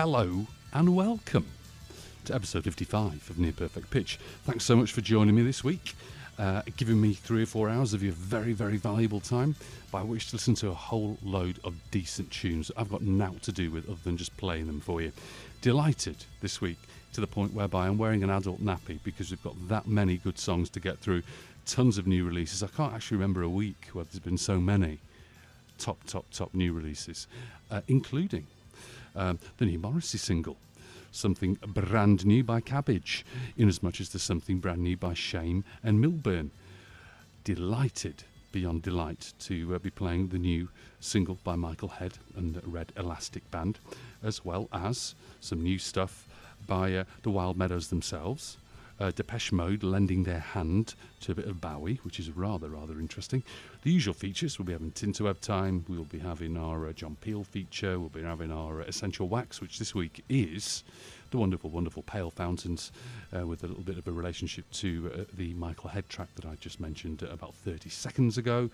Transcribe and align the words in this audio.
hello 0.00 0.46
and 0.72 0.96
welcome 0.96 1.44
to 2.24 2.34
episode 2.34 2.64
55 2.64 3.28
of 3.28 3.38
Near 3.38 3.52
Perfect 3.52 3.90
Pitch. 3.90 4.18
Thanks 4.46 4.64
so 4.64 4.74
much 4.74 4.92
for 4.92 5.02
joining 5.02 5.34
me 5.34 5.42
this 5.42 5.62
week, 5.62 5.94
uh, 6.38 6.62
giving 6.78 6.98
me 6.98 7.12
three 7.12 7.42
or 7.42 7.46
four 7.46 7.68
hours 7.68 7.92
of 7.92 8.02
your 8.02 8.14
very, 8.14 8.54
very 8.54 8.78
valuable 8.78 9.20
time 9.20 9.56
by 9.92 10.02
which 10.02 10.30
to 10.30 10.36
listen 10.36 10.54
to 10.54 10.68
a 10.68 10.74
whole 10.74 11.18
load 11.22 11.60
of 11.64 11.74
decent 11.90 12.30
tunes 12.30 12.70
I've 12.78 12.88
got 12.88 13.02
naught 13.02 13.42
to 13.42 13.52
do 13.52 13.70
with 13.70 13.90
other 13.90 13.98
than 14.02 14.16
just 14.16 14.34
playing 14.38 14.68
them 14.68 14.80
for 14.80 15.02
you. 15.02 15.12
Delighted 15.60 16.24
this 16.40 16.62
week 16.62 16.78
to 17.12 17.20
the 17.20 17.26
point 17.26 17.52
whereby 17.52 17.86
I'm 17.86 17.98
wearing 17.98 18.22
an 18.22 18.30
adult 18.30 18.64
nappy 18.64 19.00
because 19.04 19.30
we've 19.30 19.44
got 19.44 19.68
that 19.68 19.86
many 19.86 20.16
good 20.16 20.38
songs 20.38 20.70
to 20.70 20.80
get 20.80 21.00
through, 21.00 21.24
tons 21.66 21.98
of 21.98 22.06
new 22.06 22.24
releases. 22.24 22.62
I 22.62 22.68
can't 22.68 22.94
actually 22.94 23.18
remember 23.18 23.42
a 23.42 23.50
week 23.50 23.90
where 23.92 24.06
there's 24.06 24.18
been 24.18 24.38
so 24.38 24.62
many 24.62 25.00
top, 25.76 26.02
top, 26.06 26.24
top 26.32 26.54
new 26.54 26.72
releases, 26.72 27.26
uh, 27.70 27.82
including 27.86 28.46
um, 29.14 29.38
the 29.58 29.66
new 29.66 29.78
Morrissey 29.78 30.18
single, 30.18 30.56
something 31.12 31.58
brand 31.66 32.24
new 32.26 32.44
by 32.44 32.60
Cabbage, 32.60 33.24
in 33.56 33.68
as 33.68 33.82
there's 34.10 34.22
something 34.22 34.58
brand 34.58 34.82
new 34.82 34.96
by 34.96 35.14
Shame 35.14 35.64
and 35.82 36.00
Milburn. 36.00 36.50
Delighted 37.44 38.24
beyond 38.52 38.82
delight 38.82 39.32
to 39.38 39.74
uh, 39.74 39.78
be 39.78 39.90
playing 39.90 40.28
the 40.28 40.38
new 40.38 40.68
single 41.00 41.38
by 41.44 41.56
Michael 41.56 41.88
Head 41.88 42.18
and 42.36 42.54
the 42.54 42.68
Red 42.68 42.92
Elastic 42.96 43.48
Band, 43.50 43.78
as 44.22 44.44
well 44.44 44.68
as 44.72 45.14
some 45.40 45.62
new 45.62 45.78
stuff 45.78 46.26
by 46.66 46.94
uh, 46.94 47.04
the 47.22 47.30
Wild 47.30 47.56
Meadows 47.56 47.88
themselves. 47.88 48.56
Uh, 49.00 49.10
Depeche 49.10 49.50
Mode 49.50 49.82
lending 49.82 50.24
their 50.24 50.40
hand 50.40 50.94
to 51.20 51.32
a 51.32 51.34
bit 51.34 51.46
of 51.46 51.60
Bowie, 51.60 52.00
which 52.02 52.20
is 52.20 52.30
rather, 52.30 52.68
rather 52.68 53.00
interesting. 53.00 53.42
The 53.82 53.90
usual 53.90 54.12
features 54.12 54.58
we'll 54.58 54.66
be 54.66 54.72
having 54.74 54.90
Tinterweb 54.92 55.40
time, 55.40 55.86
we'll 55.88 56.04
be 56.04 56.18
having 56.18 56.58
our 56.58 56.86
uh, 56.86 56.92
John 56.92 57.16
Peel 57.22 57.42
feature, 57.42 57.98
we'll 57.98 58.10
be 58.10 58.22
having 58.22 58.52
our 58.52 58.82
uh, 58.82 58.84
Essential 58.84 59.26
Wax, 59.26 59.60
which 59.60 59.78
this 59.78 59.94
week 59.94 60.22
is 60.28 60.84
the 61.30 61.38
wonderful, 61.38 61.70
wonderful 61.70 62.02
Pale 62.02 62.30
Fountains, 62.30 62.92
uh, 63.34 63.46
with 63.46 63.64
a 63.64 63.66
little 63.66 63.82
bit 63.82 63.96
of 63.96 64.06
a 64.06 64.12
relationship 64.12 64.70
to 64.72 65.10
uh, 65.14 65.24
the 65.32 65.54
Michael 65.54 65.88
Head 65.88 66.08
track 66.08 66.28
that 66.34 66.44
I 66.44 66.56
just 66.56 66.78
mentioned 66.78 67.22
about 67.22 67.54
30 67.54 67.88
seconds 67.88 68.36
ago. 68.36 68.68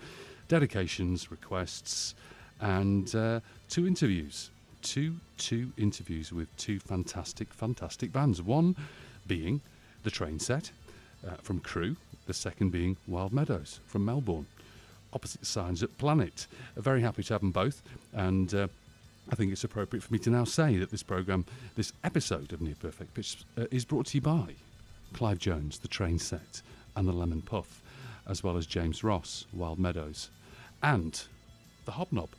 Dedications, 0.49 1.31
requests, 1.31 2.15
and 2.59 3.13
uh, 3.15 3.39
two 3.69 3.87
interviews. 3.87 4.49
Two, 4.81 5.15
two 5.37 5.71
interviews 5.77 6.33
with 6.33 6.55
two 6.57 6.79
fantastic, 6.79 7.53
fantastic 7.53 8.11
bands. 8.11 8.41
One 8.41 8.75
being 9.25 9.61
the 10.03 10.11
train 10.11 10.39
set 10.39 10.71
uh, 11.27 11.35
from 11.41 11.59
Crewe, 11.59 11.95
the 12.25 12.33
second 12.33 12.71
being 12.71 12.97
Wild 13.07 13.33
Meadows 13.33 13.79
from 13.85 14.05
Melbourne. 14.05 14.45
Opposite 15.13 15.45
signs 15.45 15.81
at 15.83 15.97
Planet. 15.97 16.47
Uh, 16.75 16.81
very 16.81 17.01
happy 17.01 17.23
to 17.23 17.33
have 17.33 17.41
them 17.41 17.51
both, 17.51 17.81
and 18.13 18.53
uh, 18.53 18.67
I 19.29 19.35
think 19.35 19.51
it's 19.51 19.63
appropriate 19.63 20.03
for 20.03 20.13
me 20.13 20.19
to 20.19 20.29
now 20.29 20.43
say 20.43 20.77
that 20.77 20.91
this 20.91 21.03
programme, 21.03 21.45
this 21.75 21.93
episode 22.03 22.53
of 22.53 22.61
Near 22.61 22.75
Perfect 22.79 23.13
Pitch, 23.13 23.37
uh, 23.57 23.65
is 23.71 23.85
brought 23.85 24.07
to 24.07 24.17
you 24.17 24.21
by 24.21 24.55
Clive 25.13 25.39
Jones, 25.39 25.79
the 25.79 25.87
train 25.87 26.19
set, 26.19 26.61
and 26.95 27.07
the 27.07 27.13
Lemon 27.13 27.41
Puff, 27.41 27.81
as 28.27 28.43
well 28.43 28.57
as 28.57 28.65
James 28.65 29.03
Ross, 29.03 29.45
Wild 29.53 29.79
Meadows, 29.79 30.29
and 30.83 31.23
the 31.85 31.93
Hobnob. 31.93 32.29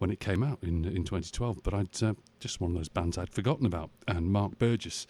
When 0.00 0.10
it 0.10 0.18
came 0.18 0.42
out 0.42 0.58
in 0.62 0.86
in 0.86 1.04
2012. 1.04 1.62
But 1.62 1.74
I'd 1.74 2.02
uh, 2.02 2.14
just 2.38 2.58
one 2.58 2.70
of 2.70 2.76
those 2.78 2.88
bands 2.88 3.18
I'd 3.18 3.28
forgotten 3.28 3.66
about. 3.66 3.90
And 4.08 4.32
Mark 4.32 4.58
Burgess, 4.58 5.06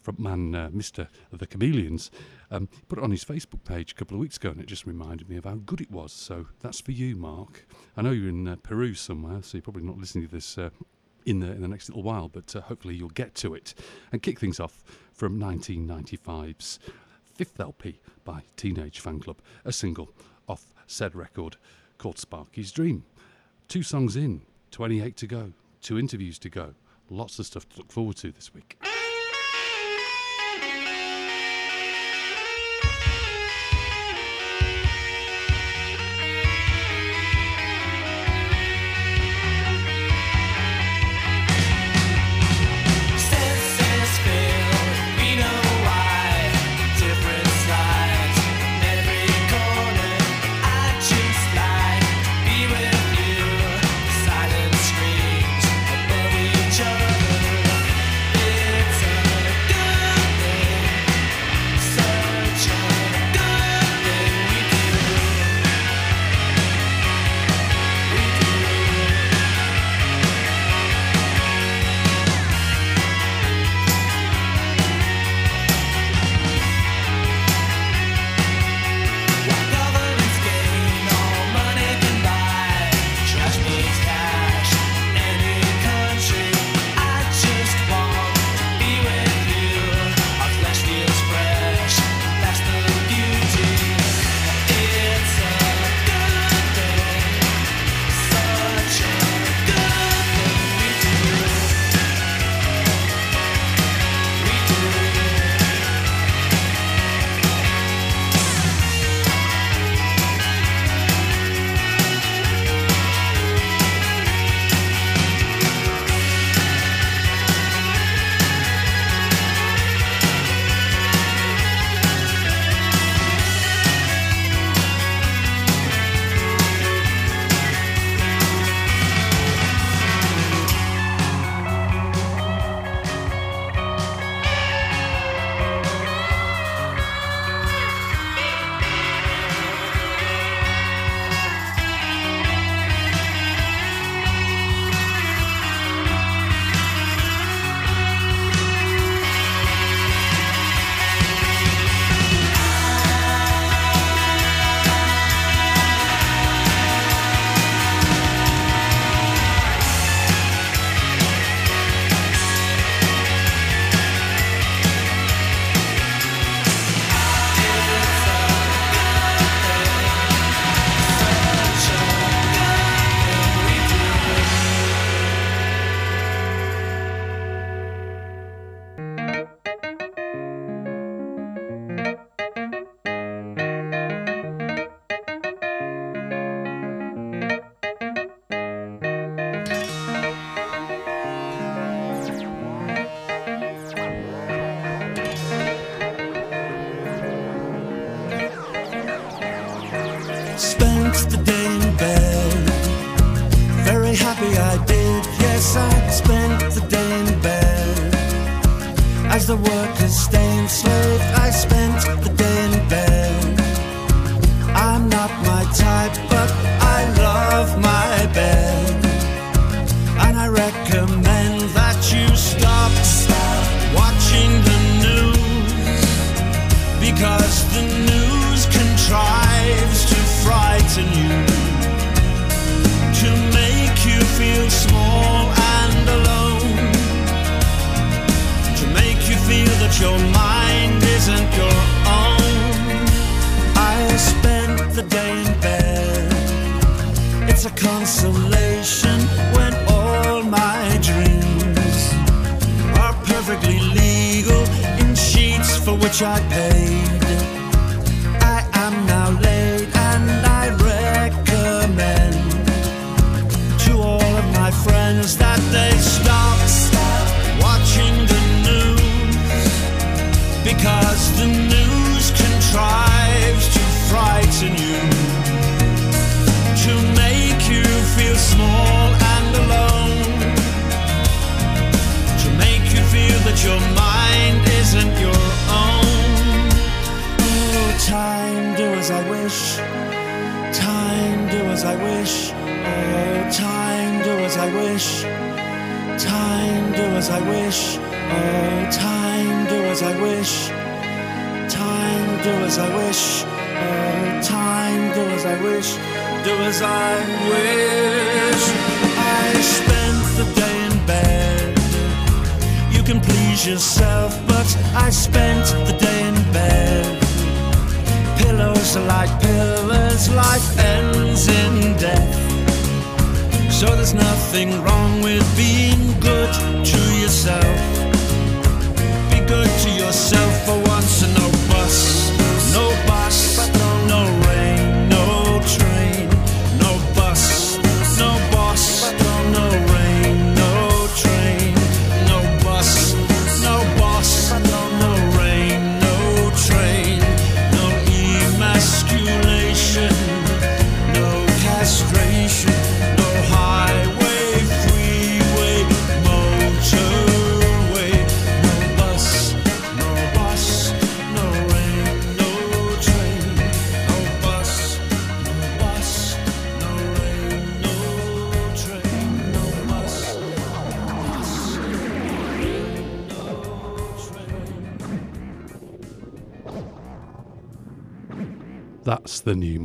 frontman 0.00 0.54
uh, 0.54 0.70
Mister 0.72 1.08
the 1.32 1.44
Chameleons, 1.46 2.12
um, 2.52 2.68
put 2.88 2.98
it 2.98 3.04
on 3.04 3.10
his 3.10 3.24
Facebook 3.24 3.64
page 3.64 3.90
a 3.90 3.94
couple 3.96 4.14
of 4.14 4.20
weeks 4.20 4.36
ago, 4.36 4.50
and 4.50 4.60
it 4.60 4.66
just 4.66 4.86
reminded 4.86 5.28
me 5.28 5.36
of 5.38 5.44
how 5.44 5.56
good 5.56 5.80
it 5.80 5.90
was. 5.90 6.12
So 6.12 6.46
that's 6.60 6.80
for 6.80 6.92
you, 6.92 7.16
Mark. 7.16 7.66
I 7.96 8.02
know 8.02 8.12
you're 8.12 8.28
in 8.28 8.46
uh, 8.46 8.54
Peru 8.62 8.94
somewhere, 8.94 9.42
so 9.42 9.56
you're 9.56 9.62
probably 9.62 9.82
not 9.82 9.98
listening 9.98 10.26
to 10.28 10.32
this. 10.32 10.56
Uh, 10.56 10.70
in 11.26 11.40
the, 11.40 11.50
in 11.50 11.60
the 11.60 11.68
next 11.68 11.90
little 11.90 12.02
while, 12.02 12.28
but 12.28 12.56
uh, 12.56 12.60
hopefully 12.62 12.94
you'll 12.94 13.10
get 13.10 13.34
to 13.34 13.52
it 13.52 13.74
and 14.12 14.22
kick 14.22 14.40
things 14.40 14.58
off 14.58 14.82
from 15.12 15.38
1995's 15.38 16.78
fifth 17.38 17.60
LP 17.60 18.00
by 18.24 18.42
Teenage 18.56 19.02
Fanclub, 19.02 19.36
a 19.64 19.72
single 19.72 20.10
off 20.48 20.74
said 20.86 21.14
record 21.14 21.56
called 21.98 22.18
Sparky's 22.18 22.72
Dream. 22.72 23.04
Two 23.68 23.82
songs 23.82 24.16
in, 24.16 24.40
28 24.70 25.14
to 25.18 25.26
go, 25.26 25.52
two 25.82 25.98
interviews 25.98 26.38
to 26.38 26.48
go, 26.48 26.72
lots 27.10 27.38
of 27.38 27.44
stuff 27.44 27.68
to 27.68 27.76
look 27.76 27.92
forward 27.92 28.16
to 28.16 28.32
this 28.32 28.54
week. 28.54 28.78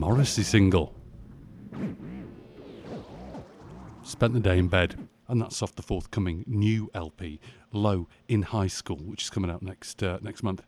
Morrissey 0.06 0.44
single. 0.44 0.94
Spent 4.04 4.34
the 4.34 4.42
day 4.42 4.58
in 4.58 4.68
bed, 4.68 5.08
and 5.30 5.42
that's 5.42 5.62
off 5.62 5.74
the 5.76 5.82
forthcoming 5.82 6.44
new 6.46 6.92
LP, 6.94 7.40
Low 7.72 8.10
in 8.28 8.42
High 8.42 8.68
School, 8.68 8.98
which 8.98 9.24
is 9.24 9.30
coming 9.30 9.50
out 9.50 9.62
next 9.62 10.04
uh, 10.04 10.20
next 10.22 10.44
month. 10.44 10.62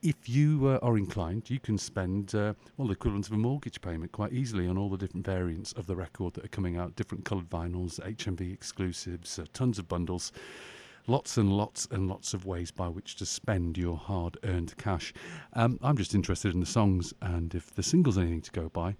If 0.00 0.26
you 0.26 0.68
uh, 0.68 0.78
are 0.80 0.96
inclined, 0.96 1.50
you 1.50 1.60
can 1.60 1.76
spend 1.76 2.34
uh, 2.34 2.54
well 2.78 2.88
the 2.88 2.94
equivalent 2.94 3.26
of 3.26 3.34
a 3.34 3.36
mortgage 3.36 3.78
payment 3.82 4.10
quite 4.10 4.32
easily 4.32 4.66
on 4.66 4.78
all 4.78 4.88
the 4.88 4.96
different 4.96 5.26
variants 5.26 5.74
of 5.74 5.86
the 5.86 5.94
record 5.94 6.32
that 6.32 6.46
are 6.46 6.48
coming 6.56 6.78
out, 6.78 6.96
different 6.96 7.26
coloured 7.26 7.50
vinyls, 7.50 8.00
HMV 8.00 8.54
exclusives, 8.54 9.38
uh, 9.38 9.44
tons 9.52 9.78
of 9.78 9.86
bundles 9.86 10.32
lots 11.06 11.36
and 11.36 11.52
lots 11.52 11.86
and 11.90 12.08
lots 12.08 12.34
of 12.34 12.46
ways 12.46 12.70
by 12.70 12.88
which 12.88 13.16
to 13.16 13.26
spend 13.26 13.76
your 13.76 13.96
hard 13.96 14.38
earned 14.44 14.76
cash. 14.76 15.12
Um, 15.54 15.78
I'm 15.82 15.96
just 15.96 16.14
interested 16.14 16.54
in 16.54 16.60
the 16.60 16.66
songs, 16.66 17.12
and 17.20 17.54
if 17.54 17.74
the 17.74 17.82
single's 17.82 18.18
anything 18.18 18.42
to 18.42 18.50
go 18.52 18.68
by, 18.68 18.96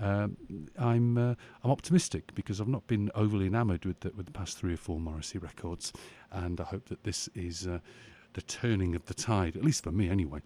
um, 0.00 0.36
I'm 0.78 1.18
uh, 1.18 1.34
I'm 1.62 1.70
optimistic 1.70 2.34
because 2.34 2.60
I've 2.60 2.68
not 2.68 2.86
been 2.86 3.10
overly 3.14 3.46
enamoured 3.46 3.84
with 3.84 4.00
the, 4.00 4.12
with 4.16 4.26
the 4.26 4.32
past 4.32 4.58
three 4.58 4.74
or 4.74 4.78
four 4.78 4.98
Morrissey 4.98 5.38
records, 5.38 5.92
and 6.30 6.60
I 6.60 6.64
hope 6.64 6.88
that 6.88 7.04
this 7.04 7.28
is 7.34 7.66
uh, 7.66 7.80
the 8.32 8.42
turning 8.42 8.94
of 8.94 9.04
the 9.06 9.14
tide, 9.14 9.56
at 9.56 9.64
least 9.64 9.84
for 9.84 9.92
me 9.92 10.08
anyway. 10.08 10.40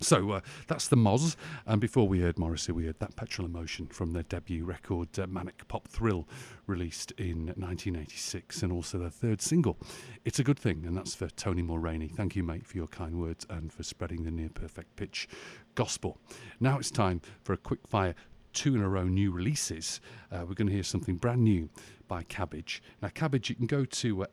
So 0.00 0.30
uh, 0.30 0.40
that's 0.66 0.88
the 0.88 0.96
Moz. 0.96 1.36
And 1.66 1.80
before 1.80 2.06
we 2.06 2.20
heard 2.20 2.38
Morrissey, 2.38 2.72
we 2.72 2.86
heard 2.86 3.00
that 3.00 3.16
Petrol 3.16 3.46
Emotion 3.46 3.86
from 3.88 4.12
their 4.12 4.22
debut 4.22 4.64
record, 4.64 5.18
uh, 5.18 5.26
Manic 5.26 5.66
Pop 5.68 5.88
Thrill, 5.88 6.26
released 6.66 7.12
in 7.12 7.46
1986, 7.46 8.62
and 8.62 8.72
also 8.72 8.98
their 8.98 9.10
third 9.10 9.42
single. 9.42 9.76
It's 10.24 10.38
a 10.38 10.44
good 10.44 10.58
thing, 10.58 10.84
and 10.86 10.96
that's 10.96 11.14
for 11.14 11.28
Tony 11.28 11.62
Mulroney. 11.62 12.10
Thank 12.10 12.36
you, 12.36 12.42
mate, 12.44 12.66
for 12.66 12.76
your 12.76 12.86
kind 12.86 13.18
words 13.20 13.46
and 13.50 13.72
for 13.72 13.82
spreading 13.82 14.24
the 14.24 14.30
near 14.30 14.50
perfect 14.50 14.94
pitch 14.96 15.28
gospel. 15.74 16.18
Now 16.60 16.78
it's 16.78 16.90
time 16.90 17.20
for 17.42 17.52
a 17.52 17.58
quick 17.58 17.86
fire. 17.86 18.14
Two 18.52 18.74
in 18.74 18.82
a 18.82 18.88
row 18.88 19.04
new 19.04 19.30
releases. 19.30 20.00
Uh, 20.32 20.44
we're 20.48 20.54
going 20.54 20.68
to 20.68 20.74
hear 20.74 20.82
something 20.82 21.16
brand 21.16 21.44
new 21.44 21.68
by 22.08 22.22
Cabbage. 22.24 22.82
Now, 23.02 23.08
Cabbage, 23.08 23.50
you 23.50 23.54
can 23.54 23.66
go 23.66 23.84
to 23.84 24.24
uh, 24.24 24.26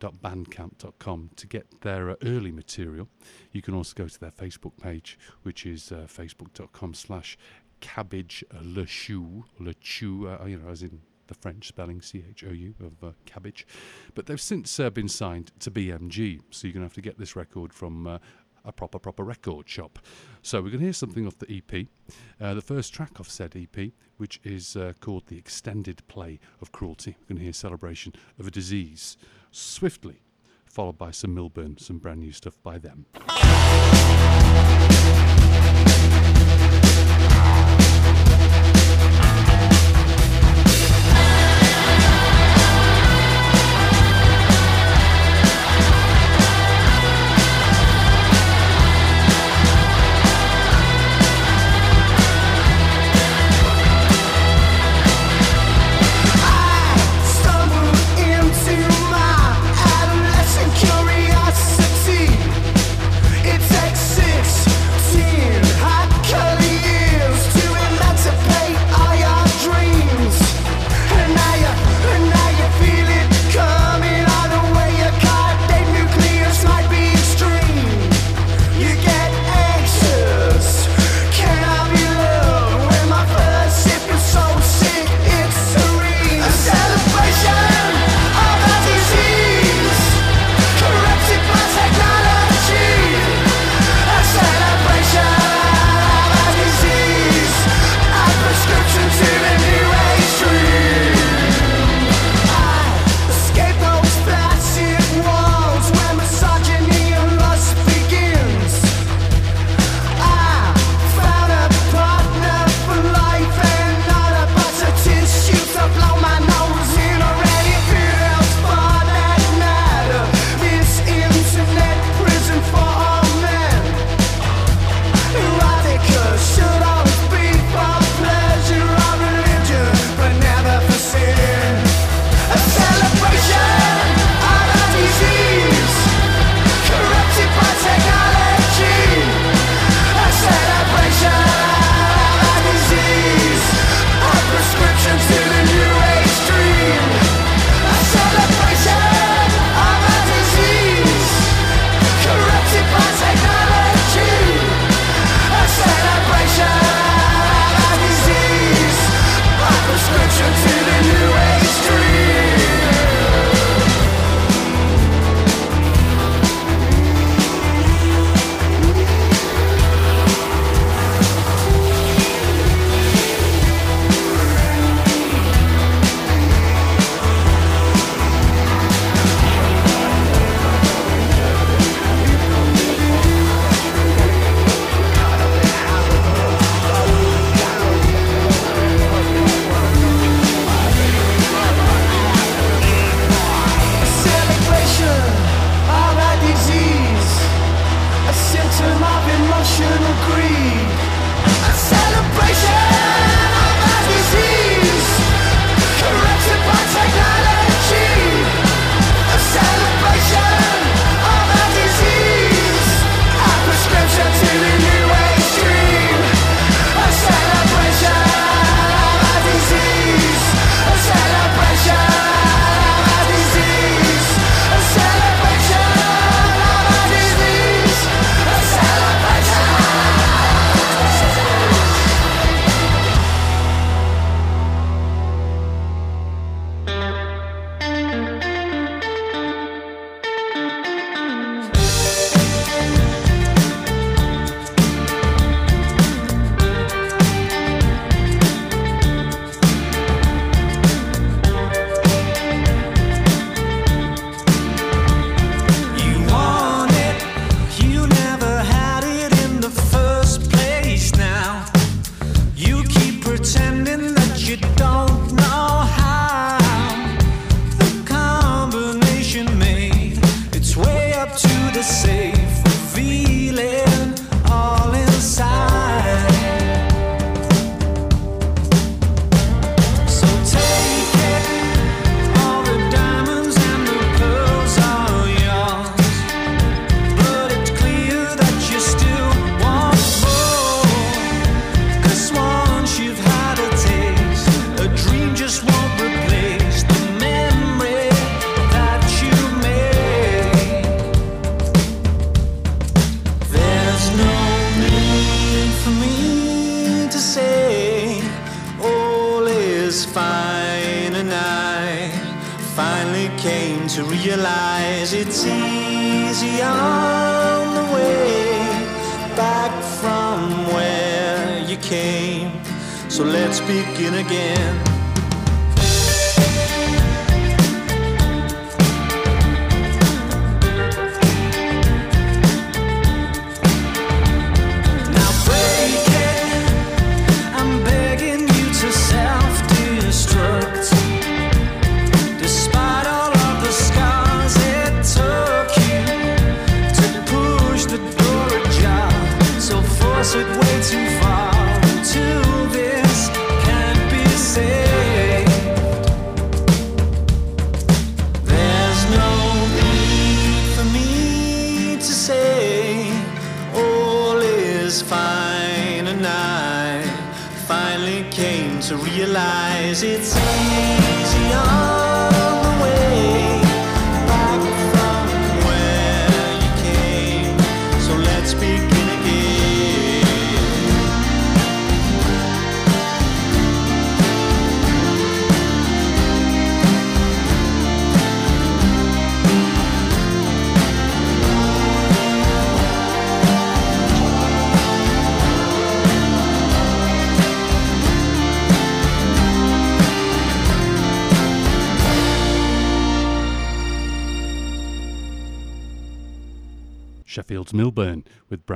ahcabbage.bandcamp.com 0.00 1.30
to 1.36 1.46
get 1.46 1.80
their 1.82 2.10
uh, 2.10 2.14
early 2.24 2.52
material. 2.52 3.08
You 3.52 3.62
can 3.62 3.74
also 3.74 3.94
go 3.94 4.08
to 4.08 4.20
their 4.20 4.30
Facebook 4.30 4.76
page, 4.80 5.18
which 5.42 5.66
is 5.66 5.92
uh, 5.92 6.06
facebook.com 6.08 6.94
slash 6.94 7.36
cabbage 7.80 8.44
le 8.62 8.86
chou, 8.86 9.44
le 9.58 9.74
chou, 9.74 10.28
uh, 10.28 10.44
you 10.46 10.58
know, 10.58 10.68
as 10.70 10.82
in 10.82 11.00
the 11.26 11.34
French 11.34 11.66
spelling 11.66 12.00
C 12.00 12.24
H 12.28 12.44
O 12.44 12.52
U 12.52 12.74
of 12.80 13.08
uh, 13.08 13.12
cabbage. 13.24 13.66
But 14.14 14.26
they've 14.26 14.40
since 14.40 14.78
uh, 14.78 14.90
been 14.90 15.08
signed 15.08 15.52
to 15.60 15.70
BMG, 15.70 16.40
so 16.50 16.66
you're 16.66 16.72
going 16.72 16.82
to 16.82 16.86
have 16.86 16.94
to 16.94 17.00
get 17.00 17.18
this 17.18 17.34
record 17.34 17.72
from 17.72 18.06
uh, 18.06 18.18
a 18.64 18.72
proper, 18.72 18.98
proper 18.98 19.24
record 19.24 19.68
shop. 19.68 19.98
So 20.42 20.58
we're 20.58 20.70
going 20.70 20.80
to 20.80 20.86
hear 20.86 20.92
something 20.92 21.26
off 21.26 21.38
the 21.38 21.62
EP, 21.70 21.86
uh, 22.40 22.54
the 22.54 22.60
first 22.60 22.92
track 22.92 23.18
off 23.20 23.28
said 23.28 23.54
EP, 23.56 23.92
which 24.16 24.40
is 24.44 24.76
uh, 24.76 24.92
called 25.00 25.26
The 25.26 25.38
Extended 25.38 26.06
Play 26.08 26.40
of 26.60 26.72
Cruelty. 26.72 27.16
We're 27.20 27.34
going 27.34 27.38
to 27.38 27.44
hear 27.44 27.52
Celebration 27.52 28.12
of 28.38 28.46
a 28.46 28.50
Disease 28.50 29.16
swiftly, 29.56 30.22
followed 30.64 30.98
by 30.98 31.10
some 31.10 31.34
Milburn, 31.34 31.78
some 31.78 31.98
brand 31.98 32.20
new 32.20 32.32
stuff 32.32 32.62
by 32.62 32.78
them. 32.78 33.06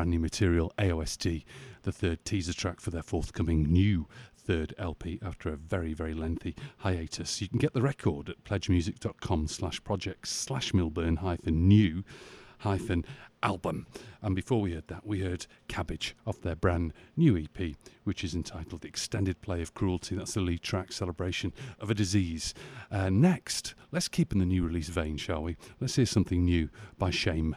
brand 0.01 0.09
new 0.13 0.19
material, 0.19 0.73
AOST, 0.79 1.45
the 1.83 1.93
third 1.93 2.25
teaser 2.25 2.55
track 2.55 2.81
for 2.81 2.89
their 2.89 3.03
forthcoming 3.03 3.65
new 3.65 4.09
third 4.35 4.75
LP 4.79 5.19
after 5.23 5.51
a 5.51 5.57
very, 5.57 5.93
very 5.93 6.15
lengthy 6.15 6.57
hiatus. 6.79 7.43
You 7.43 7.49
can 7.49 7.59
get 7.59 7.75
the 7.75 7.83
record 7.83 8.31
at 8.31 8.43
pledgemusic.com 8.43 9.49
slash 9.49 9.85
project 9.85 10.27
slash 10.27 10.73
Milburn 10.73 11.17
hyphen 11.17 11.69
new 11.69 12.03
hyphen 12.61 13.05
album. 13.43 13.87
And 14.23 14.35
before 14.35 14.63
we 14.63 14.73
heard 14.73 14.89
that, 14.89 15.07
we 15.07 15.21
heard 15.21 15.47
Cabbage 15.69 16.17
off 16.27 16.41
their 16.41 16.57
brand 16.57 16.95
new 17.15 17.37
EP, 17.37 17.75
which 18.05 18.25
is 18.25 18.35
entitled 18.35 18.87
Extended 18.87 19.43
Play 19.43 19.61
of 19.61 19.75
Cruelty. 19.75 20.17
That's 20.17 20.33
the 20.33 20.41
lead 20.41 20.63
track 20.63 20.93
celebration 20.93 21.53
of 21.79 21.91
a 21.91 21.95
disease. 21.95 22.55
Uh, 22.91 23.11
next, 23.11 23.75
let's 23.93 24.09
keep 24.09 24.33
in 24.33 24.39
the 24.39 24.47
new 24.47 24.65
release 24.65 24.89
vein, 24.89 25.19
shall 25.19 25.43
we? 25.43 25.59
Let's 25.79 25.97
hear 25.97 26.07
something 26.07 26.43
new 26.43 26.71
by 26.97 27.11
Shame. 27.11 27.55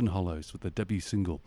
Eastern 0.00 0.14
Hollows 0.14 0.54
with 0.54 0.62
their 0.62 0.70
debut 0.70 0.98
single 0.98 1.42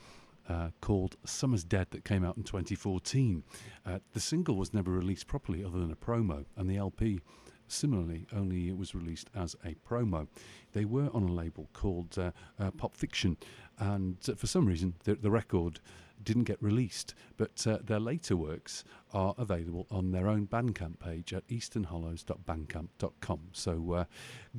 uh, 0.48 0.70
called 0.80 1.16
Summer's 1.26 1.64
Dead 1.64 1.88
that 1.90 2.06
came 2.06 2.24
out 2.24 2.38
in 2.38 2.44
2014. 2.44 3.42
Uh, 3.84 3.98
the 4.14 4.20
single 4.20 4.58
was 4.58 4.76
never 4.76 4.92
released 4.92 5.26
properly 5.26 5.64
other 5.64 5.80
than 5.80 5.92
a 5.92 5.96
promo, 5.96 6.46
and 6.56 6.70
the 6.70 6.78
LP 6.78 7.20
similarly 7.68 8.28
only 8.32 8.68
it 8.68 8.78
was 8.78 8.94
released 8.94 9.32
as 9.34 9.56
a 9.66 9.74
promo. 9.90 10.28
They 10.74 10.86
were 10.86 11.10
on 11.16 11.24
a 11.24 11.32
label 11.32 11.68
called 11.74 12.16
uh, 12.20 12.30
uh, 12.60 12.70
Pop 12.70 12.96
Fiction, 12.96 13.38
and 13.80 14.18
uh, 14.30 14.36
for 14.36 14.46
some 14.46 14.68
reason 14.68 14.94
the, 15.04 15.16
the 15.16 15.32
record 15.32 15.80
didn't 16.22 16.44
get 16.44 16.62
released, 16.62 17.16
but 17.38 17.66
uh, 17.66 17.80
their 17.84 18.00
later 18.00 18.38
works 18.38 18.84
are 19.16 19.34
available 19.40 19.88
on 19.90 20.12
their 20.12 20.28
own 20.28 20.46
Bandcamp 20.46 21.00
page 21.00 21.34
at 21.34 21.48
easternhollows.bandcamp.com. 21.48 23.40
So 23.52 24.06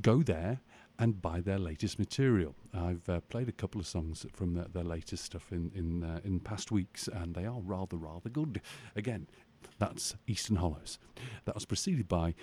go 0.01 0.23
there 0.25 0.59
and 0.99 1.21
buy 1.21 1.41
their 1.41 1.59
latest 1.59 1.99
material. 1.99 2.55
I've 2.73 3.09
uh, 3.09 3.21
played 3.29 3.49
a 3.49 3.53
couple 3.53 3.81
of 3.81 3.87
songs 3.87 4.25
from 4.33 4.55
their, 4.55 4.67
their 4.73 4.85
latest 4.85 5.25
stuff 5.25 5.53
in 5.53 5.71
in 5.75 6.05
uh, 6.05 6.21
in 6.25 6.41
past 6.41 6.71
weeks, 6.71 7.09
and 7.09 7.35
they 7.35 7.47
are 7.47 7.61
rather 7.61 7.97
rather 7.97 8.29
good. 8.29 8.61
Again, 8.97 9.27
that's 9.79 10.15
Eastern 10.27 10.57
Hollows. 10.57 10.99
That 11.45 11.55
was 11.55 11.65
preceded 11.65 12.09
by 12.09 12.35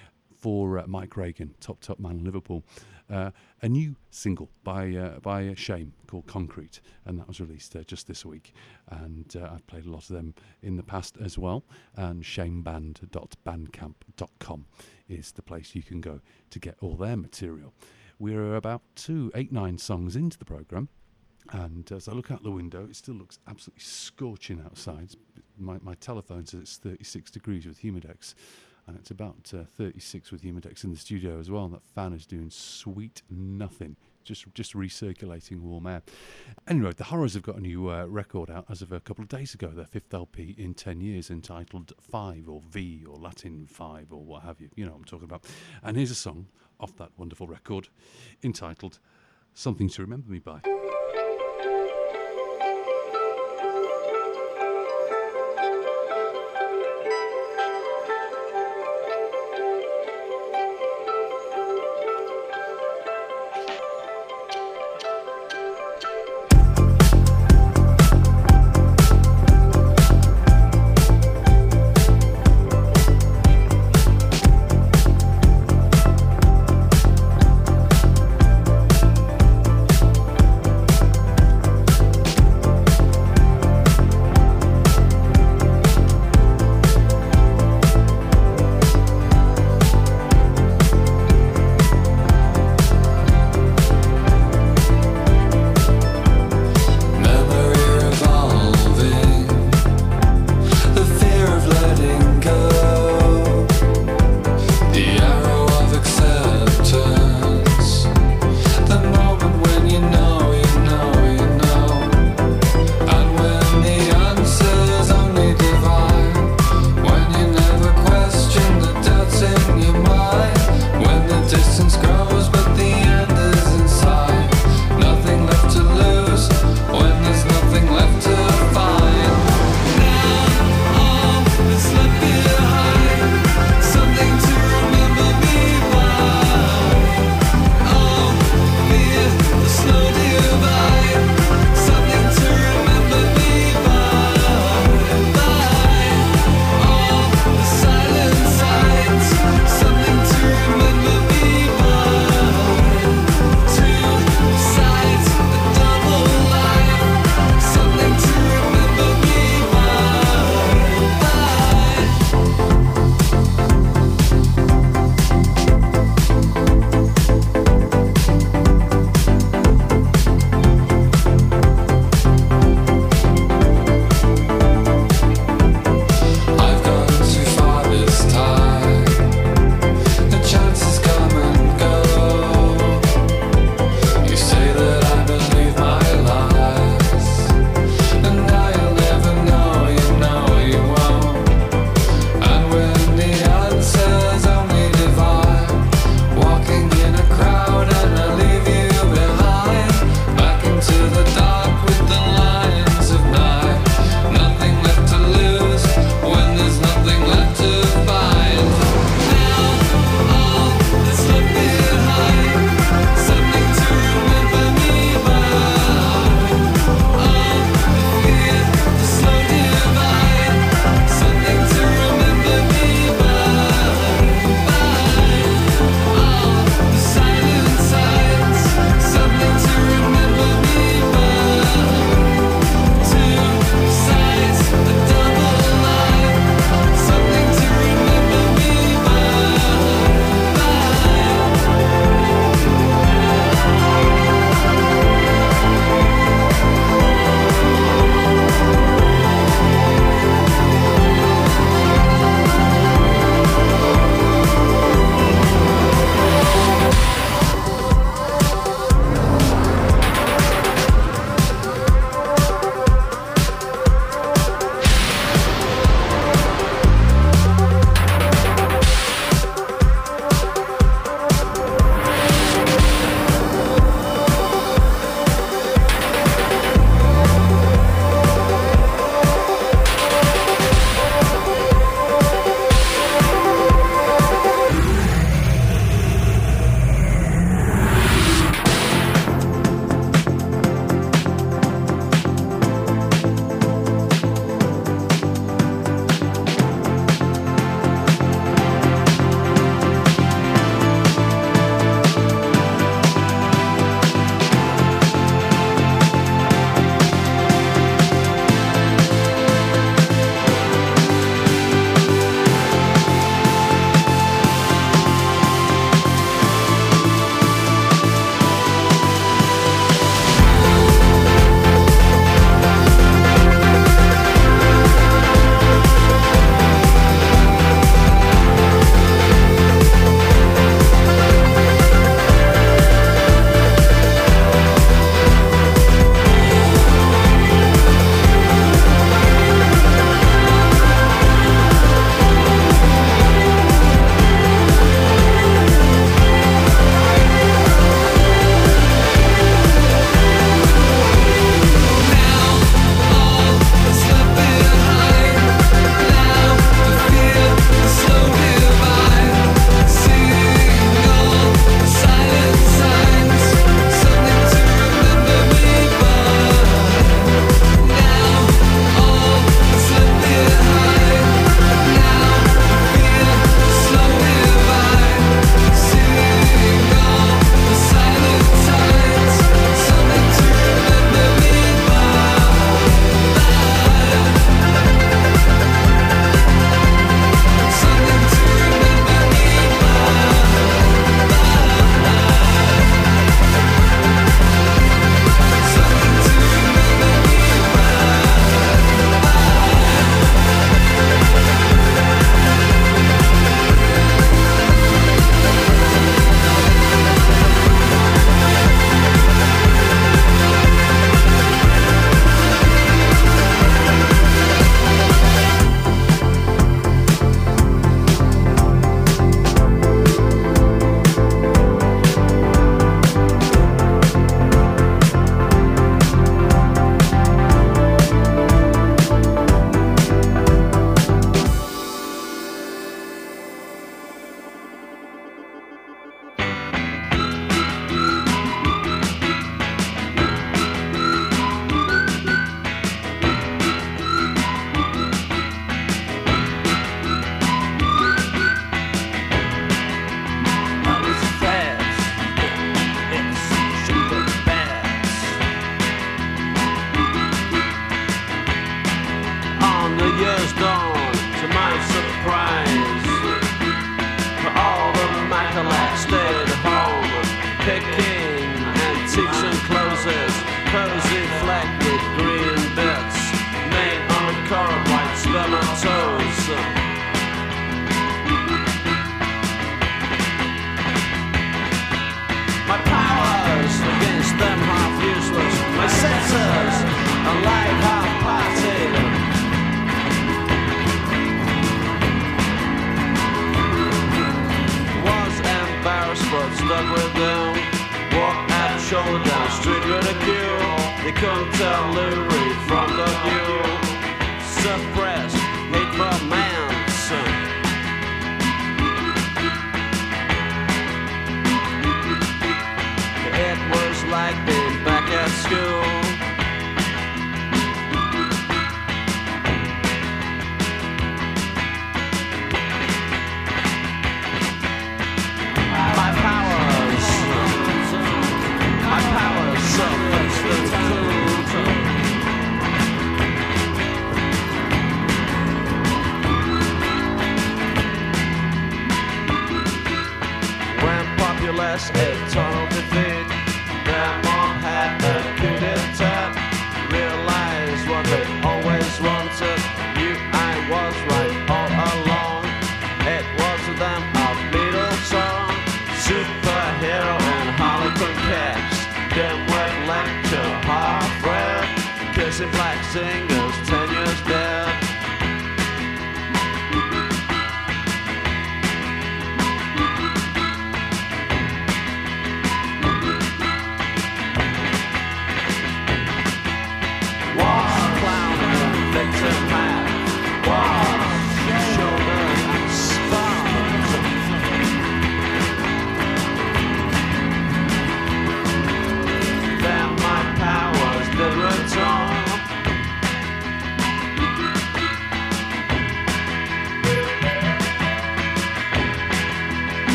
for 0.42 0.80
uh, 0.80 0.88
Mike 0.88 1.16
Reagan, 1.18 1.54
top 1.60 1.82
top 1.82 2.00
man 2.00 2.18
in 2.18 2.26
Liverpool, 2.26 2.64
uh, 3.10 3.32
a 3.62 3.70
new 3.70 3.96
single 4.10 4.50
by 4.64 4.96
uh, 4.96 5.20
by 5.20 5.54
Shame 5.54 5.94
called 6.08 6.26
Concrete, 6.28 6.82
and 7.06 7.20
that 7.20 7.28
was 7.28 7.40
released 7.40 7.76
uh, 7.76 7.84
just 7.84 8.08
this 8.08 8.26
week. 8.26 8.56
And 8.90 9.36
I've 9.42 9.68
played 9.68 9.86
a 9.86 9.92
lot 9.92 10.10
of 10.10 10.16
them 10.16 10.34
in 10.62 10.78
the 10.78 10.84
past 10.84 11.18
as 11.24 11.38
well. 11.38 11.64
And 11.96 12.24
shameband.bandcamp.com 12.24 14.66
is 15.08 15.32
the 15.32 15.44
place 15.44 15.76
you 15.76 15.84
can 15.84 16.02
go 16.02 16.22
to 16.50 16.60
get 16.60 16.76
all 16.82 16.96
their 16.96 17.18
material. 17.18 17.76
We're 18.22 18.54
about 18.54 18.84
two, 18.94 19.32
eight, 19.34 19.52
nine 19.52 19.80
songs 19.80 20.16
into 20.16 20.38
the 20.38 20.46
program. 20.46 20.90
And 21.54 21.92
as 21.92 22.08
I 22.08 22.12
look 22.12 22.30
out 22.30 22.44
the 22.44 22.52
window, 22.52 22.86
it 22.88 22.96
still 22.96 23.16
looks 23.16 23.40
absolutely 23.48 23.82
scorching 23.82 24.62
outside. 24.64 25.16
My, 25.58 25.80
my 25.82 25.96
telephone 25.96 26.46
says 26.46 26.60
it's 26.62 26.78
36 26.78 27.32
degrees 27.32 27.66
with 27.66 27.82
Humidex, 27.82 28.36
and 28.86 28.96
it's 28.96 29.10
about 29.10 29.52
uh, 29.56 29.64
36 29.76 30.32
with 30.32 30.44
Humidex 30.44 30.84
in 30.84 30.92
the 30.92 30.98
studio 30.98 31.40
as 31.40 31.50
well. 31.50 31.66
And 31.66 31.74
that 31.74 31.88
fan 31.96 32.14
is 32.14 32.28
doing 32.28 32.52
sweet 32.52 33.24
nothing, 33.32 33.96
just 34.24 34.46
just 34.54 34.76
recirculating 34.76 35.62
warm 35.62 35.88
air. 35.88 36.04
Anyway, 36.68 36.92
the 36.96 37.06
Horrors 37.06 37.34
have 37.34 37.42
got 37.42 37.56
a 37.56 37.62
new 37.62 37.90
uh, 37.90 38.06
record 38.06 38.52
out 38.52 38.66
as 38.70 38.84
of 38.84 38.92
a 38.92 39.00
couple 39.00 39.24
of 39.24 39.30
days 39.30 39.56
ago, 39.56 39.70
their 39.70 39.86
fifth 39.86 40.14
LP 40.14 40.54
in 40.60 40.76
10 40.76 41.02
years, 41.02 41.32
entitled 41.32 41.92
Five 42.00 42.48
or 42.48 42.62
V 42.70 43.04
or 43.04 43.18
Latin 43.18 43.66
Five 43.66 44.14
or 44.14 44.24
what 44.24 44.44
have 44.44 44.62
you. 44.62 44.70
You 44.76 44.86
know 44.86 44.92
what 44.92 45.00
I'm 45.00 45.06
talking 45.06 45.26
about. 45.26 45.44
And 45.82 45.98
here's 45.98 46.12
a 46.12 46.16
song 46.16 46.46
off 46.82 46.96
that 46.98 47.10
wonderful 47.18 47.48
record 47.48 47.88
entitled 48.44 49.00
Something 49.54 49.90
to 49.90 50.02
Remember 50.02 50.30
Me 50.32 50.40
By. 50.40 50.62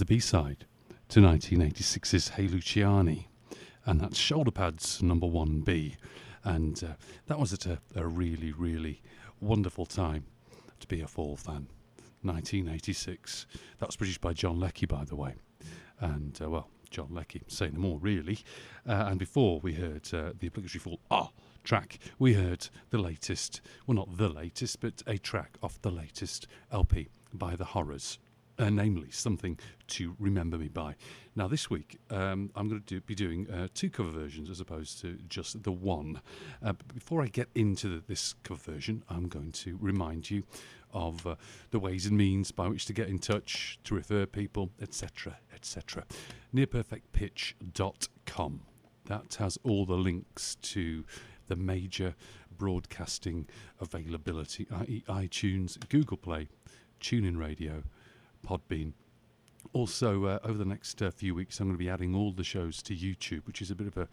the 0.00 0.06
B 0.06 0.18
side 0.18 0.64
to 1.10 1.20
1986's 1.20 2.28
Hey 2.30 2.48
Luciani, 2.48 3.26
and 3.84 4.00
that's 4.00 4.16
Shoulder 4.16 4.50
Pads 4.50 5.02
number 5.02 5.26
1B. 5.26 5.96
And 6.42 6.82
uh, 6.82 6.94
that 7.26 7.38
was 7.38 7.52
at 7.52 7.66
a, 7.66 7.80
a 7.94 8.06
really, 8.06 8.50
really 8.52 9.02
wonderful 9.42 9.84
time 9.84 10.24
to 10.78 10.88
be 10.88 11.02
a 11.02 11.06
Fall 11.06 11.36
fan. 11.36 11.66
1986. 12.22 13.46
That 13.78 13.90
was 13.90 13.96
produced 13.96 14.22
by 14.22 14.32
John 14.32 14.58
Leckie, 14.58 14.86
by 14.86 15.04
the 15.04 15.16
way. 15.16 15.34
And, 16.00 16.38
uh, 16.42 16.48
well, 16.48 16.70
John 16.88 17.08
Leckie, 17.10 17.42
say 17.48 17.68
no 17.70 17.80
more, 17.80 17.98
really. 17.98 18.38
Uh, 18.88 19.04
and 19.08 19.18
before 19.18 19.60
we 19.60 19.74
heard 19.74 20.08
uh, 20.14 20.32
the 20.38 20.46
obligatory 20.46 20.80
Fall 20.80 21.00
Ah 21.10 21.28
track, 21.62 21.98
we 22.18 22.32
heard 22.32 22.68
the 22.88 22.96
latest, 22.96 23.60
well, 23.86 23.96
not 23.96 24.16
the 24.16 24.30
latest, 24.30 24.80
but 24.80 25.02
a 25.06 25.18
track 25.18 25.58
off 25.62 25.82
the 25.82 25.90
latest 25.90 26.46
LP 26.72 27.10
by 27.34 27.54
The 27.54 27.66
Horrors 27.66 28.18
uh, 28.60 28.70
namely 28.70 29.10
something 29.10 29.58
to 29.88 30.14
remember 30.18 30.58
me 30.58 30.68
by. 30.68 30.94
Now, 31.34 31.48
this 31.48 31.70
week 31.70 31.98
um, 32.10 32.50
I'm 32.54 32.68
going 32.68 32.80
to 32.80 32.86
do, 32.86 33.00
be 33.00 33.14
doing 33.14 33.50
uh, 33.50 33.68
two 33.72 33.88
cover 33.88 34.10
versions 34.10 34.50
as 34.50 34.60
opposed 34.60 35.00
to 35.00 35.16
just 35.28 35.62
the 35.62 35.72
one. 35.72 36.20
Uh, 36.62 36.74
but 36.74 36.94
before 36.94 37.22
I 37.22 37.28
get 37.28 37.48
into 37.54 37.88
the, 37.88 38.02
this 38.06 38.34
cover 38.42 38.72
version, 38.72 39.02
I'm 39.08 39.28
going 39.28 39.52
to 39.52 39.78
remind 39.80 40.30
you 40.30 40.42
of 40.92 41.26
uh, 41.26 41.36
the 41.70 41.78
ways 41.78 42.04
and 42.06 42.16
means 42.16 42.50
by 42.50 42.66
which 42.68 42.84
to 42.86 42.92
get 42.92 43.08
in 43.08 43.18
touch, 43.18 43.78
to 43.84 43.94
refer 43.94 44.26
people, 44.26 44.70
etc., 44.80 45.38
etc. 45.54 46.04
Nearperfectpitch.com. 46.54 48.60
That 49.06 49.36
has 49.38 49.58
all 49.64 49.86
the 49.86 49.94
links 49.94 50.56
to 50.56 51.04
the 51.48 51.56
major 51.56 52.14
broadcasting 52.56 53.48
availability, 53.80 54.68
i.e., 54.72 55.02
iTunes, 55.08 55.78
Google 55.88 56.18
Play, 56.18 56.48
TuneIn 57.00 57.38
Radio, 57.38 57.82
Podbean. 58.46 58.92
Also, 59.72 60.24
uh, 60.24 60.38
over 60.44 60.58
the 60.58 60.64
next 60.64 61.02
uh, 61.02 61.10
few 61.10 61.34
weeks, 61.34 61.60
I'm 61.60 61.68
going 61.68 61.76
to 61.76 61.84
be 61.84 61.90
adding 61.90 62.14
all 62.14 62.32
the 62.32 62.44
shows 62.44 62.82
to 62.84 62.94
YouTube, 62.94 63.46
which 63.46 63.62
is 63.62 63.70
a 63.70 63.74
bit 63.74 63.86
of 63.86 63.96
a 63.96 64.08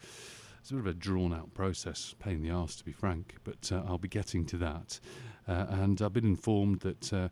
it's 0.59 0.71
a 0.71 0.73
bit 0.73 0.82
of 0.82 0.88
a 0.88 0.93
drawn-out 0.93 1.53
process, 1.53 2.13
pain 2.19 2.36
in 2.36 2.41
the 2.43 2.51
arse 2.51 2.75
to 2.75 2.84
be 2.84 2.91
frank. 2.91 3.36
But 3.43 3.71
uh, 3.71 3.84
I'll 3.88 3.97
be 3.97 4.09
getting 4.09 4.45
to 4.47 4.57
that, 4.57 4.99
uh, 5.47 5.65
and 5.69 6.01
I've 6.01 6.13
been 6.13 6.25
informed 6.25 6.82
that. 6.82 7.13
Uh, 7.13 7.30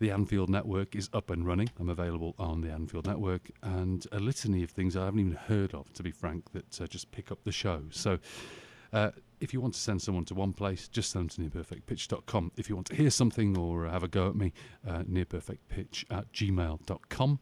the 0.00 0.12
Anfield 0.12 0.48
Network 0.48 0.94
is 0.94 1.10
up 1.12 1.30
and 1.30 1.44
running. 1.44 1.68
I'm 1.78 1.88
available 1.88 2.36
on 2.38 2.60
the 2.60 2.70
Anfield 2.70 3.06
Network, 3.06 3.50
and 3.62 4.06
a 4.12 4.20
litany 4.20 4.62
of 4.62 4.70
things 4.70 4.96
I 4.96 5.04
haven't 5.04 5.18
even 5.18 5.32
heard 5.32 5.74
of, 5.74 5.92
to 5.94 6.04
be 6.04 6.12
frank, 6.12 6.52
that 6.52 6.80
uh, 6.80 6.86
just 6.86 7.10
pick 7.10 7.32
up 7.32 7.42
the 7.42 7.50
show. 7.50 7.82
So, 7.90 8.20
uh, 8.92 9.10
if 9.40 9.52
you 9.52 9.60
want 9.60 9.74
to 9.74 9.80
send 9.80 10.02
someone 10.02 10.24
to 10.26 10.34
one 10.34 10.52
place, 10.52 10.88
just 10.88 11.10
send 11.10 11.30
them 11.30 11.50
to 11.50 11.58
nearperfectpitch.com. 11.58 12.52
If 12.56 12.68
you 12.68 12.74
want 12.74 12.88
to 12.88 12.96
hear 12.96 13.10
something 13.10 13.56
or 13.56 13.86
have 13.86 14.02
a 14.02 14.08
go 14.08 14.28
at 14.28 14.36
me, 14.36 14.52
uh, 14.86 15.02
nearperfectpitch 15.02 16.04
at 16.10 16.32
gmail.com. 16.32 17.40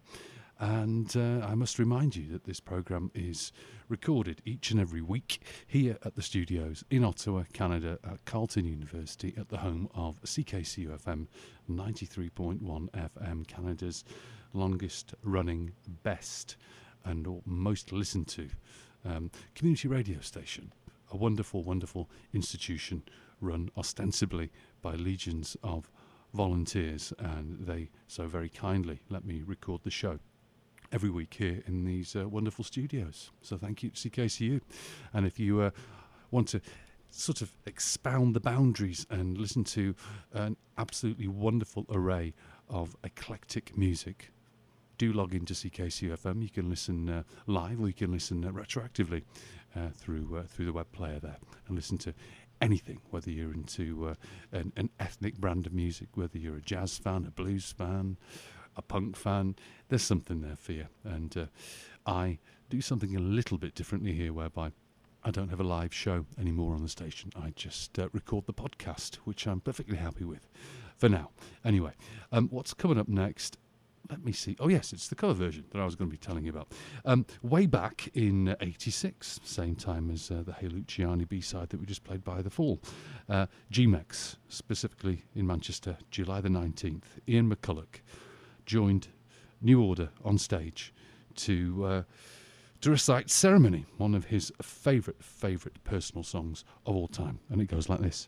And 0.59 1.15
uh, 1.17 1.47
I 1.47 1.55
must 1.55 1.79
remind 1.79 2.17
you 2.17 2.33
that 2.33 2.45
this 2.45 2.61
program 2.61 3.11
is 3.15 3.53
recorded 3.89 4.41
each 4.47 4.71
and 4.71 4.81
every 4.81 5.03
week 5.03 5.43
here 5.67 5.99
at 6.05 6.17
the 6.17 6.23
studios 6.23 6.83
in 6.91 7.05
Ottawa, 7.05 7.45
Canada, 7.53 7.99
at 8.03 8.25
Carleton 8.25 8.65
University, 8.65 9.35
at 9.37 9.51
the 9.51 9.59
home 9.59 9.89
of 9.95 10.21
CKCU 10.23 10.99
FM 11.03 11.27
93.1 11.71 12.61
FM, 12.91 13.47
Canada's 13.47 14.03
longest 14.55 15.15
running, 15.23 15.73
best, 16.03 16.57
and 17.05 17.43
most 17.45 17.93
listened 17.93 18.27
to 18.29 18.49
um, 19.05 19.31
community 19.55 19.89
radio 19.89 20.21
station 20.21 20.73
a 21.11 21.17
wonderful, 21.17 21.63
wonderful 21.63 22.09
institution 22.33 23.03
run 23.41 23.71
ostensibly 23.77 24.51
by 24.83 24.95
legions 24.95 25.57
of 25.63 25.91
volunteers, 26.35 27.13
and 27.19 27.67
they 27.67 27.91
so 28.07 28.27
very 28.27 28.49
kindly 28.49 29.01
let 29.09 29.25
me 29.25 29.43
record 29.47 29.83
the 29.85 29.91
show 29.91 30.19
every 30.93 31.11
week 31.11 31.35
here 31.35 31.63
in 31.67 31.85
these 31.85 32.15
uh, 32.15 32.29
wonderful 32.29 32.65
studios. 32.65 33.31
So 33.43 33.57
thank 33.57 33.83
you, 33.83 33.91
CKCU. 33.91 34.61
And 35.13 35.27
if 35.27 35.39
you 35.39 35.61
uh, 35.61 35.71
want 36.31 36.49
to 36.49 36.61
sort 37.11 37.41
of 37.41 37.53
expound 37.67 38.35
the 38.35 38.41
boundaries 38.41 39.07
and 39.11 39.39
listen 39.39 39.65
to 39.65 39.95
an 40.33 40.57
absolutely 40.79 41.27
wonderful 41.29 41.87
array 41.91 42.35
of 42.69 42.97
eclectic 43.05 43.77
music, 43.77 44.31
do 44.99 45.13
log 45.13 45.35
into 45.35 45.55
CKCU 45.55 46.17
FM. 46.19 46.43
You 46.43 46.49
can 46.49 46.71
listen 46.71 47.09
uh, 47.09 47.23
live 47.47 47.81
or 47.81 47.87
you 47.87 47.95
can 47.95 48.13
listen 48.13 48.45
uh, 48.45 48.51
retroactively 48.51 49.23
uh, 49.77 49.91
through 49.95 50.37
uh, 50.39 50.43
through 50.45 50.65
the 50.65 50.73
web 50.73 50.91
player 50.93 51.19
there 51.19 51.39
and 51.67 51.77
listen 51.77 51.99
to 51.99 52.15
anything, 52.61 53.01
whether 53.11 53.31
you're 53.31 53.53
into 53.53 54.09
uh, 54.09 54.15
an, 54.53 54.73
an 54.77 54.91
ethnic 54.99 55.37
brand 55.37 55.67
of 55.67 55.73
music, 55.73 56.09
whether 56.15 56.39
you're 56.39 56.57
a 56.57 56.63
jazz 56.63 56.99
fan, 56.99 57.27
a 57.27 57.31
blues 57.31 57.73
fan, 57.73 58.17
a 58.77 58.83
punk 58.83 59.17
fan. 59.17 59.57
There's 59.89 60.03
something 60.03 60.41
there 60.41 60.57
for 60.57 60.73
you. 60.73 60.87
And 61.05 61.37
uh, 61.37 61.47
I 62.07 62.39
do 62.71 62.81
something 62.81 63.15
a 63.15 63.21
little 63.21 63.59
bit 63.59 63.75
differently 63.75 64.13
here, 64.13 64.33
whereby 64.33 64.73
I 65.23 65.31
don't 65.31 65.49
have 65.49 65.61
a 65.61 65.65
live 65.65 65.93
show 65.93 66.27
anymore 66.39 66.75
on 66.75 66.83
the 66.83 66.89
station. 66.89 67.31
I 67.37 67.53
just 67.57 67.99
uh, 67.99 68.09
record 68.13 68.47
the 68.47 68.55
podcast, 68.55 69.17
which 69.17 69.47
I'm 69.47 69.61
perfectly 69.61 69.97
happy 69.97 70.25
with 70.25 70.49
for 70.97 71.09
now. 71.09 71.31
Anyway, 71.65 71.93
um, 72.33 72.49
what's 72.49 72.75
coming 72.75 72.99
up 72.99 73.09
next? 73.09 73.59
Let 74.11 74.25
me 74.25 74.33
see. 74.33 74.57
Oh, 74.61 74.69
yes, 74.69 74.93
it's 74.93 75.09
the 75.09 75.15
cover 75.15 75.33
version 75.33 75.65
that 75.71 75.81
I 75.81 75.85
was 75.85 75.95
going 75.95 76.11
to 76.11 76.13
be 76.15 76.19
telling 76.19 76.45
you 76.45 76.51
about. 76.51 76.73
Um, 77.05 77.27
way 77.43 77.67
back 77.67 78.09
in 78.15 78.49
uh, 78.49 78.57
86, 78.61 79.41
same 79.45 79.75
time 79.75 80.11
as 80.11 80.31
uh, 80.31 80.43
the 80.45 80.53
Hey 80.53 80.69
Luciani 80.69 81.29
B 81.29 81.41
side 81.41 81.71
that 81.71 81.81
we 81.81 81.87
just 81.87 82.05
played 82.05 82.25
by 82.25 82.43
The 82.43 82.51
Fall. 82.51 82.81
Uh, 83.29 83.47
GMEX, 83.73 84.37
specifically 84.49 85.25
in 85.35 85.47
Manchester, 85.47 85.99
July 86.11 86.41
the 86.41 86.49
19th, 86.49 87.05
Ian 87.29 87.55
McCulloch 87.55 88.01
joined 88.65 89.09
New 89.61 89.83
Order 89.83 90.11
on 90.25 90.39
stage 90.39 90.93
to. 91.37 91.85
Uh, 91.85 92.03
to 92.83 92.91
recite 92.91 93.31
Ceremony, 93.31 93.87
one 93.97 94.15
of 94.15 94.27
his 94.27 94.53
favourite, 94.61 95.25
favourite 95.25 95.83
personal 95.83 96.23
songs 96.23 96.63
of 96.85 96.95
all 96.95 97.09
time. 97.09 97.41
And 97.49 97.61
it 97.63 97.67
goes 97.67 97.89
like. 97.89 98.01
This 98.01 98.27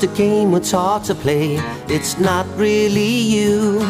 just 0.00 0.12
a 0.12 0.16
game 0.16 0.54
it's 0.54 0.70
hard 0.70 1.04
to 1.04 1.14
play. 1.14 1.56
It's 1.88 2.18
not 2.18 2.46
really 2.56 3.16
you. 3.34 3.80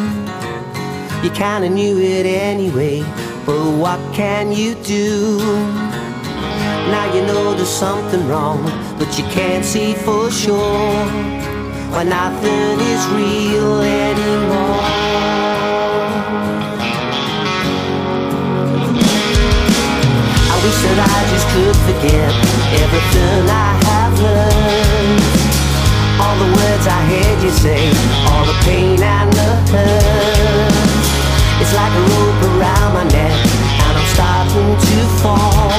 You 1.23 1.29
kinda 1.29 1.69
knew 1.69 1.99
it 1.99 2.25
anyway, 2.25 3.03
but 3.45 3.61
what 3.77 3.99
can 4.13 4.51
you 4.51 4.75
do? 4.83 5.37
Now 6.93 7.05
you 7.13 7.21
know 7.25 7.53
there's 7.53 7.69
something 7.69 8.27
wrong, 8.27 8.61
but 8.97 9.09
you 9.17 9.23
can't 9.35 9.63
see 9.63 9.93
for 9.93 10.31
sure. 10.31 11.05
Why 11.91 12.03
nothing 12.03 12.79
is 12.93 13.03
real 13.17 13.81
anymore. 13.81 14.81
I 20.51 20.55
wish 20.63 20.79
that 20.85 20.99
I 21.13 21.19
just 21.31 21.47
could 21.53 21.77
forget 21.87 22.31
everything 22.81 23.49
I. 23.49 23.90
All 26.21 26.35
the 26.37 26.49
words 26.57 26.85
I 26.87 26.99
heard 27.11 27.39
you 27.43 27.51
say, 27.51 27.89
all 28.29 28.45
the 28.45 28.57
pain 28.65 29.01
and 29.01 29.31
the 29.33 29.49
hurt. 29.73 30.71
It's 31.61 31.73
like 31.73 31.93
a 32.01 32.03
rope 32.13 32.41
around 32.51 32.93
my 32.93 33.03
neck, 33.05 33.35
and 33.85 33.97
I'm 33.99 34.09
starting 34.15 34.71
to 34.87 34.97
fall. 35.21 35.71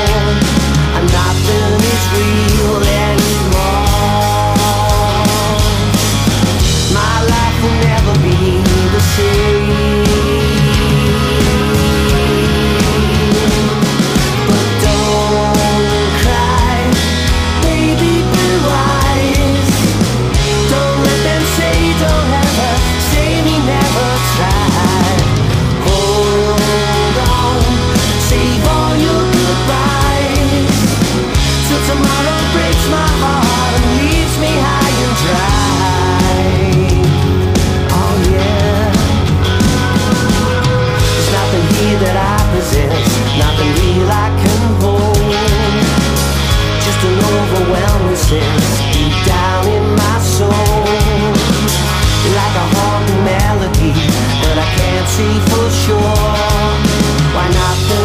And 0.97 1.07
nothing 1.21 1.75
is 1.93 2.05
real 2.19 2.79
anymore. 3.07 3.83
My 6.99 7.17
life 7.33 7.57
will 7.63 7.79
never 7.89 8.15
be 8.27 8.63
the 8.95 9.01
same. 9.15 9.62
That 42.03 42.19
I 42.19 42.39
possess, 42.51 42.99
nothing 43.39 43.71
real 43.79 44.11
I 44.11 44.29
can 44.43 44.63
hold. 44.83 45.15
Just 46.83 47.01
an 47.07 47.15
overwhelming 47.15 48.19
sense 48.19 48.71
deep 48.91 49.15
down 49.23 49.63
in 49.71 49.85
my 49.95 50.17
soul. 50.19 50.83
Like 52.39 52.55
a 52.59 52.67
haunting 52.75 53.23
melody 53.23 53.95
that 54.43 54.57
I 54.59 54.69
can't 54.79 55.09
see 55.15 55.37
for 55.47 55.67
sure. 55.87 56.27
Why 57.35 57.47
nothing 57.55 58.02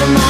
Till 0.00 0.06
tomorrow 0.06 0.29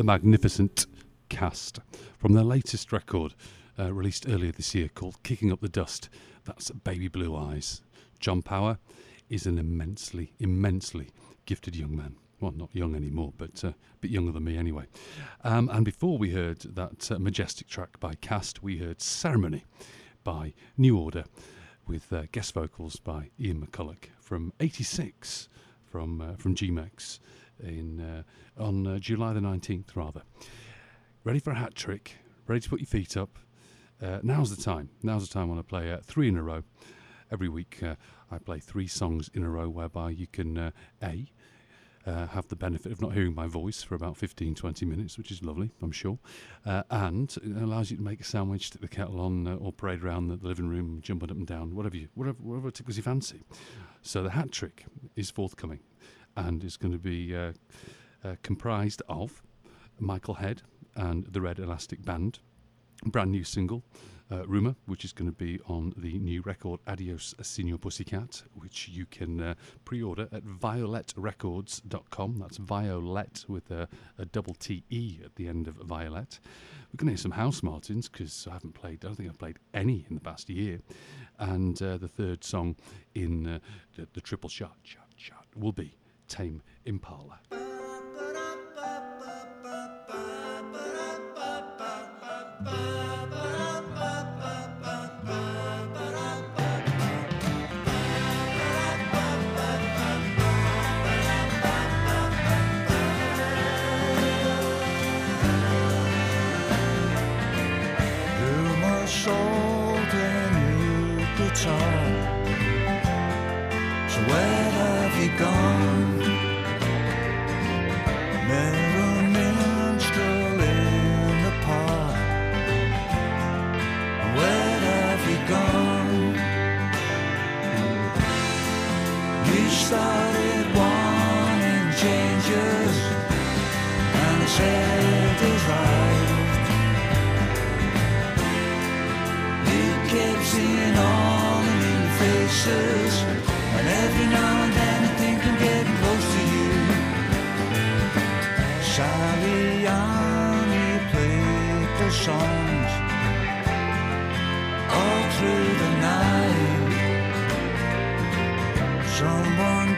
the 0.00 0.04
magnificent 0.04 0.86
cast 1.28 1.78
from 2.16 2.32
their 2.32 2.42
latest 2.42 2.90
record, 2.90 3.34
uh, 3.78 3.92
released 3.92 4.26
earlier 4.26 4.50
this 4.50 4.74
year, 4.74 4.88
called 4.88 5.22
Kicking 5.22 5.52
Up 5.52 5.60
the 5.60 5.68
Dust. 5.68 6.08
That's 6.46 6.70
Baby 6.70 7.08
Blue 7.08 7.36
Eyes. 7.36 7.82
John 8.18 8.40
Power 8.40 8.78
is 9.28 9.44
an 9.44 9.58
immensely, 9.58 10.32
immensely 10.38 11.10
gifted 11.44 11.76
young 11.76 11.94
man. 11.94 12.16
Well, 12.40 12.52
not 12.52 12.70
young 12.72 12.96
anymore, 12.96 13.34
but 13.36 13.62
uh, 13.62 13.68
a 13.68 13.74
bit 14.00 14.10
younger 14.10 14.32
than 14.32 14.44
me 14.44 14.56
anyway. 14.56 14.86
Um, 15.44 15.68
and 15.68 15.84
before 15.84 16.16
we 16.16 16.30
heard 16.30 16.60
that 16.60 17.12
uh, 17.12 17.18
majestic 17.18 17.68
track 17.68 18.00
by 18.00 18.14
Cast, 18.14 18.62
we 18.62 18.78
heard 18.78 19.02
Ceremony 19.02 19.66
by 20.24 20.54
New 20.78 20.96
Order 20.96 21.24
with 21.86 22.10
uh, 22.10 22.22
guest 22.32 22.54
vocals 22.54 22.96
by 22.96 23.28
Ian 23.38 23.66
McCulloch 23.66 24.04
from 24.18 24.54
86 24.60 25.50
from, 25.84 26.22
uh, 26.22 26.36
from 26.36 26.54
GMEX 26.54 27.18
in, 27.62 28.00
uh, 28.00 28.62
on 28.62 28.86
uh, 28.86 28.98
July 28.98 29.32
the 29.32 29.40
19th, 29.40 29.94
rather. 29.94 30.22
Ready 31.24 31.38
for 31.38 31.50
a 31.50 31.56
hat 31.56 31.74
trick? 31.74 32.16
Ready 32.46 32.60
to 32.60 32.68
put 32.68 32.80
your 32.80 32.86
feet 32.86 33.16
up? 33.16 33.38
Uh, 34.02 34.18
now's 34.22 34.54
the 34.54 34.62
time. 34.62 34.90
Now's 35.02 35.28
the 35.28 35.32
time 35.32 35.48
when 35.48 35.58
I 35.58 35.62
play 35.62 35.96
three 36.04 36.28
in 36.28 36.36
a 36.36 36.42
row. 36.42 36.62
Every 37.30 37.48
week 37.48 37.80
I 37.82 38.38
play 38.38 38.58
three 38.58 38.86
songs 38.86 39.30
in 39.34 39.44
a 39.44 39.50
row 39.50 39.68
whereby 39.68 40.10
you 40.10 40.26
can 40.26 40.72
A, 41.02 41.30
uh, 42.06 42.26
have 42.28 42.48
the 42.48 42.56
benefit 42.56 42.92
of 42.92 43.00
not 43.00 43.12
hearing 43.12 43.34
my 43.34 43.46
voice 43.46 43.82
for 43.82 43.94
about 43.94 44.16
15 44.16 44.54
20 44.54 44.86
minutes, 44.86 45.18
which 45.18 45.30
is 45.30 45.42
lovely, 45.42 45.70
I'm 45.82 45.92
sure. 45.92 46.18
Uh, 46.64 46.82
and 46.90 47.30
it 47.42 47.62
allows 47.62 47.90
you 47.90 47.96
to 47.98 48.02
make 48.02 48.20
a 48.20 48.24
sandwich, 48.24 48.68
stick 48.68 48.80
the 48.80 48.88
kettle 48.88 49.20
on, 49.20 49.46
uh, 49.46 49.54
or 49.56 49.72
parade 49.72 50.02
around 50.02 50.28
the, 50.28 50.36
the 50.36 50.48
living 50.48 50.68
room, 50.68 51.00
jumping 51.02 51.30
up 51.30 51.36
and 51.36 51.46
down, 51.46 51.74
whatever, 51.74 51.96
you, 51.96 52.08
whatever, 52.14 52.38
whatever 52.42 52.70
tickles 52.70 52.96
your 52.96 53.04
fancy. 53.04 53.42
So 54.02 54.22
the 54.22 54.30
hat 54.30 54.50
trick 54.50 54.86
is 55.16 55.30
forthcoming 55.30 55.80
and 56.40 56.64
is 56.64 56.76
going 56.76 56.92
to 56.92 56.98
be 56.98 57.36
uh, 57.36 57.52
uh, 58.24 58.36
comprised 58.42 59.02
of 59.08 59.42
Michael 59.98 60.34
Head 60.34 60.62
and 60.96 61.24
the 61.26 61.40
Red 61.40 61.58
Elastic 61.58 62.04
Band, 62.04 62.40
brand 63.04 63.30
new 63.30 63.44
single. 63.44 63.82
Uh, 64.32 64.46
Rumour, 64.46 64.76
which 64.86 65.04
is 65.04 65.12
going 65.12 65.28
to 65.28 65.36
be 65.36 65.58
on 65.66 65.92
the 65.96 66.16
new 66.20 66.40
record 66.42 66.78
Adios 66.86 67.34
Señor 67.40 67.80
Pussycat, 67.80 68.44
which 68.54 68.88
you 68.88 69.04
can 69.06 69.40
uh, 69.40 69.54
pre 69.84 70.00
order 70.00 70.28
at 70.30 70.44
violetterecords.com. 70.44 72.38
That's 72.38 72.56
Violet 72.58 73.44
with 73.48 73.72
a, 73.72 73.88
a 74.18 74.26
double 74.26 74.54
T 74.54 74.84
E 74.88 75.18
at 75.24 75.34
the 75.34 75.48
end 75.48 75.66
of 75.66 75.74
Violet. 75.74 76.38
We're 76.92 76.98
going 76.98 77.08
to 77.08 77.12
hear 77.14 77.16
some 77.16 77.32
House 77.32 77.64
Martins 77.64 78.08
because 78.08 78.46
I 78.48 78.52
haven't 78.52 78.74
played, 78.74 79.04
I 79.04 79.08
don't 79.08 79.16
think 79.16 79.28
I've 79.28 79.38
played 79.38 79.58
any 79.74 80.06
in 80.08 80.14
the 80.14 80.20
past 80.20 80.48
year. 80.48 80.78
And 81.40 81.82
uh, 81.82 81.96
the 81.96 82.06
third 82.06 82.44
song 82.44 82.76
in 83.16 83.48
uh, 83.48 83.58
the, 83.96 84.06
the 84.12 84.20
triple 84.20 84.48
shot, 84.48 84.76
shot, 84.84 85.08
shot 85.16 85.46
will 85.56 85.72
be 85.72 85.96
Tame 86.30 86.62
Impala. 86.86 87.40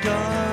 Someone 0.02 0.51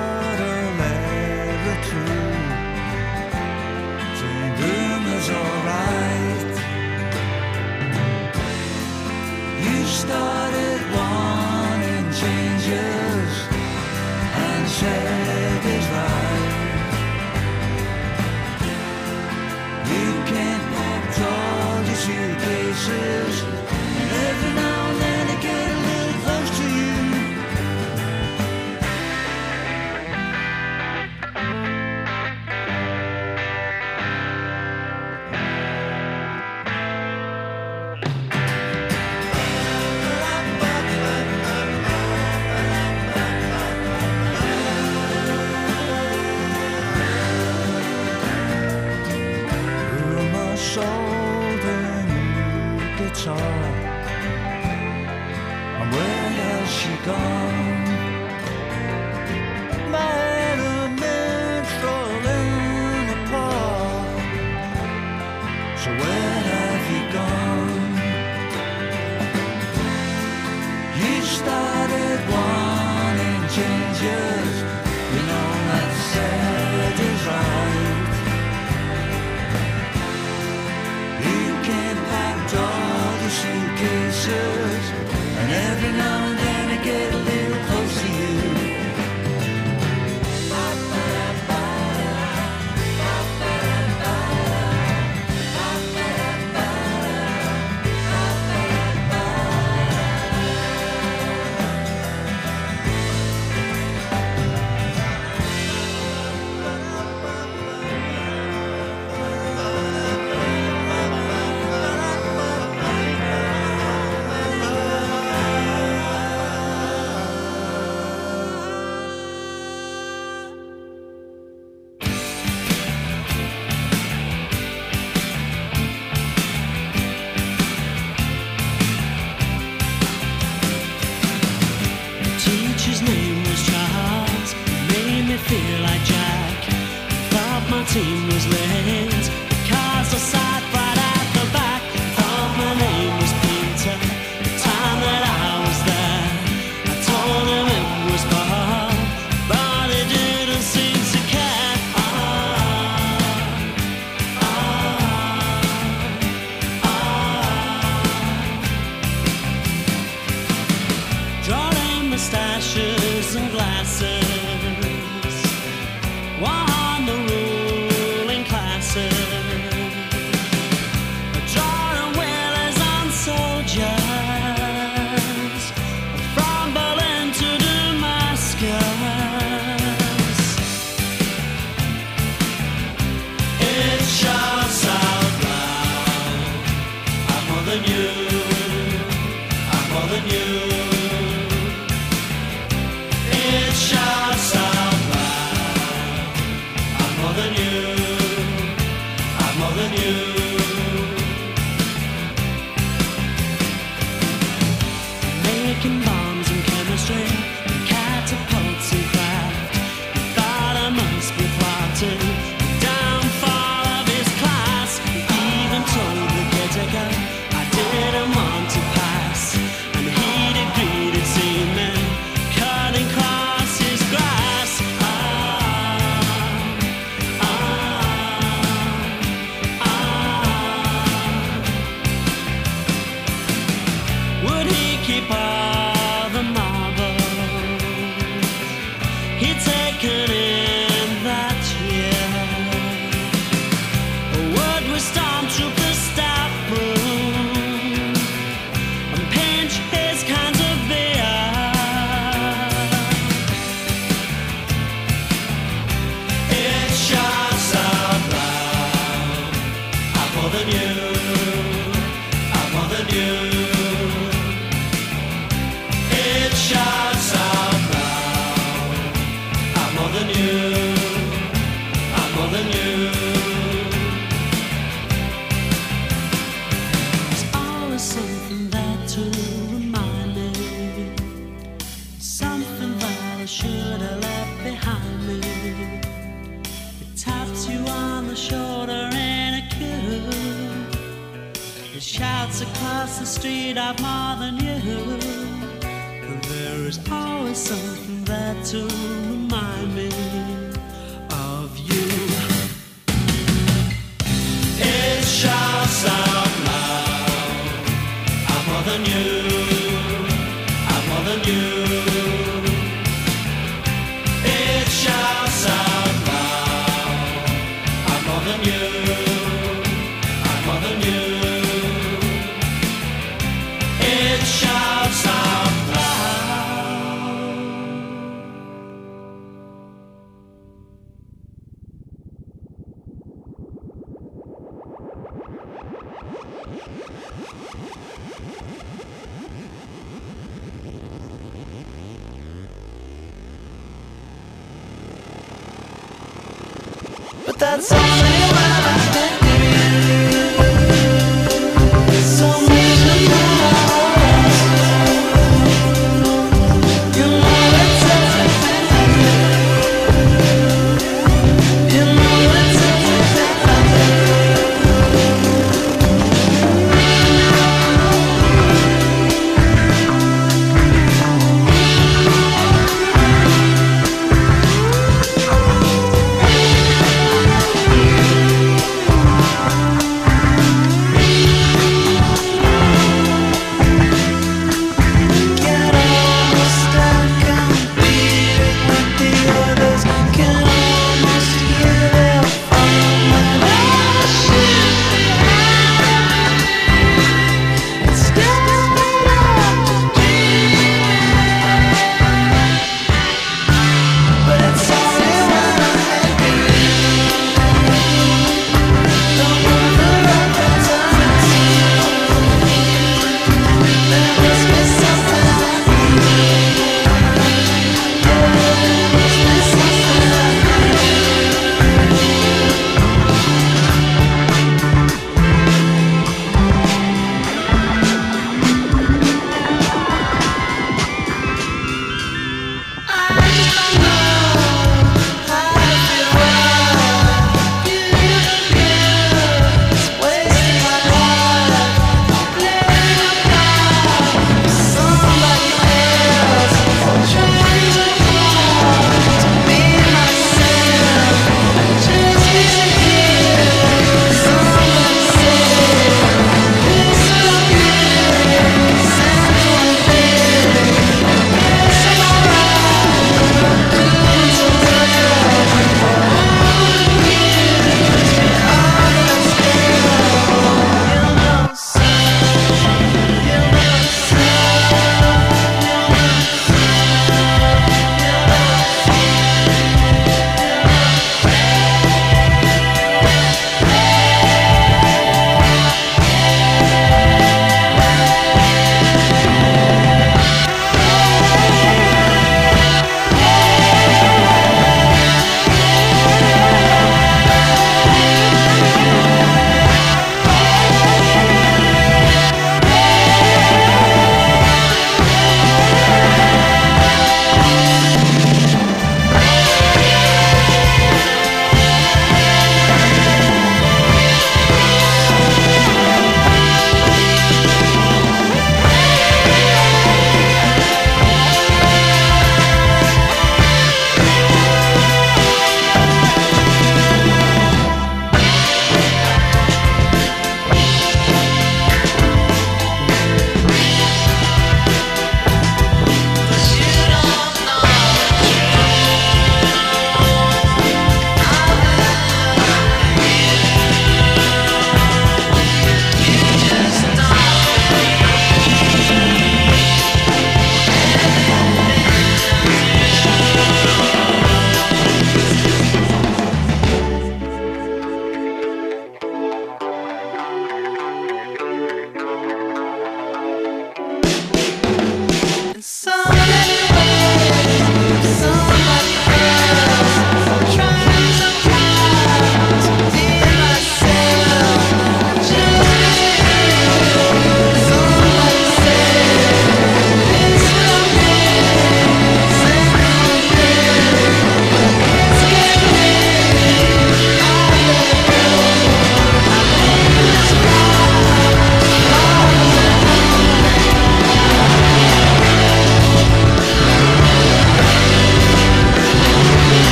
to 84.30 84.69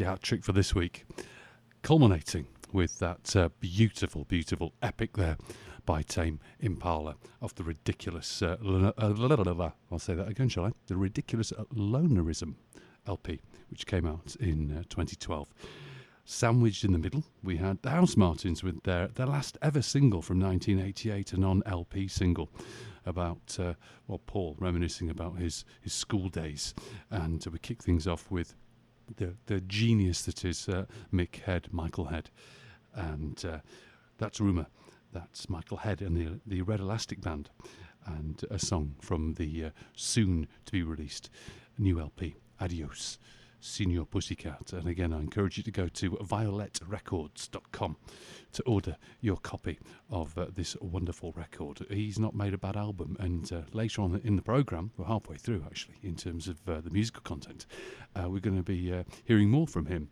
Your 0.00 0.08
hat 0.08 0.22
trick 0.22 0.42
for 0.42 0.52
this 0.52 0.74
week. 0.74 1.04
Culminating 1.82 2.46
with 2.72 2.98
that 3.00 3.36
uh, 3.36 3.50
beautiful, 3.60 4.24
beautiful 4.24 4.72
epic 4.80 5.14
there 5.18 5.36
by 5.84 6.00
Tame 6.00 6.40
Impala 6.58 7.16
of 7.42 7.54
the 7.56 7.64
ridiculous, 7.64 8.40
uh, 8.40 8.56
I'll 8.96 9.98
say 9.98 10.14
that 10.14 10.26
again, 10.26 10.48
shall 10.48 10.64
I? 10.64 10.72
The 10.86 10.96
ridiculous 10.96 11.52
Lonerism 11.74 12.54
LP, 13.06 13.42
which 13.68 13.84
came 13.84 14.06
out 14.06 14.36
in 14.40 14.70
uh, 14.70 14.84
2012. 14.88 15.52
Sandwiched 16.24 16.82
in 16.82 16.92
the 16.92 16.98
middle, 16.98 17.24
we 17.42 17.58
had 17.58 17.82
the 17.82 17.90
Housemartins 17.90 18.62
with 18.62 18.82
their, 18.84 19.08
their 19.08 19.26
last 19.26 19.58
ever 19.60 19.82
single 19.82 20.22
from 20.22 20.40
1988, 20.40 21.34
a 21.34 21.40
non 21.40 21.62
LP 21.66 22.08
single 22.08 22.48
about, 23.04 23.58
uh, 23.58 23.74
well, 24.06 24.20
Paul 24.24 24.56
reminiscing 24.58 25.10
about 25.10 25.36
his, 25.36 25.66
his 25.82 25.92
school 25.92 26.30
days. 26.30 26.74
And 27.10 27.44
we 27.52 27.58
kick 27.58 27.82
things 27.82 28.06
off 28.06 28.30
with 28.30 28.54
the, 29.16 29.34
the 29.46 29.60
genius 29.60 30.22
that 30.22 30.44
is 30.44 30.68
uh, 30.68 30.86
Mick 31.12 31.36
Head, 31.42 31.68
Michael 31.70 32.06
Head. 32.06 32.30
And 32.94 33.42
uh, 33.44 33.58
that's 34.18 34.40
Rumour. 34.40 34.66
That's 35.12 35.48
Michael 35.48 35.78
Head 35.78 36.00
and 36.00 36.16
the, 36.16 36.40
the 36.46 36.62
Red 36.62 36.80
Elastic 36.80 37.20
Band. 37.20 37.50
And 38.06 38.42
a 38.50 38.58
song 38.58 38.94
from 39.00 39.34
the 39.34 39.66
uh, 39.66 39.70
soon 39.94 40.46
to 40.66 40.72
be 40.72 40.82
released 40.82 41.30
new 41.78 42.00
LP, 42.00 42.36
Adios. 42.60 43.18
Señor 43.60 44.08
Pussycat. 44.08 44.72
And 44.72 44.88
again, 44.88 45.12
I 45.12 45.20
encourage 45.20 45.56
you 45.56 45.62
to 45.64 45.70
go 45.70 45.88
to 45.88 46.10
violetterecords.com 46.10 47.96
to 48.52 48.62
order 48.64 48.96
your 49.20 49.36
copy 49.36 49.78
of 50.10 50.36
uh, 50.36 50.46
this 50.52 50.76
wonderful 50.80 51.32
record. 51.32 51.86
He's 51.90 52.18
not 52.18 52.34
made 52.34 52.54
a 52.54 52.58
bad 52.58 52.76
album, 52.76 53.16
and 53.20 53.50
uh, 53.52 53.62
later 53.72 54.02
on 54.02 54.20
in 54.24 54.36
the 54.36 54.42
program, 54.42 54.92
we're 54.96 55.06
halfway 55.06 55.36
through 55.36 55.62
actually, 55.66 55.96
in 56.02 56.16
terms 56.16 56.48
of 56.48 56.56
uh, 56.68 56.80
the 56.80 56.90
musical 56.90 57.22
content, 57.22 57.66
uh, 58.16 58.28
we're 58.28 58.40
going 58.40 58.56
to 58.56 58.62
be 58.62 58.92
uh, 58.92 59.04
hearing 59.24 59.50
more 59.50 59.66
from 59.66 59.86
him 59.86 60.08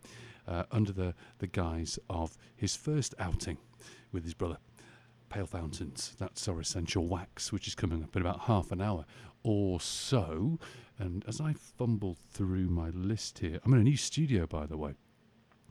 uh, 0.47 0.65
under 0.71 0.93
the, 0.93 1.15
the 1.39 1.47
guise 1.47 1.99
of 2.09 2.37
his 2.57 2.77
first 2.77 3.15
outing 3.19 3.59
with 4.13 4.25
his 4.25 4.35
brother. 4.35 4.59
Pale 5.29 5.47
Fountains, 5.47 6.15
that's 6.19 6.49
our 6.49 6.59
essential 6.61 7.07
wax, 7.07 7.53
which 7.53 7.69
is 7.69 7.75
coming 7.75 8.03
up 8.03 8.17
in 8.17 8.23
about 8.23 8.41
half 8.41 8.73
an 8.73 8.81
hour 8.81 9.05
or 9.43 9.81
so. 9.81 10.59
And 10.99 11.25
as 11.29 11.41
I 11.41 11.53
fumble 11.53 12.17
through 12.33 12.69
my 12.69 12.91
list 12.91 13.39
here, 13.39 13.61
I'm 13.65 13.73
in 13.73 13.81
a 13.81 13.85
new 13.85 13.97
studio, 13.97 14.47
by 14.47 14.67
the 14.67 14.77
way. 14.77 14.95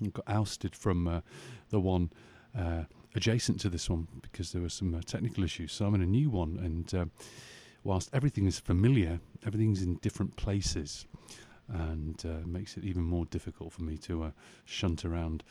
I 0.04 0.08
got 0.08 0.26
ousted 0.28 0.76
from 0.76 1.08
uh, 1.08 1.22
the 1.70 1.80
one 1.80 2.12
uh, 2.58 2.84
adjacent 3.16 3.60
to 3.62 3.70
this 3.70 3.90
one 3.90 4.08
because 4.22 4.52
there 4.52 4.62
were 4.62 4.70
some 4.70 4.94
uh, 4.94 5.02
technical 5.06 5.44
issues. 5.44 5.74
So 5.74 5.86
I'm 5.86 5.96
in 5.96 6.02
a 6.02 6.06
new 6.06 6.30
one, 6.30 6.58
and 6.58 6.94
uh, 6.94 7.06
whilst 7.84 8.10
everything 8.14 8.46
is 8.46 8.60
familiar, 8.60 9.20
everything's 9.46 9.82
in 9.82 9.96
different 9.96 10.36
places, 10.38 11.06
and 11.68 12.24
uh, 12.26 12.48
makes 12.48 12.78
it 12.78 12.86
even 12.86 13.04
more 13.04 13.26
difficult 13.26 13.74
for 13.74 13.84
me 13.84 13.98
to 13.98 14.24
uh, 14.24 14.32
shunt 14.66 15.04
around. 15.04 15.44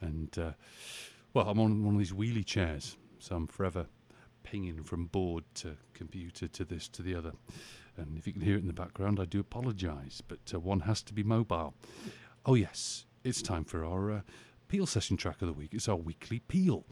And 0.00 0.34
well, 1.34 1.48
I'm 1.48 1.60
on 1.60 1.84
one 1.84 1.94
of 1.94 1.98
these 1.98 2.12
wheelie 2.12 2.44
chairs, 2.44 2.96
so 3.18 3.36
I'm 3.36 3.46
forever 3.46 3.86
pinging 4.42 4.82
from 4.82 5.06
board 5.06 5.44
to 5.54 5.76
computer 5.94 6.48
to 6.48 6.64
this 6.64 6.88
to 6.88 7.02
the 7.02 7.14
other. 7.14 7.32
And 8.00 8.16
if 8.16 8.26
you 8.26 8.32
can 8.32 8.42
hear 8.42 8.56
it 8.56 8.60
in 8.60 8.66
the 8.66 8.72
background, 8.72 9.20
I 9.20 9.26
do 9.26 9.40
apologise, 9.40 10.22
but 10.26 10.38
uh, 10.54 10.58
one 10.58 10.80
has 10.80 11.02
to 11.04 11.12
be 11.12 11.22
mobile. 11.22 11.74
Oh, 12.46 12.54
yes, 12.54 13.04
it's 13.24 13.42
time 13.42 13.64
for 13.64 13.84
our 13.84 14.10
uh, 14.10 14.20
Peel 14.68 14.86
Session 14.86 15.16
track 15.16 15.42
of 15.42 15.48
the 15.48 15.52
week. 15.52 15.70
It's 15.72 15.88
our 15.88 15.96
weekly 15.96 16.40
Peel. 16.40 16.86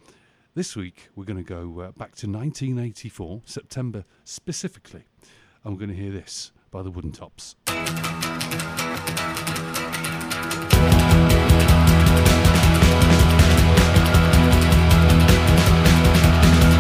This 0.55 0.77
week, 0.77 1.09
we're 1.17 1.25
going 1.25 1.43
to 1.43 1.49
go 1.49 1.81
uh, 1.81 1.93
back 1.93 2.15
to 2.17 2.27
1984, 2.27 3.43
September 3.45 4.05
specifically, 4.25 5.05
and 5.65 5.73
we're 5.73 5.79
going 5.79 5.97
to 5.97 6.03
hear 6.03 6.13
this 6.13 6.53
by 6.71 6.83
the 6.83 6.91
Woodentops. 6.91 7.55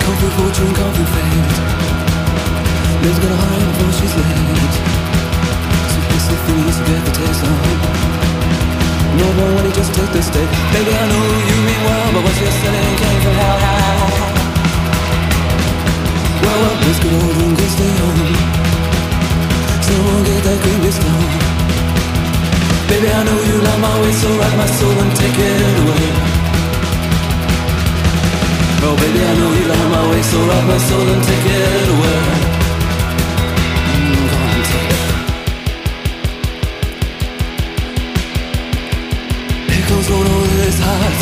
Coffee 0.04 0.28
fortune, 0.36 0.74
coffee 0.74 1.04
fate. 1.04 1.77
Gonna 3.08 3.40
hurry 3.40 3.64
before 3.72 3.92
she's 3.96 4.14
late. 4.20 4.74
So 5.92 5.98
the 6.28 6.36
things 6.44 6.76
get 6.84 7.00
the 7.08 7.12
taste. 7.16 7.42
No 9.16 9.26
just 9.72 9.92
take. 10.28 10.50
Baby, 10.76 10.92
I 10.92 11.04
know 11.08 11.24
you 11.48 11.56
mean 11.64 11.82
well, 11.88 12.08
but 12.12 12.22
what 12.28 12.36
you're 12.36 12.56
selling 12.60 12.96
came 13.00 13.20
from 13.24 13.34
hell. 13.40 13.58
Drink 16.98 17.60
will 17.60 17.72
stay 17.72 17.92
get 20.26 20.42
that. 20.44 20.58
Baby, 22.88 23.08
I 23.08 23.22
know 23.24 23.38
you 23.48 23.56
love 23.62 23.80
my 23.80 23.94
so 24.12 24.28
rock 24.36 24.54
my 24.56 24.66
soul 24.66 24.98
and 25.00 25.12
take 25.16 25.38
it 25.38 25.78
away. 25.82 26.08
Oh 28.84 28.94
baby, 29.00 29.20
I 29.24 29.32
know 29.38 29.50
you 29.58 29.66
like 29.72 29.88
my 29.96 30.10
way, 30.10 30.22
so 30.22 30.38
rock 30.44 30.64
my 30.66 30.78
soul 30.78 31.08
and 31.08 31.22
take 31.24 31.46
it 31.46 31.88
away. 31.88 32.47
One 40.10 40.26
over 40.26 40.56
this 40.64 40.78
heart. 40.80 41.18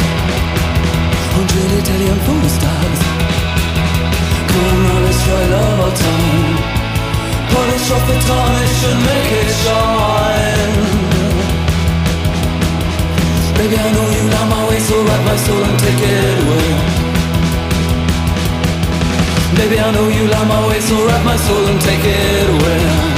Hundred 1.35 1.71
Italian 1.83 2.19
phone 2.27 2.49
stars. 2.49 3.01
Come 4.51 4.87
on, 4.93 5.01
let's 5.05 5.21
try 5.27 5.43
love 5.55 5.95
time. 5.99 6.57
Polish 7.51 7.91
off 7.95 8.05
the 8.07 8.17
tarnish 8.27 8.81
and 8.91 9.01
make 9.09 9.33
it 9.43 9.51
shine. 9.63 10.77
Baby, 13.59 13.77
I 13.77 13.89
know 13.95 14.07
you 14.17 14.25
like 14.31 14.49
my 14.55 14.63
way, 14.69 14.79
so 14.79 14.97
rock 15.03 15.23
my 15.25 15.37
soul 15.45 15.63
and 15.65 15.79
take 15.83 16.03
it 16.15 16.37
away. 16.47 17.07
Baby, 19.57 19.81
I 19.81 19.91
know 19.91 20.07
you 20.09 20.29
like 20.29 20.47
my 20.47 20.69
way, 20.69 20.81
so 20.81 21.07
wrap 21.07 21.25
my 21.25 21.37
soul 21.37 21.67
and 21.67 21.81
take 21.81 22.05
it 22.05 22.49
away. 22.55 23.16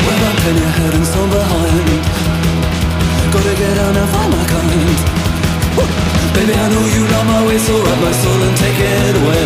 Well, 0.05 0.21
I'm 0.29 0.35
penny 0.43 0.63
ahead 0.71 0.93
and 0.97 1.05
some 1.05 1.29
behind. 1.29 2.23
Gotta 3.33 3.55
get 3.55 3.73
down 3.73 3.97
and 3.97 4.09
find 4.13 4.29
my 4.31 4.45
kind 4.45 4.97
Woo! 5.75 5.85
Baby, 6.35 6.53
I 6.53 6.69
know 6.69 6.85
you 6.85 7.01
love 7.13 7.25
my 7.25 7.47
way 7.47 7.57
So 7.57 7.73
rock 7.81 7.99
my 7.99 8.11
soul 8.11 8.41
and 8.45 8.55
take 8.57 8.77
it 8.77 9.15
away 9.21 9.45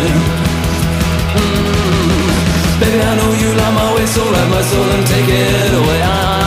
mm. 1.40 2.80
Baby, 2.80 3.00
I 3.00 3.16
know 3.16 3.32
you 3.32 3.48
love 3.56 3.74
my 3.80 3.94
way 3.96 4.04
So 4.04 4.20
rock 4.30 4.48
my 4.50 4.60
soul 4.60 4.90
and 4.92 5.06
take 5.06 5.28
it 5.28 5.72
away 5.72 6.00
Ah. 6.04 6.37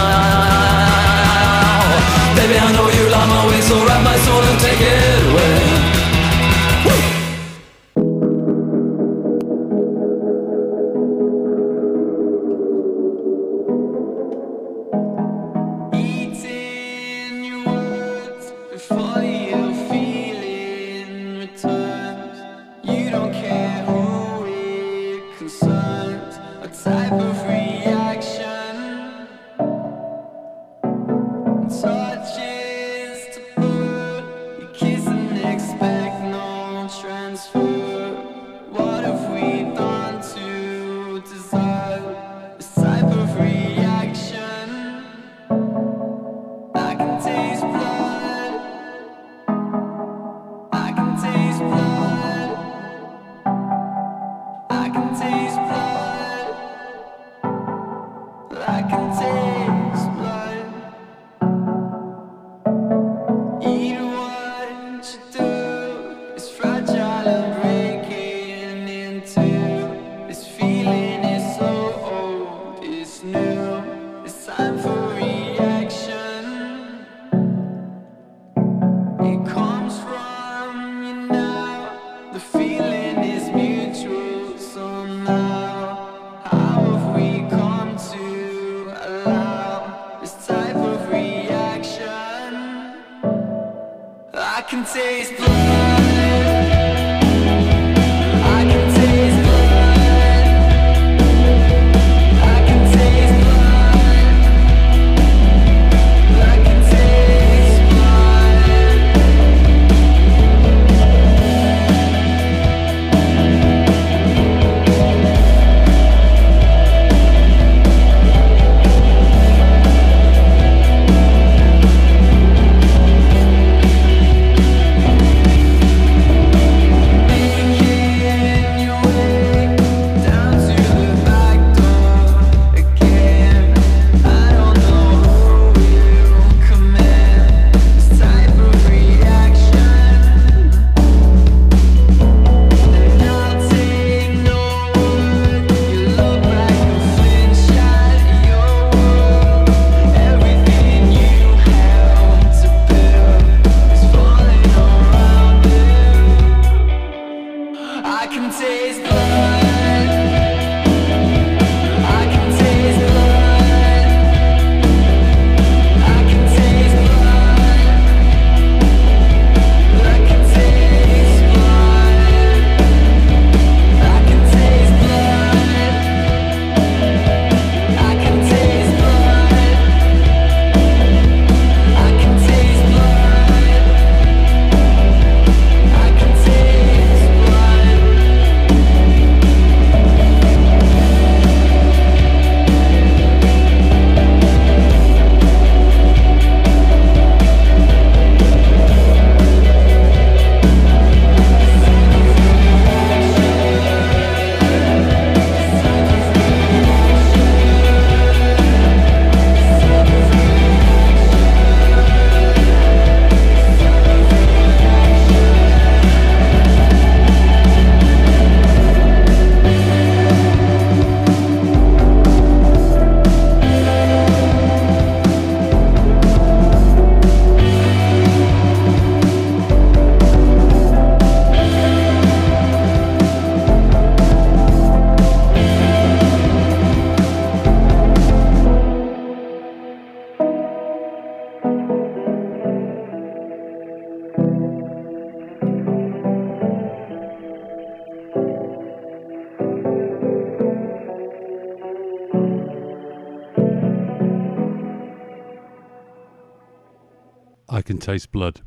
Taste 258.12 258.34
Blood. 258.34 258.60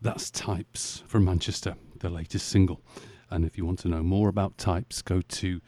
That's 0.00 0.28
Types 0.28 1.04
from 1.06 1.24
Manchester, 1.26 1.76
their 2.00 2.10
latest 2.10 2.48
single. 2.48 2.80
And 3.30 3.44
if 3.44 3.56
you 3.56 3.64
want 3.64 3.78
to 3.80 3.88
know 3.88 4.02
more 4.02 4.28
about 4.28 4.58
Types, 4.58 5.00
go 5.00 5.20
to 5.20 5.60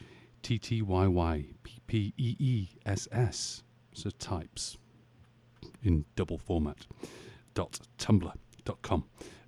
TTYYPPEESS. 0.42 1.52
So 3.92 4.10
Types 4.18 4.76
in 5.84 6.04
double 6.16 6.36
format. 6.36 6.88
Dot 7.54 7.78
tumblr 7.96 8.32
dot 8.64 8.82
com. 8.82 9.04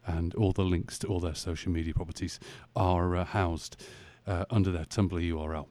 And 0.07 0.33
all 0.37 0.53
the 0.53 0.63
links 0.63 0.97
to 1.01 1.09
all 1.09 1.19
their 1.19 1.35
social 1.35 1.73
media 1.73 1.95
properties 1.95 2.39
are 2.77 3.17
uh, 3.17 3.25
housed 3.25 3.83
uh, 4.25 4.45
under 4.51 4.71
their 4.71 4.85
Tumblr 4.85 5.21
URL. 5.33 5.67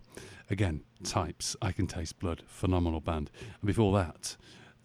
Again, 0.49 0.83
Types, 1.05 1.55
I 1.61 1.71
Can 1.71 1.87
Taste 1.87 2.19
Blood, 2.19 2.43
phenomenal 2.47 2.99
band. 2.99 3.31
And 3.61 3.65
before 3.65 3.93
that, 3.93 4.35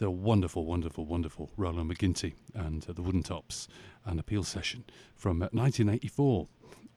the 0.00 0.10
wonderful, 0.10 0.64
wonderful, 0.64 1.04
wonderful 1.04 1.50
Roland 1.58 1.90
McGinty 1.90 2.32
and 2.54 2.84
uh, 2.88 2.94
the 2.94 3.02
Woodentops, 3.02 3.68
an 4.06 4.18
appeal 4.18 4.42
session 4.42 4.82
from 5.14 5.42
uh, 5.42 5.52
1984. 5.52 6.48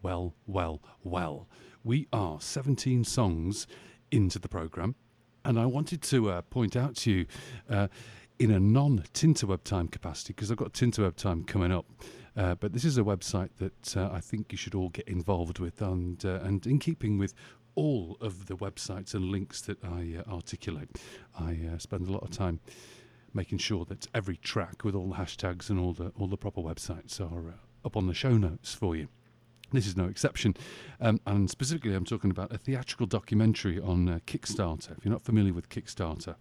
Well, 0.02 0.34
well, 0.48 0.82
well. 1.04 1.50
We 1.84 2.08
are 2.14 2.40
17 2.40 3.04
songs 3.04 3.68
into 4.10 4.40
the 4.40 4.48
programme, 4.48 4.96
and 5.44 5.60
I 5.60 5.66
wanted 5.66 6.02
to 6.04 6.32
uh, 6.32 6.42
point 6.44 6.78
out 6.78 6.96
to 6.98 7.12
you 7.12 7.26
uh, 7.70 7.90
in 8.40 8.52
a 8.52 8.60
non 8.60 9.04
Tinterweb 9.14 9.66
time 9.66 9.90
capacity, 9.90 10.32
because 10.32 10.50
I've 10.50 10.58
got 10.58 10.72
Tinterweb 10.72 11.18
time 11.18 11.44
coming 11.44 11.74
up. 11.74 11.86
Uh, 12.38 12.56
but 12.56 12.72
this 12.72 12.86
is 12.86 12.98
a 12.98 13.04
website 13.04 13.50
that 13.58 13.98
uh, 13.98 14.10
I 14.14 14.22
think 14.22 14.52
you 14.54 14.58
should 14.58 14.76
all 14.76 14.90
get 14.90 15.10
involved 15.10 15.60
with, 15.60 15.82
and 15.82 16.24
uh, 16.26 16.40
and 16.42 16.66
in 16.66 16.80
keeping 16.80 17.18
with 17.18 17.34
all 17.76 18.18
of 18.22 18.48
the 18.48 18.56
websites 18.56 19.14
and 19.14 19.26
links 19.26 19.62
that 19.62 19.84
I 19.84 20.18
uh, 20.20 20.32
articulate, 20.32 20.90
I 21.40 21.60
uh, 21.74 21.78
spend 21.78 22.08
a 22.08 22.12
lot 22.12 22.24
of 22.24 22.32
time 22.32 22.60
making 23.34 23.58
sure 23.58 23.86
that 23.86 24.08
every 24.14 24.38
track 24.38 24.84
with 24.84 24.96
all 24.96 25.10
the 25.10 25.16
hashtags 25.16 25.70
and 25.70 25.80
all 25.80 25.94
the 25.94 26.12
all 26.18 26.28
the 26.28 26.38
proper 26.38 26.62
websites 26.62 27.20
are 27.20 27.50
uh, 27.50 27.86
up 27.86 27.98
on 27.98 28.08
the 28.08 28.14
show 28.14 28.38
notes 28.38 28.74
for 28.74 28.96
you. 28.96 29.08
This 29.72 29.88
is 29.88 29.98
no 29.98 30.06
exception, 30.06 30.56
um, 31.02 31.20
and 31.26 31.50
specifically, 31.50 31.96
I'm 31.96 32.06
talking 32.06 32.30
about 32.30 32.54
a 32.54 32.60
theatrical 32.60 33.08
documentary 33.08 33.80
on 33.80 34.08
uh, 34.08 34.20
Kickstarter. 34.28 34.96
If 34.96 35.04
you're 35.04 35.12
not 35.12 35.24
familiar 35.24 35.52
with 35.52 35.68
Kickstarter 35.70 36.36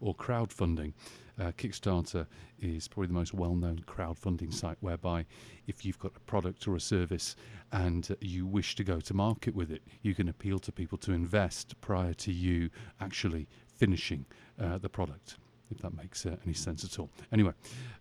or 0.00 0.14
crowdfunding, 0.14 0.92
uh, 1.40 1.52
Kickstarter 1.52 2.26
is 2.60 2.86
probably 2.88 3.08
the 3.08 3.14
most 3.14 3.34
well-known 3.34 3.84
crowdfunding 3.86 4.52
site 4.52 4.76
whereby 4.80 5.24
if 5.66 5.84
you've 5.84 5.98
got 5.98 6.12
a 6.16 6.20
product 6.20 6.68
or 6.68 6.76
a 6.76 6.80
service 6.80 7.36
and 7.72 8.08
uh, 8.10 8.14
you 8.20 8.46
wish 8.46 8.76
to 8.76 8.84
go 8.84 9.00
to 9.00 9.14
market 9.14 9.54
with 9.54 9.70
it, 9.70 9.82
you 10.02 10.14
can 10.14 10.28
appeal 10.28 10.58
to 10.60 10.70
people 10.70 10.98
to 10.98 11.12
invest 11.12 11.80
prior 11.80 12.14
to 12.14 12.32
you 12.32 12.70
actually 13.00 13.48
finishing 13.78 14.26
uh, 14.60 14.78
the 14.78 14.88
product. 14.88 15.36
If 15.74 15.82
that 15.82 15.94
makes 15.94 16.26
uh, 16.26 16.36
any 16.44 16.54
sense 16.54 16.84
at 16.84 16.98
all. 16.98 17.10
Anyway, 17.32 17.52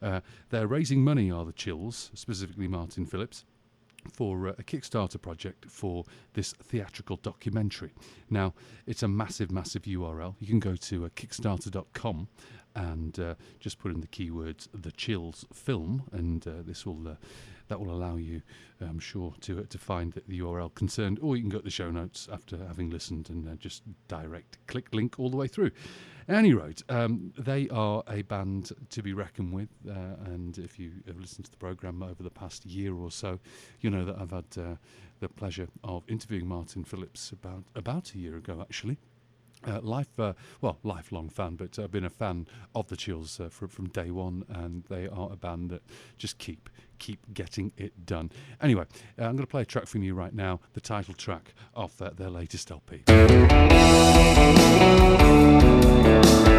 uh, 0.01 0.21
they're 0.49 0.67
raising 0.67 1.03
money, 1.03 1.31
are 1.31 1.45
the 1.45 1.53
Chills, 1.53 2.11
specifically 2.13 2.67
Martin 2.67 3.05
Phillips 3.05 3.45
for 4.11 4.49
uh, 4.49 4.53
a 4.57 4.63
Kickstarter 4.63 5.21
project 5.21 5.65
for 5.65 6.03
this 6.33 6.53
theatrical 6.53 7.17
documentary. 7.17 7.91
Now, 8.29 8.53
it's 8.85 9.03
a 9.03 9.07
massive, 9.07 9.51
massive 9.51 9.83
URL. 9.83 10.35
You 10.39 10.47
can 10.47 10.59
go 10.59 10.75
to 10.75 11.05
uh, 11.05 11.09
kickstarter.com 11.09 12.27
and 12.75 13.19
uh, 13.19 13.35
just 13.59 13.79
put 13.79 13.91
in 13.91 14.01
the 14.01 14.07
keywords 14.07 14.67
"the 14.73 14.91
Chills 14.91 15.45
film," 15.53 16.03
and 16.11 16.45
uh, 16.47 16.63
this 16.65 16.85
will 16.85 17.07
uh, 17.07 17.15
that 17.67 17.79
will 17.79 17.91
allow 17.91 18.15
you, 18.15 18.41
I'm 18.81 18.99
sure, 18.99 19.33
to 19.41 19.59
uh, 19.59 19.63
to 19.69 19.77
find 19.77 20.13
the, 20.13 20.39
URL 20.39 20.73
concerned. 20.73 21.19
Or 21.21 21.35
you 21.35 21.43
can 21.43 21.49
go 21.49 21.59
to 21.59 21.63
the 21.63 21.69
show 21.69 21.91
notes 21.91 22.27
after 22.31 22.57
having 22.57 22.89
listened 22.89 23.29
and 23.29 23.59
just 23.59 23.83
direct 24.07 24.57
click 24.67 24.93
link 24.93 25.19
all 25.19 25.29
the 25.29 25.37
way 25.37 25.47
through. 25.47 25.71
At 26.27 26.35
any 26.35 26.53
rate, 26.53 26.83
um, 26.87 27.33
they 27.37 27.67
are 27.69 28.03
a 28.07 28.21
band 28.21 28.71
to 28.91 29.03
be 29.03 29.13
reckoned 29.13 29.51
with, 29.51 29.69
uh, 29.87 29.91
and 30.25 30.57
if 30.57 30.79
you 30.79 30.91
have 31.05 31.19
listened 31.19 31.45
to 31.45 31.51
the 31.51 31.57
program 31.57 32.01
over 32.01 32.23
the 32.23 32.29
past 32.29 32.65
year 32.65 32.95
or 32.95 33.11
so, 33.11 33.39
you 33.81 33.89
know 33.89 34.05
that 34.05 34.17
I've 34.17 34.31
had 34.31 34.45
uh, 34.57 34.75
the 35.19 35.27
pleasure 35.27 35.67
of 35.83 36.03
interviewing 36.07 36.47
Martin 36.47 36.85
Phillips 36.85 37.31
about 37.31 37.65
about 37.75 38.13
a 38.13 38.19
year 38.19 38.37
ago, 38.37 38.61
actually. 38.61 38.97
Uh, 39.65 39.79
life, 39.81 40.19
uh, 40.19 40.33
well, 40.59 40.77
lifelong 40.83 41.29
fan, 41.29 41.55
but 41.55 41.79
I've 41.79 41.91
been 41.91 42.03
a 42.03 42.09
fan 42.09 42.47
of 42.75 42.89
the 42.89 42.97
Chills 42.97 43.39
uh, 43.39 43.47
from 43.49 43.69
from 43.69 43.87
day 43.89 44.11
one, 44.11 44.43
and 44.49 44.83
they 44.89 45.07
are 45.07 45.31
a 45.31 45.37
band 45.37 45.69
that 45.71 45.81
just 46.17 46.37
keep 46.37 46.69
keep 46.99 47.19
getting 47.33 47.71
it 47.77 48.05
done. 48.05 48.31
Anyway, 48.61 48.85
uh, 49.19 49.23
I'm 49.23 49.35
going 49.35 49.45
to 49.45 49.47
play 49.47 49.63
a 49.63 49.65
track 49.65 49.87
from 49.87 50.03
you 50.03 50.15
right 50.15 50.33
now, 50.33 50.59
the 50.73 50.81
title 50.81 51.13
track 51.13 51.53
of 51.73 52.01
uh, 52.01 52.11
their 52.11 52.29
latest 52.29 52.71
LP. 52.71 53.03
Thank 56.21 56.47
you. 56.47 56.52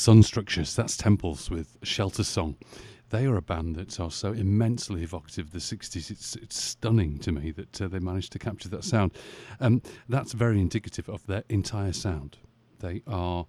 Sun 0.00 0.22
Structures. 0.22 0.74
That's 0.74 0.96
Temples 0.96 1.50
with 1.50 1.76
Shelter 1.82 2.24
Song. 2.24 2.56
They 3.10 3.26
are 3.26 3.36
a 3.36 3.42
band 3.42 3.76
that 3.76 4.00
are 4.00 4.10
so 4.10 4.32
immensely 4.32 5.02
evocative 5.02 5.48
of 5.48 5.52
the 5.52 5.58
60s. 5.58 6.10
It's, 6.10 6.36
it's 6.36 6.58
stunning 6.58 7.18
to 7.18 7.32
me 7.32 7.50
that 7.50 7.82
uh, 7.82 7.86
they 7.86 7.98
managed 7.98 8.32
to 8.32 8.38
capture 8.38 8.70
that 8.70 8.82
sound. 8.82 9.12
Um, 9.60 9.82
that's 10.08 10.32
very 10.32 10.58
indicative 10.58 11.06
of 11.10 11.26
their 11.26 11.44
entire 11.50 11.92
sound. 11.92 12.38
They 12.78 13.02
are 13.06 13.44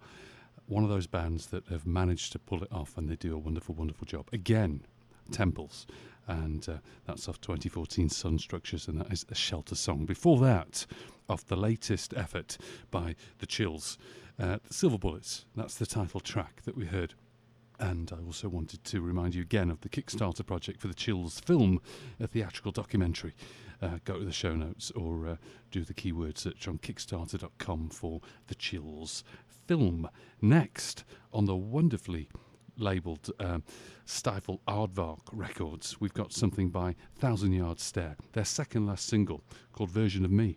one 0.65 0.84
of 0.84 0.90
those 0.90 1.07
bands 1.07 1.48
that 1.48 1.68
have 1.68 1.88
managed 1.88 2.34
to 2.34 2.40
pull 2.40 2.61
it 2.64 2.69
off 2.69 2.98
and 2.98 3.07
they 3.07 3.15
do 3.15 3.34
a 3.34 3.40
wonderful, 3.40 3.73
wonderful 3.73 4.06
job. 4.06 4.28
Again, 4.34 4.82
Temples. 5.32 5.88
And 6.28 6.68
uh, 6.68 6.80
that's 7.06 7.30
off 7.30 7.40
2014 7.40 8.10
Sun 8.10 8.40
Structures, 8.40 8.90
and 8.90 8.99
that 8.99 9.11
is 9.11 9.26
a 9.30 9.36
shelter 9.36 9.76
song. 9.76 10.03
Before 10.03 10.40
that, 10.41 10.86
off 11.30 11.45
the 11.48 11.56
latest 11.56 12.14
effort 12.15 12.57
by 12.91 13.15
The 13.40 13.45
Chills, 13.45 13.98
uh, 14.41 14.57
Silver 14.69 14.97
Bullets. 14.97 15.45
That's 15.55 15.76
the 15.76 15.85
title 15.85 16.19
track 16.19 16.63
that 16.65 16.76
we 16.76 16.85
heard. 16.85 17.13
And 17.80 18.11
I 18.11 18.23
also 18.26 18.49
wanted 18.49 18.84
to 18.85 19.01
remind 19.01 19.34
you 19.34 19.41
again 19.41 19.72
of 19.72 19.81
the 19.81 19.89
Kickstarter 19.89 20.45
project 20.45 20.81
for 20.81 20.88
the 20.88 20.93
Chills 20.93 21.39
film, 21.39 21.81
a 22.19 22.27
theatrical 22.27 22.72
documentary. 22.72 23.34
Uh, 23.81 23.97
go 24.05 24.19
to 24.19 24.26
the 24.26 24.31
show 24.31 24.55
notes 24.55 24.91
or 24.91 25.27
uh, 25.27 25.35
do 25.72 25.84
the 25.84 25.93
keyword 25.93 26.38
search 26.38 26.68
on 26.68 26.77
Kickstarter.com 26.77 27.89
for 27.89 28.22
the 28.47 28.55
Chills 28.55 29.23
film. 29.68 30.07
Next, 30.41 31.03
on 31.34 31.45
the 31.45 31.55
wonderfully 31.55 32.30
labelled 32.77 33.31
um, 33.39 33.63
Stifled 34.05 34.63
Aardvark 34.68 35.22
Records, 35.31 35.99
we've 35.99 36.13
got 36.13 36.34
something 36.34 36.69
by 36.69 36.95
Thousand 37.15 37.53
Yard 37.53 37.80
Stare, 37.80 38.18
their 38.34 38.45
second 38.45 38.85
last 38.85 39.07
single 39.07 39.43
called 39.73 39.89
Version 39.89 40.23
of 40.26 40.31
Me. 40.31 40.55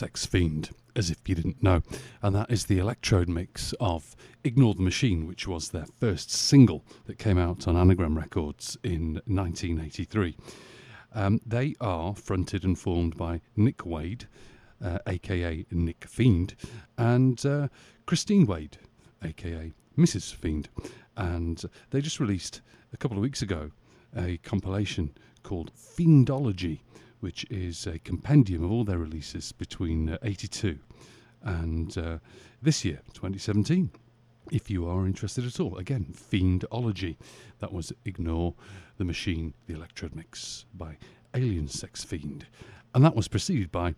Sex 0.00 0.24
Fiend, 0.24 0.70
as 0.96 1.10
if 1.10 1.28
you 1.28 1.34
didn't 1.34 1.62
know. 1.62 1.82
And 2.22 2.34
that 2.34 2.50
is 2.50 2.64
the 2.64 2.78
electrode 2.78 3.28
mix 3.28 3.74
of 3.78 4.16
Ignore 4.42 4.72
the 4.72 4.80
Machine, 4.80 5.26
which 5.26 5.46
was 5.46 5.68
their 5.68 5.84
first 6.00 6.30
single 6.30 6.86
that 7.04 7.18
came 7.18 7.36
out 7.36 7.68
on 7.68 7.76
Anagram 7.76 8.16
Records 8.16 8.78
in 8.82 9.20
1983. 9.26 10.38
Um, 11.12 11.38
they 11.44 11.74
are 11.82 12.14
fronted 12.14 12.64
and 12.64 12.78
formed 12.78 13.18
by 13.18 13.42
Nick 13.56 13.84
Wade, 13.84 14.26
uh, 14.82 15.00
aka 15.06 15.66
Nick 15.70 16.06
Fiend, 16.06 16.54
and 16.96 17.44
uh, 17.44 17.68
Christine 18.06 18.46
Wade, 18.46 18.78
aka 19.22 19.70
Mrs. 19.98 20.32
Fiend. 20.32 20.70
And 21.14 21.62
they 21.90 22.00
just 22.00 22.20
released 22.20 22.62
a 22.94 22.96
couple 22.96 23.18
of 23.18 23.22
weeks 23.22 23.42
ago 23.42 23.70
a 24.16 24.38
compilation 24.38 25.12
called 25.42 25.72
Fiendology, 25.74 26.80
which 27.20 27.44
is 27.50 27.86
a 27.86 27.98
compendium 28.00 28.64
of 28.64 28.72
all 28.72 28.84
their 28.84 28.98
releases 28.98 29.52
between 29.52 30.10
uh, 30.10 30.18
82 30.22 30.78
and 31.42 31.96
uh, 31.96 32.18
this 32.60 32.84
year, 32.84 33.00
2017. 33.14 33.90
If 34.50 34.68
you 34.70 34.88
are 34.88 35.06
interested 35.06 35.46
at 35.46 35.60
all, 35.60 35.76
again, 35.78 36.12
Fiendology. 36.12 37.16
That 37.60 37.72
was 37.72 37.92
Ignore 38.04 38.54
the 38.98 39.04
Machine, 39.04 39.54
the 39.66 39.74
Electrode 39.74 40.14
Mix 40.14 40.66
by 40.74 40.96
Alien 41.34 41.68
Sex 41.68 42.02
Fiend. 42.02 42.46
And 42.94 43.04
that 43.04 43.14
was 43.14 43.28
preceded 43.28 43.70
by 43.70 43.94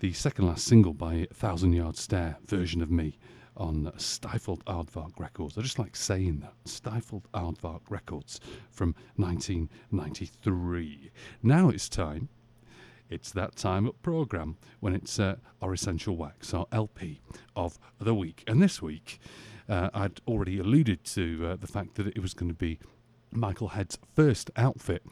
the 0.00 0.12
second 0.12 0.48
last 0.48 0.64
single 0.64 0.92
by 0.92 1.28
Thousand 1.32 1.74
Yard 1.74 1.96
Stare 1.96 2.36
version 2.46 2.82
of 2.82 2.90
me 2.90 3.18
on 3.56 3.92
Stifled 3.96 4.64
Aardvark 4.64 5.18
Records. 5.18 5.56
I 5.56 5.62
just 5.62 5.78
like 5.78 5.94
saying 5.94 6.40
that. 6.40 6.54
Stifled 6.64 7.28
Aardvark 7.32 7.82
Records 7.88 8.40
from 8.70 8.96
1993. 9.16 11.12
Now 11.42 11.68
it's 11.68 11.88
time. 11.88 12.28
It's 13.12 13.30
that 13.32 13.56
time 13.56 13.86
up 13.86 14.00
program 14.00 14.56
when 14.80 14.94
it's 14.94 15.18
uh, 15.18 15.36
our 15.60 15.74
essential 15.74 16.16
wax, 16.16 16.54
our 16.54 16.66
LP 16.72 17.20
of 17.54 17.78
the 18.00 18.14
week. 18.14 18.42
And 18.46 18.62
this 18.62 18.80
week, 18.80 19.20
uh, 19.68 19.90
I'd 19.92 20.22
already 20.26 20.58
alluded 20.58 21.04
to 21.04 21.48
uh, 21.48 21.56
the 21.56 21.66
fact 21.66 21.96
that 21.96 22.06
it 22.06 22.20
was 22.20 22.32
going 22.32 22.48
to 22.48 22.54
be 22.54 22.78
Michael 23.30 23.68
Head's 23.68 23.98
first 24.16 24.50
outfit, 24.56 25.02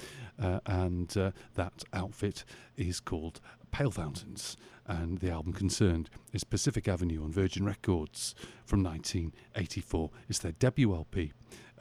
uh, 0.43 0.61
and 0.65 1.15
uh, 1.15 1.33
that 1.57 1.85
outfit 1.93 2.45
is 2.79 3.01
called 3.01 3.39
Pale 3.71 3.91
Fountains. 3.91 4.57
And 4.87 5.19
the 5.19 5.31
album 5.31 5.53
concerned 5.53 6.09
is 6.33 6.43
Pacific 6.43 6.89
Avenue 6.89 7.23
on 7.23 7.33
Virgin 7.33 7.67
Records 7.67 8.35
from 8.65 8.83
1984. 8.83 10.11
It's 10.31 10.39
their 10.39 10.53
debut 10.53 10.95
LP, 10.95 11.33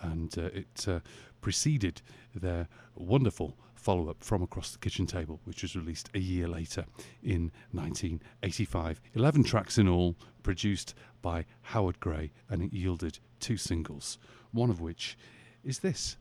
and 0.02 0.38
uh, 0.38 0.50
it 0.54 1.02
preceded 1.40 2.02
their 2.36 2.68
wonderful 2.94 3.58
follow 3.80 4.10
up 4.10 4.24
from 4.24 4.44
Across 4.44 4.74
the 4.74 4.78
Kitchen 4.78 5.08
Table, 5.08 5.40
which 5.46 5.62
was 5.62 5.76
released 5.76 6.10
a 6.14 6.20
year 6.20 6.48
later 6.48 6.86
in 7.24 7.52
1985. 7.72 9.02
11 9.16 9.44
tracks 9.44 9.78
in 9.78 9.88
all, 9.88 10.16
produced 10.44 10.94
by 11.22 11.46
Howard 11.62 12.00
Gray, 12.00 12.32
and 12.50 12.62
it 12.62 12.74
yielded 12.74 13.20
two 13.40 13.58
singles, 13.58 14.18
one 14.52 14.70
of 14.70 14.82
which 14.82 15.18
is 15.64 15.80
this. 15.80 16.18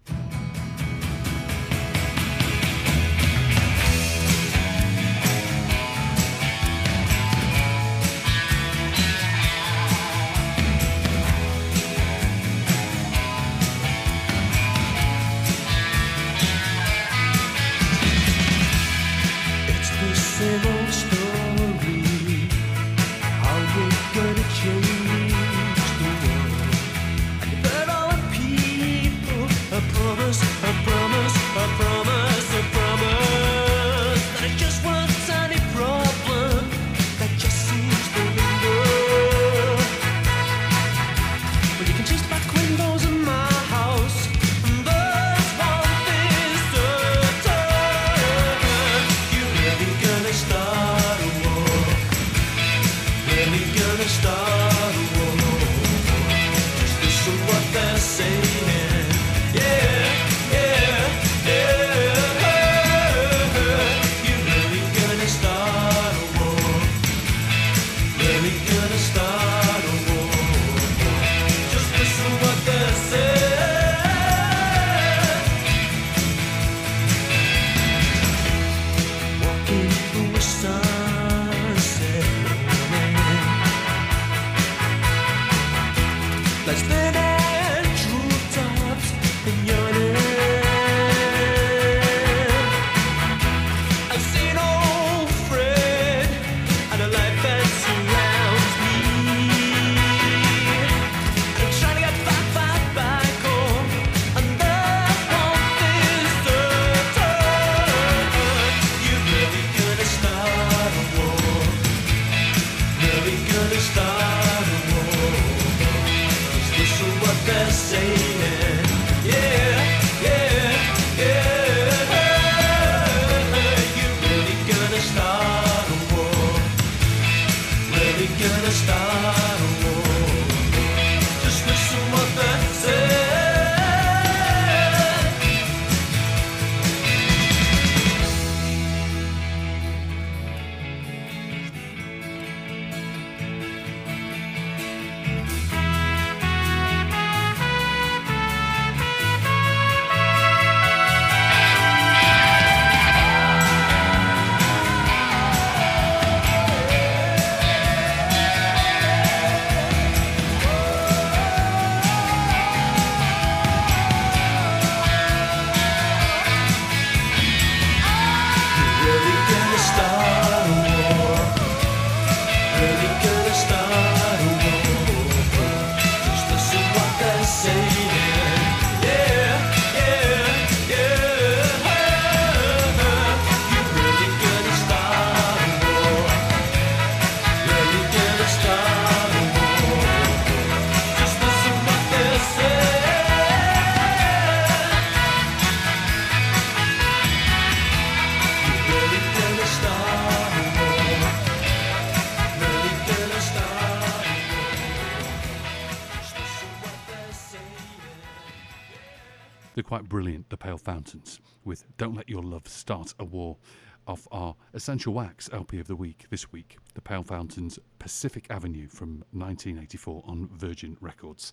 Fountains, 210.88 211.38
with 211.66 211.84
Don't 211.98 212.16
Let 212.16 212.30
Your 212.30 212.42
Love 212.42 212.66
Start 212.66 213.12
a 213.18 213.24
War 213.26 213.58
off 214.06 214.26
our 214.32 214.56
Essential 214.72 215.12
Wax 215.12 215.50
LP 215.52 215.80
of 215.80 215.86
the 215.86 215.94
week 215.94 216.24
this 216.30 216.50
week, 216.50 216.78
the 216.94 217.02
Pale 217.02 217.24
Fountains 217.24 217.78
Pacific 217.98 218.46
Avenue 218.48 218.88
from 218.88 219.22
1984 219.32 220.22
on 220.24 220.48
Virgin 220.50 220.96
Records. 221.02 221.52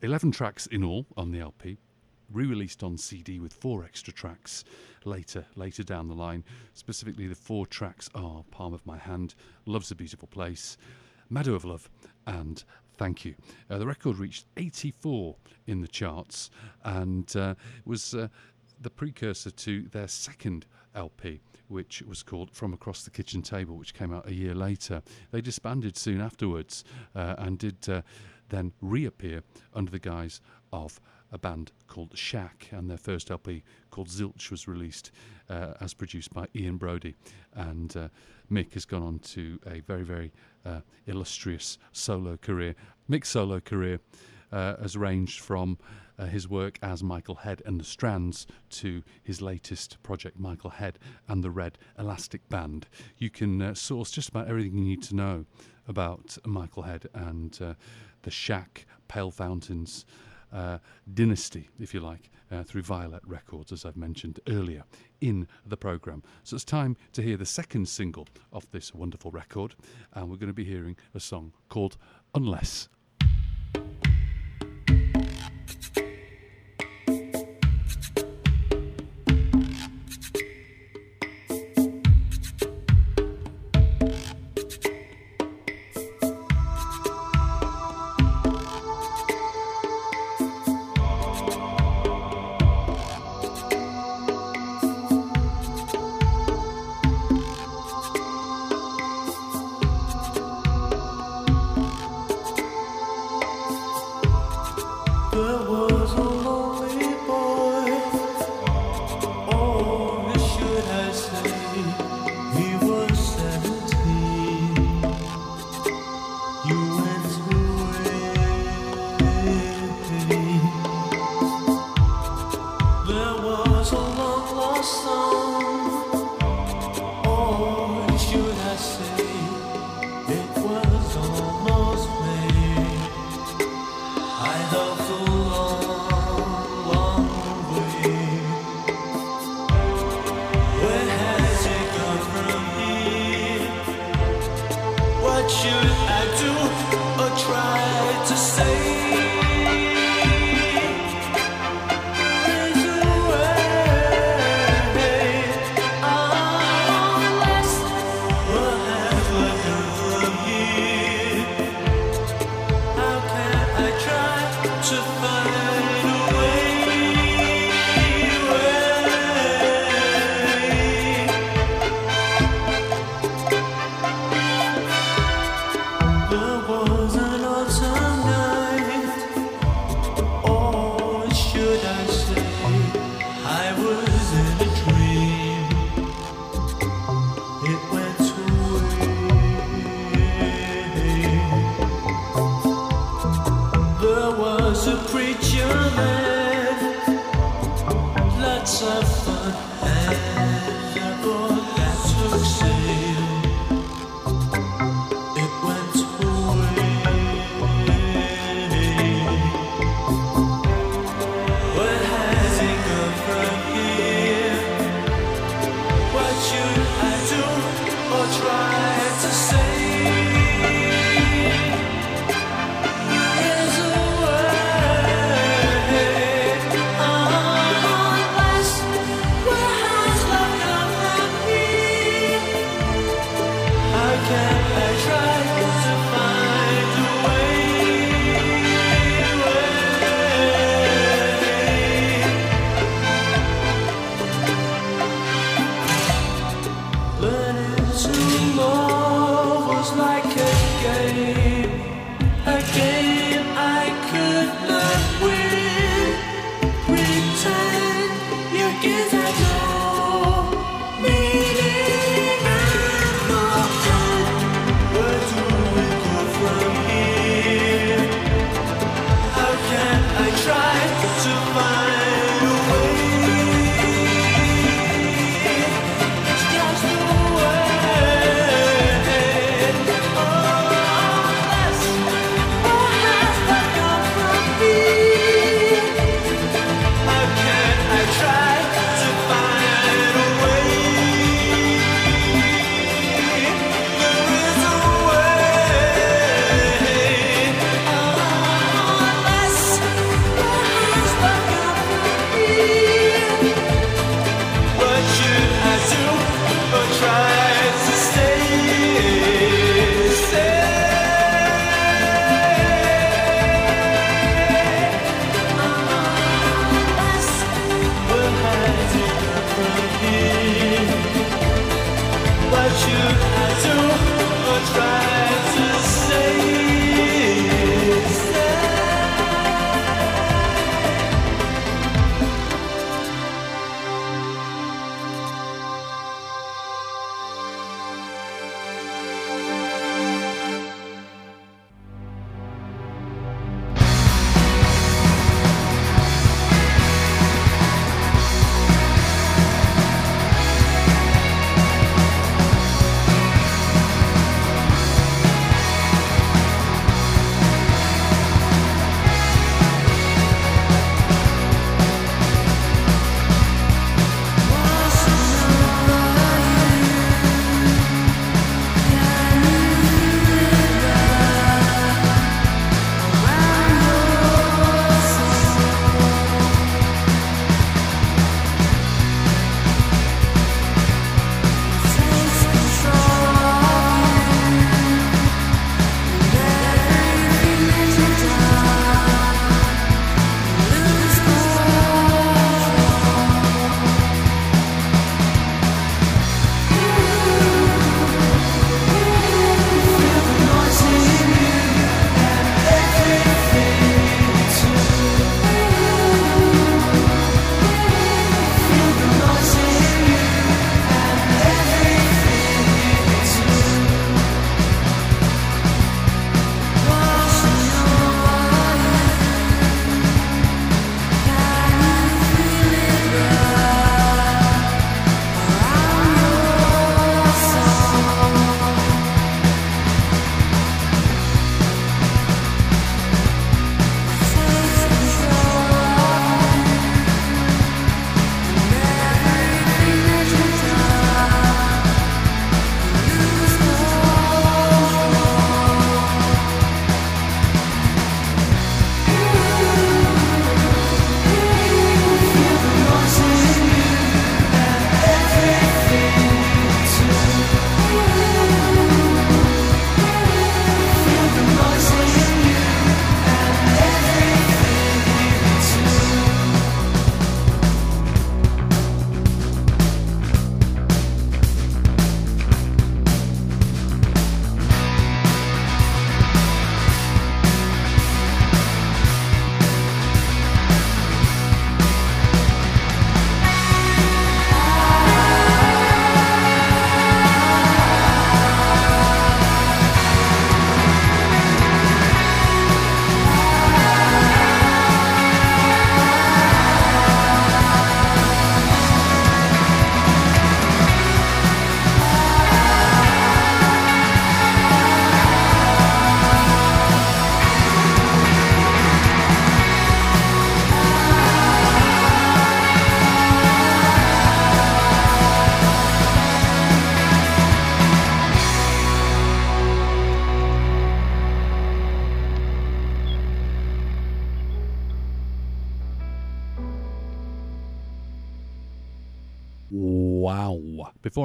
11 0.00 0.32
tracks 0.32 0.66
in 0.68 0.82
all 0.82 1.04
on 1.14 1.30
the 1.30 1.40
LP, 1.40 1.76
re-released 2.32 2.82
on 2.82 2.96
CD 2.96 3.38
with 3.38 3.52
four 3.52 3.84
extra 3.84 4.14
tracks 4.14 4.64
later 5.04 5.44
later 5.56 5.82
down 5.82 6.08
the 6.08 6.14
line. 6.14 6.42
Specifically, 6.72 7.26
the 7.26 7.34
four 7.34 7.66
tracks 7.66 8.08
are 8.14 8.44
"Palm 8.50 8.72
of 8.72 8.86
My 8.86 8.96
Hand," 8.96 9.34
"Love's 9.66 9.90
a 9.90 9.94
Beautiful 9.94 10.28
Place," 10.28 10.78
"Meadow 11.28 11.52
of 11.52 11.66
Love," 11.66 11.90
and 12.26 12.64
"Thank 12.96 13.26
You." 13.26 13.34
Uh, 13.68 13.78
the 13.78 13.86
record 13.86 14.18
reached 14.18 14.46
84 14.56 15.36
in 15.66 15.80
the 15.80 15.88
charts 15.88 16.50
and 16.84 17.34
uh, 17.36 17.54
was 17.86 18.14
uh, 18.14 18.28
the 18.80 18.90
precursor 18.90 19.50
to 19.50 19.82
their 19.88 20.08
second 20.08 20.66
LP, 20.94 21.40
which 21.68 22.02
was 22.02 22.22
called 22.22 22.50
From 22.50 22.72
Across 22.72 23.04
the 23.04 23.10
Kitchen 23.10 23.42
Table, 23.42 23.76
which 23.76 23.94
came 23.94 24.12
out 24.12 24.26
a 24.26 24.34
year 24.34 24.54
later. 24.54 25.02
They 25.30 25.40
disbanded 25.40 25.96
soon 25.96 26.20
afterwards 26.20 26.84
uh, 27.14 27.34
and 27.38 27.58
did 27.58 27.88
uh, 27.88 28.02
then 28.48 28.72
reappear 28.80 29.42
under 29.74 29.90
the 29.90 29.98
guise 29.98 30.40
of 30.72 31.00
a 31.32 31.38
band 31.38 31.72
called 31.86 32.16
Shack, 32.16 32.68
and 32.72 32.90
their 32.90 32.98
first 32.98 33.30
LP 33.30 33.62
called 33.90 34.08
Zilch 34.08 34.50
was 34.50 34.66
released 34.66 35.12
uh, 35.48 35.74
as 35.80 35.94
produced 35.94 36.32
by 36.34 36.46
Ian 36.56 36.78
Broudie. 36.78 37.14
And 37.54 37.96
uh, 37.96 38.08
Mick 38.50 38.74
has 38.74 38.84
gone 38.84 39.02
on 39.02 39.18
to 39.20 39.60
a 39.66 39.80
very, 39.80 40.02
very 40.02 40.32
uh, 40.64 40.80
illustrious 41.06 41.78
solo 41.92 42.36
career. 42.36 42.74
Mick's 43.08 43.28
solo 43.28 43.60
career 43.60 44.00
uh, 44.52 44.76
has 44.78 44.96
ranged 44.96 45.40
from 45.40 45.78
uh, 46.20 46.26
his 46.26 46.48
work 46.48 46.78
as 46.82 47.02
Michael 47.02 47.36
Head 47.36 47.62
and 47.64 47.80
the 47.80 47.84
Strands 47.84 48.46
to 48.70 49.02
his 49.22 49.40
latest 49.40 49.96
project, 50.02 50.38
Michael 50.38 50.70
Head 50.70 50.98
and 51.26 51.42
the 51.42 51.50
Red 51.50 51.78
Elastic 51.98 52.46
Band. 52.48 52.86
You 53.16 53.30
can 53.30 53.60
uh, 53.62 53.74
source 53.74 54.10
just 54.10 54.28
about 54.28 54.46
everything 54.46 54.76
you 54.76 54.84
need 54.84 55.02
to 55.04 55.16
know 55.16 55.46
about 55.88 56.36
Michael 56.46 56.82
Head 56.82 57.08
and 57.14 57.58
uh, 57.60 57.74
the 58.22 58.30
Shack, 58.30 58.86
Pale 59.08 59.32
Fountains. 59.32 60.04
Uh, 60.52 60.78
dynasty, 61.14 61.68
if 61.78 61.94
you 61.94 62.00
like, 62.00 62.28
uh, 62.50 62.64
through 62.64 62.82
Violette 62.82 63.24
Records, 63.24 63.70
as 63.70 63.84
I've 63.84 63.96
mentioned 63.96 64.40
earlier 64.48 64.82
in 65.20 65.46
the 65.64 65.76
programme. 65.76 66.24
So 66.42 66.56
it's 66.56 66.64
time 66.64 66.96
to 67.12 67.22
hear 67.22 67.36
the 67.36 67.46
second 67.46 67.88
single 67.88 68.26
of 68.52 68.68
this 68.72 68.92
wonderful 68.92 69.30
record, 69.30 69.76
and 70.12 70.28
we're 70.28 70.38
going 70.38 70.48
to 70.48 70.52
be 70.52 70.64
hearing 70.64 70.96
a 71.14 71.20
song 71.20 71.52
called 71.68 71.96
Unless. 72.34 72.88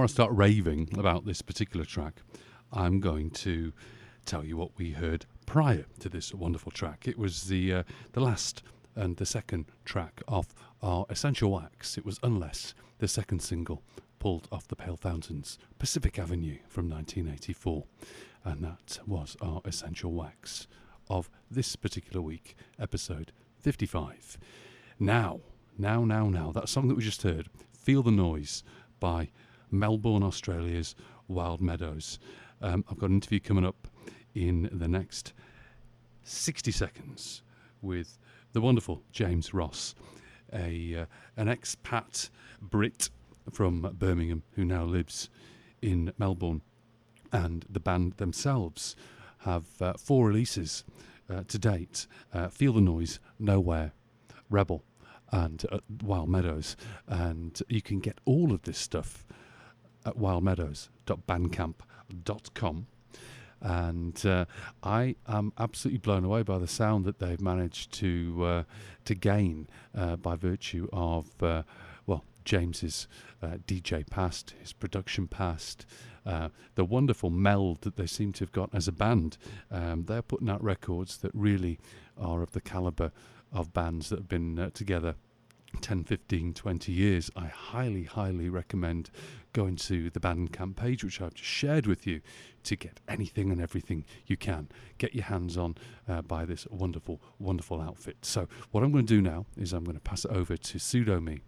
I 0.06 0.08
start 0.08 0.30
raving 0.34 0.90
about 1.00 1.26
this 1.26 1.42
particular 1.42 1.84
track, 1.84 2.22
I'm 2.72 3.00
going 3.00 3.32
to 3.32 3.74
tell 4.24 4.46
you 4.46 4.56
what 4.56 4.78
we 4.78 4.92
heard 4.92 5.26
prior 5.48 5.86
to 6.00 6.10
this 6.10 6.32
wonderful 6.32 6.72
track. 6.72 7.08
It 7.08 7.18
was 7.18 7.46
the 7.46 7.74
uh, 7.74 7.84
the 8.12 8.20
last 8.20 8.62
and 8.94 9.18
the 9.18 9.26
second 9.26 9.66
track 9.84 10.22
off 10.28 10.54
our 10.84 11.08
Essential 11.10 11.54
Wax. 11.54 11.98
It 11.98 12.06
was 12.06 12.20
Unless, 12.22 12.76
the 13.00 13.08
second 13.08 13.42
single 13.42 13.82
pulled 14.20 14.48
off 14.52 14.68
the 14.68 14.76
Pale 14.76 14.98
Fountains, 14.98 15.58
Pacific 15.80 16.20
Avenue 16.20 16.60
from 16.68 16.88
1984. 16.88 17.86
And 18.44 18.64
that 18.64 19.00
was 19.08 19.36
our 19.42 19.60
Essential 19.66 20.12
Wax 20.12 20.68
of 21.10 21.32
this 21.50 21.76
particular 21.76 22.22
week, 22.22 22.56
episode 22.80 23.32
55. 23.60 24.38
Now, 25.00 25.40
now, 25.80 26.06
now, 26.06 26.30
now, 26.30 26.52
that 26.52 26.70
song 26.70 26.90
that 26.90 26.96
we 26.96 27.02
just 27.02 27.24
heard, 27.24 27.50
Feel 27.74 28.04
the 28.04 28.12
Noise 28.12 28.64
by 29.00 29.30
Melbourne, 29.72 30.24
Australia's 30.24 30.96
Wild 31.28 31.62
Meadows. 31.62 32.20
Um, 32.62 32.86
I've 32.90 32.98
got 32.98 33.10
an 33.10 33.16
interview 33.16 33.40
coming 33.40 33.66
up 33.66 33.88
in 34.34 34.70
the 34.72 34.88
next 34.88 35.34
60 36.24 36.72
seconds 36.72 37.44
with 37.82 38.18
the 38.54 38.62
wonderful 38.62 39.04
James 39.12 39.54
Ross, 39.54 39.96
a 40.54 40.96
uh, 40.96 41.06
an 41.38 41.48
expat 41.48 42.30
Brit 42.62 43.10
from 43.52 43.82
Birmingham 43.98 44.44
who 44.52 44.66
now 44.66 44.84
lives 44.84 45.30
in 45.82 46.12
Melbourne, 46.18 46.62
and 47.32 47.66
the 47.70 47.80
band 47.80 48.14
themselves 48.14 48.96
have 49.40 49.66
uh, 49.82 49.94
four 49.94 50.28
releases 50.28 50.84
uh, 51.30 51.44
to 51.48 51.60
date: 51.60 52.08
uh, 52.34 52.48
Feel 52.48 52.74
the 52.74 52.82
Noise, 52.82 53.20
Nowhere, 53.40 53.92
Rebel, 54.50 54.84
and 55.32 55.66
uh, 55.72 55.80
Wild 56.04 56.30
Meadows, 56.30 56.76
and 57.08 57.62
you 57.68 57.82
can 57.82 58.00
get 58.00 58.20
all 58.26 58.52
of 58.54 58.64
this 58.64 58.78
stuff 58.78 59.25
at 60.06 60.18
wildmeadows.bandcamp.com. 60.18 62.88
And 63.62 64.26
uh, 64.26 64.46
I 64.84 65.16
am 65.28 65.54
absolutely 65.58 66.00
blown 66.00 66.24
away 66.24 66.44
by 66.44 66.60
the 66.60 66.68
sound 66.68 67.04
that 67.06 67.18
they've 67.20 67.42
managed 67.42 67.92
to 67.94 68.46
uh, 68.46 68.64
to 69.06 69.16
gain 69.16 69.68
uh, 69.96 70.18
by 70.18 70.36
virtue 70.36 70.88
of 70.94 71.42
uh, 71.42 71.64
well 72.06 72.24
James's 72.44 73.08
uh, 73.42 73.58
DJ 73.66 74.08
past, 74.08 74.54
his 74.60 74.72
production 74.74 75.28
past, 75.28 75.88
uh, 76.26 76.50
the 76.76 76.86
wonderful 76.86 77.32
meld 77.32 77.82
that 77.82 77.96
they 77.96 78.06
seem 78.06 78.32
to 78.34 78.44
have 78.44 78.52
got 78.52 78.70
as 78.74 78.88
a 78.88 78.92
band. 78.92 79.38
Um, 79.72 80.06
they're 80.06 80.22
putting 80.22 80.50
out 80.50 80.64
records 80.64 81.18
that 81.18 81.32
really 81.34 81.80
are 82.20 82.44
of 82.44 82.52
the 82.52 82.62
caliber 82.62 83.12
of 83.52 83.74
bands 83.74 84.10
that 84.10 84.20
have 84.20 84.30
been 84.30 84.70
together 84.74 85.16
10, 85.82 86.04
15, 86.04 86.54
20 86.54 86.92
years, 86.92 87.32
I 87.36 87.48
highly, 87.48 88.04
highly 88.04 88.50
recommend 88.50 89.10
going 89.56 89.78
to 89.78 90.10
the 90.10 90.20
Bandcamp 90.20 90.76
page, 90.76 91.02
which 91.02 91.22
I've 91.22 91.34
just 91.34 91.50
shared 91.50 91.88
with 91.88 92.06
you, 92.06 92.20
to 92.64 92.76
get 92.76 93.00
anything 93.08 93.52
and 93.52 93.62
everything 93.62 94.04
you 94.28 94.36
can. 94.36 94.68
Get 94.98 95.16
your 95.16 95.24
hands 95.24 95.58
on 95.58 95.76
uh, 96.10 96.22
by 96.22 96.44
this 96.44 96.68
wonderful, 96.70 97.22
wonderful 97.40 97.82
outfit. 97.82 98.18
So, 98.22 98.50
what 98.72 98.84
I'm 98.84 98.92
going 98.92 99.06
to 99.06 99.16
do 99.16 99.22
now 99.22 99.46
is 99.58 99.72
I'm 99.72 99.86
going 99.86 99.96
to 99.96 100.02
pass 100.02 100.26
it 100.26 100.32
over 100.32 100.58
to 100.58 100.78
Pseudo 100.78 101.22
Me 101.22 101.40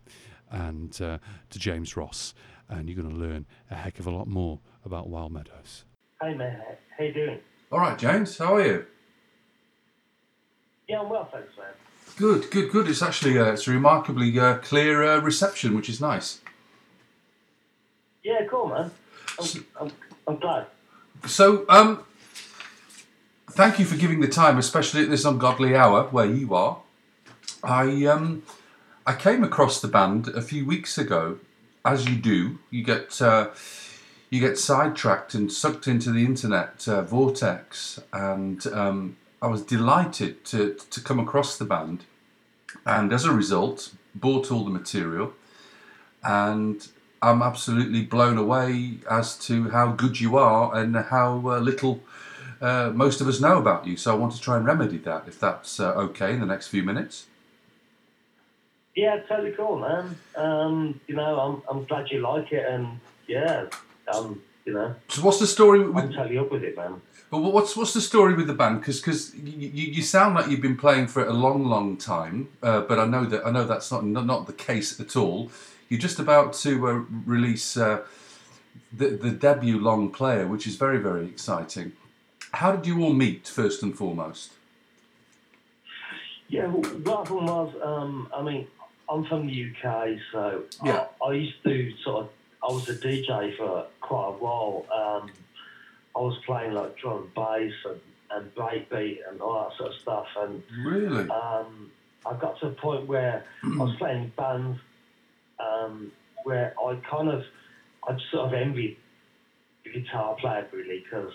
and 0.50 1.00
uh, 1.02 1.18
to 1.50 1.60
James 1.60 1.98
Ross, 1.98 2.34
and 2.70 2.88
you're 2.88 3.00
going 3.00 3.14
to 3.14 3.20
learn 3.20 3.46
a 3.70 3.76
heck 3.76 4.00
of 4.00 4.08
a 4.08 4.12
lot 4.12 4.28
more 4.28 4.62
about 4.86 5.10
Wild 5.10 5.34
Meadows. 5.34 5.84
Hey 6.22 6.34
man, 6.34 6.62
how 6.98 7.04
you 7.04 7.14
doing? 7.14 7.40
All 7.74 7.80
right, 7.80 8.00
James, 8.00 8.38
how 8.38 8.56
are 8.56 8.66
you? 8.66 8.86
Yeah, 10.88 11.02
I'm 11.02 11.10
well, 11.10 11.28
thanks, 11.30 11.50
man. 11.58 11.68
Good, 12.16 12.50
good, 12.52 12.72
good. 12.72 12.88
It's 12.88 13.02
actually 13.02 13.38
uh, 13.38 13.52
it's 13.52 13.68
a 13.68 13.72
remarkably 13.72 14.40
uh, 14.40 14.60
clear 14.60 15.04
uh, 15.04 15.20
reception, 15.20 15.76
which 15.76 15.90
is 15.90 16.00
nice. 16.00 16.40
Yeah, 18.28 18.44
cool, 18.44 18.68
man. 18.68 18.92
I'm, 19.40 19.66
I'm, 19.80 19.92
I'm 20.28 20.36
glad. 20.36 20.66
So, 21.26 21.64
um, 21.70 22.04
thank 23.52 23.80
you 23.80 23.86
for 23.86 23.96
giving 23.96 24.20
the 24.20 24.28
time, 24.28 24.58
especially 24.58 25.04
at 25.04 25.10
this 25.10 25.24
ungodly 25.24 25.78
hour 25.78 26.04
where 26.10 26.26
you 26.26 26.54
are. 26.54 26.82
I 27.64 28.04
um, 28.04 28.44
I 29.06 29.14
came 29.14 29.46
across 29.46 29.80
the 29.80 29.88
band 29.88 30.28
a 30.28 30.42
few 30.42 30.66
weeks 30.66 30.98
ago. 30.98 31.38
As 31.86 32.10
you 32.10 32.18
do, 32.18 32.60
you 32.70 32.84
get 32.84 33.22
uh, 33.22 33.52
you 34.30 34.42
get 34.42 34.58
sidetracked 34.58 35.34
and 35.34 35.50
sucked 35.50 35.88
into 35.88 36.12
the 36.12 36.26
internet 36.26 36.86
uh, 36.86 37.04
vortex, 37.04 37.98
and 38.12 38.68
um, 38.68 39.16
I 39.42 39.48
was 39.48 39.62
delighted 39.62 40.44
to 40.48 40.74
to 40.74 41.00
come 41.00 41.22
across 41.22 41.58
the 41.58 41.64
band, 41.64 42.04
and 42.86 43.14
as 43.14 43.24
a 43.24 43.32
result, 43.32 43.94
bought 44.14 44.52
all 44.52 44.66
the 44.66 44.70
material, 44.70 45.32
and 46.26 46.90
I'm 47.28 47.42
absolutely 47.42 48.04
blown 48.04 48.38
away 48.38 49.00
as 49.10 49.38
to 49.48 49.70
how 49.70 49.88
good 49.92 50.20
you 50.20 50.38
are 50.38 50.74
and 50.76 50.96
how 50.96 51.30
uh, 51.46 51.60
little 51.60 52.00
uh, 52.62 52.92
most 52.94 53.22
of 53.22 53.28
us 53.28 53.40
know 53.40 53.58
about 53.58 53.86
you. 53.86 53.98
So 53.98 54.14
I 54.14 54.16
want 54.16 54.34
to 54.34 54.42
try 54.42 54.58
and 54.58 54.66
remedy 54.66 54.98
that, 55.00 55.24
if 55.28 55.40
that's 55.40 55.80
uh, 55.80 55.94
okay, 56.08 56.32
in 56.34 56.40
the 56.40 56.46
next 56.46 56.70
few 56.70 56.84
minutes. 56.84 57.28
Yeah, 58.96 59.20
totally 59.30 59.52
cool, 59.52 59.78
man. 59.78 60.16
Um, 60.36 61.00
you 61.08 61.16
know, 61.16 61.40
I'm 61.40 61.56
I'm 61.70 61.86
glad 61.86 62.10
you 62.10 62.20
like 62.22 62.52
it, 62.52 62.66
and 62.66 63.00
yeah, 63.28 63.66
um, 64.12 64.42
you 64.66 64.74
know, 64.74 64.96
So 65.08 65.22
what's 65.22 65.40
the 65.40 65.48
story 65.48 65.80
With, 65.88 66.06
I'm 66.06 66.14
totally 66.14 66.38
up 66.38 66.52
with 66.52 66.64
it, 66.64 66.76
man. 66.76 67.02
But 67.30 67.40
what's 67.40 67.76
what's 67.78 67.94
the 67.94 68.02
story 68.02 68.34
with 68.34 68.48
the 68.48 68.54
band? 68.54 68.80
Because 68.80 69.36
you, 69.36 69.70
you 69.70 69.86
you 69.98 70.02
sound 70.02 70.34
like 70.36 70.50
you've 70.50 70.62
been 70.62 70.78
playing 70.78 71.08
for 71.08 71.26
a 71.26 71.34
long, 71.34 71.66
long 71.66 71.98
time. 71.98 72.50
Uh, 72.64 72.82
but 72.82 72.98
I 72.98 73.06
know 73.06 73.26
that 73.26 73.46
I 73.46 73.52
know 73.52 73.66
that's 73.66 73.92
not 73.92 74.06
not, 74.06 74.26
not 74.26 74.48
the 74.48 74.54
case 74.54 75.00
at 75.00 75.16
all. 75.16 75.52
You're 75.90 76.00
just 76.00 76.20
about 76.20 76.54
to 76.64 76.88
uh, 76.88 76.92
release 77.26 77.78
uh, 77.78 78.02
the 78.92 79.10
the 79.10 79.32
debut 79.32 79.80
long 79.80 80.12
player, 80.12 80.48
which 80.48 80.68
is 80.68 80.76
very 80.76 80.98
very 81.00 81.26
exciting. 81.26 81.94
How 82.54 82.72
did 82.76 82.86
you 82.88 83.02
all 83.04 83.14
meet 83.14 83.48
first 83.48 83.84
and 83.84 83.96
foremost? 83.98 84.52
Yeah, 86.50 86.68
well, 86.68 86.82
what 86.82 87.28
happened 87.28 87.48
was, 87.50 87.76
um, 87.84 88.30
I 88.34 88.42
mean, 88.42 88.68
I'm 89.10 89.26
from 89.26 89.48
the 89.48 89.70
UK, 89.70 90.18
so 90.32 90.64
Yeah. 90.84 91.08
I, 91.22 91.26
I 91.26 91.34
used 91.34 91.62
to 91.66 91.94
sort 92.04 92.24
of, 92.24 92.30
I 92.64 92.72
was 92.72 92.88
a 92.88 92.96
DJ 92.96 93.56
for 93.58 93.86
quite 94.00 94.28
a 94.30 94.32
while. 94.32 94.86
Um, 94.90 95.30
I 96.16 96.20
was 96.20 96.38
playing 96.46 96.72
like 96.74 96.96
drum 96.98 97.24
and 97.24 97.34
bass 97.34 97.74
and, 97.86 98.00
and 98.32 98.56
breakbeat 98.56 99.20
and 99.30 99.42
all 99.42 99.62
that 99.68 99.78
sort 99.78 99.92
of 99.94 100.00
stuff, 100.00 100.28
and 100.40 100.64
Really? 100.86 101.30
um, 101.30 101.92
I 102.26 102.34
got 102.40 102.60
to 102.62 102.68
a 102.68 102.72
point 102.72 103.08
where 103.08 103.44
I 103.64 103.68
was 103.78 103.96
playing 103.98 104.32
bands 104.38 104.80
um, 105.60 106.12
where 106.44 106.74
I 106.84 106.96
kind 107.10 107.30
of, 107.30 107.44
I 108.08 108.18
sort 108.32 108.48
of 108.48 108.54
envied 108.54 108.98
the 109.84 109.92
guitar 109.92 110.36
player 110.36 110.68
really 110.72 111.04
because, 111.04 111.34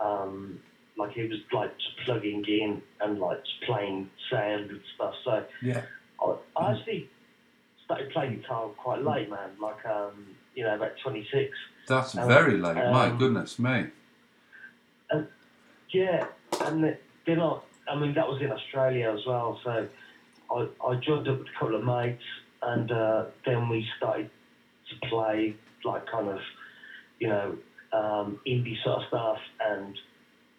um, 0.00 0.60
like 0.98 1.12
he 1.12 1.22
was 1.22 1.38
like 1.52 1.72
just 1.78 1.96
plugging 2.04 2.44
in 2.46 2.82
and 3.00 3.18
like 3.18 3.38
just 3.44 3.62
playing 3.62 4.10
sound 4.30 4.70
and 4.70 4.80
stuff. 4.94 5.14
So 5.24 5.44
Yeah. 5.62 5.82
I, 6.20 6.34
I 6.56 6.72
actually 6.72 7.08
started 7.84 8.10
playing 8.10 8.36
guitar 8.40 8.68
quite 8.70 9.02
late, 9.02 9.30
man. 9.30 9.50
Like 9.60 9.84
um, 9.86 10.26
you 10.54 10.64
know, 10.64 10.74
about 10.74 10.92
twenty 11.02 11.26
six. 11.32 11.50
That's 11.88 12.14
Um, 12.16 12.28
very 12.28 12.58
late. 12.58 12.76
My 12.76 13.06
um, 13.08 13.18
goodness 13.18 13.58
me. 13.58 13.86
Yeah, 15.90 16.26
and 16.62 16.82
then- 16.84 16.98
then 17.26 17.40
I, 17.40 17.58
I 17.88 17.96
mean, 17.98 18.14
that 18.14 18.26
was 18.26 18.40
in 18.40 18.50
Australia 18.50 19.10
as 19.12 19.24
well. 19.26 19.60
So 19.62 19.88
I, 20.50 20.68
I 20.86 20.94
joined 20.96 21.28
up 21.28 21.38
with 21.40 21.48
a 21.48 21.52
couple 21.58 21.74
of 21.76 21.84
mates, 21.84 22.22
and 22.62 22.90
uh, 22.92 23.24
then 23.44 23.68
we 23.68 23.86
started 23.98 24.30
to 24.90 25.08
play 25.08 25.54
like 25.84 26.06
kind 26.10 26.28
of, 26.28 26.38
you 27.18 27.28
know, 27.28 27.56
um, 27.92 28.40
indie 28.46 28.82
sort 28.84 29.02
of 29.02 29.08
stuff. 29.08 29.38
And 29.60 29.98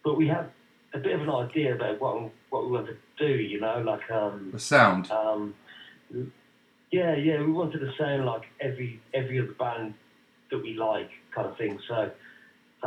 but 0.03 0.17
we 0.17 0.27
had 0.27 0.49
a 0.93 0.99
bit 0.99 1.15
of 1.15 1.21
an 1.21 1.29
idea 1.29 1.75
about 1.75 1.99
what 2.01 2.31
what 2.49 2.65
we 2.65 2.71
wanted 2.71 2.97
to 3.17 3.27
do. 3.27 3.41
You 3.41 3.59
know, 3.61 3.81
like 3.85 4.09
um, 4.11 4.49
The 4.51 4.59
sound. 4.59 5.09
um, 5.11 5.55
yeah, 6.91 7.15
yeah, 7.15 7.39
we 7.39 7.51
wanted 7.51 7.79
to 7.79 7.91
sound 7.97 8.25
like 8.25 8.43
every 8.61 8.99
every 9.13 9.39
other 9.39 9.53
band 9.53 9.93
that 10.51 10.61
we 10.61 10.75
like, 10.75 11.09
kind 11.33 11.47
of 11.47 11.57
thing. 11.57 11.79
So, 11.87 12.11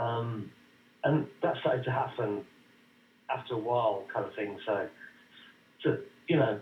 um, 0.00 0.50
and 1.04 1.26
that 1.42 1.56
started 1.60 1.84
to 1.84 1.90
happen 1.90 2.44
after 3.28 3.54
a 3.54 3.58
while, 3.58 4.04
kind 4.12 4.24
of 4.24 4.34
thing. 4.34 4.56
So, 4.64 4.88
so 5.82 5.98
you 6.28 6.36
know, 6.36 6.60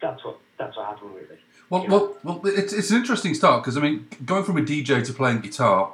that's 0.00 0.24
what 0.24 0.38
that's 0.58 0.76
what 0.76 0.86
happened 0.86 1.14
really. 1.14 1.38
Well, 1.70 1.86
well, 1.86 2.16
well 2.24 2.40
it's, 2.44 2.72
it's 2.72 2.90
an 2.90 2.96
interesting 2.96 3.34
start 3.34 3.62
because 3.62 3.76
I 3.76 3.80
mean, 3.80 4.08
going 4.24 4.44
from 4.44 4.56
a 4.56 4.62
DJ 4.62 5.04
to 5.04 5.12
playing 5.12 5.40
guitar, 5.40 5.92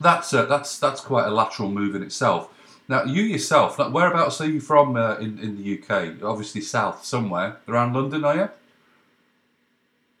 that's 0.00 0.32
uh, 0.32 0.46
that's 0.46 0.78
that's 0.78 1.00
quite 1.00 1.26
a 1.26 1.30
lateral 1.30 1.70
move 1.70 1.94
in 1.94 2.02
itself. 2.02 2.54
Now, 2.90 3.04
you 3.04 3.22
yourself, 3.22 3.78
like, 3.78 3.92
whereabouts 3.92 4.40
are 4.40 4.46
you 4.46 4.60
from 4.60 4.96
uh, 4.96 5.16
in 5.16 5.38
in 5.38 5.62
the 5.62 5.78
UK? 5.78 6.22
Obviously, 6.22 6.62
south 6.62 7.04
somewhere 7.04 7.58
around 7.68 7.92
London, 7.92 8.24
are 8.24 8.36
you? 8.36 8.48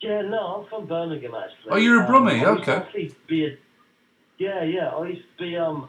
Yeah, 0.00 0.22
no, 0.22 0.38
I'm 0.38 0.66
from 0.68 0.86
Birmingham 0.86 1.34
actually. 1.34 1.72
Oh, 1.72 1.76
you're 1.76 2.02
a 2.02 2.06
Brummie, 2.06 2.44
I 2.46 2.52
used 2.52 2.64
to 2.64 2.72
okay. 2.72 2.72
actually 2.72 3.14
be 3.26 3.46
a, 3.46 3.58
yeah, 4.38 4.62
yeah. 4.62 4.88
I 4.90 5.08
used 5.08 5.22
to 5.38 5.44
be 5.44 5.56
um, 5.56 5.88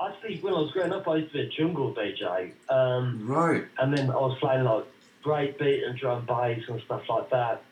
actually 0.00 0.38
when 0.40 0.54
I 0.54 0.58
was 0.58 0.70
growing 0.70 0.92
up, 0.92 1.08
I 1.08 1.16
used 1.16 1.32
to 1.32 1.38
be 1.38 1.44
a 1.44 1.48
jungle 1.48 1.92
DJ. 1.92 2.52
Um, 2.68 3.26
Right. 3.26 3.64
and 3.78 3.96
then 3.96 4.10
I 4.10 4.14
was 4.14 4.38
playing 4.38 4.64
like 4.64 4.84
breakbeat 5.24 5.86
and 5.86 5.98
drum 5.98 6.26
bass 6.26 6.62
and 6.68 6.80
stuff 6.86 7.02
like 7.08 7.30
that. 7.30 7.62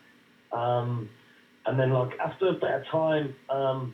Um, 0.51 1.09
and 1.65 1.79
then 1.79 1.91
like 1.91 2.17
after 2.19 2.47
a 2.47 2.53
bit 2.53 2.71
of 2.71 2.85
time, 2.87 3.35
um, 3.49 3.93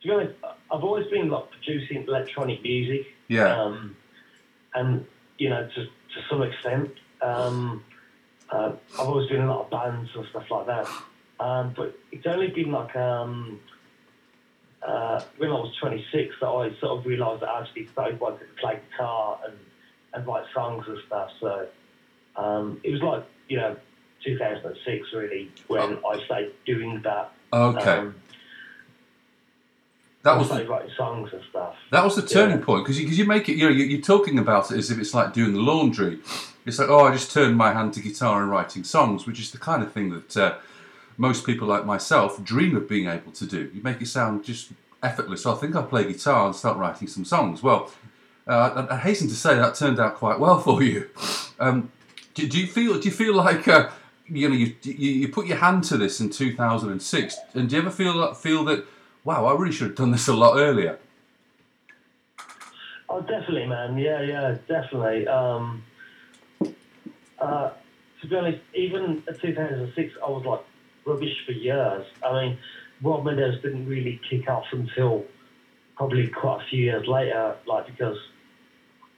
to 0.00 0.08
be 0.08 0.14
honest, 0.14 0.34
I've 0.72 0.82
always 0.82 1.06
been 1.08 1.28
like 1.28 1.50
producing 1.50 2.04
electronic 2.06 2.62
music. 2.62 3.06
Yeah. 3.28 3.54
Um, 3.54 3.96
and 4.74 5.06
you 5.38 5.50
know, 5.50 5.68
to 5.68 5.84
to 5.84 6.22
some 6.30 6.42
extent, 6.42 6.90
um, 7.22 7.84
uh, 8.50 8.72
I've 8.94 9.08
always 9.08 9.28
been 9.28 9.40
in 9.40 9.46
a 9.46 9.54
lot 9.54 9.64
of 9.64 9.70
bands 9.70 10.10
and 10.14 10.26
stuff 10.30 10.50
like 10.50 10.66
that. 10.66 10.88
Um, 11.38 11.74
but 11.76 11.98
it's 12.12 12.26
only 12.26 12.48
been 12.48 12.72
like 12.72 12.96
um, 12.96 13.60
uh, 14.86 15.22
when 15.36 15.50
I 15.50 15.54
was 15.54 15.74
26 15.80 16.34
that 16.40 16.46
I 16.46 16.70
sort 16.80 16.98
of 16.98 17.06
realised 17.06 17.42
that 17.42 17.48
I 17.48 17.60
actually 17.60 17.88
started 17.88 18.20
wanting 18.20 18.40
to 18.40 18.60
play 18.60 18.80
guitar 18.90 19.40
and, 19.46 19.56
and 20.14 20.26
write 20.26 20.44
songs 20.54 20.84
and 20.88 20.98
stuff. 21.06 21.30
So 21.40 21.68
um, 22.36 22.80
it 22.84 22.90
was 22.92 23.02
like, 23.02 23.24
you 23.48 23.56
know, 23.58 23.76
2006 24.24 25.08
really 25.12 25.50
when 25.68 25.98
I 26.04 26.24
started 26.24 26.52
doing 26.64 27.00
that. 27.02 27.32
Okay. 27.52 27.90
Um, 27.98 28.14
That 30.22 30.38
was 30.38 30.48
the, 30.48 30.66
writing 30.66 30.90
songs 30.96 31.30
and 31.32 31.42
stuff. 31.50 31.74
that 31.92 32.02
was 32.02 32.16
the 32.16 32.22
turning 32.22 32.58
Yeah. 32.58 32.64
point 32.64 32.84
because 32.84 33.00
you, 33.00 33.06
'cause 33.06 33.16
you 33.18 33.26
make 33.26 33.48
it. 33.48 33.56
You 33.56 33.66
know, 33.66 33.70
you- 33.70 33.84
you're 33.84 34.00
talking 34.00 34.38
about 34.40 34.72
it 34.72 34.78
as 34.78 34.90
if 34.90 34.98
it's 34.98 35.14
like 35.14 35.32
doing 35.32 35.52
the 35.52 35.60
laundry. 35.60 36.18
It's 36.64 36.80
like, 36.80 36.88
oh, 36.88 37.04
I 37.06 37.12
just 37.12 37.30
turned 37.32 37.56
my 37.56 37.72
hand 37.72 37.92
to 37.94 38.00
guitar 38.00 38.42
and 38.42 38.50
writing 38.50 38.82
songs, 38.82 39.24
which 39.24 39.38
is 39.38 39.52
the 39.52 39.58
kind 39.58 39.84
of 39.84 39.92
thing 39.92 40.10
that 40.10 40.36
uh, 40.36 40.54
most 41.16 41.46
people 41.46 41.68
like 41.68 41.84
myself 41.86 42.42
dream 42.42 42.74
of 42.76 42.88
being 42.88 43.06
able 43.08 43.30
to 43.32 43.46
do. 43.46 43.70
You 43.72 43.80
make 43.84 44.02
it 44.02 44.08
sound 44.08 44.42
just 44.44 44.70
effortless. 45.00 45.42
So 45.44 45.52
I 45.52 45.56
think 45.56 45.76
I'll 45.76 45.84
play 45.84 46.02
guitar 46.04 46.46
and 46.46 46.56
start 46.56 46.76
writing 46.76 47.06
some 47.06 47.24
songs. 47.24 47.62
Well, 47.62 47.92
uh, 48.48 48.86
I, 48.90 48.94
I 48.96 48.98
hasten 48.98 49.28
to 49.28 49.34
say 49.36 49.54
that 49.54 49.76
turned 49.76 50.00
out 50.00 50.16
quite 50.16 50.40
well 50.40 50.58
for 50.66 50.82
you. 50.82 51.08
Um, 51.60 51.92
do, 52.36 52.46
do 52.46 52.60
you 52.60 52.66
feel? 52.66 53.00
Do 53.00 53.08
you 53.08 53.14
feel 53.14 53.34
like 53.34 53.66
uh, 53.66 53.90
you 54.28 54.48
know 54.48 54.54
you, 54.54 54.74
you 54.82 55.10
you 55.10 55.28
put 55.28 55.46
your 55.46 55.56
hand 55.56 55.82
to 55.84 55.96
this 55.96 56.20
in 56.20 56.30
2006? 56.30 57.36
And 57.54 57.68
do 57.68 57.74
you 57.74 57.82
ever 57.82 57.90
feel 57.90 58.34
feel 58.34 58.62
that 58.66 58.84
wow, 59.24 59.46
I 59.46 59.54
really 59.54 59.72
should 59.72 59.88
have 59.88 59.96
done 59.96 60.12
this 60.12 60.28
a 60.28 60.34
lot 60.34 60.56
earlier? 60.56 60.98
Oh, 63.08 63.20
definitely, 63.20 63.66
man. 63.66 63.96
Yeah, 63.98 64.20
yeah, 64.20 64.58
definitely. 64.68 65.26
Um, 65.26 65.82
uh, 67.38 67.70
to 68.20 68.26
be 68.28 68.36
honest, 68.36 68.60
even 68.74 69.22
in 69.26 69.34
2006, 69.40 70.14
I 70.24 70.30
was 70.30 70.44
like 70.44 70.60
rubbish 71.06 71.36
for 71.46 71.52
years. 71.52 72.06
I 72.22 72.32
mean, 72.32 72.58
Rob 73.02 73.24
Meadows 73.24 73.62
didn't 73.62 73.86
really 73.86 74.20
kick 74.28 74.48
off 74.50 74.66
until 74.72 75.24
probably 75.96 76.28
quite 76.28 76.62
a 76.62 76.68
few 76.68 76.84
years 76.84 77.06
later, 77.06 77.56
like 77.66 77.86
because 77.86 78.18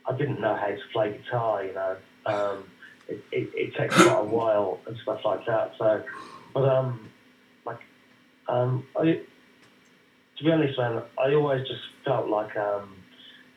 I 0.07 0.17
didn't 0.17 0.41
know 0.41 0.55
how 0.55 0.69
to 0.69 0.81
play 0.93 1.19
guitar, 1.19 1.65
you 1.65 1.75
know. 1.75 1.97
Um, 2.27 2.65
it, 3.09 3.25
it, 3.33 3.51
it 3.55 3.75
takes 3.77 3.95
quite 3.95 4.21
a 4.21 4.25
while 4.25 4.81
and 4.87 4.97
stuff 5.03 5.21
like 5.25 5.45
that. 5.47 5.73
So, 5.79 6.03
but 6.55 6.69
um, 6.69 7.09
like 7.65 7.81
um, 8.49 8.87
I 8.99 9.21
to 10.39 10.45
be 10.45 10.51
honest, 10.53 10.79
man, 10.79 11.03
I 11.19 11.35
always 11.35 11.67
just 11.67 11.81
felt 12.05 12.29
like 12.29 12.57
um, 12.57 12.95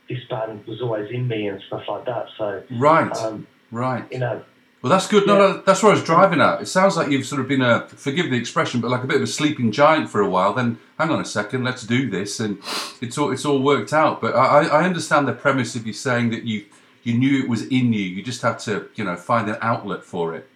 this 0.10 0.19
band 0.30 0.65
was 0.65 0.82
always 0.82 1.11
in 1.11 1.28
me 1.28 1.48
and 1.48 1.61
stuff 1.68 1.84
like 1.88 2.06
that. 2.06 2.28
So, 2.38 2.64
Right. 2.72 3.11
um, 3.18 3.45
Right. 3.72 4.03
you 4.11 4.18
know, 4.19 4.41
Well, 4.82 4.90
that's 4.90 5.07
good. 5.07 5.28
No, 5.28 5.38
no, 5.38 5.61
that's 5.64 5.84
where 5.84 5.91
I 5.91 5.95
was 5.95 6.03
driving 6.03 6.41
at. 6.41 6.60
It 6.61 6.65
sounds 6.65 6.98
like 6.98 7.10
you've 7.11 7.28
sort 7.28 7.40
of 7.40 7.48
been 7.48 7.61
a, 7.61 7.88
forgive 7.88 8.32
the 8.32 8.36
expression, 8.38 8.82
but 8.82 8.90
like 8.90 9.03
a 9.03 9.07
bit 9.07 9.18
of 9.18 9.22
a 9.22 9.28
sleeping 9.28 9.72
giant 9.72 10.10
for 10.10 10.22
a 10.22 10.28
while. 10.28 10.53
Then, 10.53 10.80
hang 10.98 11.11
on 11.11 11.22
a 11.22 11.26
second, 11.26 11.64
let's 11.64 11.84
do 11.84 12.10
this, 12.10 12.40
and 12.40 12.57
it's 12.99 13.15
all 13.19 13.32
it's 13.32 13.45
all 13.45 13.61
worked 13.61 13.94
out. 13.94 14.22
But 14.22 14.36
I, 14.36 14.64
I 14.64 14.82
I 14.82 14.84
understand 14.86 15.28
the 15.28 15.34
premise 15.34 15.76
of 15.76 15.86
you 15.86 15.94
saying 15.94 16.32
that 16.32 16.45
you 16.45 16.65
you 17.03 17.14
knew 17.18 17.40
it 17.41 17.49
was 17.49 17.64
in 17.68 17.94
you. 17.94 18.02
You 18.02 18.22
just 18.23 18.41
had 18.41 18.60
to, 18.60 18.90
you 18.95 19.03
know, 19.03 19.15
find 19.15 19.49
an 19.49 19.57
outlet 19.61 20.03
for 20.03 20.36
it. 20.36 20.48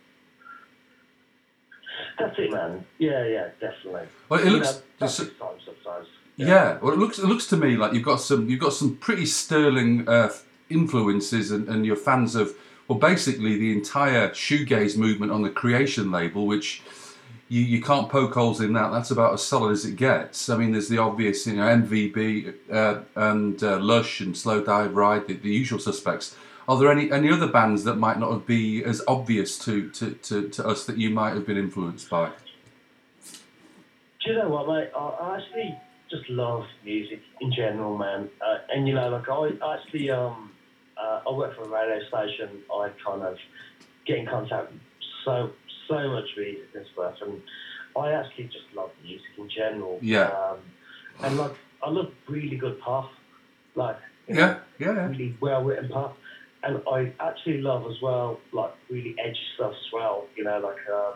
that's 2.20 2.38
it, 2.40 2.52
man. 2.52 2.86
Yeah, 2.98 3.26
yeah, 3.26 3.50
definitely. 3.60 4.08
Well, 4.30 4.40
it 4.40 4.46
You 4.46 4.52
looks- 4.52 4.76
know, 4.76 4.82
that's 5.00 5.20
it's- 5.20 5.36
it 5.36 5.40
times 5.40 5.62
sometimes. 5.66 6.08
Yeah. 6.38 6.78
Well, 6.82 6.94
it 6.94 7.00
looks 7.00 7.18
it 7.18 7.26
looks 7.26 7.48
to 7.48 7.58
me 7.58 7.78
like 7.78 7.94
you've 7.94 8.04
got 8.04 8.20
some 8.20 8.50
you've 8.50 8.60
got 8.60 8.74
some 8.74 8.98
pretty 8.98 9.26
sterling 9.26 10.08
uh, 10.08 10.30
influences, 10.70 11.52
and, 11.52 11.68
and 11.70 11.86
you're 11.86 11.96
fans 11.96 12.36
of 12.36 12.54
well, 12.88 13.00
basically 13.00 13.58
the 13.58 13.72
entire 13.72 14.30
shoegaze 14.30 14.98
movement 14.98 15.32
on 15.32 15.42
the 15.44 15.50
Creation 15.50 16.12
label, 16.12 16.46
which 16.46 16.82
you, 17.48 17.62
you 17.62 17.82
can't 17.82 18.10
poke 18.10 18.34
holes 18.34 18.60
in 18.60 18.74
that. 18.74 18.92
That's 18.92 19.12
about 19.12 19.34
as 19.34 19.44
solid 19.44 19.72
as 19.72 19.86
it 19.86 19.96
gets. 19.96 20.50
I 20.50 20.58
mean, 20.58 20.72
there's 20.72 20.90
the 20.90 20.98
obvious, 20.98 21.46
you 21.46 21.54
know, 21.54 21.64
MBV 21.64 22.56
uh, 22.72 23.02
and 23.16 23.62
uh, 23.64 23.80
Lush 23.80 24.20
and 24.20 24.34
Slowdive 24.34 24.96
Ride, 24.96 25.28
the, 25.28 25.36
the 25.36 25.50
usual 25.50 25.80
suspects. 25.80 26.36
Are 26.68 26.80
there 26.80 26.92
any 26.92 27.12
any 27.12 27.32
other 27.32 27.48
bands 27.48 27.84
that 27.84 27.96
might 27.96 28.20
not 28.20 28.48
be 28.48 28.84
as 28.84 29.04
obvious 29.08 29.60
to, 29.60 29.90
to, 29.92 30.12
to, 30.16 30.50
to 30.50 30.68
us 30.68 30.86
that 30.86 30.98
you 30.98 31.12
might 31.12 31.36
have 31.36 31.46
been 31.46 31.58
influenced 31.58 32.10
by? 32.10 32.32
Do 34.24 34.32
you 34.32 34.38
know 34.40 34.50
what, 34.50 34.68
mate? 34.68 34.90
I, 34.98 35.38
actually 35.38 35.78
just 36.10 36.28
love 36.28 36.66
music 36.84 37.22
in 37.42 37.54
general, 37.54 37.96
man. 37.96 38.30
Uh, 38.42 38.58
and 38.74 38.88
you 38.88 38.96
know, 38.96 39.10
like 39.10 39.30
I 39.30 39.76
actually 39.76 40.10
um 40.10 40.52
uh, 40.98 41.22
I 41.28 41.32
work 41.32 41.56
for 41.56 41.64
a 41.64 41.68
radio 41.68 42.04
station. 42.08 42.50
I 42.74 42.90
kind 43.06 43.22
of 43.22 43.38
get 44.08 44.18
in 44.18 44.26
contact 44.26 44.74
so 45.26 45.52
so 45.88 46.10
much 46.10 46.26
music 46.38 46.74
this 46.74 46.88
stuff, 46.94 47.16
and 47.22 47.42
I 47.98 48.12
actually 48.12 48.46
just 48.46 48.66
love 48.76 48.92
music 49.04 49.28
in 49.38 49.50
general. 49.50 50.00
Yeah. 50.02 50.30
Um, 50.30 50.58
and 51.24 51.38
like 51.38 51.54
I 51.84 51.90
love 51.90 52.12
really 52.28 52.58
good 52.58 52.80
pop, 52.80 53.12
like 53.76 53.98
you 54.28 54.36
know, 54.36 54.60
yeah, 54.80 54.94
yeah. 54.94 55.08
really 55.08 55.38
well 55.40 55.64
written 55.64 55.90
pop. 55.90 56.18
And 56.64 56.82
I 56.92 57.14
actually 57.20 57.62
love 57.62 57.86
as 57.90 58.02
well, 58.02 58.40
like 58.52 58.74
really 58.90 59.16
edgy 59.24 59.40
stuff 59.56 59.72
as 59.72 59.94
well. 59.94 60.26
You 60.36 60.46
know, 60.46 60.60
like 60.60 60.78
um, 60.94 61.14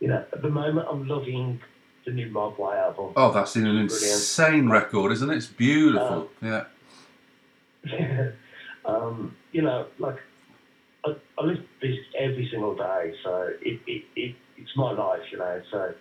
you 0.00 0.08
know, 0.08 0.24
at 0.32 0.42
the 0.42 0.50
moment 0.50 0.88
I'm 0.90 1.06
loving 1.06 1.60
the 2.04 2.12
new 2.12 2.30
Mogwai 2.30 2.76
album. 2.76 3.12
Oh, 3.16 3.32
that's 3.32 3.54
an 3.56 3.62
Brilliant. 3.62 3.92
insane 3.92 4.68
record, 4.68 5.12
isn't 5.12 5.30
it? 5.30 5.36
It's 5.36 5.46
beautiful. 5.46 6.30
yeah. 6.42 6.64
um, 8.84 9.36
you 9.52 9.62
know, 9.62 9.86
like 9.98 10.18
I, 11.04 11.16
I 11.38 11.42
to 11.42 11.62
this 11.80 11.98
every 12.18 12.48
single 12.50 12.74
day, 12.74 13.14
so 13.22 13.52
it, 13.62 13.80
it, 13.86 14.04
it 14.16 14.34
it's 14.56 14.76
my 14.76 14.92
life, 14.92 15.22
you 15.32 15.38
know. 15.38 15.62
So 15.70 15.94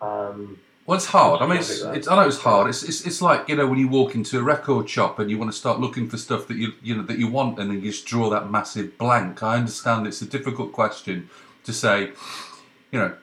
um, 0.00 0.58
Well, 0.86 0.96
it's 0.96 1.06
hard. 1.06 1.42
I 1.42 1.46
mean, 1.46 1.58
it's, 1.58 1.82
it's 1.82 2.08
I 2.08 2.16
know 2.16 2.28
it's 2.28 2.38
hard. 2.38 2.68
It's, 2.68 2.82
it's 2.82 3.06
it's 3.06 3.20
like 3.20 3.48
you 3.48 3.56
know 3.56 3.66
when 3.66 3.78
you 3.78 3.88
walk 3.88 4.14
into 4.14 4.38
a 4.38 4.42
record 4.42 4.88
shop 4.88 5.18
and 5.18 5.30
you 5.30 5.38
want 5.38 5.50
to 5.50 5.56
start 5.56 5.80
looking 5.80 6.08
for 6.08 6.16
stuff 6.16 6.46
that 6.48 6.56
you 6.56 6.72
you 6.82 6.96
know 6.96 7.02
that 7.02 7.18
you 7.18 7.28
want, 7.28 7.58
and 7.58 7.70
then 7.70 7.80
you 7.80 7.90
just 7.90 8.06
draw 8.06 8.30
that 8.30 8.50
massive 8.50 8.96
blank. 8.98 9.42
I 9.42 9.56
understand 9.56 10.06
it's 10.06 10.22
a 10.22 10.26
difficult 10.26 10.72
question 10.72 11.28
to 11.64 11.72
say, 11.72 12.10
you 12.92 13.00
know, 13.00 13.16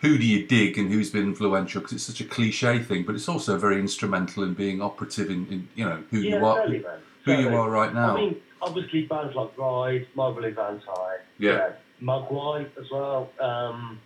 who 0.00 0.18
do 0.18 0.26
you 0.26 0.46
dig 0.46 0.78
and 0.78 0.90
who's 0.90 1.10
been 1.10 1.24
influential 1.24 1.80
because 1.80 1.94
it's 1.94 2.04
such 2.04 2.20
a 2.20 2.24
cliche 2.24 2.78
thing, 2.78 3.04
but 3.04 3.14
it's 3.14 3.28
also 3.28 3.58
very 3.58 3.78
instrumental 3.78 4.42
in 4.42 4.54
being 4.54 4.80
operative 4.80 5.30
in, 5.30 5.46
in 5.48 5.68
you 5.74 5.84
know 5.84 6.02
who 6.10 6.20
yeah, 6.20 6.38
you 6.38 6.44
are, 6.44 6.56
totally, 6.58 6.84
who 7.24 7.32
you 7.32 7.48
are 7.48 7.70
right 7.70 7.94
now. 7.94 8.16
I 8.16 8.20
mean, 8.20 8.36
obviously 8.66 9.02
bands 9.02 9.34
like 9.34 9.56
Ride, 9.58 10.06
Mobley 10.14 10.50
Van 10.50 10.80
Tine, 10.80 11.18
Yeah. 11.38 11.72
Mogwai 12.02 12.66
as 12.80 12.86
well, 12.90 13.30
um, 13.40 14.00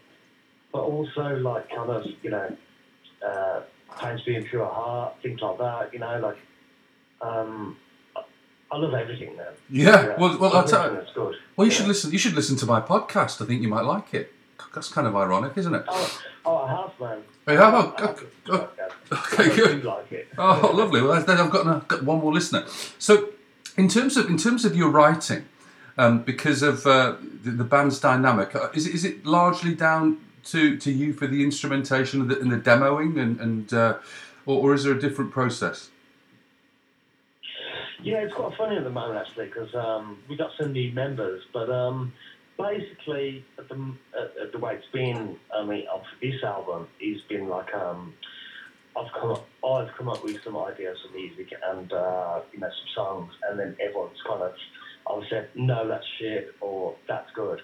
but 0.73 0.81
also 0.81 1.37
like 1.39 1.69
kind 1.71 1.91
of 1.91 2.05
you 2.23 2.31
know, 2.31 2.57
uh, 3.27 3.61
Pains 3.99 4.21
Being 4.23 4.45
Pure 4.45 4.67
Heart, 4.67 5.15
things 5.23 5.41
like 5.41 5.59
that. 5.59 5.93
You 5.93 6.01
know, 6.01 6.19
like 6.21 6.37
um, 7.21 7.77
I, 8.17 8.21
I 8.71 8.77
love 8.77 8.95
everything, 8.95 9.37
man. 9.37 9.47
Yeah, 9.71 10.17
well- 10.19 10.39
well, 10.39 10.57
I'll 10.57 10.65
tell 10.69 10.93
you- 10.93 11.03
good. 11.15 11.37
well, 11.57 11.67
you 11.67 11.71
should 11.73 11.87
listen. 11.89 12.13
You 12.13 12.19
should 12.19 12.35
listen 12.35 12.57
to 12.57 12.67
my 12.67 12.81
podcast. 12.81 13.41
I 13.43 13.47
think 13.47 13.63
you 13.63 13.69
might 13.69 13.85
like 13.85 14.13
it. 14.15 14.33
That's 14.75 14.89
kind 14.89 15.07
of 15.07 15.17
ironic, 15.17 15.53
isn't 15.57 15.75
it? 15.75 15.85
Oh, 15.89 16.21
oh, 16.45 16.57
I 16.59 16.69
have, 16.83 16.93
man. 17.01 17.23
Oh, 17.47 17.53
you 17.53 17.59
have? 17.59 17.75
I 17.75 17.79
Oh, 17.79 17.81
have 17.81 17.95
okay. 17.95 18.07
listened 18.13 18.31
to 18.45 18.53
the 18.53 18.59
podcast. 18.59 19.33
Okay, 19.33 19.57
good. 19.57 19.85
like 19.85 20.13
it. 20.13 20.29
Oh, 20.37 20.71
lovely. 20.75 21.01
Well, 21.01 21.23
then 21.23 21.39
I've 21.39 21.51
got, 21.51 21.67
I've 21.67 21.89
got 21.89 22.03
one 22.03 22.19
more 22.19 22.33
listener. 22.35 22.65
So, 22.99 23.31
in 23.79 23.89
terms 23.89 24.17
of 24.17 24.29
in 24.29 24.37
terms 24.37 24.65
of 24.65 24.77
your 24.77 24.91
writing, 24.91 25.47
um, 25.97 26.23
because 26.23 26.63
of 26.63 26.87
uh, 26.87 27.17
the, 27.43 27.53
the 27.53 27.65
band's 27.65 27.99
dynamic, 28.01 28.55
uh, 28.55 28.69
is 28.75 28.87
it, 28.87 28.95
is 28.95 29.05
it 29.05 29.25
largely 29.25 29.75
down 29.75 30.19
to, 30.45 30.77
to 30.79 30.91
you 30.91 31.13
for 31.13 31.27
the 31.27 31.43
instrumentation 31.43 32.21
and 32.23 32.31
the, 32.31 32.41
and 32.41 32.53
the 32.53 32.59
demoing, 32.59 33.19
and, 33.19 33.41
and 33.41 33.73
uh, 33.73 33.99
or, 34.45 34.63
or 34.63 34.75
is 34.75 34.85
there 34.85 34.95
a 34.95 35.01
different 35.01 35.31
process? 35.31 35.91
Yeah, 38.03 38.19
it's 38.19 38.35
quite 38.35 38.57
funny 38.57 38.77
at 38.77 38.85
the 38.85 38.91
moment 38.91 39.19
actually 39.19 39.47
because 39.47 39.75
um, 39.75 40.19
we 40.29 40.37
got 40.37 40.51
some 40.59 40.73
new 40.73 40.93
members, 40.93 41.43
but 41.53 41.71
um, 41.71 42.13
basically 42.57 43.45
at 43.59 43.69
the 43.69 43.95
at, 44.17 44.37
at 44.43 44.53
the 44.53 44.59
way 44.59 44.75
it's 44.75 44.87
been, 44.93 45.37
I 45.55 45.65
mean, 45.65 45.85
of 45.93 46.03
this 46.21 46.43
album, 46.43 46.89
it's 47.01 47.23
been 47.29 47.49
like 47.49 47.73
um, 47.75 48.15
I've 48.99 49.13
come 49.13 49.31
up, 49.31 49.47
I've 49.65 49.95
come 49.97 50.09
up 50.09 50.25
with 50.25 50.43
some 50.43 50.57
ideas 50.57 50.99
for 51.07 51.17
music 51.17 51.53
and 51.71 51.93
uh, 51.93 52.41
you 52.53 52.61
know 52.61 52.69
some 52.69 52.89
songs, 52.95 53.33
and 53.49 53.59
then 53.59 53.77
everyone's 53.81 54.21
kind 54.27 54.43
of 54.43 54.55
I've 55.11 55.29
said 55.29 55.49
no, 55.55 55.87
that's 55.87 56.07
shit 56.19 56.55
or 56.61 56.97
that's 57.07 57.31
good. 57.33 57.63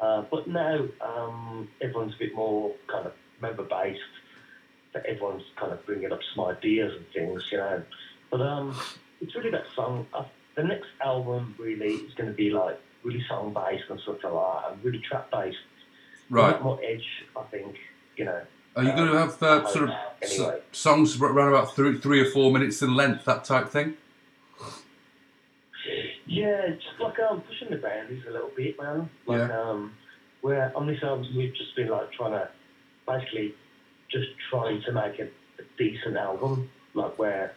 Uh, 0.00 0.22
but 0.30 0.46
now 0.46 0.86
um, 1.00 1.68
everyone's 1.80 2.14
a 2.14 2.18
bit 2.18 2.34
more 2.34 2.72
kind 2.86 3.06
of 3.06 3.12
member 3.40 3.62
based. 3.62 4.00
That 4.92 5.06
everyone's 5.06 5.44
kind 5.56 5.72
of 5.72 5.84
bringing 5.86 6.12
up 6.12 6.20
some 6.34 6.46
ideas 6.46 6.92
and 6.96 7.06
things, 7.12 7.42
you 7.50 7.58
know. 7.58 7.82
But 8.30 8.40
um, 8.40 8.78
it's 9.20 9.34
really 9.34 9.50
that 9.50 9.66
song. 9.74 10.06
Uh, 10.12 10.24
the 10.56 10.64
next 10.64 10.88
album 11.02 11.54
really 11.58 11.94
is 11.94 12.14
going 12.14 12.28
to 12.28 12.34
be 12.34 12.50
like 12.50 12.78
really 13.02 13.22
song 13.28 13.54
based 13.54 13.84
and 13.88 14.00
stuff 14.00 14.18
like 14.22 14.32
that, 14.32 14.72
and 14.72 14.84
really 14.84 14.98
trap 15.00 15.30
based. 15.30 15.58
Right. 16.28 16.60
more 16.62 16.80
edge, 16.84 17.06
I 17.36 17.42
think. 17.44 17.76
You 18.16 18.26
know. 18.26 18.42
Are 18.76 18.84
you 18.84 18.92
going 18.92 19.08
to 19.10 19.16
have 19.18 19.42
uh, 19.42 19.66
sort 19.66 19.88
of 19.88 19.94
s- 20.22 20.40
songs 20.70 21.18
around 21.20 21.48
about 21.48 21.74
three, 21.74 21.98
three 21.98 22.20
or 22.20 22.30
four 22.30 22.52
minutes 22.52 22.82
in 22.82 22.94
length, 22.94 23.24
that 23.24 23.44
type 23.44 23.70
thing? 23.70 23.94
Yeah, 26.26 26.68
just 26.74 27.00
like 27.00 27.18
um, 27.20 27.40
pushing 27.40 27.70
the 27.70 27.76
boundaries 27.76 28.24
a 28.28 28.32
little 28.32 28.50
bit, 28.54 28.78
man. 28.80 29.08
Like 29.26 29.48
Yeah. 29.48 29.60
um, 29.60 29.94
where 30.42 30.76
on 30.76 30.86
this 30.86 31.02
album 31.02 31.26
we've 31.34 31.54
just 31.54 31.74
been 31.74 31.88
like 31.88 32.12
trying 32.12 32.32
to, 32.32 32.48
basically, 33.06 33.54
just 34.10 34.28
trying 34.50 34.82
to 34.82 34.92
make 34.92 35.18
a, 35.20 35.24
a 35.24 35.64
decent 35.78 36.16
album. 36.16 36.68
Like 36.92 37.18
where, 37.18 37.54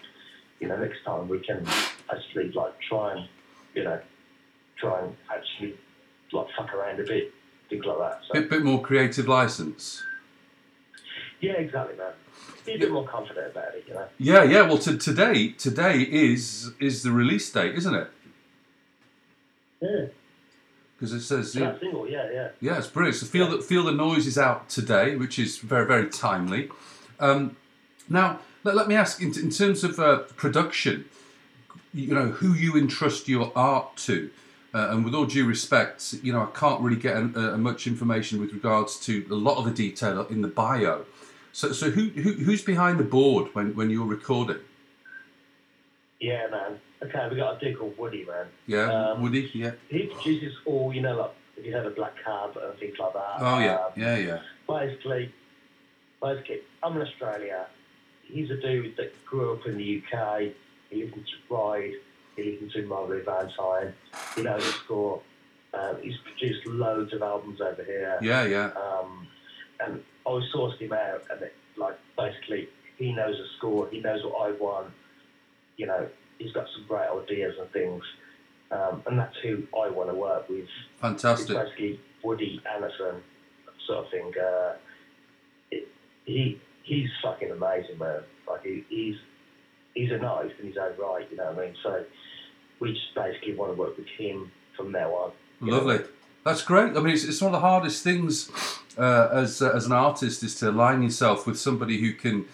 you 0.60 0.68
know, 0.68 0.78
next 0.78 1.04
time 1.04 1.28
we 1.28 1.40
can 1.40 1.66
actually 2.14 2.52
like 2.54 2.80
try 2.88 3.14
and, 3.18 3.28
you 3.74 3.84
know, 3.84 4.00
try 4.78 5.02
and 5.02 5.16
actually 5.30 5.78
like 6.32 6.48
fuck 6.58 6.74
around 6.74 7.00
a 7.02 7.04
bit, 7.04 7.34
things 7.70 7.84
like 7.86 7.98
that. 7.98 8.22
So 8.28 8.34
Bit, 8.40 8.50
bit 8.50 8.64
more 8.64 8.82
creative 8.82 9.28
license. 9.28 10.04
Yeah, 11.42 11.54
exactly, 11.54 11.98
man. 11.98 12.12
Be 12.66 12.74
a 12.76 12.80
bit 12.80 12.92
more 12.92 13.08
confident 13.08 13.52
about 13.52 13.74
it, 13.76 13.86
you 13.88 13.94
know. 13.94 14.06
Yeah, 14.18 14.44
yeah. 14.44 14.62
Well, 14.64 14.78
to, 14.80 14.98
today, 14.98 15.50
today 15.50 16.02
is 16.02 16.72
is 16.80 17.04
the 17.04 17.12
release 17.12 17.50
date, 17.52 17.76
isn't 17.76 17.96
it? 17.96 18.10
Yeah. 19.82 20.06
Because 20.98 21.14
it 21.14 21.22
says 21.22 21.56
yeah, 21.56 21.72
that 21.72 21.80
single, 21.80 22.10
yeah, 22.10 22.30
yeah. 22.32 22.50
Yeah, 22.60 22.78
it's 22.78 22.88
brilliant. 22.88 23.18
So 23.18 23.26
feel 23.26 23.50
that 23.52 23.64
feel 23.64 23.84
the 23.84 23.94
noise 23.94 24.28
is 24.28 24.38
out 24.38 24.70
today, 24.70 25.16
which 25.16 25.40
is 25.40 25.58
very 25.58 25.86
very 25.86 26.10
timely. 26.10 26.70
Um, 27.20 27.56
now, 28.10 28.40
let, 28.64 28.76
let 28.76 28.88
me 28.88 28.96
ask 28.96 29.22
in, 29.22 29.38
in 29.40 29.50
terms 29.50 29.84
of 29.84 30.00
uh, 30.00 30.20
production, 30.36 31.06
you 31.94 32.14
know, 32.14 32.28
who 32.28 32.54
you 32.54 32.76
entrust 32.76 33.28
your 33.30 33.52
art 33.56 33.96
to, 33.98 34.30
uh, 34.74 34.90
and 34.92 35.06
with 35.06 35.16
all 35.16 35.26
due 35.26 35.46
respect, 35.46 36.16
you 36.22 36.34
know, 36.34 36.42
I 36.42 36.58
can't 36.58 36.82
really 36.82 37.00
get 37.00 37.16
uh, 37.16 37.58
much 37.58 37.88
information 37.88 38.40
with 38.40 38.52
regards 38.52 39.00
to 39.02 39.26
a 39.32 39.36
lot 39.36 39.58
of 39.58 39.66
the 39.66 39.72
detail 39.72 40.28
in 40.30 40.42
the 40.42 40.48
bio. 40.48 41.06
So, 41.52 41.72
so 41.72 41.90
who, 41.90 42.10
who 42.10 42.34
who's 42.34 42.64
behind 42.64 43.00
the 43.00 43.04
board 43.04 43.50
when 43.54 43.76
when 43.76 43.90
you're 43.90 44.06
recording? 44.06 44.60
Yeah, 46.20 46.48
man. 46.52 46.80
Okay, 47.02 47.28
we 47.30 47.38
got 47.38 47.58
a 47.62 47.66
dude 47.66 47.80
called 47.80 47.98
Woody, 47.98 48.26
man. 48.26 48.48
Yeah, 48.68 48.92
Um, 49.12 49.22
Woody. 49.22 49.50
Yeah. 49.54 49.72
He 49.90 50.08
produces 50.08 50.54
all, 50.66 50.94
you 50.94 51.02
know, 51.02 51.16
like 51.16 51.32
if 51.58 51.66
you 51.66 51.74
have 51.76 51.86
a 51.86 51.92
black 51.92 52.14
cab 52.24 52.58
and 52.62 52.78
things 52.78 52.98
like 53.00 53.14
that. 53.14 53.36
Oh 53.40 53.60
yeah, 53.60 53.76
Um, 53.76 53.92
yeah, 53.96 54.18
yeah. 54.18 54.40
Basically, 54.68 55.34
basically, 56.22 56.62
I'm 56.84 56.96
in 56.98 57.02
Australia. 57.08 57.68
He's 58.24 58.52
a 58.52 58.58
dude 58.58 58.96
that 58.98 59.14
grew 59.26 59.54
up 59.54 59.66
in 59.66 59.78
the 59.78 60.04
UK. 60.04 60.52
He 60.90 61.04
listened 61.06 61.26
to 61.26 61.56
Ride. 61.56 61.94
He 62.36 62.44
listened 62.52 62.72
to 62.74 62.86
Marley 62.86 63.22
Van 63.22 63.50
Tine. 63.58 63.94
He 64.36 64.44
knows 64.44 64.64
the 64.66 64.72
score. 64.74 65.22
Um, 65.74 65.98
he's 66.02 66.18
produced 66.18 66.66
loads 66.68 67.14
of 67.14 67.22
albums 67.22 67.62
over 67.62 67.84
here. 67.84 68.18
Yeah, 68.22 68.44
yeah. 68.46 68.72
Um, 68.76 69.28
and 69.86 70.04
I 70.30 70.32
was 70.32 70.44
sourced 70.54 70.78
him 70.78 70.94
out, 70.94 71.24
and 71.32 71.42
it, 71.42 71.54
like 71.76 71.98
basically 72.16 72.70
he 72.98 73.12
knows 73.14 73.36
the 73.36 73.46
score, 73.58 73.90
he 73.92 74.00
knows 74.00 74.24
what 74.24 74.48
I 74.48 74.52
want. 74.52 74.92
You 75.78 75.88
know, 75.88 76.08
he's 76.38 76.52
got 76.52 76.68
some 76.76 76.86
great 76.88 77.08
ideas 77.10 77.56
and 77.60 77.72
things, 77.72 78.04
um, 78.70 79.02
and 79.08 79.18
that's 79.18 79.36
who 79.42 79.64
I 79.76 79.90
want 79.90 80.10
to 80.10 80.16
work 80.16 80.48
with. 80.48 80.68
Fantastic. 81.02 81.50
It's 81.50 81.60
basically 81.60 82.00
Woody 82.24 82.62
Annison 82.66 83.22
sort 83.88 84.06
of 84.06 84.12
thing. 84.12 84.32
Uh, 84.40 84.74
it, 85.72 85.88
he 86.26 86.62
he's 86.84 87.10
fucking 87.24 87.50
amazing, 87.50 87.98
man. 87.98 88.22
Like 88.48 88.64
he, 88.64 88.86
he's 88.90 89.16
he's 89.96 90.12
an 90.12 90.24
artist 90.24 90.60
in 90.60 90.68
his 90.68 90.78
own 90.78 90.94
right. 91.00 91.28
You 91.32 91.38
know 91.38 91.52
what 91.52 91.64
I 91.64 91.66
mean? 91.66 91.76
So 91.82 92.06
we 92.80 92.94
just 92.94 93.16
basically 93.16 93.56
want 93.56 93.72
to 93.72 93.80
work 93.80 93.98
with 93.98 94.08
him 94.18 94.52
from 94.78 94.92
now 94.92 95.10
on. 95.10 95.32
you 95.68 95.72
know? 95.72 96.04
That's 96.46 96.62
great. 96.64 96.96
I 96.96 97.02
mean, 97.02 97.14
it's, 97.14 97.24
it's 97.24 97.42
one 97.42 97.54
of 97.54 97.62
the 97.62 97.68
hardest 97.68 98.04
things 98.04 98.50
uh, 98.98 99.30
as 99.32 99.62
uh, 99.62 99.72
as 99.76 99.86
an 99.86 99.92
artist 99.92 100.42
is 100.44 100.56
to 100.56 100.70
align 100.70 101.02
yourself 101.04 101.46
with 101.46 101.60
somebody 101.60 102.00
who 102.00 102.14
can, 102.14 102.46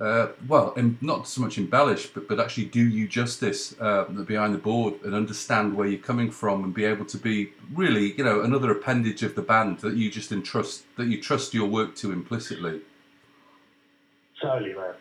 uh, 0.00 0.28
well, 0.48 0.74
and 0.76 1.00
not 1.00 1.26
so 1.28 1.40
much 1.40 1.56
embellish, 1.56 2.08
but 2.08 2.28
but 2.28 2.40
actually 2.40 2.66
do 2.66 2.86
you 2.86 3.06
justice 3.06 3.74
uh, 3.80 4.04
behind 4.04 4.52
the 4.54 4.58
board 4.58 4.94
and 5.04 5.14
understand 5.14 5.74
where 5.76 5.86
you're 5.86 5.98
coming 6.00 6.30
from 6.30 6.64
and 6.64 6.74
be 6.74 6.84
able 6.84 7.04
to 7.06 7.16
be 7.16 7.52
really, 7.72 8.12
you 8.14 8.24
know, 8.24 8.42
another 8.42 8.70
appendage 8.70 9.22
of 9.22 9.34
the 9.36 9.42
band 9.42 9.78
that 9.78 9.94
you 9.94 10.10
just 10.10 10.32
entrust 10.32 10.84
that 10.96 11.06
you 11.06 11.20
trust 11.20 11.54
your 11.54 11.68
work 11.68 11.94
to 11.96 12.12
implicitly. 12.12 12.80
Totally, 14.40 14.74
man. 14.74 14.94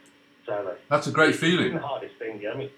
Totally. 0.46 0.76
That's 0.90 1.08
a 1.08 1.12
great 1.12 1.32
It's 1.32 1.40
feeling. 1.40 1.74
the 1.74 1.80
hardest 1.80 2.16
thing. 2.20 2.42
I 2.54 2.56
mean, 2.56 2.70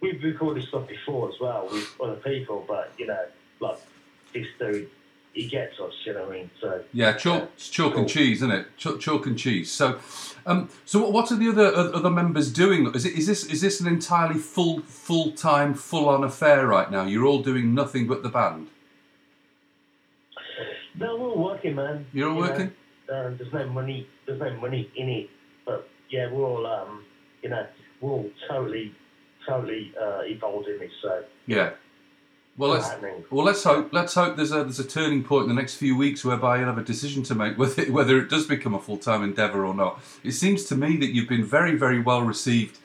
we've 0.00 0.22
recorded 0.22 0.64
stuff 0.68 0.88
before 0.88 1.28
as 1.28 1.38
well 1.40 1.68
with 1.70 1.88
other 2.02 2.16
people, 2.16 2.64
but 2.66 2.92
you 2.98 3.06
know, 3.06 3.24
like 3.60 3.78
this 4.32 4.46
dude, 4.58 4.88
he 5.32 5.48
gets 5.48 5.78
us. 5.80 5.92
You 6.04 6.14
know 6.14 6.22
what 6.22 6.30
I 6.30 6.32
mean? 6.32 6.50
So 6.60 6.82
Yeah, 6.92 7.12
chalk, 7.12 7.50
it's 7.54 7.68
chalk 7.68 7.96
and 7.96 8.08
cheese, 8.08 8.38
isn't 8.38 8.50
it? 8.50 8.66
Chalk, 8.76 9.00
chalk 9.00 9.26
and 9.26 9.38
cheese. 9.38 9.70
So, 9.70 9.98
um, 10.46 10.68
so 10.84 11.00
what- 11.00 11.12
what 11.12 11.32
are 11.32 11.36
the 11.36 11.48
other 11.48 11.66
other 11.94 12.10
members 12.10 12.52
doing? 12.52 12.86
Is 12.94 13.04
it 13.04 13.14
is 13.16 13.26
this 13.26 13.44
is 13.46 13.60
this 13.60 13.80
an 13.80 13.86
entirely 13.86 14.38
full 14.38 14.80
full 14.82 15.32
time 15.32 15.74
full 15.74 16.08
on 16.08 16.24
affair 16.24 16.66
right 16.66 16.90
now? 16.90 17.04
You're 17.04 17.26
all 17.26 17.42
doing 17.42 17.74
nothing 17.74 18.06
but 18.06 18.22
the 18.22 18.28
band. 18.30 18.68
no, 20.96 21.16
we're 21.16 21.28
all 21.30 21.44
working, 21.44 21.74
man. 21.76 22.06
You're 22.12 22.28
all 22.30 22.34
You 22.36 22.40
working? 22.40 22.72
uh, 23.12 23.30
there's 23.38 23.52
no 23.52 23.66
money. 23.68 24.06
There's 24.26 24.40
no 24.40 24.50
money 24.56 24.90
in 24.96 25.08
it, 25.08 25.30
but 25.64 25.88
yeah, 26.10 26.30
we're 26.32 26.44
all, 26.44 26.66
um, 26.66 27.04
you 27.42 27.50
know, 27.50 27.66
we're 28.00 28.10
all 28.10 28.30
totally, 28.48 28.94
totally 29.46 29.92
uh, 30.00 30.22
involved 30.22 30.66
in 30.68 30.78
this. 30.78 30.90
So 31.02 31.24
Yeah. 31.46 31.70
Well, 32.58 32.70
let's 32.70 32.90
well 33.30 33.44
let's 33.44 33.62
hope 33.62 33.92
let's 33.92 34.14
hope 34.14 34.36
there's 34.36 34.50
a 34.50 34.64
there's 34.64 34.80
a 34.80 34.86
turning 34.86 35.22
point 35.22 35.44
in 35.44 35.48
the 35.48 35.54
next 35.54 35.76
few 35.76 35.96
weeks 35.96 36.24
whereby 36.24 36.58
you'll 36.58 36.66
have 36.66 36.76
a 36.76 36.82
decision 36.82 37.22
to 37.24 37.34
make 37.36 37.56
whether 37.58 37.82
it, 37.82 37.92
whether 37.92 38.18
it 38.18 38.28
does 38.28 38.48
become 38.48 38.74
a 38.74 38.80
full 38.80 38.98
time 38.98 39.22
endeavour 39.22 39.64
or 39.64 39.74
not. 39.74 40.00
It 40.24 40.32
seems 40.32 40.64
to 40.64 40.74
me 40.74 40.96
that 40.96 41.14
you've 41.14 41.28
been 41.28 41.44
very 41.44 41.76
very 41.76 42.00
well 42.00 42.22
received 42.22 42.78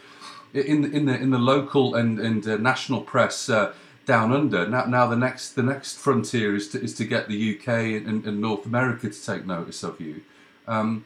in 0.54 0.94
in 0.94 1.08
the 1.08 1.16
in 1.16 1.32
the 1.32 1.40
local 1.40 1.96
and 1.96 2.20
and 2.20 2.48
uh, 2.48 2.58
national 2.58 3.02
press 3.02 3.50
uh, 3.50 3.74
down 4.06 4.32
under. 4.32 4.68
Now 4.68 4.86
now 4.86 5.08
the 5.08 5.16
next 5.16 5.54
the 5.54 5.64
next 5.64 5.98
frontier 5.98 6.56
is 6.56 6.70
to 6.70 6.80
is 6.80 6.94
to 6.96 7.04
get 7.04 7.28
the 7.28 7.58
UK 7.58 7.68
and, 7.68 8.26
and 8.28 8.40
North 8.40 8.68
America 8.68 9.10
to 9.10 9.26
take 9.26 9.48
notice 9.48 9.82
of 9.82 10.00
you. 10.00 10.22
Um, 10.68 11.04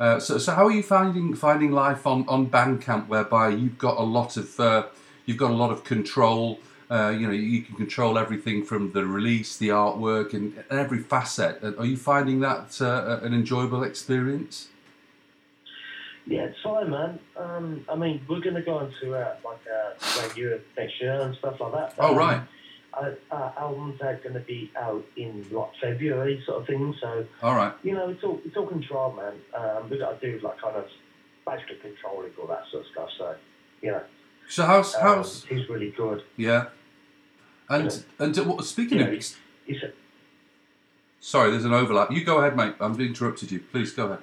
uh, 0.00 0.18
so, 0.18 0.38
so 0.38 0.54
how 0.54 0.66
are 0.66 0.72
you 0.72 0.82
finding 0.82 1.34
finding 1.34 1.70
life 1.70 2.04
on, 2.04 2.28
on 2.28 2.50
Bandcamp, 2.50 3.06
whereby 3.06 3.50
you've 3.50 3.78
got 3.78 3.96
a 3.96 4.02
lot 4.02 4.36
of 4.36 4.58
uh, 4.58 4.86
you've 5.24 5.36
got 5.36 5.52
a 5.52 5.54
lot 5.54 5.70
of 5.70 5.84
control. 5.84 6.58
Uh, 6.90 7.10
you 7.10 7.26
know, 7.26 7.32
you 7.32 7.60
can 7.62 7.76
control 7.76 8.16
everything 8.18 8.64
from 8.64 8.92
the 8.92 9.04
release, 9.04 9.56
the 9.58 9.68
artwork, 9.68 10.32
and 10.32 10.64
every 10.70 10.98
facet. 11.00 11.62
Uh, 11.62 11.72
Are 11.78 11.84
you 11.84 11.96
finding 11.98 12.40
that 12.40 12.80
uh, 12.80 13.20
an 13.22 13.34
enjoyable 13.34 13.82
experience? 13.82 14.68
yeah, 16.26 16.42
it's 16.44 16.58
fine, 16.62 16.90
man. 16.90 17.18
Um, 17.36 17.84
I 17.88 17.94
mean, 17.96 18.20
we're 18.28 18.40
gonna 18.40 18.62
go 18.62 18.80
into 18.80 19.14
uh, 19.16 19.34
like 19.44 19.60
uh, 19.66 20.22
like 20.22 20.36
Europe 20.36 20.66
next 20.76 21.00
year 21.00 21.20
and 21.20 21.34
stuff 21.36 21.58
like 21.60 21.72
that. 21.72 21.94
Oh, 21.98 22.12
Um, 22.12 22.16
right. 22.18 22.42
Our, 22.94 23.16
our 23.30 23.54
albums 23.58 24.00
are 24.02 24.16
gonna 24.24 24.40
be 24.40 24.70
out 24.76 25.04
in 25.16 25.46
like 25.50 25.70
February, 25.80 26.42
sort 26.46 26.60
of 26.62 26.66
thing. 26.66 26.94
So 27.00 27.26
All 27.42 27.54
right. 27.54 27.72
you 27.82 27.92
know, 27.94 28.08
it's 28.10 28.22
all 28.24 28.40
it's 28.44 28.56
all 28.56 28.66
control, 28.66 29.12
man. 29.12 29.34
Um, 29.54 29.88
we 29.90 29.98
got 29.98 30.20
to 30.20 30.30
do 30.32 30.38
like 30.44 30.58
kind 30.60 30.76
of 30.76 30.86
basically 31.46 31.76
controlling 31.76 32.32
all 32.40 32.46
that 32.48 32.64
sort 32.70 32.84
of 32.84 32.90
stuff. 32.92 33.08
So 33.16 33.34
you 33.82 33.92
know, 33.92 34.02
So 34.48 34.64
how's 34.64 34.94
um, 34.96 35.00
how's 35.02 35.44
he's 35.44 35.68
really 35.68 35.92
good. 35.96 36.22
yeah, 36.36 36.66
and 37.68 38.04
and 38.18 38.36
what, 38.46 38.64
speaking 38.64 38.98
Yeah, 38.98 39.06
of, 39.06 39.12
he's, 39.12 39.36
he's 39.66 39.82
a, 39.82 39.92
sorry, 41.20 41.50
there's 41.50 41.64
an 41.64 41.72
overlap. 41.72 42.10
You 42.10 42.24
go 42.24 42.38
ahead, 42.38 42.56
mate. 42.56 42.74
I've 42.80 43.00
interrupted 43.00 43.50
you. 43.52 43.60
Please 43.60 43.92
go 43.92 44.06
ahead. 44.06 44.18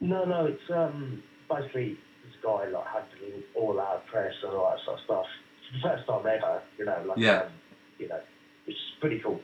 No, 0.00 0.24
no, 0.24 0.46
it's 0.46 0.70
um 0.70 1.22
basically 1.50 1.98
this 2.24 2.34
guy 2.42 2.66
like 2.68 2.86
handling 2.86 3.42
all 3.54 3.78
our 3.80 3.98
press 4.10 4.32
and 4.44 4.52
all 4.52 4.70
that 4.70 4.84
sort 4.84 4.98
of 4.98 5.04
stuff. 5.04 5.26
It's 5.72 5.82
the 5.82 5.88
first 5.88 6.06
time 6.06 6.26
ever, 6.26 6.62
you 6.78 6.84
know, 6.84 7.02
like 7.06 7.18
Yeah. 7.18 7.42
um, 7.42 7.52
you 7.98 8.08
know, 8.08 8.20
which 8.66 8.76
is 8.76 8.82
pretty 9.00 9.18
cool. 9.20 9.40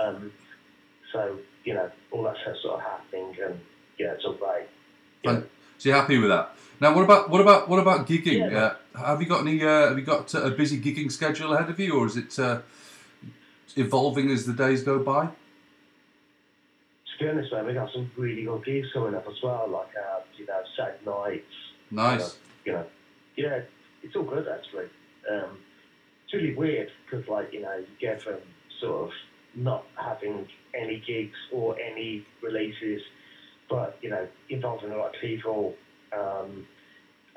Um, 0.00 0.32
so 1.12 1.38
you 1.64 1.74
know, 1.74 1.90
all 2.12 2.22
that 2.24 2.36
sort 2.62 2.74
of 2.76 2.80
happening, 2.82 3.34
and 3.44 3.60
yeah, 3.98 4.12
it's 4.12 4.24
all 4.24 4.34
great. 4.34 4.66
Fine. 5.24 5.44
So 5.78 5.88
you're 5.88 5.98
happy 5.98 6.18
with 6.18 6.30
that? 6.30 6.54
Now, 6.80 6.94
what 6.94 7.04
about 7.04 7.30
what 7.30 7.40
about 7.40 7.68
what 7.68 7.78
about 7.78 8.06
gigging? 8.06 8.50
Yeah. 8.50 8.74
Uh, 8.94 9.04
have 9.06 9.22
you 9.22 9.28
got 9.28 9.40
any? 9.40 9.62
Uh, 9.62 9.88
have 9.88 9.98
you 9.98 10.04
got 10.04 10.34
uh, 10.34 10.42
a 10.42 10.50
busy 10.50 10.78
gigging 10.80 11.10
schedule 11.10 11.52
ahead 11.54 11.70
of 11.70 11.80
you, 11.80 11.98
or 11.98 12.06
is 12.06 12.16
it 12.16 12.38
uh, 12.38 12.60
evolving 13.76 14.30
as 14.30 14.46
the 14.46 14.52
days 14.52 14.82
go 14.82 14.98
by? 14.98 15.26
To 15.26 17.24
be 17.24 17.30
honest, 17.30 17.52
man, 17.52 17.66
we 17.66 17.72
got 17.72 17.90
some 17.92 18.10
really 18.16 18.44
good 18.44 18.64
gigs 18.64 18.88
coming 18.92 19.14
up 19.14 19.26
as 19.26 19.42
well, 19.42 19.68
like 19.68 19.88
uh, 19.96 20.20
you 20.36 20.46
know, 20.46 20.62
Saturday 20.76 20.98
nights. 21.06 21.54
Nice. 21.90 22.38
You 22.64 22.72
know, 22.72 22.86
yeah, 23.36 23.60
it's 24.02 24.14
all 24.16 24.24
good 24.24 24.46
actually. 24.48 24.86
Um, 25.30 25.58
it's 26.24 26.34
really 26.34 26.54
weird 26.54 26.90
because, 27.04 27.26
like, 27.28 27.52
you 27.52 27.62
know, 27.62 27.76
you 27.76 27.86
get 28.00 28.20
from 28.20 28.36
sort 28.80 29.04
of 29.04 29.10
not 29.54 29.84
having 29.94 30.46
any 30.74 31.02
gigs 31.06 31.36
or 31.52 31.78
any 31.80 32.26
releases, 32.42 33.00
but 33.70 33.96
you 34.02 34.10
know, 34.10 34.26
involving 34.50 34.90
a 34.92 34.96
lot 34.96 35.14
of 35.14 35.20
people, 35.20 35.74
um, 36.16 36.66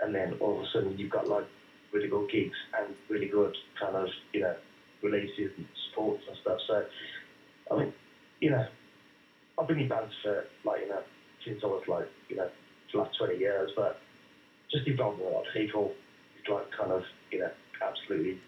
and 0.02 0.14
then 0.14 0.34
all 0.40 0.58
of 0.58 0.64
a 0.64 0.66
sudden 0.74 0.98
you've 0.98 1.12
got 1.12 1.28
like 1.28 1.46
really 1.94 2.08
good 2.08 2.30
gigs 2.32 2.58
and 2.78 2.96
really 3.10 3.28
good 3.28 3.56
kind 3.80 3.96
of 3.96 4.08
you 4.34 4.42
know 4.42 4.56
releases 5.02 5.52
and 5.58 5.66
supports 5.90 6.24
and 6.28 6.38
stuff. 6.42 6.60
So, 6.68 6.84
I 7.72 7.80
mean, 7.80 7.94
you 8.40 8.52
know, 8.52 8.66
I've 9.58 9.68
been 9.68 9.80
in 9.80 9.88
bands 9.88 10.14
for 10.24 10.46
like 10.66 10.82
you 10.82 10.90
know 10.90 11.02
since 11.46 11.60
I 11.64 11.68
was 11.68 11.84
like 11.88 12.08
you 12.30 12.38
know 12.38 12.50
the 12.92 13.00
last 13.00 13.18
twenty 13.18 13.38
years, 13.38 13.72
but 13.76 14.00
just 14.72 14.88
involving 14.88 15.26
a 15.26 15.30
lot 15.30 15.48
of 15.48 15.54
people 15.54 15.92
is 16.38 16.50
like 16.52 16.66
kind 16.78 16.92
of 16.92 17.04
you 17.32 17.40
know 17.40 17.52
absolutely 17.82 18.40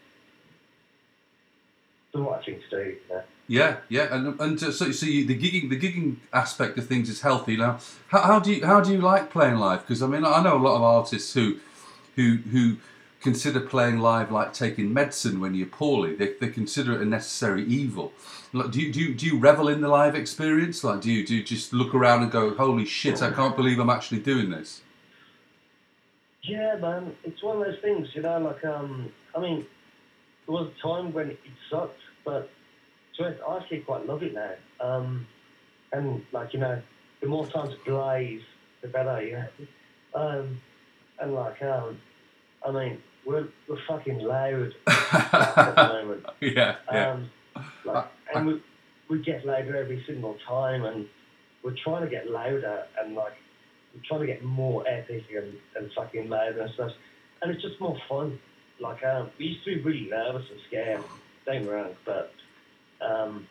the 2.14 2.22
right 2.22 2.44
thing 2.46 2.60
to 2.70 2.84
do. 2.84 2.90
You 2.90 3.16
know? 3.16 3.24
Yeah, 3.52 3.80
yeah, 3.90 4.16
and 4.16 4.40
and 4.40 4.58
so 4.58 4.72
so 4.72 5.06
you, 5.06 5.26
the 5.26 5.38
gigging 5.38 5.70
the 5.70 5.78
gigging 5.78 6.20
aspect 6.32 6.78
of 6.78 6.88
things 6.88 7.10
is 7.10 7.20
healthy. 7.20 7.58
Now, 7.58 7.80
how, 8.08 8.22
how 8.22 8.40
do 8.40 8.54
you 8.54 8.66
how 8.66 8.80
do 8.80 8.94
you 8.94 9.00
like 9.00 9.30
playing 9.30 9.58
live? 9.58 9.82
Because 9.82 10.02
I 10.02 10.08
mean, 10.08 10.24
I 10.24 10.42
know 10.42 10.56
a 10.56 10.64
lot 10.66 10.78
of 10.78 10.84
artists 10.84 11.34
who 11.34 11.58
who 12.16 12.38
who 12.50 12.78
consider 13.20 13.60
playing 13.60 14.00
live 14.00 14.32
like 14.32 14.54
taking 14.54 14.94
medicine 14.94 15.42
when 15.42 15.54
you're 15.54 15.68
poorly. 15.68 16.16
They, 16.16 16.32
they 16.40 16.48
consider 16.48 16.94
it 16.94 17.02
a 17.02 17.06
necessary 17.06 17.66
evil. 17.66 18.14
Like, 18.54 18.72
do 18.72 18.80
you 18.80 18.94
do 18.94 19.02
you, 19.02 19.14
do 19.14 19.26
you 19.26 19.38
revel 19.38 19.68
in 19.68 19.82
the 19.82 19.90
live 19.90 20.16
experience? 20.16 20.82
Like, 20.86 21.02
do 21.02 21.12
you 21.12 21.28
do 21.28 21.36
you 21.36 21.44
just 21.44 21.74
look 21.74 21.94
around 21.94 22.24
and 22.24 22.32
go, 22.32 22.54
"Holy 22.54 22.86
shit! 22.86 23.22
I 23.22 23.32
can't 23.32 23.58
believe 23.58 23.80
I'm 23.80 23.90
actually 23.90 24.22
doing 24.22 24.50
this." 24.50 24.82
Yeah, 26.42 26.78
man, 26.78 27.14
it's 27.26 27.44
one 27.44 27.58
of 27.58 27.66
those 27.66 27.82
things, 27.82 28.08
you 28.14 28.22
know. 28.22 28.40
Like, 28.40 28.64
um, 28.64 29.12
I 29.36 29.42
mean, 29.42 29.66
there 30.46 30.56
was 30.56 30.72
a 30.72 30.82
time 30.82 31.12
when 31.12 31.32
it 31.32 31.40
sucked, 31.70 32.00
but 32.24 32.50
honest, 33.24 33.42
I 33.48 33.58
actually 33.58 33.80
quite 33.80 34.06
love 34.06 34.24
it 34.24 34.34
now. 34.34 34.54
Um, 34.80 35.28
and 35.92 36.24
like, 36.32 36.54
you 36.54 36.60
know, 36.60 36.82
the 37.22 37.28
more 37.28 37.48
time 37.48 37.70
to 37.70 37.78
blaze, 37.86 38.42
the 38.82 38.88
better, 38.88 39.22
you 39.22 39.34
know. 39.34 39.48
Um, 40.14 40.60
and 41.22 41.34
like, 41.34 41.62
um, 41.62 41.98
I 42.68 42.72
mean, 42.72 43.02
we're 43.26 43.48
we're 43.70 43.80
fucking 43.88 44.20
loud 44.20 44.74
at 44.88 45.74
the 45.74 45.88
moment. 45.88 46.26
yeah, 46.42 46.76
yeah. 46.92 47.12
Um, 47.12 47.30
like, 47.86 48.08
and 48.36 48.48
we, 48.48 48.64
we 49.10 49.20
get 49.20 49.46
louder 49.46 49.78
every 49.78 50.04
single 50.06 50.36
time, 50.46 50.84
and 50.84 51.08
we're 51.64 51.78
trying 51.82 52.04
to 52.04 52.10
get 52.10 52.30
louder, 52.30 52.84
and 53.00 53.16
like, 53.16 53.34
we're 53.94 54.02
trying 54.06 54.22
to 54.22 54.28
get 54.28 54.44
more 54.44 54.86
epic 54.88 55.24
and, 55.34 55.54
and 55.76 55.92
fucking 55.94 56.28
louder 56.28 56.62
and 56.62 56.74
stuff. 56.74 56.92
And 57.42 57.52
it's 57.52 57.62
just 57.62 57.80
more 57.80 57.98
fun. 58.10 58.40
Like, 58.80 59.04
um, 59.06 59.30
we 59.38 59.46
used 59.46 59.64
to 59.66 59.76
be 59.76 59.82
really 59.82 60.08
nervous 60.10 60.46
and 60.50 60.60
scared, 60.68 61.04
don't 61.46 61.68
wrong, 61.68 61.96
but 62.06 62.34
um, 63.02 63.48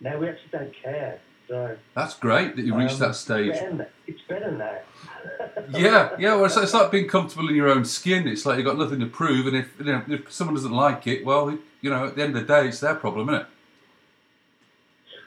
now 0.00 0.18
we 0.18 0.28
actually 0.28 0.50
don't 0.50 0.74
care. 0.82 1.20
So, 1.48 1.76
That's 1.94 2.14
great 2.14 2.56
that 2.56 2.62
you 2.62 2.76
reached 2.76 2.94
um, 2.94 3.00
that 3.00 3.14
stage. 3.14 3.48
It's 3.48 3.58
better, 3.60 3.72
now- 3.72 3.86
it's 4.06 4.20
better 4.28 4.50
now. 4.52 5.78
yeah, 5.78 6.10
yeah. 6.18 6.34
Well, 6.34 6.44
it's, 6.44 6.56
it's 6.58 6.74
like 6.74 6.90
being 6.90 7.08
comfortable 7.08 7.48
in 7.48 7.54
your 7.54 7.68
own 7.70 7.86
skin. 7.86 8.28
It's 8.28 8.44
like 8.44 8.58
you've 8.58 8.66
got 8.66 8.76
nothing 8.76 9.00
to 9.00 9.06
prove, 9.06 9.46
and 9.46 9.56
if 9.56 9.70
you 9.78 9.86
know 9.86 10.02
if 10.08 10.30
someone 10.30 10.54
doesn't 10.54 10.72
like 10.72 11.06
it, 11.06 11.24
well, 11.24 11.56
you 11.80 11.90
know, 11.90 12.06
at 12.06 12.16
the 12.16 12.22
end 12.22 12.36
of 12.36 12.46
the 12.46 12.52
day, 12.52 12.68
it's 12.68 12.80
their 12.80 12.94
problem, 12.94 13.30
isn't 13.30 13.42
it? 13.42 13.46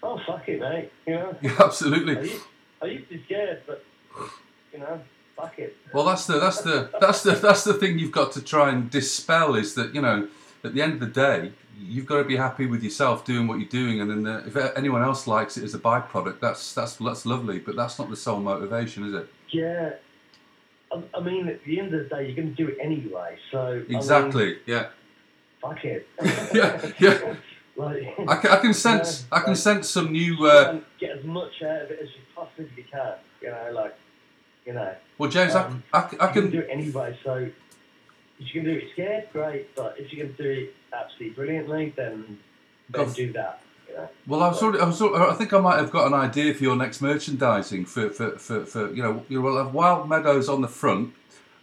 oh 0.04 0.20
fuck 0.26 0.48
it, 0.48 0.60
mate. 0.60 0.92
You 1.06 1.16
know. 1.16 1.36
Yeah, 1.42 1.56
I 1.60 1.64
absolutely. 1.64 2.30
used, 2.30 2.44
I 2.82 2.86
used 2.86 3.10
to 3.10 3.18
be 3.18 3.24
scared, 3.26 3.62
but 3.66 3.84
you 4.74 4.80
know, 4.80 5.02
fuck 5.36 5.58
it. 5.58 5.76
Well, 5.94 6.06
that's 6.06 6.26
the 6.26 6.40
that's 6.40 6.62
the 6.62 6.90
that's 7.00 7.24
the 7.24 7.32
that's 7.32 7.64
the 7.64 7.74
thing 7.74 8.00
you've 8.00 8.12
got 8.12 8.32
to 8.34 8.42
try 8.42 8.70
and 8.70 8.90
dispel 8.90 9.56
is 9.56 9.76
that 9.76 9.94
you 9.96 10.02
know 10.02 10.28
at 10.64 10.74
the 10.74 10.82
end 10.82 10.94
of 10.94 11.00
the 11.00 11.08
day 11.08 11.54
you've 11.78 12.06
got 12.06 12.18
to 12.18 12.24
be 12.24 12.36
happy 12.36 12.66
with 12.66 12.84
yourself 12.84 13.26
doing 13.26 13.48
what 13.48 13.60
you're 13.60 13.70
doing, 13.70 14.02
and 14.02 14.10
then 14.10 14.28
uh, 14.28 14.44
if 14.46 14.56
anyone 14.78 15.02
else 15.04 15.28
likes 15.28 15.58
it 15.58 15.64
as 15.64 15.74
a 15.74 15.80
byproduct, 15.80 16.40
that's 16.40 16.74
that's 16.74 16.96
that's 16.96 17.26
lovely, 17.26 17.60
but 17.60 17.76
that's 17.76 18.00
not 18.00 18.10
the 18.10 18.16
sole 18.16 18.40
motivation, 18.40 19.06
is 19.08 19.14
it? 19.14 19.28
Yeah. 19.52 19.94
I, 20.92 21.02
I 21.18 21.22
mean, 21.22 21.48
at 21.48 21.64
the 21.64 21.80
end 21.80 21.94
of 21.94 22.04
the 22.04 22.16
day, 22.16 22.26
you're 22.28 22.36
going 22.36 22.56
to 22.56 22.64
do 22.64 22.68
it 22.68 22.78
anyway. 22.82 23.38
So 23.52 23.60
I 23.60 23.88
mean, 23.88 23.96
Exactly. 23.98 24.58
Yeah. 24.66 24.88
fuck 25.62 25.84
it. 25.86 26.08
Yeah. 26.54 26.92
Yeah. 27.00 27.36
like, 27.76 28.14
I 28.28 28.36
can, 28.36 28.52
I 28.52 28.58
can 28.58 28.74
sense 28.74 29.26
I 29.32 29.40
can 29.40 29.50
like, 29.50 29.58
sense 29.58 29.90
some 29.90 30.12
new. 30.12 30.46
Uh, 30.46 30.80
get 31.00 31.18
as 31.18 31.24
much 31.24 31.62
out 31.64 31.84
of 31.84 31.92
it 31.92 32.00
as 32.02 32.10
you 32.10 32.22
possibly 32.36 32.86
can. 32.92 33.14
You 33.42 33.50
know, 33.50 33.72
like, 33.74 33.96
you 34.66 34.74
know. 34.74 34.94
well, 35.18 35.30
James, 35.30 35.56
um, 35.56 35.84
I, 35.94 36.00
I, 36.00 36.02
I 36.02 36.08
can 36.32 36.44
can. 36.44 36.52
do 36.52 36.60
it 36.60 36.68
anyway. 36.70 37.18
So 37.24 37.50
if 38.42 38.54
you 38.54 38.62
can 38.62 38.72
do 38.72 38.78
it 38.78 38.84
scared, 38.94 39.28
great. 39.32 39.76
But 39.76 39.96
if 39.98 40.12
you 40.12 40.24
can 40.24 40.34
do 40.34 40.50
it 40.50 40.76
absolutely 40.94 41.36
brilliantly, 41.36 41.94
then 41.96 42.40
Go- 42.92 43.10
do 43.10 43.32
that. 43.34 43.62
You 43.88 43.96
know. 43.96 44.10
Well, 44.28 44.44
I 44.44 44.50
was 44.50 44.60
sort 44.60 44.76
of, 44.76 44.82
I 44.82 44.86
was 44.86 44.98
sort 44.98 45.14
of, 45.14 45.30
I 45.30 45.34
think 45.34 45.54
I 45.54 45.60
might 45.60 45.78
have 45.78 45.92
got 45.92 46.08
an 46.08 46.14
idea 46.14 46.54
for 46.54 46.64
your 46.64 46.76
next 46.76 47.02
merchandising 47.02 47.86
for 47.86 48.10
for, 48.10 48.32
for, 48.38 48.66
for 48.66 48.94
you 48.94 49.04
know 49.04 49.26
you 49.30 49.42
will 49.42 49.58
have 49.58 49.74
Wild 49.74 50.10
Meadows 50.10 50.50
on 50.50 50.62
the 50.62 50.68
front, 50.68 51.14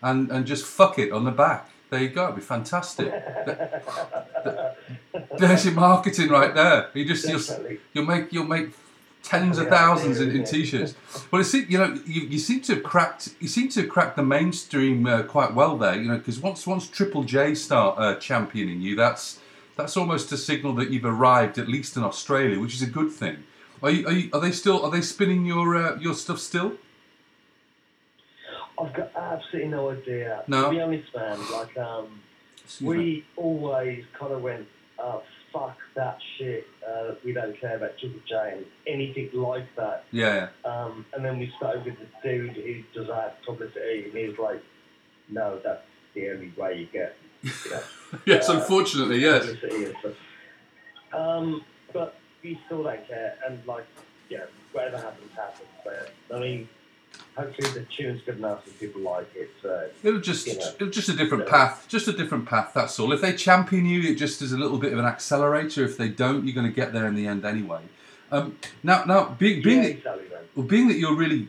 and 0.02 0.30
and 0.30 0.46
just 0.46 0.64
fuck 0.64 0.98
it 0.98 1.12
on 1.12 1.24
the 1.24 1.30
back. 1.32 1.70
There 1.90 2.02
you 2.02 2.10
go. 2.10 2.24
It'd 2.24 2.36
be 2.36 2.42
fantastic. 2.42 3.10
There's 5.38 5.64
your 5.64 5.74
marketing 5.74 6.28
right 6.28 6.54
there. 6.54 6.90
You 6.92 7.06
just 7.06 7.26
you'll, 7.26 7.78
you'll 7.94 8.04
make 8.04 8.30
you'll 8.32 8.44
make 8.44 8.70
tens 9.22 9.58
of 9.58 9.64
Yeah, 9.64 9.70
thousands 9.70 10.20
in, 10.20 10.44
t-shirts. 10.44 10.94
Well, 11.30 11.40
it's 11.40 11.52
you 11.54 11.78
know 11.78 11.98
you, 12.06 12.22
you 12.22 12.38
seem 12.38 12.60
to 12.62 12.74
have 12.74 12.82
cracked 12.82 13.34
you 13.40 13.48
seem 13.48 13.68
to 13.70 13.82
have 13.82 13.90
cracked 13.90 14.16
the 14.16 14.22
mainstream 14.22 15.06
uh, 15.06 15.22
quite 15.22 15.54
well 15.54 15.76
there. 15.76 15.96
You 15.96 16.08
know 16.08 16.18
because 16.18 16.40
once 16.40 16.66
once 16.66 16.88
Triple 16.88 17.24
J 17.24 17.54
start 17.54 17.98
uh, 17.98 18.14
championing 18.16 18.80
you, 18.80 18.96
that's 18.96 19.40
that's 19.76 19.96
almost 19.96 20.32
a 20.32 20.36
signal 20.36 20.74
that 20.74 20.90
you've 20.90 21.04
arrived 21.04 21.58
at 21.58 21.68
least 21.68 21.96
in 21.96 22.02
Australia, 22.02 22.58
which 22.60 22.74
is 22.74 22.82
a 22.82 22.86
good 22.86 23.12
thing. 23.12 23.44
Are 23.82 23.90
you, 23.90 24.06
are, 24.06 24.12
you, 24.12 24.30
are 24.32 24.40
they 24.40 24.50
still 24.50 24.84
are 24.84 24.90
they 24.90 25.00
spinning 25.00 25.44
your 25.44 25.76
uh, 25.76 25.96
your 25.98 26.14
stuff 26.14 26.38
still? 26.38 26.72
I've 28.80 28.94
got 28.94 29.10
absolutely 29.16 29.70
no 29.70 29.90
idea. 29.90 30.44
No. 30.46 30.64
To 30.64 30.70
be 30.70 30.80
honest, 30.80 31.14
man, 31.14 31.38
like 31.52 31.76
um, 31.78 32.20
Excuse 32.64 32.90
me. 32.90 32.96
we 32.96 33.24
always 33.36 34.04
kind 34.18 34.32
of 34.32 34.42
went, 34.42 34.68
uh, 34.98 35.18
fuck 35.52 35.76
that 35.94 36.18
shit. 36.36 36.66
Uh, 36.86 37.14
we 37.24 37.32
don't 37.32 37.58
care 37.60 37.76
about 37.76 37.98
Triple 37.98 38.20
J 38.28 38.52
and 38.56 38.66
anything 38.86 39.30
like 39.32 39.66
that. 39.76 40.04
Yeah, 40.10 40.48
Um, 40.64 41.04
and 41.14 41.24
then 41.24 41.38
we 41.38 41.52
started 41.56 41.84
with 41.84 41.96
the 41.98 42.06
dude 42.28 42.52
who 42.52 42.82
does 42.98 43.10
our 43.10 43.32
publicity, 43.46 44.04
and 44.06 44.14
he's 44.16 44.38
like, 44.38 44.62
"No, 45.28 45.58
that's 45.64 45.82
the 46.14 46.30
only 46.30 46.52
way 46.56 46.78
you 46.78 46.86
get." 46.86 47.16
You 47.42 47.50
know, 47.70 47.80
yes. 48.26 48.48
Uh, 48.48 48.54
Unfortunately, 48.54 49.18
yes. 49.20 49.46
publicity 49.46 49.84
and 49.84 49.94
stuff. 50.00 50.12
Um, 51.12 51.64
but 51.92 52.16
we 52.42 52.60
still 52.66 52.82
don't 52.82 53.06
care, 53.08 53.36
and 53.46 53.64
like, 53.66 53.86
yeah, 54.28 54.44
whatever 54.72 54.98
happens, 54.98 55.30
happens. 55.34 55.68
But 55.84 56.12
I 56.34 56.38
mean, 56.40 56.68
hopefully 57.38 57.70
the 57.70 57.86
tune's 57.96 58.20
good 58.22 58.38
enough 58.38 58.66
and 58.66 58.78
people 58.80 59.00
like 59.00 59.28
it. 59.36 59.50
So 59.62 59.88
It'll 60.02 60.20
just 60.20 60.46
you 60.46 60.58
know. 60.58 60.66
it'll 60.76 60.90
just 60.90 61.08
a 61.08 61.12
different 61.14 61.44
Yeah. 61.44 61.50
path, 61.50 61.86
just 61.88 62.08
a 62.08 62.12
different 62.12 62.46
path. 62.46 62.72
That's 62.74 62.98
all. 62.98 63.12
If 63.12 63.20
they 63.20 63.32
champion 63.32 63.86
you, 63.86 64.00
it 64.10 64.16
just 64.16 64.42
is 64.42 64.52
a 64.52 64.58
little 64.58 64.78
bit 64.78 64.92
of 64.92 64.98
an 64.98 65.04
accelerator. 65.04 65.84
If 65.84 65.96
they 65.96 66.08
don't, 66.08 66.44
you're 66.44 66.54
going 66.54 66.66
to 66.66 66.72
get 66.72 66.92
there 66.92 67.06
in 67.06 67.14
the 67.14 67.26
end 67.26 67.44
anyway. 67.44 67.80
Um, 68.30 68.58
now, 68.82 69.04
now 69.04 69.36
being 69.38 69.62
being 69.62 69.78
yeah, 69.82 69.88
that, 69.88 69.96
exactly, 69.98 70.28
man. 70.30 70.40
well, 70.54 70.66
being 70.66 70.88
that 70.88 70.98
you're 70.98 71.16
really 71.16 71.48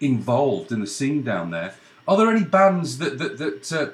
involved 0.00 0.72
in 0.72 0.80
the 0.80 0.86
scene 0.86 1.22
down 1.22 1.50
there, 1.50 1.74
are 2.06 2.16
there 2.16 2.30
any 2.30 2.44
bands 2.44 2.98
that 2.98 3.18
that, 3.18 3.38
that 3.38 3.72
uh, 3.72 3.90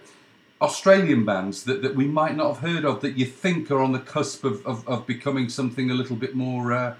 Australian 0.65 1.25
bands 1.25 1.65
that, 1.65 1.83
that 1.83 1.95
we 1.97 2.07
might 2.07 2.37
not 2.37 2.55
have 2.55 2.59
heard 2.71 2.85
of 2.85 3.01
that 3.01 3.17
you 3.19 3.27
think 3.27 3.71
are 3.71 3.81
on 3.81 3.93
the 3.93 3.99
cusp 3.99 4.45
of, 4.45 4.65
of, 4.65 4.87
of 4.89 5.07
becoming 5.07 5.49
something 5.49 5.91
a 5.91 5.95
little 5.95 6.17
bit 6.17 6.35
more 6.35 6.73
uh, 6.73 6.95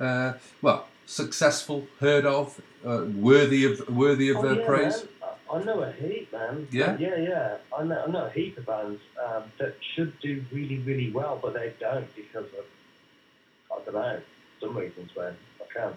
uh, 0.00 0.32
well 0.60 0.86
successful, 1.10 1.86
heard 1.98 2.24
of, 2.24 2.60
uh, 2.86 3.04
worthy 3.16 3.64
of 3.64 3.88
worthy 3.88 4.30
of 4.30 4.36
Oh, 4.38 4.48
uh, 4.48 4.52
yeah, 4.54 4.66
praise? 4.66 4.96
man. 5.02 5.08
I 5.52 5.64
know 5.64 5.82
a 5.82 5.90
heap, 5.92 6.32
man. 6.32 6.68
Yeah? 6.70 6.96
yeah, 6.98 7.16
yeah. 7.16 7.56
I 7.76 7.82
know, 7.82 8.04
I 8.06 8.10
know 8.10 8.26
a 8.26 8.30
heap 8.30 8.56
of 8.56 8.66
bands 8.66 9.00
um, 9.26 9.42
that 9.58 9.74
should 9.94 10.12
do 10.20 10.44
really, 10.52 10.78
really 10.78 11.10
well, 11.10 11.40
but 11.42 11.54
they 11.54 11.72
don't 11.80 12.08
because 12.14 12.46
of 12.58 12.64
I 13.72 13.84
don't 13.84 13.94
know 13.94 14.20
some 14.60 14.76
reasons, 14.76 15.10
man. 15.16 15.36
I 15.60 15.64
can't. 15.76 15.96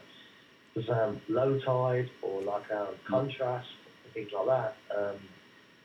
There's 0.73 0.89
um, 0.89 1.21
low 1.29 1.59
tide 1.59 2.09
or 2.23 2.41
like 2.41 2.71
um, 2.71 2.87
contrast 3.07 3.69
and 4.05 4.13
things 4.15 4.31
like 4.35 4.47
that. 4.47 4.75
Um, 4.97 5.15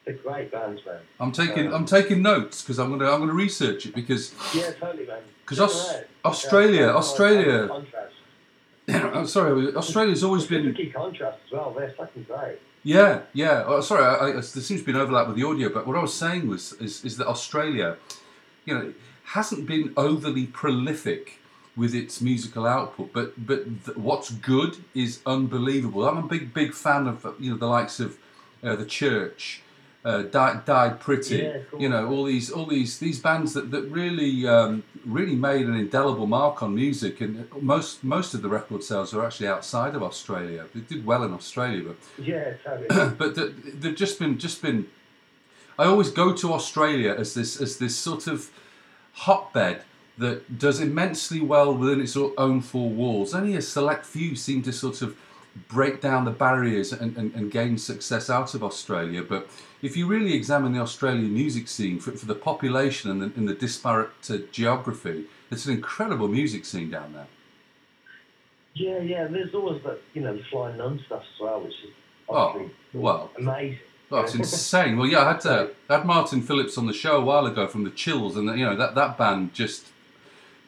they're 0.06 0.14
great 0.16 0.50
bands, 0.50 0.80
man. 0.86 1.00
I'm 1.20 1.32
taking 1.32 1.66
Um, 1.68 1.74
I'm 1.74 1.84
taking 1.84 2.22
notes 2.22 2.62
because 2.62 2.78
I'm 2.78 2.88
gonna 2.90 3.10
I'm 3.12 3.20
gonna 3.20 3.34
research 3.34 3.84
it 3.84 3.94
because 3.94 4.32
Yeah, 4.54 4.70
totally, 4.80 5.06
man. 5.06 5.20
'Cause 5.44 5.58
Check 5.58 5.66
Aus- 5.68 5.94
out. 5.94 6.04
Australia- 6.24 6.88
Australia- 6.88 7.68
Contrast. 7.68 8.14
I'm 8.88 9.26
sorry 9.26 9.74
Australia's 9.74 10.24
always 10.24 10.46
been 10.46 10.62
Specifically 10.62 10.90
contrast 10.90 11.38
as 11.46 11.52
well. 11.52 11.74
They're 11.76 11.90
fucking 11.90 12.24
great. 12.24 12.58
yeah 12.82 13.20
yeah 13.32 13.64
oh, 13.66 13.80
sorry 13.80 14.04
I, 14.04 14.14
I, 14.28 14.32
there 14.32 14.42
seems 14.42 14.80
to 14.80 14.86
be 14.86 14.92
an 14.92 14.98
overlap 14.98 15.26
with 15.26 15.36
the 15.36 15.44
audio 15.44 15.68
but 15.68 15.86
what 15.86 15.96
I 15.96 16.00
was 16.02 16.14
saying 16.14 16.48
was 16.48 16.72
is, 16.74 17.04
is 17.04 17.16
that 17.18 17.26
Australia 17.26 17.96
you 18.64 18.74
know 18.74 18.92
hasn't 19.24 19.66
been 19.66 19.92
overly 19.96 20.46
prolific 20.46 21.38
with 21.76 21.94
its 21.94 22.20
musical 22.20 22.66
output 22.66 23.12
but 23.12 23.46
but 23.46 23.64
th- 23.84 23.96
what's 23.96 24.30
good 24.30 24.76
is 24.94 25.20
unbelievable 25.26 26.08
I'm 26.08 26.18
a 26.18 26.28
big 26.36 26.54
big 26.54 26.72
fan 26.72 27.06
of 27.06 27.16
you 27.38 27.50
know 27.50 27.56
the 27.58 27.66
likes 27.66 28.00
of 28.00 28.16
uh, 28.62 28.74
the 28.76 28.86
Church 28.86 29.62
uh, 30.04 30.22
died, 30.22 30.64
died 30.64 31.00
pretty 31.00 31.38
Yeah, 31.38 31.58
cool. 31.70 31.80
you 31.82 31.88
know 31.88 32.08
all 32.08 32.24
these 32.24 32.50
all 32.50 32.66
these 32.66 32.98
these 32.98 33.18
bands 33.18 33.52
that, 33.54 33.70
that 33.72 33.82
really 33.90 34.46
um, 34.46 34.84
really 35.04 35.34
made 35.34 35.66
an 35.66 35.74
indelible 35.74 36.26
mark 36.26 36.62
on 36.62 36.74
music 36.74 37.20
and 37.20 37.46
most 37.60 38.04
most 38.04 38.32
of 38.34 38.40
the 38.42 38.48
record 38.48 38.82
sales 38.84 39.12
are 39.12 39.24
actually 39.26 39.48
outside 39.48 39.94
of 39.96 40.02
Australia 40.02 40.66
they 40.74 40.80
did 40.80 41.04
well 41.04 41.24
in 41.24 41.32
Australia 41.34 41.82
but 41.88 41.96
Yeah, 42.24 42.54
totally. 42.64 43.14
but 43.18 43.34
th- 43.34 43.52
they've 43.80 43.96
just 43.96 44.18
been 44.18 44.38
just 44.38 44.62
been. 44.62 44.86
I 45.78 45.84
always 45.84 46.10
go 46.10 46.32
to 46.32 46.52
Australia 46.52 47.14
as 47.18 47.34
this 47.34 47.60
as 47.60 47.78
this 47.78 47.96
sort 47.96 48.26
of 48.28 48.50
hotbed 49.12 49.82
that 50.16 50.58
does 50.58 50.80
immensely 50.80 51.40
well 51.40 51.72
within 51.74 52.00
its 52.00 52.16
own 52.16 52.60
four 52.60 52.90
walls. 52.90 53.34
Only 53.34 53.54
a 53.56 53.62
select 53.62 54.04
few 54.06 54.34
seem 54.36 54.62
to 54.62 54.72
sort 54.72 55.02
of 55.02 55.16
break 55.68 56.00
down 56.00 56.24
the 56.24 56.30
barriers 56.32 56.92
and, 56.92 57.16
and, 57.16 57.32
and 57.34 57.50
gain 57.50 57.78
success 57.78 58.28
out 58.30 58.54
of 58.54 58.62
Australia. 58.64 59.22
But 59.22 59.48
if 59.82 59.96
you 59.96 60.06
really 60.06 60.34
examine 60.34 60.72
the 60.72 60.80
Australian 60.80 61.32
music 61.32 61.68
scene 61.68 61.98
for, 62.00 62.12
for 62.12 62.26
the 62.26 62.34
population 62.34 63.10
and 63.10 63.22
the, 63.22 63.26
and 63.36 63.48
the 63.48 63.54
disparate 63.54 64.10
uh, 64.30 64.38
geography, 64.50 65.24
it's 65.50 65.66
an 65.66 65.74
incredible 65.74 66.28
music 66.28 66.64
scene 66.64 66.90
down 66.90 67.12
there. 67.12 67.26
Yeah, 68.74 68.98
yeah. 68.98 69.26
There's 69.26 69.54
always 69.54 69.82
the 69.82 69.98
you 70.14 70.22
know 70.22 70.36
the 70.36 70.42
flying 70.50 70.76
nun 70.76 71.02
stuff 71.06 71.22
as 71.22 71.40
well, 71.40 71.60
which 71.60 71.72
is 71.84 71.90
Oh, 72.28 72.68
well. 72.92 73.30
amazing. 73.38 73.78
Oh, 74.10 74.20
it's 74.20 74.34
insane. 74.34 74.96
Well, 74.96 75.06
yeah, 75.06 75.20
I 75.20 75.32
had 75.32 75.40
to, 75.42 75.70
I 75.88 75.96
had 75.96 76.06
Martin 76.06 76.42
Phillips 76.42 76.78
on 76.78 76.86
the 76.86 76.92
show 76.92 77.16
a 77.16 77.20
while 77.20 77.46
ago 77.46 77.66
from 77.66 77.84
the 77.84 77.90
Chills, 77.90 78.36
and 78.36 78.46
you 78.58 78.64
know 78.64 78.76
that 78.76 78.94
that 78.94 79.16
band 79.18 79.54
just 79.54 79.86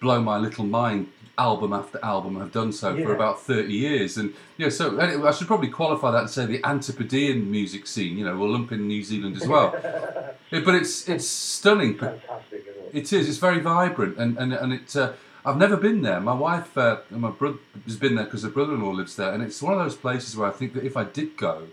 blow 0.01 0.21
my 0.23 0.37
little 0.39 0.65
mind. 0.65 1.09
Album 1.41 1.73
after 1.73 1.99
album 2.05 2.39
have 2.39 2.53
done 2.53 2.71
so 2.71 2.95
for 3.03 3.15
about 3.15 3.41
thirty 3.41 3.73
years, 3.73 4.19
and 4.19 4.35
yeah. 4.59 4.69
So 4.69 4.99
anyway, 4.99 5.29
I 5.29 5.33
should 5.33 5.47
probably 5.47 5.71
qualify 5.71 6.11
that 6.11 6.21
and 6.27 6.31
say 6.31 6.45
the 6.45 6.63
Antipodean 6.65 7.51
music 7.51 7.87
scene. 7.87 8.19
You 8.19 8.27
know, 8.27 8.37
we'll 8.37 8.51
lump 8.51 8.73
in 8.73 8.87
New 8.87 9.03
Zealand 9.03 9.37
as 9.41 9.49
well. 9.49 9.69
Yeah, 10.53 10.63
but 10.65 10.75
it's 10.75 11.09
it's 11.09 11.29
stunning. 11.29 11.97
Fantastic, 11.97 12.67
it? 12.67 12.91
It 12.93 13.13
is. 13.13 13.29
It's 13.29 13.39
very 13.39 13.61
vibrant, 13.61 14.19
and 14.19 14.37
and 14.37 14.53
and 14.53 14.73
it. 14.73 14.97
Uh, 14.97 15.13
I've 15.45 15.57
never 15.57 15.77
been 15.77 16.03
there. 16.03 16.21
My 16.21 16.35
wife 16.35 16.77
uh, 16.77 16.99
and 17.11 17.21
my 17.21 17.31
brother 17.31 17.59
has 17.87 17.97
been 17.97 18.17
there 18.17 18.25
because 18.25 18.43
her 18.43 18.51
brother-in-law 18.51 18.91
lives 18.91 19.15
there, 19.15 19.33
and 19.33 19.43
it's 19.43 19.63
one 19.63 19.73
of 19.73 19.79
those 19.79 19.97
places 19.97 20.37
where 20.37 20.49
I 20.49 20.53
think 20.59 20.75
that 20.75 20.85
if 20.85 20.97
I 20.97 21.05
did 21.05 21.37
go, 21.37 21.69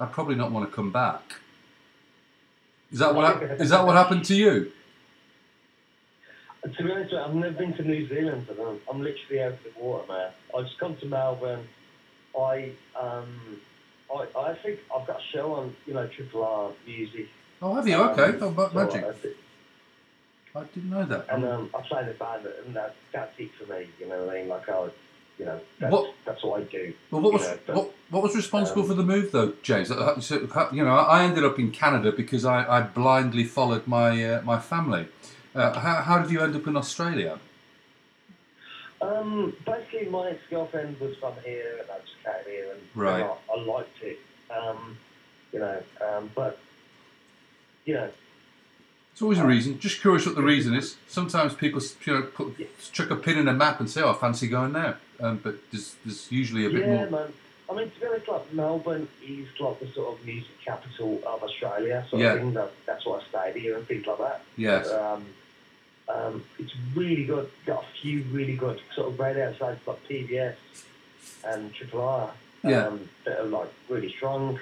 I'd 0.00 0.12
probably 0.12 0.34
not 0.34 0.50
want 0.50 0.68
to 0.68 0.74
come 0.74 0.90
back. 0.90 1.24
Is 2.90 2.98
that 2.98 3.14
what 3.14 3.42
is 3.60 3.70
that 3.70 3.86
what 3.86 3.96
happened 3.96 4.24
to 4.26 4.34
you? 4.34 4.72
To 6.64 6.82
be 6.84 6.92
honest, 6.92 7.10
with 7.10 7.12
you, 7.12 7.18
I've 7.18 7.34
never 7.34 7.54
been 7.54 7.74
to 7.74 7.82
New 7.82 8.08
Zealand, 8.08 8.46
and 8.48 8.58
I'm, 8.60 8.80
I'm 8.88 9.02
literally 9.02 9.42
out 9.42 9.52
of 9.52 9.58
the 9.64 9.72
water, 9.82 10.04
man. 10.12 10.30
I've 10.56 10.64
just 10.66 10.78
come 10.78 10.94
to 10.96 11.06
Melbourne. 11.06 11.66
I 12.38 12.70
um, 12.98 13.60
I, 14.14 14.26
I 14.38 14.54
think 14.54 14.78
I've 14.94 15.06
got 15.06 15.18
a 15.18 15.22
show 15.32 15.54
on, 15.54 15.74
you 15.86 15.94
know, 15.94 16.06
Triple 16.06 16.44
R 16.44 16.70
music. 16.86 17.28
Oh, 17.60 17.74
have 17.74 17.86
you? 17.88 17.96
Um, 17.96 18.10
Okay. 18.10 18.38
Oh, 18.40 18.68
so 18.68 18.74
magic. 18.74 19.04
I 20.54 20.60
I 20.60 20.64
didn't 20.64 20.90
know 20.90 21.04
that. 21.04 21.26
And 21.30 21.44
um, 21.46 21.70
I 21.76 21.80
play 21.82 22.04
the 22.04 22.12
band, 22.12 22.46
and 22.66 22.76
that, 22.76 22.94
that's 23.12 23.32
it 23.38 23.50
for 23.54 23.72
me. 23.72 23.86
You 23.98 24.08
know 24.08 24.24
what 24.24 24.34
I 24.36 24.40
mean? 24.40 24.48
Like 24.48 24.68
I, 24.68 24.88
you 25.38 25.46
know, 25.46 25.60
that's, 25.80 25.92
What- 25.92 26.14
that's 26.26 26.42
what 26.44 26.60
I 26.60 26.64
do. 26.64 26.92
Well, 27.10 27.22
what 27.22 27.32
was 27.32 27.42
know, 27.42 27.58
but- 27.66 27.76
what, 27.76 27.94
what 28.10 28.22
was 28.22 28.36
responsible 28.36 28.82
um, 28.82 28.88
for 28.88 28.94
the 28.94 29.02
move 29.02 29.32
though, 29.32 29.54
James? 29.62 29.90
Uh, 29.90 30.20
so, 30.20 30.46
uh, 30.54 30.68
You 30.72 30.84
know, 30.84 30.94
I 30.94 31.24
ended 31.24 31.42
up 31.44 31.58
in 31.58 31.70
Canada 31.70 32.12
because 32.12 32.44
I, 32.44 32.66
I 32.68 32.82
blindly 32.82 33.44
followed 33.44 33.86
my 33.86 34.22
uh, 34.24 34.42
my 34.42 34.58
family. 34.58 35.06
Uh, 35.54 35.78
how, 35.78 35.96
how 36.02 36.18
did 36.18 36.30
you 36.30 36.40
end 36.40 36.56
up 36.56 36.66
in 36.66 36.76
Australia? 36.76 37.38
Um, 39.00 39.52
basically, 39.66 40.08
my 40.08 40.30
ex-girlfriend 40.30 40.98
was 41.00 41.16
from 41.16 41.34
here, 41.44 41.78
and 41.80 41.90
I 41.90 41.98
just 42.00 42.14
came 42.24 42.52
here, 42.54 42.72
and 42.72 42.80
Right. 42.94 43.20
and 43.22 43.30
I, 43.50 43.54
I 43.54 43.64
liked 43.64 44.02
it. 44.02 44.18
Um, 44.50 44.96
you 45.52 45.58
know, 45.58 45.82
um, 46.00 46.30
but 46.34 46.58
you 47.84 47.94
know, 47.94 48.10
It's 49.12 49.20
always 49.20 49.38
a 49.40 49.46
reason. 49.46 49.78
Just 49.80 50.00
curious 50.00 50.24
what 50.24 50.36
the 50.36 50.42
reason 50.42 50.74
is. 50.74 50.96
Sometimes 51.08 51.52
people, 51.54 51.82
you 52.06 52.12
know, 52.14 52.22
put, 52.22 52.56
chuck 52.92 53.10
a 53.10 53.16
pin 53.16 53.36
in 53.38 53.48
a 53.48 53.52
map 53.52 53.80
and 53.80 53.90
say, 53.90 54.00
"Oh, 54.02 54.10
I 54.12 54.14
fancy 54.14 54.46
going 54.48 54.72
there," 54.72 54.98
um, 55.20 55.38
but 55.42 55.56
there's, 55.70 55.96
there's 56.04 56.30
usually 56.30 56.64
a 56.64 56.70
bit 56.70 56.80
yeah, 56.86 56.94
more. 56.94 57.10
man. 57.10 57.32
I 57.70 57.74
mean, 57.74 57.90
to 57.90 58.00
be 58.00 58.06
honest, 58.06 58.28
like 58.28 58.52
Melbourne 58.52 59.08
is 59.26 59.48
like 59.58 59.80
the 59.80 59.88
sort 59.88 60.14
of 60.18 60.24
music 60.24 60.50
capital 60.64 61.20
of 61.26 61.42
Australia, 61.42 62.06
sort 62.08 62.22
Yeah. 62.22 62.32
of 62.34 62.38
thing. 62.40 62.52
That, 62.54 62.70
that's 62.86 63.04
why 63.04 63.18
I 63.20 63.22
stayed 63.50 63.60
here 63.60 63.76
and 63.76 63.86
things 63.86 64.06
like 64.06 64.18
that. 64.18 64.42
Yes. 64.56 64.88
But, 64.90 65.20
um, 66.12 66.44
it's 66.58 66.72
really 66.94 67.24
good. 67.24 67.50
Got 67.66 67.84
a 67.84 68.00
few 68.00 68.24
really 68.30 68.56
good 68.56 68.80
sort 68.94 69.08
of 69.08 69.18
radio 69.18 69.52
stations 69.54 69.86
like 69.86 70.08
PBS 70.08 70.54
and 71.44 71.72
Triple 71.74 72.02
R. 72.02 72.32
Yeah. 72.64 72.86
Um, 72.86 73.08
that 73.24 73.40
are 73.40 73.44
like 73.44 73.72
really 73.88 74.10
strong, 74.10 74.60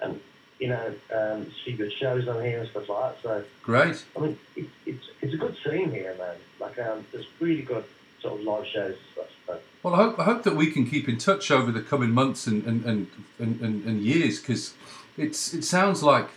and 0.00 0.18
you 0.58 0.68
know, 0.68 0.94
um, 1.14 1.46
few 1.64 1.76
good 1.76 1.92
shows 1.92 2.26
on 2.26 2.42
here 2.42 2.60
and 2.60 2.68
stuff 2.70 2.88
like 2.88 3.14
that. 3.14 3.22
So 3.22 3.44
Great. 3.62 4.04
I 4.16 4.20
mean, 4.20 4.38
it, 4.56 4.66
it's 4.86 5.10
it's 5.20 5.34
a 5.34 5.36
good 5.36 5.56
scene 5.62 5.90
here, 5.90 6.14
man. 6.18 6.36
Like, 6.58 6.78
um, 6.78 7.04
there's 7.12 7.26
really 7.40 7.62
good 7.62 7.84
sort 8.20 8.40
of 8.40 8.46
live 8.46 8.66
shows 8.66 8.94
and 8.94 9.04
stuff. 9.12 9.26
So. 9.46 9.58
Well, 9.82 9.94
I 9.94 9.98
hope 9.98 10.18
I 10.18 10.24
hope 10.24 10.42
that 10.44 10.56
we 10.56 10.70
can 10.70 10.88
keep 10.88 11.08
in 11.08 11.18
touch 11.18 11.50
over 11.50 11.70
the 11.70 11.82
coming 11.82 12.10
months 12.10 12.46
and 12.46 12.64
and 12.64 12.84
and, 12.86 13.10
and, 13.38 13.84
and, 13.84 14.00
years 14.00 14.40
because 14.40 14.74
it's 15.16 15.52
it 15.52 15.64
sounds 15.64 16.02
like 16.02 16.28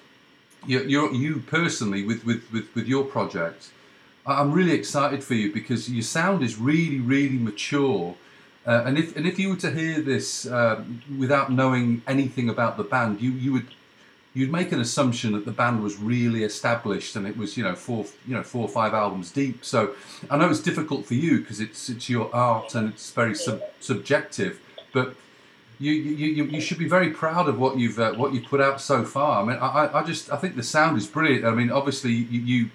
you 0.66 0.82
you're, 0.82 1.14
you 1.14 1.40
personally 1.40 2.04
with, 2.04 2.26
with, 2.26 2.52
with, 2.52 2.74
with 2.76 2.88
your 2.88 3.04
project. 3.04 3.70
I'm 4.26 4.52
really 4.52 4.74
excited 4.74 5.24
for 5.24 5.34
you 5.34 5.52
because 5.52 5.90
your 5.90 6.04
sound 6.04 6.44
is 6.44 6.58
really 6.58 7.00
really 7.00 7.38
mature. 7.38 8.16
Uh, 8.66 8.84
and 8.86 8.98
if 8.98 9.16
and 9.18 9.26
if 9.26 9.40
you 9.40 9.50
were 9.50 9.56
to 9.56 9.72
hear 9.72 10.02
this 10.02 10.46
um, 10.46 11.02
without 11.18 11.52
knowing 11.52 12.04
anything 12.08 12.50
about 12.50 12.78
the 12.78 12.84
band, 12.84 13.22
you 13.22 13.32
you 13.32 13.52
would 13.54 13.68
you'd 14.34 14.52
make 14.52 14.72
an 14.72 14.80
assumption 14.80 15.34
that 15.34 15.46
the 15.46 15.52
band 15.52 15.84
was 15.84 15.98
really 15.98 16.44
established 16.44 17.16
and 17.16 17.28
it 17.28 17.36
was 17.36 17.58
you 17.58 17.64
know 17.64 17.76
four 17.76 18.06
you 18.28 18.36
know 18.36 18.44
four 18.44 18.64
or 18.64 18.70
five 18.70 18.94
albums 18.94 19.32
deep. 19.32 19.66
So 19.66 19.96
I 20.30 20.38
know 20.38 20.50
it's 20.50 20.62
difficult 20.62 21.06
for 21.06 21.16
you 21.16 21.40
because 21.40 21.60
it's 21.60 21.90
it's 21.90 22.10
your 22.10 22.34
art 22.34 22.76
and 22.76 22.90
it's 22.94 23.12
very 23.12 23.36
sub- 23.36 23.64
subjective, 23.80 24.60
but 24.94 25.16
you, 25.80 25.94
you, 25.94 26.44
you, 26.44 26.62
should 26.62 26.78
be 26.78 26.88
very 26.88 27.10
proud 27.10 27.50
of 27.50 27.60
what 27.60 27.80
you've 27.80 28.00
uh, 28.00 28.14
what 28.14 28.36
you've 28.36 28.46
put 28.46 28.62
out 28.62 28.80
so 28.80 29.04
far. 29.04 29.42
I 29.42 29.46
mean, 29.46 29.58
I- 29.58 29.90
I 30.00 30.04
just 30.04 30.32
I 30.32 30.38
think 30.38 30.56
the 30.56 30.64
sound 30.64 30.96
is 30.96 31.08
brilliant. 31.08 31.44
I 31.44 31.52
mean, 31.52 31.72
obviously 31.72 32.12
you, 32.12 32.42
you 32.42 32.70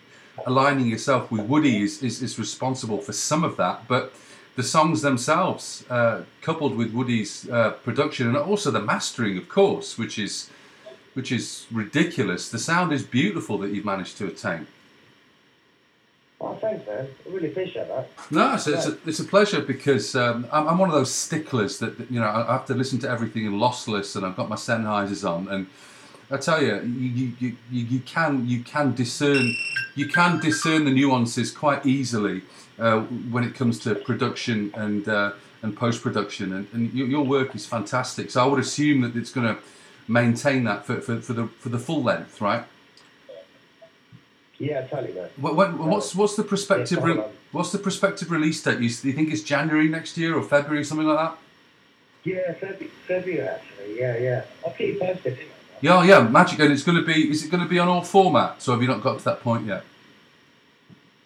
aligning 0.44 0.86
yourself 0.86 1.30
with 1.30 1.42
Woody 1.42 1.82
is, 1.82 2.02
is, 2.02 2.22
is 2.22 2.38
responsible 2.38 2.98
for 2.98 3.12
some 3.12 3.44
of 3.44 3.56
that, 3.56 3.88
but 3.88 4.12
the 4.56 4.62
songs 4.62 5.02
themselves, 5.02 5.84
uh, 5.90 6.22
coupled 6.40 6.76
with 6.76 6.92
Woody's 6.92 7.48
uh, 7.48 7.72
production 7.84 8.26
and 8.28 8.36
also 8.36 8.70
the 8.70 8.80
mastering, 8.80 9.36
of 9.36 9.48
course, 9.48 9.98
which 9.98 10.18
is 10.18 10.50
which 11.14 11.32
is 11.32 11.66
ridiculous. 11.72 12.50
The 12.50 12.58
sound 12.58 12.92
is 12.92 13.02
beautiful 13.02 13.56
that 13.58 13.70
you've 13.70 13.86
managed 13.86 14.18
to 14.18 14.26
attain. 14.26 14.66
Oh, 16.38 16.54
thanks, 16.56 16.86
man. 16.86 17.08
I 17.24 17.30
really 17.30 17.50
appreciate 17.50 17.88
that. 17.88 18.10
No, 18.30 18.54
it's, 18.54 18.66
it's, 18.66 18.86
a, 18.86 18.98
it's 19.06 19.20
a 19.20 19.24
pleasure 19.24 19.62
because 19.62 20.14
um, 20.14 20.46
I'm, 20.52 20.68
I'm 20.68 20.76
one 20.76 20.90
of 20.90 20.94
those 20.94 21.10
sticklers 21.10 21.78
that, 21.78 21.96
that, 21.96 22.10
you 22.10 22.20
know 22.20 22.26
I 22.26 22.52
have 22.52 22.66
to 22.66 22.74
listen 22.74 22.98
to 23.00 23.10
everything 23.10 23.46
in 23.46 23.52
lossless, 23.52 24.14
and 24.16 24.26
I've 24.26 24.36
got 24.36 24.50
my 24.50 24.56
Sennheisers 24.56 25.26
on, 25.28 25.48
and 25.48 25.66
I 26.30 26.38
tell 26.38 26.60
you, 26.60 26.80
you, 26.82 27.32
you, 27.38 27.56
you, 27.70 27.84
you 27.84 28.00
can 28.00 28.48
you 28.48 28.62
can 28.62 28.94
discern 28.94 29.56
you 29.94 30.08
can 30.08 30.40
discern 30.40 30.84
the 30.84 30.90
nuances 30.90 31.52
quite 31.52 31.86
easily 31.86 32.42
uh, 32.78 33.00
when 33.30 33.44
it 33.44 33.54
comes 33.54 33.78
to 33.80 33.94
production 33.94 34.72
and 34.74 35.08
uh, 35.08 35.32
and 35.62 35.76
post 35.76 36.02
production, 36.02 36.52
and, 36.52 36.68
and 36.72 36.92
your, 36.92 37.06
your 37.06 37.24
work 37.24 37.54
is 37.54 37.66
fantastic. 37.66 38.30
So 38.30 38.42
I 38.42 38.46
would 38.46 38.60
assume 38.60 39.02
that 39.02 39.16
it's 39.16 39.30
going 39.30 39.46
to 39.46 39.60
maintain 40.08 40.64
that 40.64 40.84
for, 40.84 41.00
for, 41.00 41.20
for 41.20 41.32
the 41.32 41.46
for 41.46 41.68
the 41.68 41.78
full 41.78 42.02
length, 42.02 42.40
right? 42.40 42.64
Yeah, 44.58 44.86
totally. 44.86 45.12
What, 45.36 45.54
what, 45.54 45.74
what's 45.74 46.14
what's 46.14 46.34
the 46.34 46.42
prospective 46.42 46.98
Yeah, 46.98 47.04
re- 47.04 47.24
what's 47.52 47.72
the 47.72 47.78
prospective 47.78 48.30
release 48.30 48.62
date? 48.62 48.80
You, 48.80 48.88
you 48.88 49.12
think 49.12 49.30
it's 49.32 49.42
January 49.42 49.88
next 49.88 50.16
year 50.16 50.36
or 50.36 50.42
February, 50.42 50.84
something 50.84 51.06
like 51.06 51.18
that? 51.18 51.38
Yeah, 52.24 52.52
February, 52.54 52.90
February 53.06 53.48
actually. 53.48 54.00
Yeah, 54.00 54.18
yeah. 54.18 54.44
I'll 54.64 54.72
keep 54.72 54.94
you 54.94 54.98
posted. 54.98 55.38
Yeah, 55.80 56.02
yeah, 56.04 56.20
magic. 56.20 56.58
And 56.60 56.72
it's 56.72 56.82
going 56.82 56.98
to 56.98 57.04
be. 57.04 57.30
Is 57.30 57.44
it 57.44 57.50
going 57.50 57.62
to 57.62 57.68
be 57.68 57.78
on 57.78 57.88
all 57.88 58.02
formats? 58.02 58.68
Or 58.68 58.72
have 58.72 58.82
you 58.82 58.88
not 58.88 59.02
got 59.02 59.18
to 59.18 59.24
that 59.26 59.40
point 59.40 59.66
yet? 59.66 59.84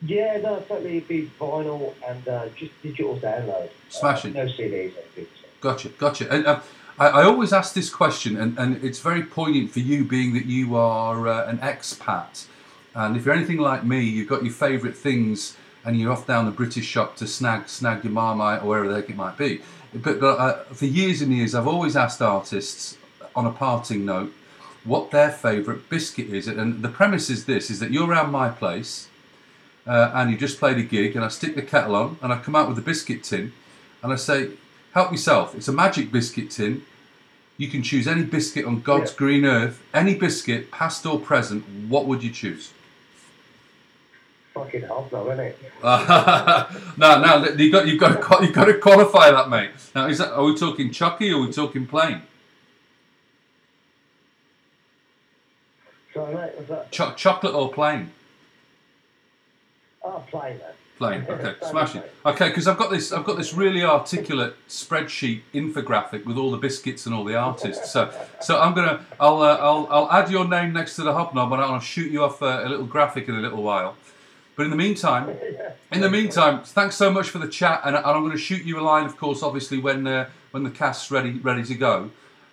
Yeah, 0.02 0.38
no, 0.38 0.64
certainly 0.66 0.96
It'd 0.96 1.08
be 1.08 1.30
vinyl 1.38 1.92
and 2.08 2.26
uh, 2.26 2.48
just 2.56 2.72
digital 2.82 3.16
download. 3.18 3.70
Smashing. 3.90 4.36
Uh, 4.36 4.44
no 4.44 4.50
CDs. 4.50 4.92
I 4.96 5.02
think. 5.14 5.28
Gotcha, 5.60 5.90
gotcha. 5.90 6.32
And 6.32 6.46
uh, 6.46 6.60
I, 6.98 7.08
I 7.08 7.24
always 7.24 7.52
ask 7.52 7.74
this 7.74 7.90
question, 7.90 8.36
and, 8.36 8.58
and 8.58 8.82
it's 8.82 9.00
very 9.00 9.22
poignant 9.22 9.72
for 9.72 9.80
you, 9.80 10.04
being 10.04 10.32
that 10.34 10.46
you 10.46 10.74
are 10.74 11.28
uh, 11.28 11.46
an 11.46 11.58
expat. 11.58 12.46
And 12.94 13.16
if 13.16 13.26
you're 13.26 13.34
anything 13.34 13.58
like 13.58 13.84
me, 13.84 14.00
you've 14.00 14.28
got 14.28 14.42
your 14.42 14.54
favourite 14.54 14.96
things, 14.96 15.56
and 15.84 15.98
you're 16.00 16.10
off 16.10 16.26
down 16.26 16.46
the 16.46 16.50
British 16.50 16.86
shop 16.86 17.16
to 17.16 17.26
snag 17.26 17.68
snag 17.68 18.04
your 18.04 18.12
Marmite 18.12 18.62
or 18.62 18.68
wherever 18.68 18.88
the 18.88 18.94
heck 18.94 19.10
it 19.10 19.16
might 19.16 19.36
be. 19.36 19.60
But, 19.92 20.20
but 20.20 20.38
uh, 20.38 20.64
for 20.72 20.86
years 20.86 21.20
and 21.20 21.32
years, 21.32 21.54
I've 21.54 21.66
always 21.66 21.96
asked 21.96 22.22
artists, 22.22 22.96
on 23.34 23.46
a 23.46 23.52
parting 23.52 24.04
note, 24.04 24.32
what 24.84 25.10
their 25.10 25.30
favourite 25.30 25.88
biscuit 25.88 26.28
is. 26.28 26.46
And 26.48 26.82
the 26.82 26.88
premise 26.88 27.30
is 27.30 27.44
this: 27.44 27.70
is 27.70 27.80
that 27.80 27.90
you're 27.90 28.08
around 28.08 28.30
my 28.30 28.48
place, 28.48 29.08
uh, 29.86 30.10
and 30.14 30.30
you 30.30 30.36
just 30.36 30.58
played 30.58 30.78
a 30.78 30.82
gig, 30.82 31.16
and 31.16 31.24
I 31.24 31.28
stick 31.28 31.54
the 31.54 31.62
kettle 31.62 31.94
on, 31.96 32.18
and 32.22 32.32
I 32.32 32.38
come 32.38 32.56
out 32.56 32.68
with 32.68 32.78
a 32.78 32.82
biscuit 32.82 33.22
tin, 33.22 33.52
and 34.02 34.12
I 34.12 34.16
say, 34.16 34.50
"Help 34.92 35.10
yourself. 35.12 35.54
It's 35.54 35.68
a 35.68 35.72
magic 35.72 36.10
biscuit 36.12 36.50
tin. 36.50 36.82
You 37.56 37.68
can 37.68 37.82
choose 37.82 38.06
any 38.08 38.22
biscuit 38.22 38.64
on 38.64 38.80
God's 38.80 39.10
Yeah. 39.10 39.18
green 39.18 39.44
earth, 39.44 39.82
any 39.92 40.14
biscuit, 40.14 40.70
past 40.70 41.04
or 41.04 41.18
present. 41.20 41.64
What 41.88 42.06
would 42.06 42.22
you 42.22 42.30
choose?" 42.30 42.70
Fucking 44.54 44.82
hobnob, 44.82 45.26
isn't 45.28 45.40
it? 45.40 45.58
no, 45.84 47.20
no, 47.20 47.48
you 47.56 47.70
got 47.70 47.86
you've 47.86 48.00
got 48.00 48.20
to 48.20 48.44
you've 48.44 48.54
got 48.54 48.64
to 48.64 48.78
qualify 48.78 49.30
that, 49.30 49.48
mate. 49.48 49.70
Now, 49.94 50.06
is 50.08 50.18
that 50.18 50.32
are 50.32 50.42
we 50.42 50.56
talking 50.56 50.90
chucky 50.90 51.30
or 51.32 51.36
are 51.42 51.46
we 51.46 51.52
talking 51.52 51.86
plain? 51.86 52.22
What's 56.26 56.68
that? 56.68 56.90
Cho- 56.92 57.14
chocolate 57.14 57.54
or 57.54 57.72
plain? 57.72 58.12
Oh, 60.02 60.22
plain, 60.30 60.58
man. 60.58 60.72
Plain. 60.98 61.24
Okay, 61.30 61.54
smashing. 61.66 62.02
Okay, 62.26 62.48
because 62.48 62.68
I've 62.68 62.76
got 62.76 62.90
this 62.90 63.10
I've 63.10 63.24
got 63.24 63.38
this 63.38 63.54
really 63.54 63.82
articulate 63.82 64.54
spreadsheet 64.68 65.40
infographic 65.54 66.26
with 66.26 66.36
all 66.36 66.50
the 66.50 66.58
biscuits 66.58 67.06
and 67.06 67.14
all 67.14 67.24
the 67.24 67.36
artists. 67.36 67.90
So 67.90 68.12
so 68.42 68.60
I'm 68.60 68.74
gonna 68.74 69.06
I'll 69.18 69.40
uh, 69.40 69.56
I'll 69.56 69.88
I'll 69.90 70.12
add 70.12 70.30
your 70.30 70.46
name 70.46 70.74
next 70.74 70.96
to 70.96 71.02
the 71.02 71.14
hobnob 71.14 71.52
and 71.54 71.62
I'll 71.62 71.80
shoot 71.80 72.12
you 72.12 72.22
off 72.22 72.42
uh, 72.42 72.62
a 72.64 72.68
little 72.68 72.84
graphic 72.84 73.28
in 73.28 73.34
a 73.34 73.40
little 73.40 73.62
while. 73.62 73.96
But 74.56 74.64
in 74.64 74.70
the 74.70 74.76
meantime, 74.76 75.30
in 75.92 76.02
the 76.02 76.10
meantime, 76.10 76.64
thanks 76.64 76.96
so 76.96 77.10
much 77.10 77.30
for 77.30 77.38
the 77.38 77.48
chat, 77.48 77.80
and, 77.82 77.96
and 77.96 78.04
I'm 78.04 78.20
going 78.20 78.32
to 78.32 78.38
shoot 78.38 78.62
you 78.62 78.78
a 78.78 78.82
line, 78.82 79.06
of 79.06 79.16
course, 79.16 79.42
obviously 79.42 79.78
when 79.78 80.06
uh, 80.06 80.28
when 80.50 80.64
the 80.64 80.70
cast's 80.70 81.10
ready 81.10 81.32
ready 81.38 81.64
to 81.64 81.74
go. 81.74 82.10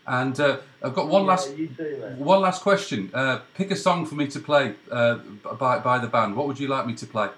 And 0.07 0.39
uh, 0.39 0.57
I've 0.81 0.95
got 0.95 1.09
one 1.09 1.23
Yeah, 1.23 1.27
last 1.27 1.55
too, 1.55 2.15
one 2.17 2.41
last 2.41 2.61
question. 2.61 3.11
Uh, 3.13 3.41
pick 3.55 3.71
a 3.71 3.75
song 3.75 4.05
for 4.05 4.15
me 4.15 4.27
to 4.27 4.39
play 4.39 4.73
uh, 4.89 5.15
by 5.59 5.79
by 5.79 5.99
the 5.99 6.07
band. 6.07 6.35
What 6.37 6.47
would 6.47 6.59
you 6.59 6.69
like 6.69 6.87
me 6.87 6.95
to 6.95 7.05
play? 7.05 7.29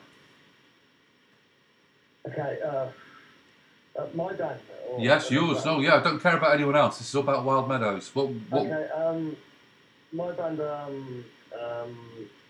Okay, 2.27 2.59
uh, 2.63 2.87
uh, 3.97 4.05
my 4.13 4.33
band. 4.33 4.59
Or, 4.87 4.99
Yes, 4.99 5.31
yours. 5.31 5.65
No, 5.65 5.79
yeah, 5.79 5.95
I 5.95 6.03
don't 6.03 6.19
care 6.21 6.37
about 6.37 6.53
anyone 6.53 6.75
else. 6.75 6.99
This 6.99 7.09
is 7.09 7.15
all 7.15 7.23
about 7.23 7.43
Wild 7.43 7.67
Meadows. 7.67 8.13
What? 8.13 8.27
what 8.49 8.67
Okay, 8.67 8.89
um, 8.91 9.35
my 10.13 10.31
band, 10.31 10.61
um, 10.61 11.25
um, 11.59 11.97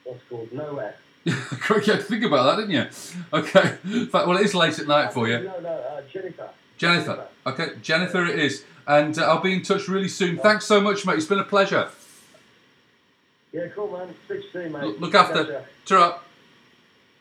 what's 0.04 0.20
it 0.20 0.30
called? 0.30 0.52
Nowhere. 0.52 0.96
you 1.26 1.36
had 1.36 1.84
to 1.84 1.98
think 1.98 2.24
about 2.24 2.44
that, 2.44 2.62
didn't 2.62 2.76
you? 2.76 2.88
Okay. 3.32 3.78
In 3.86 4.08
fact, 4.08 4.28
well, 4.28 4.38
it 4.38 4.46
is 4.46 4.56
late 4.56 4.80
at 4.80 4.88
night 4.88 5.14
for 5.14 5.28
you. 5.28 5.40
No, 5.40 5.60
no, 5.60 5.70
uh, 5.70 6.02
Jennifer. 6.12 6.50
Jennifer. 6.78 7.28
Okay, 7.46 7.68
Jennifer 7.82 8.26
it 8.26 8.40
is. 8.40 8.64
And 8.90 9.20
uh, 9.20 9.22
I'll 9.22 9.40
be 9.40 9.54
in 9.54 9.62
touch 9.62 9.88
really 9.88 10.08
soon. 10.08 10.40
Thanks 10.40 10.66
so 10.66 10.82
much, 10.82 11.06
mate. 11.06 11.18
It's 11.18 11.28
been 11.28 11.38
a 11.38 11.44
pleasure. 11.44 11.90
Yeah, 13.52 13.68
cool, 13.68 13.92
man. 13.96 14.16
Speak 14.26 14.46
soon, 14.52 14.72
mate. 14.72 14.84
Look, 14.84 15.00
look 15.00 15.16
after. 15.16 15.64
Ta-ra. 15.86 16.20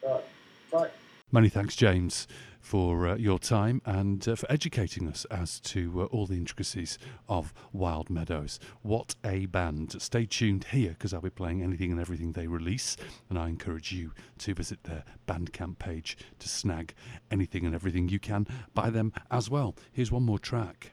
Right, 0.02 0.24
bye. 0.72 0.88
Many 1.30 1.50
thanks, 1.50 1.76
James, 1.76 2.26
for 2.58 3.06
uh, 3.06 3.16
your 3.16 3.38
time 3.38 3.82
and 3.84 4.26
uh, 4.26 4.34
for 4.34 4.50
educating 4.50 5.08
us 5.08 5.26
as 5.30 5.60
to 5.60 6.00
uh, 6.00 6.04
all 6.06 6.24
the 6.24 6.36
intricacies 6.36 6.98
of 7.28 7.52
Wild 7.74 8.08
Meadows. 8.08 8.58
What 8.80 9.14
a 9.22 9.44
band! 9.44 10.00
Stay 10.00 10.24
tuned 10.24 10.64
here 10.72 10.90
because 10.90 11.12
I'll 11.12 11.20
be 11.20 11.28
playing 11.28 11.62
anything 11.62 11.92
and 11.92 12.00
everything 12.00 12.32
they 12.32 12.46
release, 12.46 12.96
and 13.28 13.38
I 13.38 13.48
encourage 13.48 13.92
you 13.92 14.12
to 14.38 14.54
visit 14.54 14.84
their 14.84 15.04
Bandcamp 15.26 15.78
page 15.78 16.16
to 16.38 16.48
snag 16.48 16.94
anything 17.30 17.66
and 17.66 17.74
everything 17.74 18.08
you 18.08 18.18
can 18.18 18.46
by 18.72 18.88
them 18.88 19.12
as 19.30 19.50
well. 19.50 19.74
Here's 19.92 20.10
one 20.10 20.22
more 20.22 20.38
track. 20.38 20.92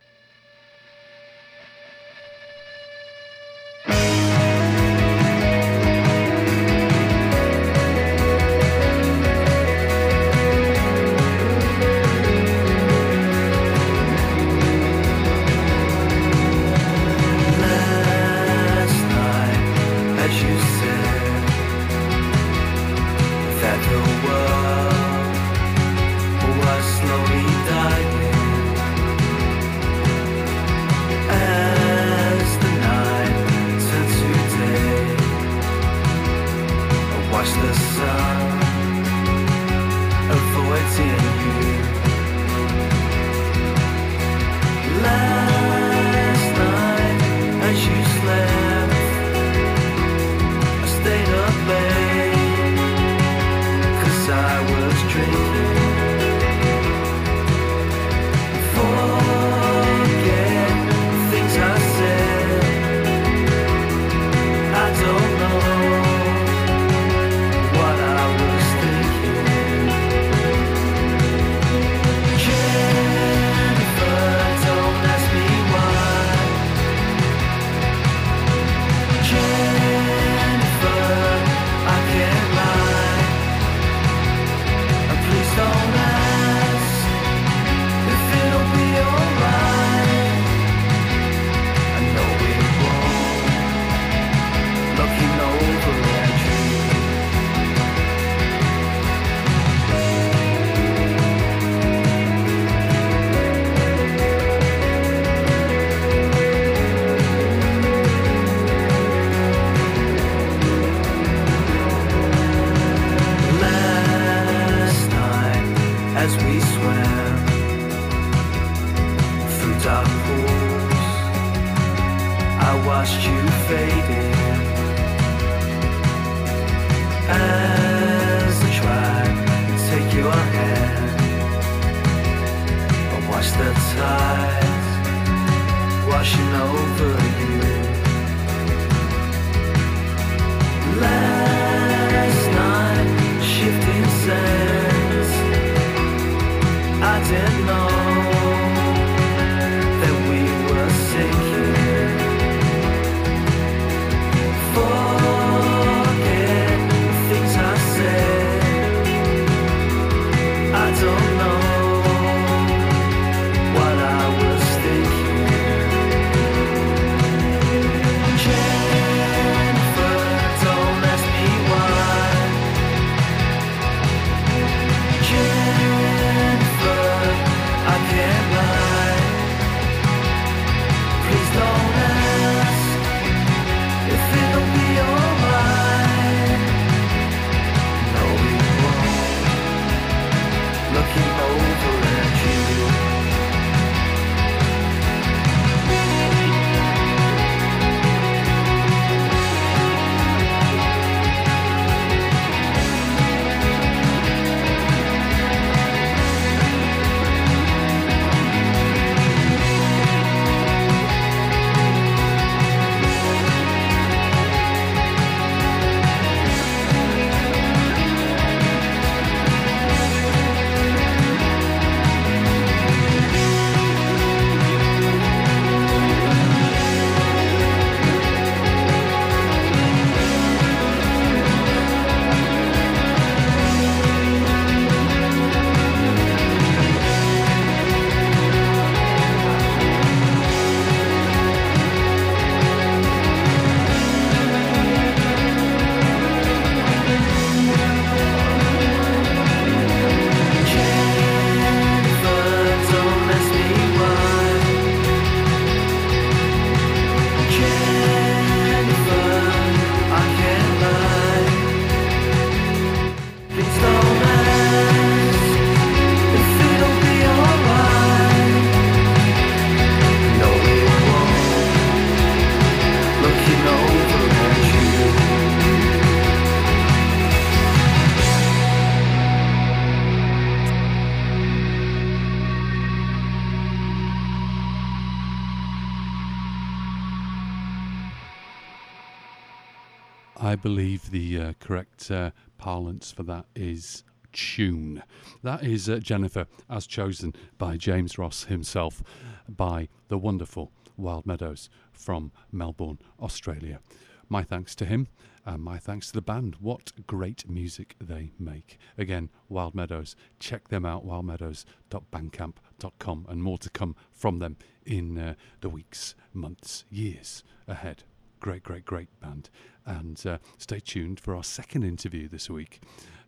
Parlance 293.05 293.11
for 293.11 293.23
that 293.23 293.45
is 293.55 294.03
tune. 294.31 295.01
That 295.43 295.63
is 295.63 295.89
uh, 295.89 295.97
Jennifer, 295.97 296.47
as 296.69 296.87
chosen 296.87 297.33
by 297.57 297.75
James 297.77 298.17
Ross 298.17 298.45
himself, 298.45 299.03
by 299.47 299.89
the 300.07 300.17
wonderful 300.17 300.71
Wild 300.97 301.27
Meadows 301.27 301.69
from 301.91 302.31
Melbourne, 302.51 302.99
Australia. 303.21 303.79
My 304.27 304.41
thanks 304.43 304.73
to 304.75 304.85
him 304.85 305.07
and 305.45 305.63
my 305.63 305.77
thanks 305.77 306.07
to 306.07 306.13
the 306.13 306.21
band. 306.21 306.55
What 306.59 306.91
great 307.05 307.47
music 307.47 307.95
they 308.01 308.31
make. 308.39 308.79
Again, 308.97 309.29
Wild 309.49 309.75
Meadows. 309.75 310.15
Check 310.39 310.69
them 310.69 310.85
out, 310.85 311.05
wildmeadows.bandcamp.com, 311.05 313.25
and 313.29 313.43
more 313.43 313.59
to 313.59 313.69
come 313.69 313.95
from 314.11 314.39
them 314.39 314.57
in 314.85 315.19
uh, 315.19 315.35
the 315.61 315.69
weeks, 315.69 316.15
months, 316.33 316.85
years 316.89 317.43
ahead. 317.67 318.03
Great, 318.39 318.63
great, 318.63 318.85
great 318.85 319.09
band. 319.21 319.49
And 319.85 320.21
uh, 320.25 320.37
stay 320.57 320.79
tuned 320.79 321.19
for 321.19 321.35
our 321.35 321.43
second 321.43 321.83
interview 321.83 322.27
this 322.27 322.49
week. 322.49 322.81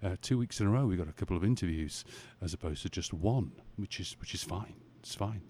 Uh, 0.03 0.15
two 0.21 0.37
weeks 0.37 0.59
in 0.59 0.67
a 0.67 0.69
row, 0.69 0.85
we've 0.85 0.97
got 0.97 1.07
a 1.07 1.13
couple 1.13 1.35
of 1.35 1.43
interviews 1.43 2.05
as 2.41 2.53
opposed 2.53 2.83
to 2.83 2.89
just 2.89 3.13
one, 3.13 3.51
which 3.77 3.99
is 3.99 4.15
which 4.19 4.33
is 4.33 4.43
fine. 4.43 4.75
It's 4.99 5.15
fine. 5.15 5.41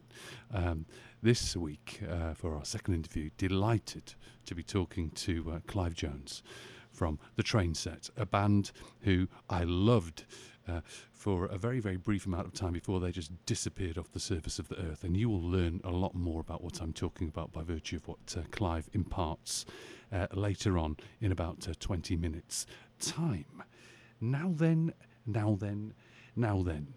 Um, 0.53 0.85
this 1.21 1.55
week, 1.55 1.99
uh, 2.09 2.33
for 2.33 2.55
our 2.55 2.63
second 2.63 2.93
interview, 2.93 3.29
delighted 3.37 4.13
to 4.45 4.55
be 4.55 4.63
talking 4.63 5.09
to 5.11 5.51
uh, 5.51 5.59
Clive 5.67 5.95
Jones 5.95 6.43
from 6.91 7.19
the 7.35 7.43
Train 7.43 7.73
Set, 7.73 8.09
a 8.17 8.25
band 8.25 8.71
who 9.01 9.27
I 9.49 9.63
loved 9.63 10.25
uh, 10.67 10.81
for 11.17 11.45
a 11.47 11.57
very, 11.57 11.79
very 11.79 11.97
brief 11.97 12.27
amount 12.27 12.45
of 12.45 12.53
time 12.53 12.73
before 12.73 12.99
they 12.99 13.11
just 13.11 13.31
disappeared 13.45 13.97
off 13.97 14.11
the 14.11 14.19
surface 14.19 14.59
of 14.59 14.69
the 14.69 14.79
earth. 14.79 15.03
And 15.03 15.17
you 15.17 15.29
will 15.29 15.41
learn 15.41 15.81
a 15.83 15.89
lot 15.89 16.13
more 16.13 16.39
about 16.39 16.63
what 16.63 16.79
I'm 16.79 16.93
talking 16.93 17.27
about 17.27 17.51
by 17.51 17.63
virtue 17.63 17.95
of 17.97 18.07
what 18.07 18.35
uh, 18.37 18.41
Clive 18.51 18.87
imparts 18.93 19.65
uh, 20.13 20.27
later 20.33 20.77
on 20.77 20.95
in 21.19 21.31
about 21.31 21.67
uh, 21.67 21.73
20 21.79 22.15
minutes' 22.15 22.67
time. 22.99 23.63
Now 24.21 24.53
then, 24.55 24.93
now 25.25 25.57
then, 25.59 25.93
now 26.35 26.61
then. 26.61 26.93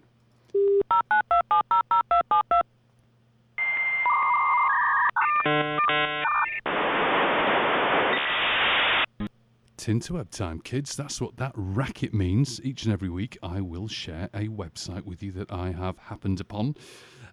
Tinterweb 9.81 10.29
time, 10.29 10.59
kids. 10.59 10.95
That's 10.95 11.19
what 11.19 11.37
that 11.37 11.53
racket 11.55 12.13
means. 12.13 12.61
Each 12.63 12.83
and 12.83 12.93
every 12.93 13.09
week, 13.09 13.35
I 13.41 13.61
will 13.61 13.87
share 13.87 14.29
a 14.31 14.47
website 14.47 15.05
with 15.05 15.23
you 15.23 15.31
that 15.31 15.51
I 15.51 15.71
have 15.71 15.97
happened 15.97 16.39
upon, 16.39 16.75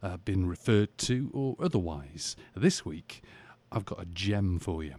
uh, 0.02 0.17
been 0.17 0.47
referred 0.47 0.97
to, 0.97 1.31
or 1.35 1.57
otherwise. 1.60 2.36
This 2.57 2.86
week, 2.86 3.20
I've 3.70 3.85
got 3.85 4.01
a 4.01 4.07
gem 4.07 4.59
for 4.60 4.83
you. 4.83 4.94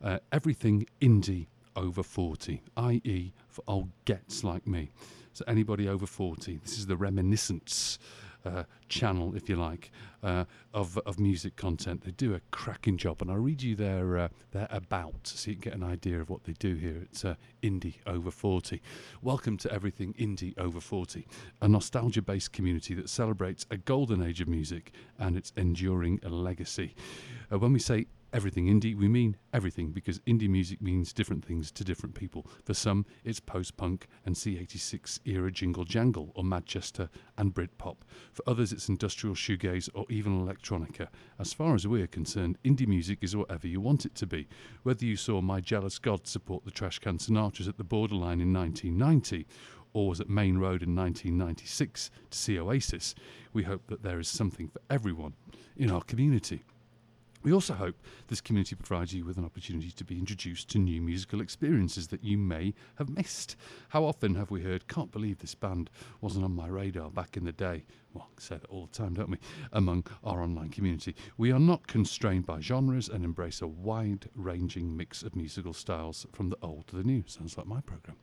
Uh, 0.00 0.20
everything 0.30 0.86
indie 1.00 1.48
over 1.74 2.04
40, 2.04 2.62
i.e., 2.76 3.32
for 3.48 3.64
old 3.66 3.90
gets 4.04 4.44
like 4.44 4.64
me. 4.64 4.92
So, 5.32 5.44
anybody 5.48 5.88
over 5.88 6.06
40, 6.06 6.58
this 6.58 6.78
is 6.78 6.86
the 6.86 6.96
reminiscence 6.96 7.98
uh, 8.46 8.64
channel, 8.88 9.34
if 9.34 9.48
you 9.48 9.56
like, 9.56 9.90
uh, 10.22 10.44
of, 10.72 10.96
of 10.98 11.18
music 11.18 11.56
content. 11.56 12.04
They 12.04 12.12
do 12.12 12.34
a 12.34 12.40
cracking 12.50 12.96
job, 12.96 13.20
and 13.20 13.30
I'll 13.30 13.38
read 13.38 13.62
you 13.62 13.74
their, 13.74 14.18
uh, 14.18 14.28
their 14.52 14.68
about 14.70 15.26
so 15.26 15.50
you 15.50 15.56
can 15.56 15.70
get 15.70 15.74
an 15.74 15.82
idea 15.82 16.20
of 16.20 16.30
what 16.30 16.44
they 16.44 16.52
do 16.54 16.74
here. 16.74 16.96
It's 17.02 17.24
uh, 17.24 17.34
Indie 17.62 17.96
Over 18.06 18.30
40. 18.30 18.80
Welcome 19.22 19.56
to 19.58 19.72
Everything 19.72 20.14
Indie 20.14 20.56
Over 20.58 20.80
40, 20.80 21.26
a 21.60 21.68
nostalgia 21.68 22.22
based 22.22 22.52
community 22.52 22.94
that 22.94 23.10
celebrates 23.10 23.66
a 23.70 23.76
golden 23.76 24.22
age 24.22 24.40
of 24.40 24.48
music 24.48 24.92
and 25.18 25.36
its 25.36 25.52
enduring 25.56 26.20
legacy. 26.22 26.94
Uh, 27.52 27.58
when 27.58 27.72
we 27.72 27.78
say 27.78 28.06
everything 28.32 28.66
indie, 28.66 28.96
we 28.96 29.08
mean 29.08 29.36
everything 29.52 29.90
because 29.90 30.18
indie 30.20 30.48
music 30.48 30.80
means 30.80 31.12
different 31.12 31.44
things 31.44 31.70
to 31.72 31.84
different 31.84 32.14
people. 32.14 32.46
For 32.64 32.74
some, 32.74 33.06
it's 33.24 33.40
post 33.40 33.76
punk 33.76 34.06
and 34.24 34.34
C86 34.34 35.20
era 35.24 35.50
jingle 35.50 35.84
jangle 35.84 36.32
or 36.34 36.44
Manchester 36.44 37.08
and 37.38 37.54
Britpop. 37.54 37.96
For 38.32 38.42
others, 38.46 38.72
it's 38.72 38.88
industrial 38.88 39.34
shoegaze 39.34 39.88
or 39.94 40.06
even 40.08 40.46
electronica. 40.46 41.08
As 41.38 41.52
far 41.52 41.74
as 41.74 41.86
we're 41.86 42.06
concerned, 42.06 42.58
indie 42.64 42.86
music 42.86 43.18
is 43.22 43.36
whatever 43.36 43.66
you 43.66 43.80
want 43.80 44.04
it 44.04 44.14
to 44.16 44.26
be. 44.26 44.48
Whether 44.82 45.04
you 45.04 45.16
saw 45.16 45.40
My 45.40 45.60
Jealous 45.60 45.98
God 45.98 46.26
support 46.26 46.64
the 46.64 46.70
Trashcan 46.70 47.18
Sinatras 47.18 47.68
at 47.68 47.78
the 47.78 47.84
borderline 47.84 48.40
in 48.40 48.52
1990 48.52 49.46
or 49.92 50.08
was 50.08 50.20
at 50.20 50.28
Maine 50.28 50.58
Road 50.58 50.82
in 50.82 50.94
1996 50.94 52.10
to 52.30 52.38
see 52.38 52.58
Oasis, 52.58 53.14
we 53.54 53.62
hope 53.62 53.86
that 53.86 54.02
there 54.02 54.18
is 54.18 54.28
something 54.28 54.68
for 54.68 54.80
everyone 54.90 55.32
in 55.76 55.90
our 55.90 56.02
community. 56.02 56.64
We 57.46 57.52
also 57.52 57.74
hope 57.74 57.94
this 58.26 58.40
community 58.40 58.74
provides 58.74 59.14
you 59.14 59.24
with 59.24 59.36
an 59.36 59.44
opportunity 59.44 59.92
to 59.92 60.04
be 60.04 60.18
introduced 60.18 60.68
to 60.70 60.80
new 60.80 61.00
musical 61.00 61.40
experiences 61.40 62.08
that 62.08 62.24
you 62.24 62.36
may 62.36 62.74
have 62.96 63.08
missed. 63.08 63.54
How 63.90 64.04
often 64.04 64.34
have 64.34 64.50
we 64.50 64.62
heard, 64.62 64.88
can't 64.88 65.12
believe 65.12 65.38
this 65.38 65.54
band 65.54 65.88
wasn't 66.20 66.44
on 66.44 66.56
my 66.56 66.66
radar 66.66 67.08
back 67.08 67.36
in 67.36 67.44
the 67.44 67.52
day? 67.52 67.84
Well, 68.12 68.28
I 68.36 68.40
say 68.40 68.56
that 68.56 68.68
all 68.68 68.86
the 68.86 68.98
time, 68.98 69.14
don't 69.14 69.30
we? 69.30 69.38
Among 69.72 70.04
our 70.24 70.42
online 70.42 70.70
community. 70.70 71.14
We 71.38 71.52
are 71.52 71.60
not 71.60 71.86
constrained 71.86 72.46
by 72.46 72.58
genres 72.58 73.08
and 73.08 73.24
embrace 73.24 73.62
a 73.62 73.68
wide 73.68 74.28
ranging 74.34 74.96
mix 74.96 75.22
of 75.22 75.36
musical 75.36 75.72
styles 75.72 76.26
from 76.32 76.48
the 76.48 76.58
old 76.62 76.88
to 76.88 76.96
the 76.96 77.04
new. 77.04 77.22
Sounds 77.28 77.56
like 77.56 77.68
my 77.68 77.80
programme. 77.80 78.18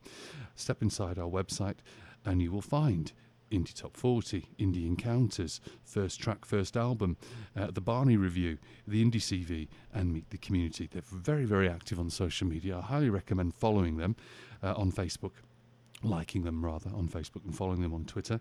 Step 0.54 0.82
inside 0.82 1.18
our 1.18 1.30
website 1.30 1.78
and 2.26 2.42
you 2.42 2.52
will 2.52 2.60
find 2.60 3.14
Indie 3.54 3.74
Top 3.74 3.96
40, 3.96 4.48
Indie 4.58 4.86
Encounters, 4.86 5.60
First 5.84 6.20
Track, 6.20 6.44
First 6.44 6.76
Album, 6.76 7.16
uh, 7.56 7.70
the 7.70 7.80
Barney 7.80 8.16
Review, 8.16 8.58
the 8.86 9.04
Indie 9.04 9.16
CV, 9.16 9.68
and 9.92 10.12
Meet 10.12 10.30
the 10.30 10.38
Community. 10.38 10.88
They're 10.90 11.02
very, 11.02 11.44
very 11.44 11.68
active 11.68 11.98
on 12.00 12.10
social 12.10 12.46
media. 12.46 12.78
I 12.78 12.82
highly 12.82 13.10
recommend 13.10 13.54
following 13.54 13.96
them 13.96 14.16
uh, 14.62 14.74
on 14.74 14.90
Facebook, 14.92 15.32
liking 16.02 16.42
them 16.42 16.64
rather 16.64 16.90
on 16.90 17.08
Facebook, 17.08 17.44
and 17.44 17.56
following 17.56 17.80
them 17.80 17.94
on 17.94 18.04
Twitter. 18.04 18.40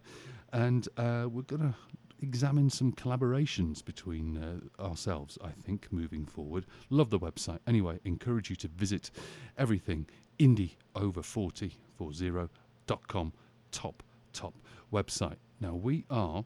And 0.52 0.88
uh, 0.98 1.28
we're 1.30 1.44
going 1.44 1.62
to 1.62 1.76
examine 2.22 2.70
some 2.70 2.94
collaborations 2.94 3.84
between 3.84 4.38
uh, 4.38 4.82
ourselves, 4.82 5.38
I 5.44 5.50
think, 5.50 5.92
moving 5.92 6.26
forward. 6.26 6.66
Love 6.90 7.10
the 7.10 7.20
website. 7.20 7.60
Anyway, 7.68 8.00
encourage 8.06 8.50
you 8.50 8.56
to 8.58 8.68
visit 8.68 9.12
everything 9.58 10.08
indie 10.40 10.76
over 10.96 11.22
40, 11.22 11.74
40.com, 12.00 13.34
top, 13.72 14.04
top 14.32 14.54
website. 14.94 15.38
Now, 15.60 15.74
we 15.76 16.06
are 16.10 16.46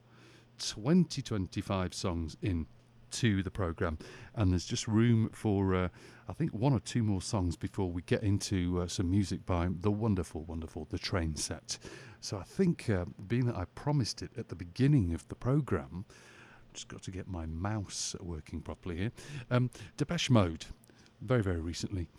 20, 0.58 1.22
25 1.22 1.94
songs 1.94 2.38
in 2.42 2.66
to 3.10 3.42
the 3.44 3.52
program, 3.52 3.98
and 4.36 4.52
there's 4.52 4.66
just 4.66 4.88
room 4.88 5.30
for, 5.30 5.76
uh, 5.76 5.90
I 6.28 6.34
think, 6.34 6.52
one 6.52 6.74
or 6.74 6.80
two 6.80 7.04
more 7.04 7.22
songs 7.22 7.56
before 7.56 7.92
we 7.92 8.02
get 8.02 8.24
into 8.24 8.82
uh, 8.82 8.88
some 8.88 9.10
music 9.10 9.46
by 9.46 9.70
the 9.72 9.92
wonderful, 9.92 10.44
wonderful 10.44 10.88
The 10.90 11.00
Train 11.00 11.36
Set. 11.36 11.78
So 12.20 12.38
I 12.38 12.44
think, 12.44 12.90
uh, 12.90 13.06
being 13.28 13.46
that 13.46 13.56
I 13.56 13.66
promised 13.76 14.22
it 14.22 14.32
at 14.38 14.50
the 14.50 14.56
beginning 14.56 15.14
of 15.14 15.28
the 15.30 15.36
program, 15.36 16.06
just 16.74 16.88
got 16.90 17.02
to 17.04 17.12
get 17.12 17.28
my 17.28 17.46
mouse 17.46 18.16
working 18.20 18.62
properly 18.62 18.98
here. 18.98 19.12
Um, 19.50 19.70
Depeche 19.96 20.30
Mode, 20.30 20.66
very, 21.22 21.42
very 21.42 21.62
recently, 21.62 22.10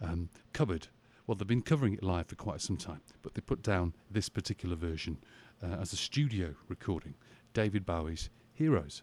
um, 0.00 0.28
covered. 0.52 0.88
Well, 1.26 1.34
they've 1.34 1.46
been 1.46 1.62
covering 1.62 1.94
it 1.94 2.02
live 2.02 2.28
for 2.28 2.36
quite 2.36 2.60
some 2.60 2.76
time, 2.76 3.00
but 3.22 3.34
they 3.34 3.40
put 3.40 3.62
down 3.62 3.94
this 4.10 4.28
particular 4.28 4.76
version 4.76 5.18
uh, 5.62 5.76
as 5.80 5.92
a 5.92 5.96
studio 5.96 6.54
recording. 6.68 7.14
David 7.52 7.86
Bowie's 7.86 8.30
Heroes. 8.54 9.02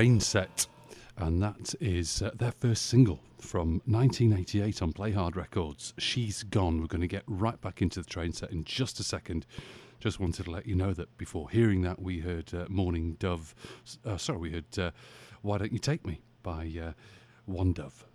Train 0.00 0.18
Set, 0.18 0.66
and 1.18 1.42
that 1.42 1.74
is 1.78 2.22
uh, 2.22 2.30
their 2.34 2.52
first 2.52 2.86
single 2.86 3.20
from 3.38 3.82
1988 3.84 4.80
on 4.80 4.94
Play 4.94 5.12
Hard 5.12 5.36
Records. 5.36 5.92
She's 5.98 6.42
Gone. 6.42 6.80
We're 6.80 6.86
going 6.86 7.02
to 7.02 7.06
get 7.06 7.22
right 7.26 7.60
back 7.60 7.82
into 7.82 8.00
the 8.00 8.08
train 8.08 8.32
set 8.32 8.50
in 8.50 8.64
just 8.64 8.98
a 8.98 9.02
second. 9.02 9.44
Just 9.98 10.18
wanted 10.18 10.46
to 10.46 10.50
let 10.50 10.64
you 10.64 10.74
know 10.74 10.94
that 10.94 11.14
before 11.18 11.50
hearing 11.50 11.82
that, 11.82 12.00
we 12.00 12.20
heard 12.20 12.54
uh, 12.54 12.64
Morning 12.70 13.18
Dove. 13.18 13.54
Uh, 14.02 14.16
sorry, 14.16 14.38
we 14.38 14.50
heard 14.52 14.78
uh, 14.78 14.90
Why 15.42 15.58
Don't 15.58 15.70
You 15.70 15.78
Take 15.78 16.06
Me 16.06 16.22
by 16.42 16.72
uh, 16.82 16.92
One 17.44 17.74
Dove. 17.74 18.06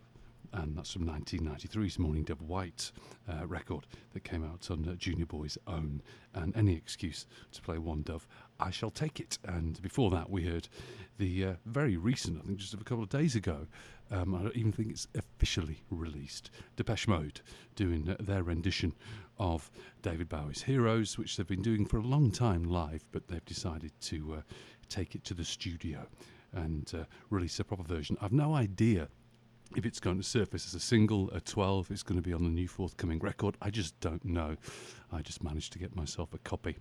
And 0.55 0.77
that's 0.77 0.93
from 0.93 1.05
1993's 1.05 1.99
Morning 1.99 2.23
Dove 2.23 2.41
White 2.41 2.93
uh, 3.29 3.45
record 3.45 3.87
that 4.13 4.23
came 4.23 4.41
out 4.45 4.71
on 4.71 4.87
uh, 4.87 4.95
Junior 4.95 5.25
Boy's 5.25 5.57
own. 5.67 6.01
And 6.33 6.55
any 6.55 6.73
excuse 6.73 7.25
to 7.51 7.61
play 7.61 7.77
One 7.77 8.03
Dove, 8.03 8.25
I 8.57 8.71
shall 8.71 8.89
take 8.89 9.19
it. 9.19 9.37
And 9.43 9.81
before 9.81 10.09
that, 10.11 10.29
we 10.29 10.45
heard 10.45 10.69
the 11.17 11.45
uh, 11.45 11.53
very 11.65 11.97
recent, 11.97 12.41
I 12.41 12.45
think 12.45 12.59
just 12.59 12.73
a 12.73 12.77
couple 12.77 13.03
of 13.03 13.09
days 13.09 13.35
ago, 13.35 13.67
um, 14.11 14.33
I 14.33 14.43
don't 14.43 14.55
even 14.55 14.71
think 14.71 14.91
it's 14.91 15.07
officially 15.13 15.81
released, 15.89 16.51
Depeche 16.77 17.09
Mode 17.09 17.41
doing 17.75 18.09
uh, 18.09 18.15
their 18.19 18.43
rendition 18.43 18.93
of 19.37 19.69
David 20.03 20.29
Bowie's 20.29 20.63
Heroes, 20.63 21.17
which 21.17 21.35
they've 21.35 21.45
been 21.45 21.61
doing 21.61 21.85
for 21.85 21.97
a 21.97 22.01
long 22.01 22.31
time 22.31 22.63
live, 22.63 23.03
but 23.11 23.27
they've 23.27 23.43
decided 23.43 23.91
to 24.03 24.35
uh, 24.35 24.41
take 24.87 25.15
it 25.15 25.25
to 25.25 25.33
the 25.33 25.43
studio 25.43 26.07
and 26.53 26.93
release 27.29 27.59
a 27.59 27.65
proper 27.65 27.83
version. 27.83 28.17
I've 28.21 28.31
no 28.31 28.53
idea 28.53 29.09
if 29.75 29.85
it's 29.85 29.99
going 29.99 30.17
to 30.17 30.23
surface 30.23 30.65
as 30.67 30.75
a 30.75 30.79
single, 30.79 31.29
a 31.31 31.41
12, 31.41 31.91
it's 31.91 32.03
going 32.03 32.17
to 32.17 32.21
be 32.21 32.33
on 32.33 32.43
the 32.43 32.49
new 32.49 32.67
forthcoming 32.67 33.19
record. 33.19 33.57
I 33.61 33.69
just 33.69 33.99
don't 33.99 34.23
know. 34.23 34.55
I 35.11 35.21
just 35.21 35.43
managed 35.43 35.73
to 35.73 35.79
get 35.79 35.95
myself 35.95 36.33
a 36.33 36.37
copy 36.39 36.77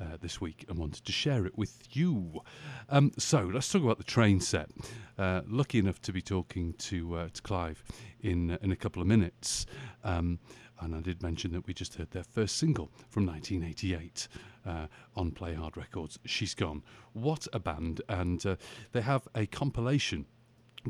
uh, 0.00 0.16
this 0.20 0.40
week 0.40 0.64
and 0.68 0.78
wanted 0.78 1.04
to 1.04 1.12
share 1.12 1.46
it 1.46 1.56
with 1.56 1.96
you. 1.96 2.40
Um, 2.88 3.12
so 3.18 3.42
let's 3.52 3.70
talk 3.70 3.82
about 3.82 3.98
the 3.98 4.04
train 4.04 4.40
set. 4.40 4.70
Uh, 5.18 5.42
lucky 5.46 5.78
enough 5.78 6.00
to 6.02 6.12
be 6.12 6.22
talking 6.22 6.74
to 6.74 7.16
uh, 7.16 7.28
to 7.32 7.42
Clive 7.42 7.82
in 8.20 8.58
in 8.62 8.72
a 8.72 8.76
couple 8.76 9.02
of 9.02 9.08
minutes. 9.08 9.66
Um, 10.04 10.38
and 10.80 10.96
I 10.96 11.00
did 11.00 11.22
mention 11.22 11.52
that 11.52 11.66
we 11.66 11.74
just 11.74 11.94
heard 11.94 12.10
their 12.10 12.24
first 12.24 12.56
single 12.56 12.90
from 13.08 13.24
1988 13.26 14.26
uh, 14.66 14.86
on 15.14 15.30
Play 15.30 15.54
Hard 15.54 15.76
Records. 15.76 16.18
She's 16.24 16.54
gone. 16.54 16.82
What 17.12 17.46
a 17.52 17.60
band! 17.60 18.00
And 18.08 18.44
uh, 18.44 18.56
they 18.90 19.00
have 19.00 19.28
a 19.34 19.46
compilation 19.46 20.26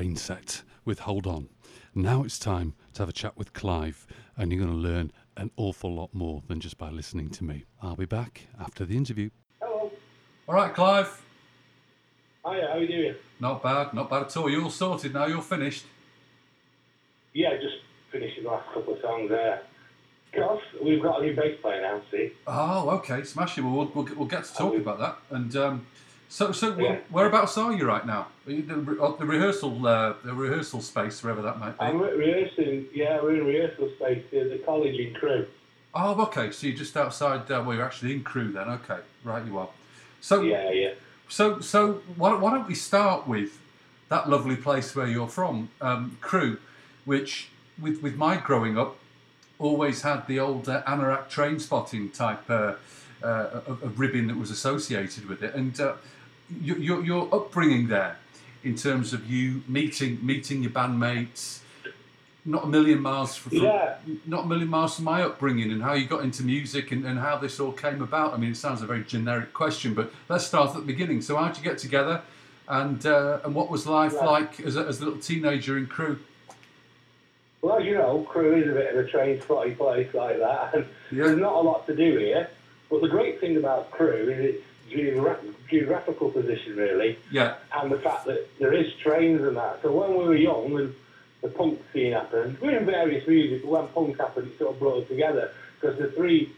train 0.00 0.16
set 0.16 0.62
with 0.86 1.00
Hold 1.00 1.26
On. 1.26 1.50
Now 1.94 2.24
it's 2.24 2.38
time 2.38 2.72
to 2.94 3.02
have 3.02 3.10
a 3.10 3.12
chat 3.12 3.36
with 3.36 3.52
Clive, 3.52 4.06
and 4.34 4.50
you're 4.50 4.64
going 4.64 4.74
to 4.74 4.88
learn 4.88 5.12
an 5.36 5.50
awful 5.58 5.94
lot 5.94 6.14
more 6.14 6.42
than 6.48 6.58
just 6.58 6.78
by 6.78 6.88
listening 6.88 7.28
to 7.28 7.44
me. 7.44 7.66
I'll 7.82 7.96
be 7.96 8.06
back 8.06 8.46
after 8.58 8.86
the 8.86 8.96
interview. 8.96 9.28
Hello. 9.60 9.92
All 10.48 10.54
right, 10.54 10.72
Clive. 10.72 11.20
Hiya, 12.46 12.68
how 12.68 12.78
are 12.78 12.80
you 12.80 12.88
doing? 12.88 13.14
Not 13.40 13.62
bad, 13.62 13.92
not 13.92 14.08
bad 14.08 14.22
at 14.22 14.36
all. 14.38 14.48
You're 14.48 14.62
all 14.62 14.70
sorted 14.70 15.12
now. 15.12 15.26
You're 15.26 15.42
finished. 15.42 15.84
Yeah, 17.34 17.56
just 17.56 17.76
finishing 18.10 18.44
the 18.44 18.48
last 18.48 18.72
couple 18.72 18.94
of 18.94 19.02
songs 19.02 19.28
there. 19.28 19.60
Because 20.32 20.60
we've 20.82 21.02
got 21.02 21.20
a 21.20 21.26
new 21.26 21.36
bass 21.36 21.58
player 21.60 21.82
now, 21.82 22.00
see? 22.10 22.32
Oh, 22.46 22.88
okay, 23.00 23.22
smashing. 23.22 23.64
Well, 23.64 23.84
we'll, 23.94 24.04
we'll, 24.06 24.16
we'll 24.16 24.28
get 24.28 24.44
to 24.44 24.54
talk 24.54 24.74
about 24.76 24.98
that. 24.98 25.18
And 25.28 25.54
um, 25.56 25.86
so, 26.30 26.52
so 26.52 26.76
Yeah. 26.78 26.96
wh- 26.96 27.12
whereabouts 27.12 27.58
are 27.58 27.72
you 27.72 27.86
right 27.86 28.06
now? 28.06 28.28
Are 28.46 28.52
you 28.52 28.62
the, 28.62 29.02
uh, 29.02 29.16
the 29.16 29.26
rehearsal, 29.26 29.84
uh, 29.86 30.14
the 30.24 30.32
rehearsal 30.32 30.80
space, 30.80 31.22
wherever 31.22 31.42
that 31.42 31.58
might 31.58 31.76
be. 31.76 31.84
I'm 31.84 32.00
rehearsing, 32.00 32.86
yeah, 32.94 33.20
we're 33.20 33.34
in 33.34 33.46
rehearsal 33.46 33.90
space 33.96 34.24
at 34.32 34.50
the 34.50 34.58
college 34.64 34.94
in 34.94 35.12
Crewe. 35.12 35.46
Oh, 35.92 36.22
okay. 36.22 36.52
So 36.52 36.68
you're 36.68 36.76
just 36.76 36.96
outside. 36.96 37.50
Uh, 37.50 37.62
well, 37.66 37.74
you're 37.76 37.84
actually 37.84 38.12
in 38.12 38.22
Crewe 38.22 38.52
then. 38.52 38.68
Okay, 38.68 39.00
right, 39.24 39.44
you 39.44 39.58
are. 39.58 39.68
So 40.20 40.42
Yeah, 40.42 40.70
yeah. 40.70 40.92
So, 41.28 41.60
so 41.60 42.02
why, 42.16 42.34
why 42.34 42.52
don't 42.54 42.68
we 42.68 42.74
start 42.76 43.26
with 43.26 43.58
that 44.08 44.28
lovely 44.28 44.56
place 44.56 44.94
where 44.94 45.06
you're 45.08 45.28
from, 45.28 45.68
um, 45.80 46.16
Crewe, 46.20 46.58
which, 47.04 47.48
with 47.80 48.02
with 48.02 48.16
my 48.16 48.36
growing 48.36 48.78
up, 48.78 48.98
always 49.58 50.02
had 50.02 50.26
the 50.28 50.38
old 50.38 50.68
uh, 50.68 50.82
anorak 50.84 51.28
train 51.28 51.58
spotting 51.60 52.10
type 52.10 52.48
uh, 52.50 52.74
uh, 53.22 53.60
of, 53.66 53.82
of 53.82 54.00
ribbon 54.00 54.26
that 54.28 54.36
was 54.36 54.50
associated 54.50 55.26
with 55.28 55.42
it, 55.42 55.54
and 55.54 55.78
uh, 55.80 55.94
your, 56.62 56.78
your 56.78 57.04
your 57.04 57.34
upbringing 57.34 57.88
there, 57.88 58.16
in 58.64 58.76
terms 58.76 59.12
of 59.12 59.30
you 59.30 59.62
meeting 59.68 60.18
meeting 60.24 60.62
your 60.62 60.72
bandmates. 60.72 61.58
Not 62.42 62.64
a 62.64 62.66
million 62.66 63.00
miles 63.00 63.36
from, 63.36 63.52
Yeah. 63.58 63.96
not 64.24 64.44
a 64.44 64.48
million 64.48 64.68
miles 64.68 64.96
from 64.96 65.04
my 65.04 65.22
upbringing 65.22 65.70
and 65.72 65.82
how 65.82 65.92
you 65.92 66.06
got 66.06 66.24
into 66.24 66.42
music 66.42 66.90
and, 66.90 67.04
and 67.04 67.18
how 67.18 67.36
this 67.36 67.60
all 67.60 67.70
came 67.70 68.00
about. 68.00 68.32
I 68.32 68.38
mean, 68.38 68.52
it 68.52 68.56
sounds 68.56 68.80
a 68.80 68.86
very 68.86 69.04
generic 69.04 69.52
question, 69.52 69.92
but 69.92 70.10
let's 70.30 70.46
start 70.46 70.70
at 70.70 70.76
the 70.76 70.80
beginning. 70.80 71.20
So, 71.20 71.36
how'd 71.36 71.58
you 71.58 71.62
get 71.62 71.76
together, 71.76 72.22
and 72.66 73.04
uh, 73.04 73.40
and 73.44 73.54
what 73.54 73.68
was 73.70 73.86
life 73.86 74.14
Right. 74.14 74.24
like 74.24 74.60
as 74.60 74.76
a, 74.76 74.86
as 74.86 75.02
a 75.02 75.04
little 75.04 75.20
teenager 75.20 75.76
in 75.76 75.86
Crewe? 75.86 76.18
Well, 77.60 77.78
as 77.78 77.84
you 77.84 77.92
know, 77.94 78.22
Crewe 78.26 78.54
is 78.56 78.68
a 78.70 78.72
bit 78.72 78.94
of 78.94 79.04
a 79.04 79.08
train 79.08 79.38
spotty 79.42 79.72
place 79.74 80.08
like 80.14 80.38
that, 80.38 80.74
and 80.74 80.86
there's 81.12 81.38
not 81.38 81.52
a 81.52 81.60
lot 81.60 81.86
to 81.88 81.94
do 81.94 82.16
here. 82.16 82.48
But 82.88 83.02
the 83.02 83.08
great 83.08 83.38
thing 83.38 83.58
about 83.58 83.90
Crewe 83.90 84.30
is 84.30 84.54
its 84.54 84.64
geogra- 84.90 85.38
geographical 85.68 86.30
position, 86.30 86.76
really, 86.76 87.18
Yeah, 87.30 87.54
and 87.72 87.90
the 87.90 87.98
fact 87.98 88.26
that 88.26 88.46
there 88.58 88.72
is 88.72 88.92
trains 88.94 89.40
and 89.42 89.56
that. 89.56 89.80
So 89.82 89.92
when 89.92 90.10
we 90.18 90.24
were 90.24 90.34
young 90.34 90.78
and 90.78 90.94
the 91.42 91.48
punk 91.48 91.80
scene 91.92 92.12
happened, 92.12 92.58
we 92.60 92.68
were 92.68 92.76
in 92.78 92.86
various 92.86 93.26
music, 93.26 93.62
but 93.62 93.70
when 93.70 93.88
punk 93.88 94.18
happened, 94.18 94.48
it 94.52 94.58
sort 94.58 94.74
of 94.74 94.78
brought 94.78 95.02
us 95.02 95.08
together 95.08 95.50
because 95.80 95.98
the 95.98 96.08
three, 96.08 96.50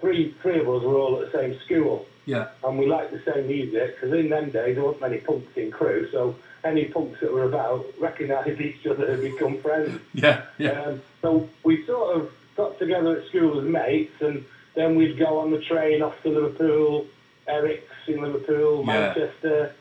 three, 0.00 0.34
three 0.42 0.58
of 0.60 0.68
us 0.68 0.82
were 0.82 0.96
all 0.96 1.20
at 1.22 1.30
the 1.30 1.38
same 1.38 1.58
school. 1.60 2.06
yeah, 2.26 2.48
and 2.64 2.78
we 2.78 2.86
liked 2.86 3.12
the 3.12 3.32
same 3.32 3.46
music 3.46 3.94
because 3.94 4.12
in 4.18 4.28
them 4.30 4.50
days 4.50 4.74
there 4.76 4.84
weren't 4.84 5.00
many 5.00 5.18
punks 5.18 5.56
in 5.56 5.70
Crewe, 5.70 6.08
so 6.10 6.34
any 6.64 6.86
punks 6.86 7.20
that 7.20 7.30
were 7.32 7.44
about 7.44 7.84
recognised 8.00 8.60
each 8.68 8.86
other 8.86 9.04
and 9.12 9.22
become 9.22 9.58
friends. 9.58 10.00
yeah, 10.14 10.42
yeah, 10.58 10.70
Um, 10.82 11.02
so 11.22 11.48
we 11.62 11.84
sort 11.84 12.16
of 12.16 12.32
got 12.56 12.78
together 12.78 13.16
at 13.18 13.26
school 13.28 13.58
as 13.60 13.66
mates, 13.66 14.20
and 14.22 14.44
then 14.74 14.96
we'd 14.96 15.16
go 15.18 15.38
on 15.38 15.50
the 15.52 15.60
train 15.60 16.02
off 16.02 16.20
to 16.22 16.30
Liverpool, 16.30 17.06
Eric's 17.48 17.92
in 18.06 18.20
Liverpool, 18.22 18.80
Yeah. 18.80 18.86
Manchester, 18.86 19.72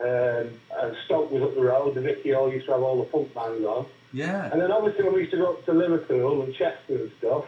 um, 0.00 0.50
and 0.80 0.96
Stoke 1.04 1.30
was 1.30 1.42
up 1.42 1.54
the 1.54 1.62
road. 1.62 1.94
The 1.94 2.00
Vicky 2.00 2.34
all 2.34 2.52
used 2.52 2.66
to 2.66 2.72
have 2.72 2.82
all 2.82 2.98
the 2.98 3.04
punk 3.04 3.32
bands 3.34 3.64
on. 3.64 3.86
yeah, 4.12 4.50
And 4.52 4.60
then 4.60 4.70
obviously 4.72 5.04
when 5.04 5.14
we 5.14 5.20
used 5.20 5.32
to 5.32 5.38
go 5.38 5.52
up 5.52 5.64
to 5.66 5.72
Liverpool 5.72 6.42
and 6.42 6.54
Chester 6.54 6.94
and 6.96 7.10
stuff, 7.18 7.44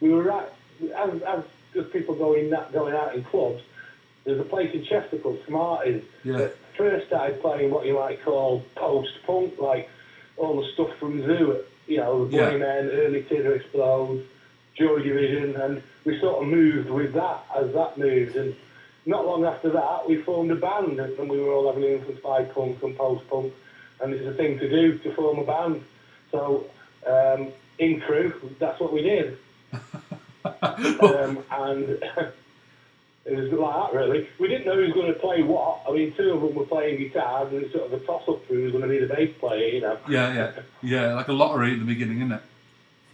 we 0.00 0.10
were 0.10 0.22
right 0.22 0.48
as 0.94 1.22
as 1.22 1.42
just 1.74 1.92
people 1.92 2.14
going 2.14 2.50
that 2.50 2.72
going 2.72 2.94
out 2.94 3.14
in 3.14 3.24
clubs. 3.24 3.62
There's 4.24 4.40
a 4.40 4.44
place 4.44 4.74
in 4.74 4.84
Chester 4.84 5.18
called 5.18 5.38
Smarties 5.46 6.02
Yeah. 6.24 6.38
that 6.38 6.56
first 6.76 7.06
started 7.06 7.40
playing 7.40 7.70
what 7.70 7.86
you 7.86 7.94
might 7.94 8.22
call 8.24 8.62
post 8.74 9.12
punk, 9.26 9.58
like 9.58 9.88
all 10.36 10.60
the 10.60 10.68
stuff 10.72 10.94
from 10.98 11.24
Zoo, 11.24 11.60
you 11.86 11.98
know, 11.98 12.26
the 12.26 12.36
Yeah. 12.36 12.56
Men, 12.56 12.90
early 12.90 13.22
Theatre 13.22 13.54
Explode, 13.54 14.26
Joy 14.74 14.98
Division, 14.98 15.56
and 15.56 15.82
we 16.04 16.18
sort 16.20 16.42
of 16.42 16.48
moved 16.48 16.90
with 16.90 17.14
that 17.14 17.44
as 17.56 17.72
that 17.72 17.96
moved. 17.96 18.36
And 18.36 18.54
not 19.06 19.24
long 19.24 19.44
after 19.44 19.70
that, 19.70 20.08
we 20.08 20.16
formed 20.22 20.50
a 20.50 20.56
band, 20.56 20.98
and 20.98 21.30
we 21.30 21.40
were 21.40 21.52
all 21.52 21.72
having 21.72 21.88
influenced 21.88 22.22
by 22.22 22.42
punk 22.44 22.82
and 22.82 22.96
post 22.96 23.28
punk, 23.30 23.52
and 24.00 24.12
it's 24.12 24.26
a 24.26 24.34
thing 24.34 24.58
to 24.58 24.68
do 24.68 24.98
to 24.98 25.14
form 25.14 25.38
a 25.38 25.44
band. 25.44 25.84
So 26.32 26.66
um, 27.06 27.48
in 27.78 28.00
Crewe, 28.00 28.34
that's 28.58 28.80
what 28.80 28.92
we 28.92 29.02
did, 29.02 29.38
um, 30.44 31.38
and 31.50 31.88
it 33.24 33.36
was 33.36 33.52
like 33.52 33.92
that 33.92 33.94
really. 33.94 34.28
We 34.40 34.48
didn't 34.48 34.66
know 34.66 34.74
who 34.74 34.82
was 34.82 34.92
going 34.92 35.14
to 35.14 35.18
play 35.20 35.42
what. 35.42 35.82
I 35.88 35.92
mean, 35.92 36.12
two 36.16 36.32
of 36.32 36.42
them 36.42 36.54
were 36.56 36.66
playing 36.66 36.98
guitars, 36.98 37.52
and 37.52 37.62
it's 37.62 37.72
sort 37.72 37.92
of 37.92 37.92
a 37.92 38.04
toss 38.04 38.28
up 38.28 38.44
who 38.46 38.64
was 38.64 38.72
going 38.72 38.82
to 38.82 38.88
be 38.88 38.98
the 38.98 39.06
bass 39.06 39.32
player, 39.38 39.68
you 39.68 39.80
know. 39.82 39.98
yeah, 40.08 40.34
yeah, 40.34 40.52
yeah, 40.82 41.14
like 41.14 41.28
a 41.28 41.32
lottery 41.32 41.72
at 41.74 41.78
the 41.78 41.84
beginning, 41.84 42.18
isn't 42.18 42.32
it? 42.32 42.42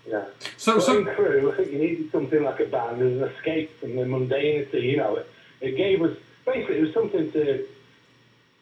Yeah. 0.07 0.25
So, 0.57 0.77
But 0.77 0.83
so 0.83 0.99
in 0.99 1.05
Crewe, 1.05 1.53
I 1.53 1.57
think 1.57 1.71
you 1.71 1.79
needed 1.79 2.11
something 2.11 2.43
like 2.43 2.61
a 2.61 2.65
band 2.67 3.01
as 3.03 3.13
an 3.13 3.23
escape 3.23 3.79
from 3.79 3.95
the 3.95 4.03
mundanity. 4.03 4.83
You 4.83 4.97
know, 4.97 5.23
it, 5.63 5.77
gave 5.77 6.03
us 6.03 6.17
basically 6.45 6.79
it 6.79 6.83
was 6.83 6.95
something 6.95 7.33
to 7.33 7.67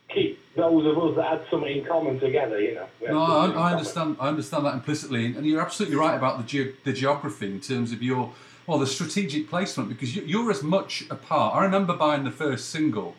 keep 0.09 0.39
those 0.55 0.87
of 0.87 0.99
us 0.99 1.17
that 1.17 1.27
had 1.27 1.43
something 1.51 1.79
in 1.79 1.85
common 1.85 2.19
together. 2.21 2.61
You 2.61 2.75
know. 2.75 2.87
No, 3.09 3.23
I, 3.23 3.47
I 3.47 3.73
understand. 3.73 4.17
I 4.21 4.29
understand 4.29 4.67
that 4.67 4.75
implicitly, 4.75 5.27
and 5.27 5.47
you're 5.47 5.61
absolutely 5.61 5.97
right 5.97 6.15
about 6.15 6.39
the 6.39 6.45
ge- 6.45 6.75
the 6.85 6.93
geography 6.93 7.47
in 7.47 7.61
terms 7.61 7.93
of 7.93 8.03
your 8.03 8.33
well, 8.67 8.79
the 8.79 8.87
strategic 8.87 9.49
placement 9.49 9.89
because 9.89 10.15
you, 10.15 10.23
you're 10.23 10.51
as 10.51 10.63
much 10.63 11.05
a 11.11 11.15
part. 11.17 11.57
I 11.57 11.65
remember 11.65 11.97
buying 11.97 12.25
the 12.25 12.31
first 12.31 12.71
single, 12.71 13.17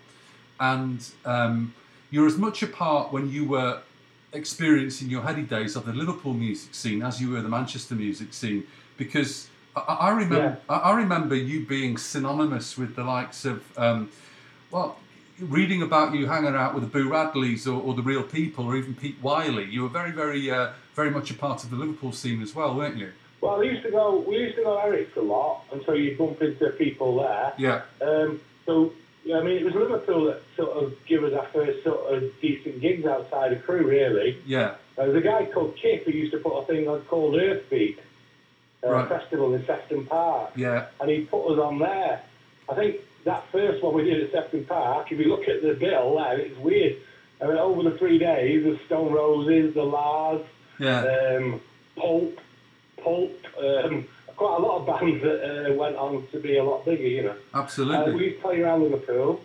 and 0.59 1.05
um, 1.25 1.73
you're 2.09 2.27
as 2.27 2.37
much 2.37 2.61
a 2.63 2.67
part 2.67 3.11
when 3.11 3.29
you 3.29 3.45
were 3.45 3.81
experiencing 4.33 5.09
your 5.09 5.23
heady 5.23 5.41
days 5.41 5.75
of 5.75 5.85
the 5.85 5.91
Liverpool 5.93 6.33
music 6.33 6.73
scene 6.73 7.01
as 7.01 7.19
you 7.21 7.31
were 7.31 7.41
the 7.41 7.49
Manchester 7.49 7.95
music 7.95 8.33
scene 8.33 8.65
because. 8.97 9.47
I, 9.75 9.79
I 9.79 10.09
remember. 10.11 10.57
I, 10.69 10.75
I 10.75 10.97
remember 10.97 11.35
you 11.35 11.65
being 11.65 11.97
synonymous 11.97 12.77
with 12.77 12.95
the 12.95 13.03
likes 13.03 13.45
of, 13.45 13.63
um, 13.77 14.09
well, 14.69 14.97
reading 15.39 15.81
about 15.81 16.13
you 16.13 16.27
hanging 16.27 16.55
out 16.55 16.73
with 16.73 16.83
the 16.83 16.89
Boo 16.89 17.09
Radleys 17.09 17.67
or, 17.67 17.81
or 17.81 17.93
the 17.93 18.01
Real 18.01 18.23
People 18.23 18.65
or 18.65 18.75
even 18.75 18.93
Pete 18.95 19.17
Wylie. 19.21 19.65
You 19.65 19.83
were 19.83 19.89
very, 19.89 20.11
very, 20.11 20.49
uh, 20.51 20.71
very 20.95 21.09
much 21.09 21.31
a 21.31 21.33
part 21.33 21.63
of 21.63 21.69
the 21.69 21.75
Liverpool 21.75 22.11
scene 22.11 22.41
as 22.41 22.53
well, 22.53 22.75
weren't 22.75 22.97
you? 22.97 23.11
Well, 23.39 23.57
we 23.59 23.69
used 23.69 23.83
to 23.83 23.91
go. 23.91 24.19
We 24.19 24.37
used 24.37 24.55
to 24.57 24.63
go 24.63 24.77
Eric's 24.77 25.17
a 25.17 25.21
lot, 25.21 25.63
and 25.71 25.83
so 25.83 25.93
you 25.93 26.15
bump 26.15 26.41
into 26.43 26.69
people 26.71 27.17
there. 27.17 27.53
Yeah. 27.57 27.81
Um, 27.99 28.39
so 28.67 28.93
yeah, 29.23 29.39
I 29.39 29.43
mean, 29.43 29.57
it 29.57 29.65
was 29.65 29.73
Liverpool 29.73 30.25
that 30.25 30.41
sort 30.55 30.71
of 30.71 30.93
gave 31.05 31.23
us 31.23 31.33
our 31.33 31.45
first 31.47 31.83
sort 31.83 32.13
of 32.13 32.39
decent 32.39 32.81
gigs 32.81 33.05
outside 33.05 33.53
of 33.53 33.63
Crewe, 33.63 33.85
really. 33.85 34.37
Yeah. 34.45 34.75
There 34.95 35.07
was 35.07 35.15
a 35.15 35.21
guy 35.21 35.45
called 35.45 35.75
Kip 35.75 36.05
who 36.05 36.11
used 36.11 36.33
to 36.33 36.39
put 36.39 36.55
a 36.59 36.65
thing 36.65 36.87
on 36.87 37.01
called 37.01 37.35
Earthbeat, 37.35 37.99
a 38.83 38.91
Right. 38.91 39.07
festival 39.07 39.53
in 39.53 39.65
Sefton 39.65 40.05
Park, 40.05 40.51
Yeah. 40.55 40.85
and 40.99 41.09
he 41.09 41.21
put 41.21 41.45
us 41.53 41.59
on 41.59 41.79
there. 41.79 42.21
I 42.69 42.73
think 42.75 42.97
that 43.25 43.43
first 43.51 43.83
one 43.83 43.93
we 43.93 44.03
did 44.05 44.23
at 44.23 44.31
Sefton 44.31 44.65
Park, 44.65 45.11
if 45.11 45.19
you 45.19 45.25
look 45.25 45.47
at 45.47 45.61
the 45.61 45.73
bill 45.73 46.15
there, 46.15 46.39
it's 46.39 46.57
weird. 46.57 46.95
I 47.41 47.47
mean, 47.47 47.57
over 47.57 47.83
the 47.89 47.97
three 47.97 48.17
days, 48.17 48.63
the 48.63 48.79
Stone 48.85 49.11
Roses, 49.13 49.73
the 49.73 49.83
La's, 49.83 50.41
Yeah. 50.79 51.03
um, 51.03 51.61
Pulp, 51.95 52.39
Pulp, 53.03 53.31
um, 53.59 54.07
quite 54.35 54.57
a 54.57 54.61
lot 54.61 54.79
of 54.79 54.85
bands 54.87 55.21
that 55.23 55.69
uh, 55.69 55.73
went 55.73 55.95
on 55.97 56.25
to 56.31 56.39
be 56.39 56.57
a 56.57 56.63
lot 56.63 56.83
bigger, 56.85 57.03
you 57.07 57.23
know. 57.23 57.35
Uh, 57.53 57.59
Absolutely. 57.59 58.13
we 58.15 58.23
used 58.25 58.35
to 58.37 58.41
play 58.41 58.61
around 58.61 58.83
Liverpool. 58.83 59.41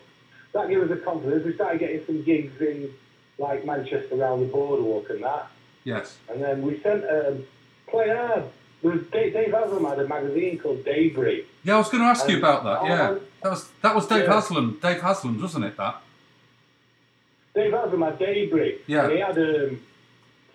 That 0.53 0.69
gave 0.69 0.83
us 0.83 0.91
a 0.91 0.97
confidence. 0.97 1.45
We 1.45 1.55
started 1.55 1.81
getting 1.81 2.05
some 2.07 2.23
gigs 2.23 2.59
in, 2.63 2.91
like 3.39 3.67
Manchester, 3.67 4.15
around 4.15 4.41
the 4.41 4.47
boardwalk 4.47 5.11
and 5.11 5.23
that. 5.25 5.49
yes. 5.85 6.17
And 6.31 6.43
then 6.43 6.63
we 6.63 6.81
sent 6.81 7.05
um, 7.09 7.45
play 7.87 8.09
hard. 8.09 8.45
There 8.87 8.95
was 8.97 9.07
Dave, 9.09 9.33
Dave 9.33 9.53
Haslam 9.53 9.85
had 9.85 9.99
a 9.99 10.07
magazine 10.07 10.59
called 10.59 10.85
Debris. 10.85 11.45
Yeah, 11.65 11.75
I 11.75 11.79
was 11.79 11.89
going 11.89 12.03
to 12.05 12.09
ask 12.09 12.29
you 12.29 12.37
Um, 12.37 12.45
about 12.45 12.63
that. 12.65 12.85
Yeah. 12.89 13.09
oh, 13.11 13.21
That 13.43 13.51
was 13.51 13.69
that 13.83 13.95
was 13.97 14.07
Dave 14.07 14.25
yeah. 14.25 14.33
Haslam. 14.35 14.79
Dave 14.81 15.01
Haslam, 15.01 15.41
wasn't 15.43 15.65
it? 15.65 15.77
That. 15.77 15.97
Dave 17.55 17.73
Haslam 17.73 18.03
had 18.03 18.19
Debris. 18.19 18.79
Yeah. 18.87 19.05
And 19.05 19.13
he 19.13 19.19
had 19.19 19.39
um, 19.39 19.81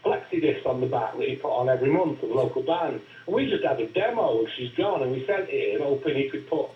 flexi 0.05 0.39
disc 0.41 0.65
on 0.65 0.79
the 0.79 0.87
back 0.87 1.17
that 1.17 1.27
he 1.27 1.35
put 1.35 1.51
on 1.51 1.67
every 1.67 1.89
month 1.89 2.19
for 2.21 2.27
the 2.27 2.33
local 2.33 2.61
band. 2.61 3.01
And 3.25 3.35
we 3.35 3.49
just 3.49 3.63
had 3.65 3.79
a 3.81 3.87
demo 3.87 4.43
of 4.43 4.49
She's 4.55 4.71
Gone 4.75 5.03
and 5.03 5.11
we 5.11 5.25
sent 5.25 5.49
it 5.49 5.75
in 5.75 5.81
hoping 5.81 6.15
he 6.15 6.29
could 6.29 6.47
put 6.47 6.67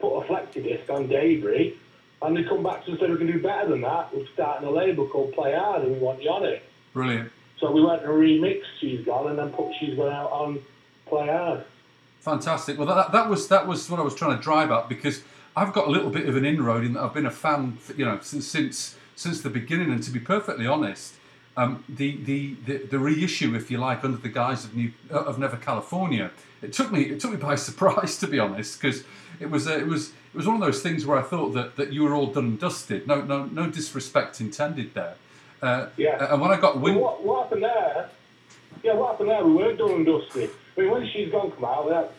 put 0.00 0.18
a 0.18 0.26
flexi 0.28 0.62
disc 0.62 0.88
on 0.90 1.08
Debris. 1.08 1.76
And 2.20 2.36
they 2.36 2.42
come 2.44 2.62
back 2.62 2.84
to 2.84 2.92
us 2.92 2.98
and 2.98 2.98
said, 2.98 3.10
we 3.10 3.16
can 3.16 3.26
do 3.28 3.40
better 3.40 3.68
than 3.70 3.80
that. 3.82 4.14
We're 4.14 4.26
starting 4.34 4.68
a 4.68 4.70
label 4.70 5.06
called 5.06 5.32
Play 5.32 5.54
Hard 5.54 5.82
and 5.84 5.92
we 5.92 5.98
want 5.98 6.22
you 6.22 6.30
on 6.30 6.44
it. 6.44 6.62
Brilliant. 6.92 7.30
So 7.60 7.70
we 7.70 7.82
went 7.82 8.02
and 8.02 8.10
remixed 8.10 8.62
She's 8.80 9.04
Gone 9.04 9.28
and 9.30 9.38
then 9.38 9.50
put 9.50 9.72
She's 9.78 9.96
Gone 9.96 10.12
out 10.12 10.30
on 10.30 10.60
Play 11.06 11.26
Hard. 11.26 11.64
Fantastic. 12.20 12.78
Well, 12.78 12.86
that, 12.86 13.12
that 13.12 13.28
was 13.28 13.48
that 13.48 13.66
was 13.66 13.88
what 13.90 14.00
I 14.00 14.02
was 14.02 14.14
trying 14.14 14.36
to 14.36 14.42
drive 14.42 14.70
at 14.70 14.88
because 14.88 15.22
I've 15.56 15.72
got 15.72 15.88
a 15.88 15.90
little 15.90 16.10
bit 16.10 16.28
of 16.28 16.36
an 16.36 16.44
inroad 16.44 16.84
in 16.84 16.92
that 16.94 17.02
I've 17.02 17.14
been 17.14 17.26
a 17.26 17.30
fan, 17.30 17.78
you 17.96 18.04
know, 18.04 18.18
since 18.22 18.46
since 18.46 18.96
since 19.16 19.40
the 19.40 19.50
beginning. 19.50 19.90
And 19.92 20.02
to 20.02 20.10
be 20.10 20.20
perfectly 20.20 20.66
honest, 20.66 21.14
um, 21.56 21.82
the, 21.88 22.16
the, 22.22 22.54
the, 22.66 22.76
the 22.86 22.98
reissue, 23.00 23.56
if 23.56 23.68
you 23.68 23.78
like, 23.78 24.04
under 24.04 24.16
the 24.16 24.28
guise 24.28 24.64
of 24.64 24.76
New 24.76 24.92
of 25.10 25.40
Never 25.40 25.56
California. 25.56 26.30
It 26.62 26.72
took 26.72 26.92
me 26.92 27.02
it 27.02 27.18
took 27.20 27.32
me 27.32 27.36
by 27.36 27.54
surprise, 27.68 28.18
to 28.18 28.28
be 28.28 28.38
honest, 28.38 28.80
because 28.80 29.02
it 29.40 29.50
was 29.50 29.66
it 29.66 29.86
was 29.86 30.10
it 30.10 30.36
was 30.36 30.46
one 30.46 30.56
of 30.56 30.62
those 30.62 30.82
things 30.82 31.04
where 31.04 31.18
I 31.18 31.22
thought 31.22 31.54
that, 31.54 31.76
that 31.76 31.92
you 31.92 32.04
were 32.04 32.14
all 32.14 32.26
done 32.26 32.44
and 32.44 32.60
dusted. 32.60 33.06
No 33.08 33.22
no 33.22 33.46
no 33.46 33.68
disrespect 33.68 34.40
intended 34.40 34.94
there. 34.94 35.14
Uh, 35.62 35.86
Yeah. 35.96 36.32
And 36.32 36.40
when 36.40 36.50
I 36.50 36.60
got 36.60 36.80
wind, 36.80 36.98
what, 37.00 37.24
what 37.24 37.44
happened 37.44 37.64
there? 37.64 38.08
Yeah, 38.84 38.94
what 38.94 39.12
happened 39.12 39.30
there? 39.30 39.44
We 39.44 39.54
weren't 39.54 39.78
done 39.78 39.90
and 39.90 40.06
dusted. 40.06 40.50
I 40.76 40.80
mean, 40.80 40.90
when 40.90 41.08
she's 41.08 41.30
gone 41.30 41.50
come 41.50 41.64
out, 41.64 41.88
that, 41.88 42.12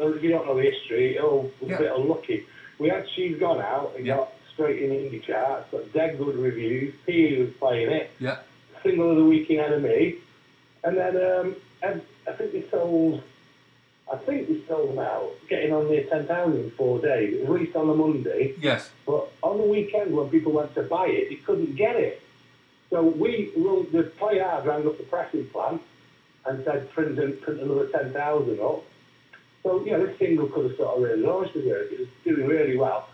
uh, 0.00 0.08
if 0.08 0.22
you 0.22 0.30
don't 0.30 0.46
know 0.46 0.56
the 0.56 0.62
history, 0.70 1.18
oh, 1.18 1.50
was 1.60 1.70
Yeah. 1.70 1.76
a 1.76 1.78
bit 1.78 1.92
unlucky. 1.96 2.46
We 2.78 2.88
had 2.90 3.06
she's 3.14 3.38
gone 3.38 3.60
out 3.60 3.94
and 3.96 4.04
Yeah. 4.06 4.16
got 4.18 4.32
straight 4.52 4.82
in 4.82 4.90
the 4.90 4.96
indie 4.96 5.22
charts, 5.22 5.70
got 5.70 5.90
dead 5.92 6.18
good 6.18 6.36
reviews. 6.36 6.94
P 7.06 7.38
was 7.40 7.50
playing 7.58 7.90
it, 7.90 8.10
yeah 8.20 8.38
single 8.82 9.10
of 9.12 9.16
the 9.16 9.24
week 9.24 9.48
in 9.48 9.58
NME, 9.58 10.16
and 10.82 10.96
then 10.96 11.16
um, 11.16 11.54
I 12.26 12.32
think 12.32 12.52
we 12.52 12.64
sold. 12.68 13.22
I 14.12 14.16
think 14.16 14.48
we 14.48 14.62
sold 14.66 14.90
them 14.90 14.98
out, 14.98 15.30
getting 15.48 15.72
on 15.72 15.88
near 15.88 16.02
10,000 16.02 16.58
in 16.58 16.70
four 16.72 16.98
days. 16.98 17.40
Was 17.40 17.48
released 17.48 17.76
on 17.76 17.86
the 17.86 17.94
Monday. 17.94 18.54
yes 18.60 18.90
But 19.06 19.30
on 19.42 19.56
the 19.58 19.62
weekend, 19.64 20.14
when 20.14 20.28
people 20.30 20.50
went 20.52 20.74
to 20.74 20.82
buy 20.82 21.06
it, 21.06 21.28
they 21.30 21.36
couldn't 21.36 21.76
get 21.76 21.94
it. 21.96 22.20
So 22.92 23.02
we, 23.02 23.50
run, 23.56 23.86
the 23.90 24.02
play 24.02 24.38
hard 24.38 24.66
rang 24.66 24.86
up 24.86 24.98
the 24.98 25.04
pressing 25.04 25.46
plant 25.46 25.80
and 26.44 26.62
said, 26.62 26.90
print, 26.92 27.16
print 27.40 27.60
another 27.60 27.86
10,000 27.86 28.60
up. 28.60 28.84
So, 29.62 29.82
you 29.82 29.92
know, 29.92 30.04
this 30.04 30.18
single 30.18 30.46
could 30.48 30.66
have 30.66 30.76
sort 30.76 30.96
of 30.96 31.02
really 31.02 31.22
launched 31.22 31.54
the 31.54 31.66
work. 31.66 31.90
It 31.90 32.00
was 32.00 32.08
doing 32.22 32.46
really 32.46 32.76
well. 32.76 33.08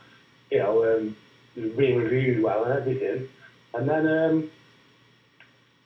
You 0.51 0.59
know, 0.59 0.97
um, 0.97 1.17
being 1.55 1.99
reviewed 1.99 2.43
well 2.43 2.65
and 2.65 2.73
everything. 2.73 3.29
And 3.73 3.89
then 3.89 4.09
um, 4.09 4.51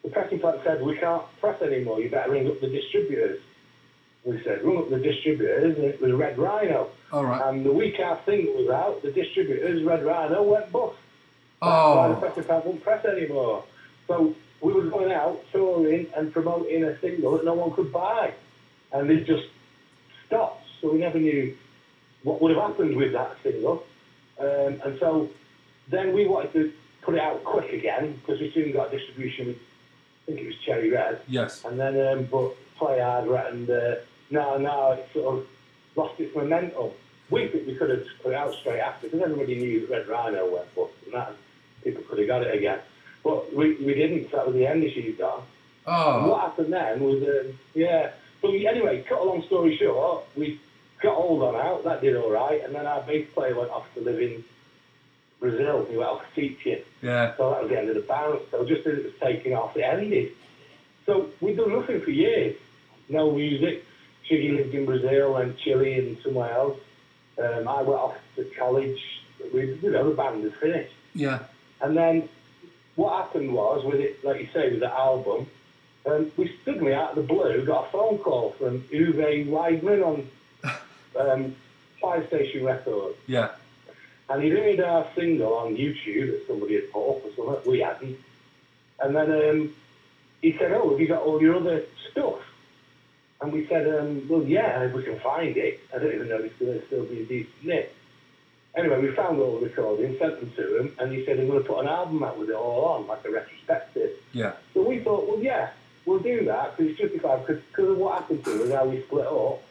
the 0.02 0.08
pressing 0.08 0.40
plant 0.40 0.60
said, 0.64 0.80
we 0.80 0.96
can't 0.96 1.24
press 1.40 1.60
anymore. 1.60 2.00
You 2.00 2.08
better 2.08 2.30
ring 2.30 2.46
up 2.46 2.60
the 2.60 2.68
distributors. 2.68 3.40
We 4.24 4.42
said, 4.42 4.62
ring 4.62 4.78
up 4.78 4.88
the 4.88 5.00
distributors, 5.00 5.76
and 5.76 5.84
it 5.84 6.00
was 6.00 6.12
Red 6.12 6.38
Rhino. 6.38 6.88
all 7.12 7.26
right 7.26 7.42
And 7.48 7.66
the 7.66 7.72
week 7.72 8.00
our 8.00 8.18
single 8.24 8.54
was 8.54 8.70
out, 8.70 9.02
the 9.02 9.10
distributors, 9.10 9.82
Red 9.82 10.02
Rhino, 10.04 10.44
went 10.44 10.72
bust. 10.72 10.96
That's 11.60 11.70
why 11.70 12.08
the 12.08 12.16
oh 12.16 12.20
press 12.20 12.46
plant 12.46 12.64
won't 12.64 12.82
press 12.82 13.04
anymore. 13.04 13.64
So 14.12 14.34
we 14.60 14.74
were 14.74 14.82
going 14.82 15.10
out 15.10 15.42
touring 15.52 16.06
and 16.14 16.32
promoting 16.32 16.84
a 16.84 17.00
single 17.00 17.32
that 17.32 17.46
no 17.46 17.54
one 17.54 17.72
could 17.72 17.90
buy, 17.90 18.34
and 18.92 19.10
it 19.10 19.24
just 19.24 19.46
stopped. 20.26 20.66
So 20.80 20.92
we 20.92 20.98
never 20.98 21.18
knew 21.18 21.56
what 22.22 22.42
would 22.42 22.54
have 22.54 22.62
happened 22.62 22.94
with 22.96 23.12
that 23.12 23.36
single. 23.42 23.84
Um, 24.38 24.80
and 24.84 24.98
so 25.00 25.30
then 25.88 26.12
we 26.12 26.26
wanted 26.26 26.52
to 26.52 26.72
put 27.00 27.14
it 27.14 27.20
out 27.20 27.42
quick 27.42 27.72
again 27.72 28.20
because 28.20 28.38
we 28.40 28.50
soon 28.52 28.72
got 28.72 28.90
distribution 28.90 29.58
I 30.22 30.26
think 30.26 30.40
it 30.40 30.46
was 30.46 30.56
Cherry 30.64 30.90
Red. 30.90 31.20
yes 31.26 31.64
And 31.64 31.80
then, 31.80 31.94
um, 32.06 32.24
but 32.30 32.54
play 32.76 33.00
hard 33.00 33.26
and 33.52 33.68
uh, 33.68 33.96
now 34.30 34.56
no, 34.56 34.92
it 34.92 35.08
sort 35.12 35.38
of 35.38 35.46
lost 35.96 36.20
its 36.20 36.34
momentum. 36.36 36.90
We 37.30 37.48
think 37.48 37.66
we 37.66 37.74
could 37.74 37.90
have 37.90 38.06
put 38.22 38.32
it 38.32 38.36
out 38.36 38.54
straight 38.54 38.80
after 38.80 39.08
because 39.08 39.22
everybody 39.22 39.56
knew 39.56 39.86
that 39.86 39.90
Red 39.90 40.08
Rhino 40.08 40.50
went 40.52 40.74
bust 40.74 40.92
and 41.06 41.14
that 41.14 41.32
people 41.82 42.02
could 42.04 42.18
have 42.18 42.28
got 42.28 42.42
it 42.42 42.54
again. 42.54 42.78
But 43.22 43.54
we, 43.54 43.74
we 43.76 43.94
didn't. 43.94 44.30
That 44.32 44.46
was 44.46 44.54
the 44.54 44.66
end 44.66 44.84
issue 44.84 45.16
got. 45.16 45.44
And 45.86 46.26
what 46.26 46.38
oh 46.38 46.48
happened 46.48 46.72
then 46.72 47.00
was, 47.00 47.22
um, 47.22 47.58
yeah. 47.74 48.10
But 48.40 48.52
we, 48.52 48.66
anyway, 48.66 49.02
cut 49.02 49.20
a 49.20 49.24
long 49.24 49.42
story 49.44 49.76
short, 49.76 50.24
we 50.36 50.60
got 51.00 51.14
all 51.14 51.42
on 51.44 51.56
out. 51.56 51.84
That 51.84 52.00
did 52.00 52.16
all 52.16 52.30
right, 52.30 52.62
and 52.64 52.74
then 52.74 52.86
our 52.86 53.02
bass 53.02 53.28
player 53.32 53.56
went 53.56 53.70
off 53.70 53.92
to 53.94 54.00
live 54.00 54.20
in 54.20 54.44
Brazil. 55.40 55.86
He 55.90 55.96
went 55.96 56.08
off 56.08 56.22
teaching. 56.34 56.82
yeah 57.02 57.36
So 57.36 57.50
that 57.50 57.62
was 57.62 57.70
the 57.70 57.78
end 57.78 57.88
of 57.88 57.96
the 57.96 58.02
bounce. 58.02 58.42
So 58.50 58.64
just 58.64 58.86
as 58.86 58.98
it 58.98 59.04
was 59.04 59.14
taking 59.20 59.54
off, 59.54 59.76
it 59.76 59.82
ended. 59.82 60.32
So 61.04 61.30
we'd 61.40 61.56
done 61.56 61.72
nothing 61.72 62.00
for 62.00 62.10
years. 62.10 62.56
No 63.08 63.32
music. 63.32 63.84
Chiggy 64.28 64.56
lived 64.56 64.74
in 64.74 64.86
Brazil 64.86 65.36
and 65.36 65.58
Chile 65.58 65.94
and 65.94 66.16
somewhere 66.22 66.52
else. 66.52 66.78
Um, 67.38 67.66
I 67.66 67.82
went 67.82 68.00
off 68.00 68.16
to 68.36 68.44
college. 68.56 69.02
We, 69.52 69.74
you 69.74 69.90
know, 69.90 70.10
the 70.10 70.16
band 70.16 70.44
was 70.44 70.54
finished. 70.54 70.94
yeah 71.14 71.40
And 71.80 71.96
then 71.96 72.28
what 72.96 73.24
happened 73.24 73.52
was, 73.52 73.84
with 73.84 74.00
it, 74.00 74.24
like 74.24 74.40
you 74.40 74.48
say, 74.52 74.70
with 74.70 74.80
the 74.80 74.92
album, 74.92 75.46
um, 76.04 76.32
we 76.36 76.54
suddenly 76.64 76.94
out 76.94 77.10
of 77.10 77.16
the 77.16 77.22
blue 77.22 77.64
got 77.64 77.88
a 77.88 77.90
phone 77.90 78.18
call 78.18 78.50
from 78.52 78.80
Uwe 78.82 79.46
Weidman 79.46 80.04
on 80.04 80.28
um, 81.18 81.56
Fire 82.00 82.26
Station 82.26 82.64
Records. 82.64 83.16
yeah 83.26 83.50
And 84.28 84.42
he'd 84.42 84.52
heard 84.52 84.80
our 84.80 85.06
single 85.14 85.54
on 85.54 85.76
YouTube 85.76 86.32
that 86.32 86.46
somebody 86.46 86.74
had 86.74 86.92
put 86.92 87.08
up 87.08 87.24
or 87.24 87.30
something. 87.36 87.70
We 87.70 87.80
hadn't. 87.80 88.18
And 89.00 89.14
then 89.14 89.30
um, 89.30 89.74
he 90.40 90.52
said, 90.58 90.72
Oh, 90.72 90.90
have 90.90 91.00
you 91.00 91.08
got 91.08 91.22
all 91.22 91.40
your 91.40 91.56
other 91.56 91.84
stuff? 92.10 92.40
And 93.40 93.52
we 93.52 93.66
said, 93.66 93.86
um, 93.98 94.28
Well, 94.28 94.42
yeah, 94.42 94.86
we 94.92 95.02
can 95.02 95.18
find 95.20 95.56
it. 95.56 95.80
I 95.94 95.98
don't 95.98 96.14
even 96.14 96.28
know 96.28 96.36
if 96.38 96.46
it's 96.46 96.58
going 96.58 96.80
to 96.80 96.86
still 96.86 97.04
be 97.04 97.22
a 97.22 97.24
decent 97.24 97.64
nick. 97.64 97.94
Anyway, 98.74 99.00
we 99.02 99.14
found 99.14 99.38
all 99.38 99.58
the 99.58 99.66
recordings, 99.66 100.18
sent 100.18 100.40
them 100.40 100.50
to 100.56 100.78
him, 100.78 100.96
and 100.98 101.12
he 101.12 101.24
said, 101.26 101.38
I'm 101.38 101.46
going 101.46 101.62
to 101.62 101.68
put 101.68 101.80
an 101.80 101.88
album 101.88 102.22
out 102.24 102.38
with 102.38 102.48
it 102.48 102.54
all 102.54 102.84
on, 102.86 103.06
like 103.06 103.24
a 103.24 103.30
retrospective. 103.30 104.12
yeah 104.32 104.52
So 104.72 104.82
we 104.82 105.00
thought, 105.00 105.28
well, 105.28 105.38
yeah, 105.38 105.70
we'll 106.06 106.20
do 106.20 106.44
that 106.46 106.76
because 106.76 106.92
it's 106.92 107.00
justified 107.00 107.46
because 107.46 107.90
of 107.90 107.98
what 107.98 108.22
happened 108.22 108.44
to 108.44 108.64
us, 108.64 108.72
how 108.72 108.86
we 108.86 109.02
split 109.02 109.26
up. 109.26 109.62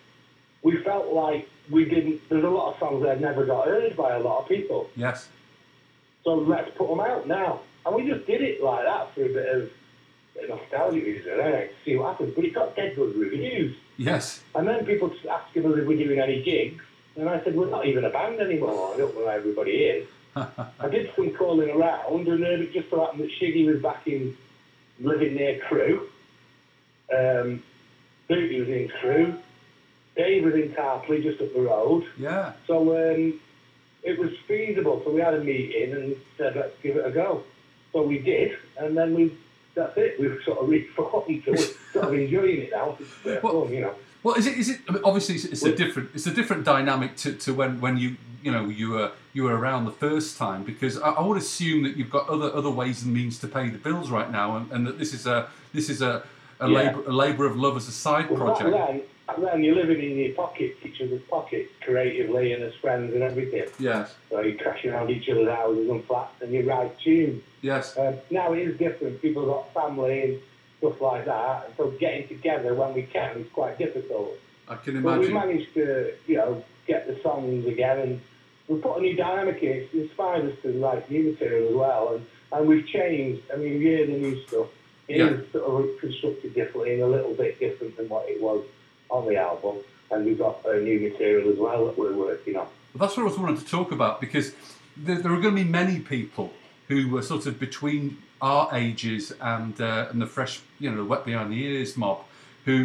We 0.62 0.78
felt 0.84 1.08
like 1.08 1.50
we 1.72 1.86
didn't. 1.86 2.22
There's 2.30 2.44
a 2.44 2.50
lot 2.50 2.74
of 2.74 2.80
songs 2.80 3.04
that 3.04 3.20
never 3.20 3.44
got 3.46 3.66
heard 3.66 3.98
by 3.98 4.14
a 4.14 4.20
lot 4.20 4.44
of 4.44 4.48
people. 4.48 4.90
yes 4.96 5.28
So 6.24 6.36
let's 6.36 6.70
put 6.78 6.88
them 6.88 7.00
out 7.00 7.28
now. 7.28 7.62
And 7.84 7.96
we 7.96 8.08
just 8.08 8.28
did 8.28 8.42
it 8.42 8.62
like 8.62 8.86
that 8.86 9.16
for 9.16 9.26
a 9.26 9.30
bit 9.30 9.56
of, 9.56 9.72
nostalgia 10.48 10.98
reason, 10.98 11.40
eh, 11.40 11.68
to 11.68 11.70
see 11.84 11.96
what 11.98 12.10
happens. 12.12 12.36
But 12.36 12.46
it 12.46 12.54
got 12.54 12.76
dead 12.76 12.96
good 12.96 13.16
reviews. 13.16 13.76
yes 13.98 14.44
And 14.54 14.68
then 14.68 14.86
people 14.86 15.12
asking 15.30 15.66
us 15.66 15.78
if 15.78 15.88
we're 15.88 15.98
doing 15.98 16.20
any 16.20 16.44
gigs. 16.44 16.84
And 17.16 17.30
I 17.30 17.44
said, 17.44 17.56
we're 17.56 17.70
not 17.70 17.86
even 17.86 18.06
a 18.06 18.10
band 18.10 18.40
anymore. 18.40 18.94
I 18.94 18.98
don't 18.98 19.14
know 19.16 19.26
where 19.26 19.36
everybody 19.36 19.72
is. 19.86 20.08
I 20.36 20.88
did 20.90 21.12
some 21.16 21.32
calling 21.32 21.70
around, 21.70 22.28
and 22.28 22.42
then 22.42 22.62
it 22.62 22.72
just 22.74 22.90
so 22.90 23.02
happened 23.02 23.24
that 23.24 23.32
Shiggy 23.32 23.66
was 23.66 23.82
back 23.82 24.08
in 24.08 24.38
living 25.00 25.36
near 25.36 25.60
Crewe. 25.60 26.08
Um, 27.14 27.62
Booty 28.30 28.60
was 28.62 28.70
in 28.70 28.88
Crewe. 28.88 29.36
Dave 30.16 30.46
was 30.46 30.54
in 30.56 30.70
Tarpley, 30.70 31.22
just 31.22 31.42
up 31.42 31.54
the 31.54 31.62
road. 31.62 32.06
yeah 32.18 32.54
So 32.68 32.80
um, 33.14 33.40
it 34.04 34.18
was 34.18 34.32
feasible. 34.48 35.02
So 35.04 35.12
we 35.12 35.20
had 35.22 35.34
a 35.34 35.44
meeting 35.44 35.92
and 35.94 36.16
said, 36.38 36.56
let's 36.56 36.76
give 36.82 36.96
it 36.96 37.06
a 37.06 37.12
go. 37.12 37.44
So 37.92 38.02
we 38.04 38.20
did, 38.20 38.58
and 38.78 38.96
then 38.98 39.14
we 39.14 39.38
that's 39.76 39.98
it. 39.98 40.20
We've 40.20 40.40
sort 40.46 40.60
of 40.60 40.70
reformed. 40.70 41.44
So 41.46 41.52
we're 41.52 41.58
sort 41.94 42.06
of 42.06 42.14
enjoying 42.14 42.62
it 42.62 42.72
now. 42.72 42.98
It's 43.00 43.26
a 43.26 43.40
Well- 43.44 43.66
fun, 43.66 43.74
you 43.74 43.82
know. 43.82 43.96
Well, 44.24 44.36
is 44.36 44.46
it? 44.48 44.58
Is 44.58 44.70
it? 44.70 44.82
I 44.88 44.94
mean, 44.94 45.02
obviously, 45.04 45.36
it's, 45.36 45.46
it's 45.46 45.64
a 45.64 45.76
different. 45.76 46.10
It's 46.14 46.28
a 46.28 46.32
different 46.34 46.64
dynamic 46.64 47.16
to, 47.18 47.34
to 47.34 47.54
when, 47.54 47.82
when 47.82 47.98
you 47.98 48.18
you 48.44 48.52
know 48.52 48.66
you 48.70 48.92
were 48.92 49.12
you 49.34 49.44
were 49.44 49.56
around 49.58 49.86
the 49.86 49.92
first 49.92 50.38
time 50.38 50.64
because 50.64 51.00
I, 51.00 51.10
I 51.12 51.22
would 51.22 51.38
assume 51.38 51.84
that 51.84 51.98
you've 51.98 52.10
got 52.12 52.30
other 52.30 52.54
other 52.54 52.70
ways 52.70 53.04
and 53.04 53.14
means 53.14 53.40
to 53.40 53.48
pay 53.48 53.70
the 53.70 53.78
bills 53.80 54.12
right 54.12 54.32
now, 54.32 54.58
and, 54.58 54.72
and 54.72 54.86
that 54.88 55.00
this 55.00 55.14
is 55.14 55.26
a 55.26 55.50
this 55.74 55.90
is 55.90 56.02
a 56.02 56.24
a, 56.60 56.70
Yeah. 56.70 56.78
labor, 56.78 57.04
a 57.08 57.12
labor 57.14 57.46
of 57.48 57.56
love 57.58 57.76
as 57.78 57.88
a 57.88 57.92
side 57.92 58.30
Well, 58.30 58.46
back 58.46 58.58
project. 58.60 58.72
then, 58.88 59.02
back 59.26 59.38
then 59.42 59.64
you're 59.64 59.74
living 59.76 60.00
in 60.00 60.16
your 60.18 60.34
pockets, 60.36 60.78
each 60.86 61.02
other's 61.02 61.24
pockets, 61.28 61.72
creatively 61.84 62.54
and 62.54 62.62
as 62.64 62.76
friends 62.76 63.16
and 63.16 63.24
everything. 63.24 63.64
Yes, 63.80 64.14
So 64.30 64.42
you 64.42 64.56
crash 64.60 64.86
around 64.86 65.10
each 65.10 65.28
other's 65.28 65.48
houses 65.50 65.90
and 65.90 66.06
flats 66.06 66.40
and 66.44 66.54
you 66.54 66.70
write 66.70 67.00
tunes. 67.00 67.42
yes, 67.64 67.98
Um, 67.98 68.14
now 68.30 68.54
it 68.54 68.60
is 68.60 68.78
different. 68.78 69.20
People 69.24 69.48
got 69.48 69.74
family 69.74 70.22
and 70.24 70.40
stuff 70.82 71.00
like 71.00 71.26
that, 71.26 71.66
and 71.68 71.74
so 71.78 71.92
getting 71.92 72.28
together 72.28 72.74
when 72.74 72.94
we 72.94 73.04
can 73.04 73.38
is 73.38 73.48
quite 73.54 73.78
difficult. 73.78 74.36
I 74.68 74.76
can 74.76 74.98
imagine. 74.98 75.04
But 75.04 75.20
we 75.20 75.34
managed 75.34 75.74
to, 75.76 76.14
you 76.28 76.38
know, 76.38 76.64
get 76.88 77.06
the 77.08 77.22
songs 77.22 77.66
again, 77.68 78.00
and 78.00 78.22
we 78.68 78.80
put 78.80 78.98
a 78.98 79.02
new 79.02 79.16
dynamic 79.16 79.62
in. 79.62 79.72
It's 79.74 79.94
inspired 79.94 80.46
us 80.52 80.58
to 80.64 80.72
write 80.82 81.10
new 81.12 81.32
material 81.32 81.70
as 81.70 81.76
well, 81.76 82.14
and, 82.16 82.26
and 82.52 82.68
we've 82.68 82.88
changed. 82.88 83.44
I 83.54 83.58
mean, 83.58 83.74
you 83.74 83.80
hear 83.80 84.08
the 84.08 84.14
new 84.14 84.42
stuff. 84.48 84.68
It 85.08 85.18
Yeah. 85.18 85.30
is 85.30 85.52
sort 85.52 85.84
of 85.86 86.00
constructed 86.00 86.54
differently 86.56 86.94
and 86.96 87.04
a 87.04 87.08
little 87.08 87.34
bit 87.34 87.60
different 87.60 87.98
than 87.98 88.08
what 88.10 88.28
it 88.30 88.42
was 88.42 88.64
on 89.10 89.28
the 89.28 89.36
album. 89.36 89.78
And 90.10 90.26
we've 90.26 90.38
got 90.38 90.66
uh, 90.66 90.74
new 90.74 91.00
material 91.00 91.52
as 91.52 91.58
well 91.58 91.86
that 91.86 91.98
we're 91.98 92.14
working 92.14 92.56
on. 92.56 92.68
Well, 92.94 93.08
that's 93.08 93.18
what 93.18 93.24
I 93.24 93.30
was 93.30 93.38
wanting 93.38 93.58
to 93.58 93.66
talk 93.66 93.92
about 93.92 94.20
because 94.22 94.54
there, 94.98 95.18
there 95.22 95.32
are 95.34 95.40
going 95.42 95.56
to 95.56 95.64
be 95.64 95.70
many 95.70 96.00
people 96.00 96.54
who 96.92 97.10
were 97.10 97.22
sort 97.22 97.46
of 97.46 97.54
between 97.68 98.18
our 98.42 98.64
ages 98.76 99.24
and 99.40 99.80
uh, 99.80 100.08
and 100.12 100.22
the 100.22 100.26
fresh, 100.36 100.60
you 100.80 100.90
know, 100.90 100.98
the 100.98 101.06
wet 101.06 101.24
behind 101.26 101.52
the 101.54 101.62
ears 101.64 101.96
mob, 101.96 102.20
who 102.66 102.78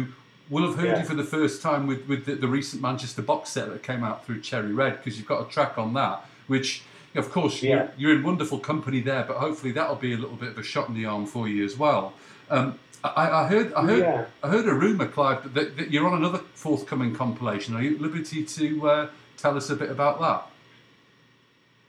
will 0.49 0.65
have 0.67 0.75
heard 0.79 0.87
Yeah. 0.93 0.99
you 1.01 1.05
for 1.05 1.15
the 1.23 1.29
first 1.37 1.61
time 1.61 1.87
with 1.87 2.01
with 2.07 2.25
the, 2.25 2.35
the 2.35 2.47
recent 2.47 2.81
Manchester 2.81 3.21
box 3.21 3.49
set 3.49 3.67
that 3.71 3.83
came 3.83 4.03
out 4.03 4.17
through 4.25 4.39
Cherry 4.41 4.73
Red 4.73 4.93
because 4.97 5.17
you've 5.17 5.27
got 5.27 5.41
a 5.45 5.49
track 5.51 5.77
on 5.77 5.93
that, 5.93 6.25
which. 6.47 6.83
Of 7.15 7.31
course, 7.31 7.63
Yeah. 7.63 7.69
you're, 7.97 8.09
you're 8.11 8.19
in 8.19 8.23
wonderful 8.23 8.59
company 8.59 9.01
there, 9.01 9.23
but 9.27 9.37
hopefully 9.37 9.71
that'll 9.71 9.95
be 9.95 10.13
a 10.13 10.17
little 10.17 10.35
bit 10.35 10.49
of 10.49 10.57
a 10.59 10.61
shot 10.73 10.87
in 10.89 10.93
the 10.93 11.05
arm 11.05 11.25
for 11.25 11.47
you 11.47 11.65
as 11.65 11.75
well. 11.75 12.13
Um, 12.51 12.77
I, 13.03 13.25
I 13.41 13.47
heard, 13.47 13.73
I 13.73 13.81
heard, 13.91 13.99
Yeah. 13.99 14.25
I 14.43 14.49
heard 14.49 14.67
a 14.67 14.73
rumor, 14.73 15.07
Clive, 15.07 15.51
that, 15.55 15.77
that 15.77 15.89
you're 15.89 16.07
on 16.07 16.15
another 16.23 16.41
forthcoming 16.53 17.15
compilation. 17.15 17.75
Are 17.75 17.81
you 17.81 17.95
at 17.95 18.01
liberty 18.01 18.43
to 18.43 18.65
uh, 18.89 19.07
tell 19.35 19.57
us 19.57 19.67
a 19.71 19.75
bit 19.75 19.89
about 19.89 20.19
that? 20.19 20.39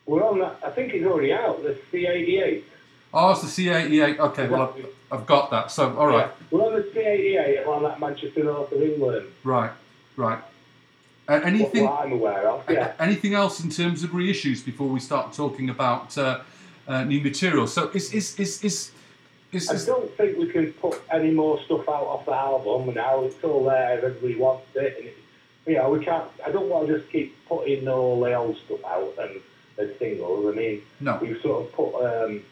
We're 0.08 0.26
on 0.26 0.38
that. 0.38 0.58
I 0.64 0.70
think 0.70 0.94
it's 0.94 1.04
already 1.04 1.34
out. 1.34 1.62
The 1.62 1.78
C88. 1.92 2.62
Oh, 3.12 3.32
it's 3.32 3.42
the 3.54 3.68
C88. 3.68 4.18
Okay, 4.18 4.48
well, 4.48 4.74
I've, 4.74 4.86
I've 5.20 5.26
got 5.26 5.50
that. 5.50 5.70
So, 5.70 5.94
all 5.98 6.06
right, 6.06 6.30
We're 6.50 6.66
on 6.66 6.74
the 6.74 6.82
C88 6.82 7.66
on 7.66 7.82
that 7.82 8.00
Manchester 8.00 8.42
North 8.42 8.72
of 8.72 8.82
England. 8.82 9.28
right, 9.44 9.70
right. 10.16 10.42
Uh, 11.28 11.40
anything, 11.44 11.84
what 11.84 12.06
I'm 12.06 12.12
aware 12.12 12.48
of, 12.48 12.64
yeah. 12.70 12.94
anything 12.98 13.34
else 13.34 13.62
in 13.62 13.68
terms 13.68 14.02
of 14.02 14.10
reissues 14.10 14.64
before 14.64 14.88
we 14.88 14.98
start 14.98 15.34
talking 15.34 15.68
about 15.68 16.16
uh, 16.16 16.40
uh, 16.86 17.04
new 17.04 17.20
material? 17.20 17.66
So, 17.66 17.90
is 17.90 18.14
is 18.14 18.38
is 18.40 18.64
is 18.64 18.90
is, 19.52 19.70
I 19.70 19.92
don't 19.92 20.10
think 20.16 20.38
we 20.38 20.46
can 20.46 20.72
put 20.72 21.02
any 21.12 21.32
more 21.32 21.60
stuff 21.64 21.86
out 21.86 22.06
off 22.06 22.24
the 22.24 22.32
album 22.32 22.94
now. 22.94 23.24
It's 23.24 23.44
all 23.44 23.64
there. 23.64 23.98
Everybody 23.98 24.36
wants 24.36 24.74
it. 24.74 24.96
And 24.96 25.06
it 25.08 25.16
you 25.66 25.74
know, 25.74 25.90
we 25.90 26.02
can't. 26.02 26.24
I 26.46 26.50
don't 26.50 26.70
want 26.70 26.88
to 26.88 26.98
just 26.98 27.10
keep 27.12 27.36
putting 27.46 27.86
all 27.88 28.20
the 28.20 28.32
old 28.32 28.56
stuff 28.56 28.82
out 28.86 29.14
and 29.18 29.40
as 29.78 29.88
singles. 29.98 30.52
I 30.52 30.56
mean, 30.56 30.82
No. 31.00 31.18
we've 31.22 31.40
sort 31.40 31.64
of 31.66 31.72
put. 31.72 31.94
Um, 32.04 32.42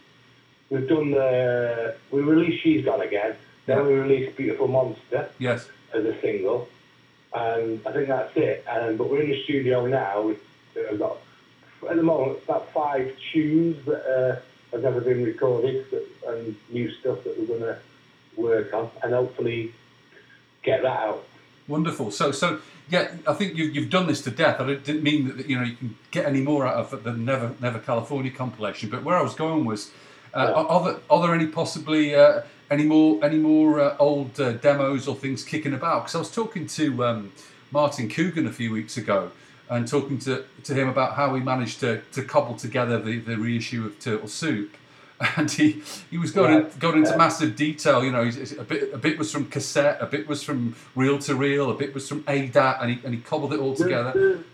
we've 0.71 0.89
done 0.89 1.11
the. 1.11 1.95
We 2.11 2.23
released 2.23 2.63
"She's 2.63 2.85
Gone 2.85 3.01
Again." 3.03 3.35
Then 3.67 3.79
Yeah. 3.79 3.83
we 3.85 3.95
released 3.95 4.37
"Beautiful 4.37 4.69
Monster" 4.69 5.29
yes, 5.39 5.69
as 5.93 6.05
a 6.05 6.19
single, 6.21 6.69
and 7.35 7.81
I 7.87 7.93
think 7.93 8.09
that's 8.09 8.37
it. 8.37 8.65
And 8.69 8.97
but 8.97 9.11
we're 9.11 9.23
in 9.23 9.31
the 9.31 9.43
studio 9.45 9.87
now. 9.87 10.23
We've 10.23 10.41
uh, 10.91 10.95
got 10.95 11.19
at 11.91 11.97
the 11.97 12.03
moment 12.03 12.39
about 12.45 12.73
five 12.73 13.15
tunes 13.33 13.85
that 13.87 14.03
uh, 14.07 14.41
have 14.73 14.83
never 14.83 15.01
been 15.01 15.25
recorded 15.25 15.85
and 16.27 16.57
new 16.71 16.91
stuff 16.91 17.23
that 17.25 17.39
we're 17.39 17.47
going 17.47 17.61
to 17.61 17.79
work 18.37 18.73
on, 18.73 18.91
and 19.03 19.13
hopefully 19.13 19.73
get 20.63 20.83
that 20.83 20.99
out. 21.01 21.25
Wonderful. 21.69 22.11
So, 22.11 22.33
so 22.33 22.61
yeah, 22.89 23.13
I 23.27 23.35
think 23.35 23.57
you've, 23.57 23.75
you've 23.75 23.91
done 23.91 24.07
this 24.07 24.23
to 24.23 24.31
death. 24.31 24.61
I 24.61 24.75
didn't 24.75 25.03
mean 25.03 25.37
that 25.37 25.49
you 25.49 25.57
know 25.59 25.65
you 25.65 25.77
can 25.77 25.97
get 26.11 26.27
any 26.27 26.41
more 26.41 26.67
out 26.67 26.93
of 26.93 27.03
the 27.03 27.13
Never 27.13 27.55
Never 27.61 27.79
California 27.79 28.31
compilation. 28.31 28.91
But 28.91 29.03
where 29.03 29.17
I 29.17 29.23
was 29.23 29.35
going 29.35 29.65
was, 29.65 29.91
uh, 30.35 30.53
are, 30.55 30.67
are, 30.67 30.85
there, 30.85 31.01
are 31.11 31.23
there 31.23 31.35
any 31.35 31.47
possibly 31.47 32.15
uh, 32.15 32.43
any 32.71 32.85
more 32.85 33.25
any 33.25 33.39
more 33.39 33.81
uh, 33.81 33.97
old 33.99 34.39
uh, 34.41 34.53
demos 34.53 35.09
or 35.09 35.17
things 35.17 35.45
kicking 35.45 35.75
about? 35.75 36.05
Because 36.05 36.15
I 36.15 36.19
was 36.19 36.31
talking 36.33 36.67
to 36.69 37.05
um, 37.05 37.33
Martin 37.71 38.09
Coogan 38.09 38.47
a 38.47 38.53
few 38.53 38.73
weeks 38.73 38.97
ago. 38.97 39.31
And 39.69 39.89
talking 39.89 40.21
to, 40.21 40.45
to 40.63 40.75
him 40.75 40.89
about 40.89 41.15
how 41.15 41.35
he 41.35 41.41
managed 41.41 41.81
to, 41.81 42.01
to 42.13 42.23
cobble 42.23 42.55
together 42.55 43.01
the, 43.01 43.19
the 43.19 43.37
reissue 43.37 43.85
of 43.85 43.99
Turtle 43.99 44.29
Soup, 44.29 44.73
and 45.37 45.51
he, 45.51 45.83
he 46.11 46.19
was 46.19 46.31
going 46.31 46.63
Right. 46.65 46.79
going 46.79 46.99
into 46.99 47.11
Yeah. 47.11 47.17
massive 47.17 47.57
detail. 47.57 48.05
You 48.05 48.13
know, 48.13 48.25
he's, 48.25 48.37
he's- 48.37 48.53
a 48.59 48.65
bit 48.65 48.93
a 48.93 48.99
bit 48.99 49.19
was 49.19 49.33
from 49.33 49.47
cassette, 49.47 49.99
a 50.01 50.07
bit 50.07 50.29
was 50.29 50.43
from 50.43 50.77
reel 50.95 51.19
to 51.21 51.35
reel, 51.35 51.71
a 51.71 51.75
bit 51.75 51.95
was 51.95 52.09
from 52.09 52.23
ADAT, 52.25 52.83
and 52.83 52.91
he 52.93 53.01
and 53.05 53.15
he 53.15 53.21
cobbled 53.21 53.53
it 53.53 53.61
all 53.61 53.75
together. 53.75 54.13
There's- 54.15 54.45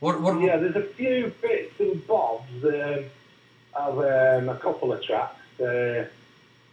What 0.00 0.20
what? 0.20 0.40
yeah, 0.40 0.56
there's 0.58 0.76
a 0.76 0.82
few 0.82 1.32
bits 1.42 1.78
and 1.80 2.06
bobs 2.06 2.64
um, 2.64 3.04
of 3.74 3.98
um, 3.98 4.48
a 4.48 4.56
couple 4.60 4.92
of 4.92 5.02
tracks. 5.02 5.36
Uh, 5.60 6.04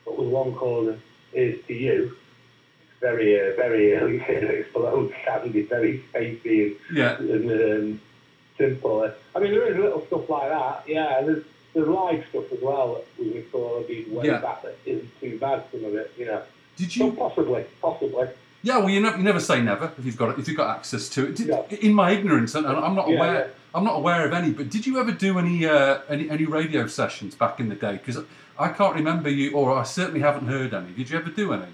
what 0.05 0.17
was 0.17 0.27
one 0.29 0.53
called 0.53 0.97
"Is 1.33 1.59
to 1.67 1.73
You"? 1.73 2.15
It's 2.89 2.99
very, 3.01 3.39
uh, 3.39 3.55
very 3.55 3.93
early 3.95 4.17
those 4.73 5.11
sounded 5.25 5.69
very 5.69 6.03
spacey 6.13 6.75
and 6.89 6.97
Yeah, 6.97 7.17
and 7.17 7.51
um, 7.51 8.01
simple. 8.57 9.09
I 9.35 9.39
mean, 9.39 9.51
there 9.51 9.67
is 9.71 9.77
little 9.77 10.05
stuff 10.07 10.29
like 10.29 10.49
that. 10.49 10.83
Yeah, 10.87 11.21
there's 11.21 11.43
there's 11.77 11.87
live 11.87 12.25
stuff 12.29 12.51
as 12.51 12.59
well 12.61 12.95
that 12.95 13.23
we 13.23 13.33
recorded 13.33 14.11
way 14.11 14.25
Yeah. 14.25 14.39
back 14.39 14.63
that 14.63 14.75
isn't 14.85 15.09
too 15.21 15.37
bad. 15.37 15.63
Some 15.71 15.85
of 15.85 15.93
it, 15.95 16.11
you 16.17 16.25
know. 16.25 16.41
did 16.75 16.91
So 16.91 17.05
you? 17.05 17.11
possibly, 17.11 17.65
possibly. 17.81 18.27
Yeah, 18.63 18.79
well, 18.79 18.89
you 18.89 18.99
never 18.99 19.17
you 19.17 19.23
never 19.23 19.39
say 19.39 19.61
never 19.61 19.91
if 19.97 20.03
you've 20.05 20.17
got 20.17 20.37
if 20.39 20.47
you've 20.47 20.57
got 20.57 20.75
access 20.75 21.07
to 21.09 21.27
it. 21.27 21.35
Did, 21.35 21.47
Yeah. 21.47 21.61
In 21.81 21.93
my 21.93 22.11
ignorance, 22.11 22.55
and 22.55 22.65
I'm 22.65 22.95
not 22.95 23.07
Yeah, 23.07 23.15
aware. 23.17 23.33
yeah. 23.33 23.47
I'm 23.75 23.83
not 23.83 23.95
aware 23.97 24.25
of 24.25 24.33
any. 24.33 24.51
But 24.51 24.69
did 24.71 24.87
you 24.87 24.99
ever 24.99 25.11
do 25.11 25.37
any 25.37 25.65
uh, 25.67 25.99
any 26.09 26.29
any 26.29 26.45
radio 26.45 26.87
sessions 26.87 27.35
back 27.35 27.59
in 27.59 27.69
the 27.69 27.75
day? 27.75 27.93
Because 27.93 28.23
I 28.57 28.69
can't 28.69 28.95
remember 28.95 29.29
you, 29.29 29.51
or 29.53 29.71
I 29.71 29.83
certainly 29.83 30.21
haven't 30.21 30.47
heard 30.47 30.73
any. 30.73 30.91
Did 30.93 31.11
you 31.11 31.17
ever 31.19 31.29
do 31.29 31.53
any? 31.53 31.71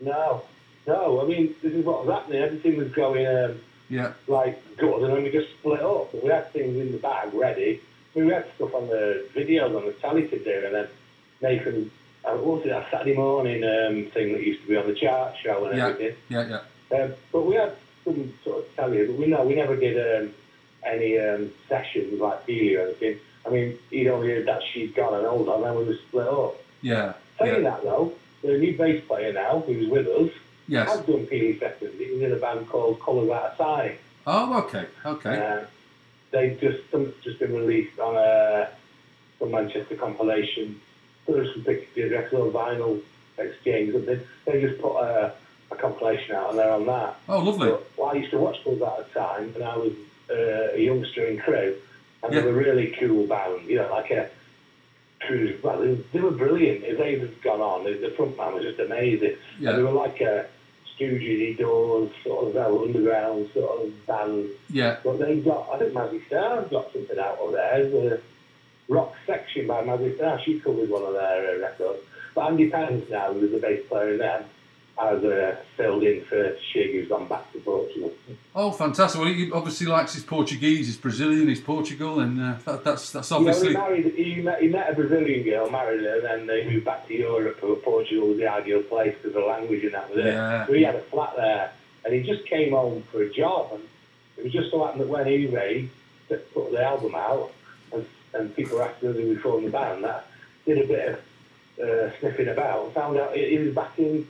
No, 0.00 0.42
no. 0.86 1.20
I 1.20 1.24
mean, 1.26 1.54
this 1.62 1.72
is 1.72 1.84
what 1.84 2.06
was 2.06 2.14
happening. 2.14 2.40
Everything 2.42 2.76
was 2.76 2.88
going 2.92 3.26
um, 3.26 3.56
Yeah, 3.88 4.12
like 4.28 4.62
good, 4.76 5.02
and 5.02 5.12
then 5.12 5.22
we 5.24 5.30
just 5.30 5.50
split 5.58 5.80
up. 5.80 6.14
We 6.14 6.30
had 6.30 6.52
things 6.52 6.76
in 6.78 6.92
the 6.92 6.98
bag 6.98 7.34
ready. 7.34 7.80
I 8.16 8.20
we 8.20 8.32
had 8.32 8.46
stuff 8.56 8.74
on 8.74 8.88
the 8.88 9.26
videos 9.34 9.76
on 9.76 9.86
the 9.86 9.92
telly 9.92 10.26
to 10.28 10.38
do, 10.38 10.62
and 10.66 10.74
then 10.74 10.88
Nathan. 11.42 11.90
Uh, 12.24 12.32
what 12.32 12.58
was 12.58 12.66
it? 12.66 12.70
A 12.72 12.84
Saturday 12.90 13.14
morning 13.14 13.62
um, 13.64 14.10
thing 14.10 14.32
that 14.32 14.42
used 14.42 14.60
to 14.62 14.68
be 14.68 14.76
on 14.76 14.86
the 14.86 14.94
chart 14.94 15.34
show 15.42 15.64
and 15.66 15.78
yeah, 15.78 15.86
everything. 15.88 16.16
yeah, 16.28 16.60
yeah. 16.90 16.98
Um, 17.04 17.12
but 17.32 17.46
we 17.46 17.54
had 17.54 17.74
some 18.04 18.32
sort 18.44 18.58
of 18.66 18.76
telly, 18.76 19.06
but 19.06 19.16
we 19.16 19.26
know 19.26 19.44
we 19.44 19.54
never 19.54 19.76
did 19.76 19.96
um, 20.24 20.34
any 20.84 21.16
um, 21.18 21.50
sessions 21.68 22.20
like 22.20 22.44
Peel 22.44 22.80
or 22.80 22.84
anything. 22.86 23.18
I 23.46 23.50
mean, 23.50 23.78
he'd 23.90 24.08
only 24.08 24.30
heard 24.30 24.46
that 24.46 24.62
she'd 24.72 24.94
gone 24.94 25.14
and 25.14 25.26
hold 25.26 25.48
on, 25.48 25.62
then 25.62 25.76
we 25.76 25.84
were 25.84 25.94
split 25.94 26.26
up. 26.28 26.56
Yeah, 26.82 27.12
Saying 27.40 27.62
yeah. 27.62 27.70
that 27.70 27.82
though, 27.84 28.12
the 28.42 28.58
new 28.58 28.76
bass 28.76 29.02
player 29.06 29.32
now, 29.32 29.60
who's 29.60 29.88
with 29.88 30.06
us, 30.08 30.30
Yes. 30.66 30.88
has 30.90 31.00
done 31.06 31.24
Peel 31.26 31.58
sessions. 31.58 31.98
He 31.98 32.10
was 32.12 32.22
in 32.22 32.32
a 32.32 32.36
band 32.36 32.68
called 32.68 33.00
Colours 33.00 33.30
Out 33.30 33.58
of. 33.60 33.92
Oh, 34.26 34.58
okay, 34.64 34.86
okay. 35.06 35.38
Uh, 35.62 35.64
they've 36.30 36.58
just 36.60 36.78
some, 36.90 37.12
just 37.22 37.38
been 37.38 37.54
released 37.54 37.98
on 37.98 38.16
a 38.16 38.68
some 39.38 39.50
Manchester 39.50 39.96
compilation. 39.96 40.80
There's 41.26 41.52
some 41.54 41.62
pictures, 41.64 42.10
record 42.12 42.52
vinyl 42.52 43.00
exchange. 43.38 43.94
and 43.94 44.06
They, 44.06 44.20
they 44.46 44.60
just 44.60 44.80
put 44.80 44.96
a, 44.96 45.32
a 45.70 45.76
compilation 45.76 46.34
out 46.34 46.50
and 46.50 46.58
they're 46.58 46.72
on 46.72 46.86
that. 46.86 47.16
Oh, 47.28 47.38
lovely. 47.40 47.68
But, 47.70 47.86
well, 47.96 48.10
I 48.10 48.14
used 48.14 48.30
to 48.30 48.38
watch 48.38 48.58
those 48.64 48.80
at 48.82 49.12
the 49.12 49.20
time 49.20 49.52
when 49.54 49.62
I 49.62 49.76
was 49.76 49.92
uh, 50.30 50.74
a 50.74 50.78
youngster 50.80 51.26
in 51.26 51.38
Crewe, 51.38 51.76
and 52.22 52.32
Yeah. 52.32 52.40
they 52.40 52.46
were 52.46 52.52
really 52.52 52.88
cool 52.98 53.26
band. 53.26 53.66
You 53.68 53.76
know, 53.76 53.90
like 53.90 54.10
a 54.10 54.28
Crewe. 55.20 55.58
Well, 55.62 55.80
they, 55.80 55.94
they 56.12 56.20
were 56.20 56.30
brilliant. 56.30 56.84
As 56.84 56.98
they 56.98 57.18
had 57.18 57.42
gone 57.42 57.60
on, 57.60 57.84
the, 57.84 57.92
the 57.94 58.10
front 58.10 58.36
man 58.36 58.54
was 58.54 58.64
just 58.64 58.80
amazing. 58.80 59.36
Yeah. 59.60 59.70
And 59.70 59.78
they 59.78 59.82
were 59.82 59.90
like 59.90 60.20
a 60.20 60.46
Stooges, 60.98 61.58
Doors, 61.58 62.10
sort 62.24 62.48
of 62.48 62.56
uh, 62.56 62.82
underground 62.82 63.50
sort 63.54 63.82
of 63.82 64.06
band. 64.06 64.48
Yeah, 64.70 64.96
But 65.04 65.18
they 65.18 65.40
got, 65.40 65.68
I 65.72 65.78
think 65.78 65.92
Mazzy 65.92 66.26
Star's 66.26 66.70
got 66.70 66.92
something 66.92 67.18
out 67.18 67.38
of 67.38 67.52
there. 67.52 67.88
The 67.88 68.20
rock 68.88 69.14
section 69.26 69.66
by 69.66 69.82
Mazzy 69.82 70.16
Star, 70.16 70.40
she 70.40 70.60
covered 70.60 70.90
one 70.90 71.04
of 71.04 71.12
their 71.12 71.56
uh, 71.56 71.60
records. 71.60 72.00
But 72.34 72.48
Andy 72.48 72.70
Pence 72.70 73.08
now, 73.10 73.32
who's 73.32 73.50
the 73.50 73.58
bass 73.58 73.86
player 73.88 74.12
in 74.12 74.18
them, 74.18 74.44
has 74.98 75.22
uh, 75.24 75.56
filled 75.76 76.02
in 76.02 76.24
for 76.24 76.56
Shig, 76.72 76.92
who's 76.92 77.08
gone 77.08 77.28
back 77.28 77.52
to 77.52 77.58
Portugal. 77.60 78.12
Oh, 78.54 78.72
fantastic! 78.72 79.20
Well, 79.20 79.32
he 79.32 79.50
obviously 79.52 79.86
likes 79.86 80.14
his 80.14 80.24
Portuguese, 80.24 80.86
he's 80.86 80.96
Brazilian, 80.96 81.48
he's 81.48 81.60
Portugal, 81.60 82.20
and 82.20 82.40
uh, 82.40 82.54
that, 82.64 82.84
that's 82.84 83.12
that's 83.12 83.30
Yeah, 83.30 83.36
obviously 83.36 83.68
he 83.68 83.74
married, 83.74 84.14
he 84.14 84.34
met, 84.42 84.60
he 84.60 84.68
met 84.68 84.90
a 84.90 84.94
Brazilian 84.94 85.44
girl, 85.44 85.70
married 85.70 86.02
her, 86.02 86.16
and 86.16 86.24
then 86.24 86.46
they 86.46 86.68
moved 86.68 86.84
back 86.84 87.06
to 87.06 87.14
Europe. 87.14 87.58
But 87.60 87.82
Portugal 87.82 88.28
was 88.28 88.38
the 88.38 88.50
ideal 88.50 88.82
place 88.82 89.14
because 89.16 89.34
the 89.34 89.40
language 89.40 89.84
and 89.84 89.94
that 89.94 90.10
was 90.10 90.24
Yeah. 90.24 90.64
it. 90.64 90.66
So 90.66 90.72
he 90.72 90.82
had 90.82 90.96
a 90.96 91.00
flat 91.02 91.34
there, 91.36 91.72
and 92.04 92.14
he 92.14 92.22
just 92.22 92.46
came 92.46 92.72
home 92.72 93.02
for 93.12 93.22
a 93.22 93.30
job, 93.32 93.70
and 93.74 93.82
it 94.36 94.44
was 94.44 94.52
just 94.52 94.70
so 94.70 94.84
happened 94.84 95.02
that 95.02 95.08
when 95.08 95.26
he 95.26 95.46
that 96.28 96.52
put 96.52 96.72
the 96.72 96.82
album 96.84 97.14
out, 97.14 97.52
and, 97.92 98.04
and 98.34 98.54
people 98.56 98.82
asked 98.82 99.02
us 99.04 99.16
if 99.16 99.24
we 99.28 99.36
formed 99.36 99.66
the 99.66 99.70
band, 99.70 100.04
that 100.04 100.26
did 100.66 100.78
a 100.78 100.86
bit 100.86 101.08
of 101.08 101.88
uh, 101.88 102.18
sniffing 102.18 102.48
about, 102.48 102.92
found 102.92 103.16
out 103.16 103.36
he 103.36 103.50
he 103.50 103.58
was 103.58 103.74
back 103.74 103.98
in 103.98 104.26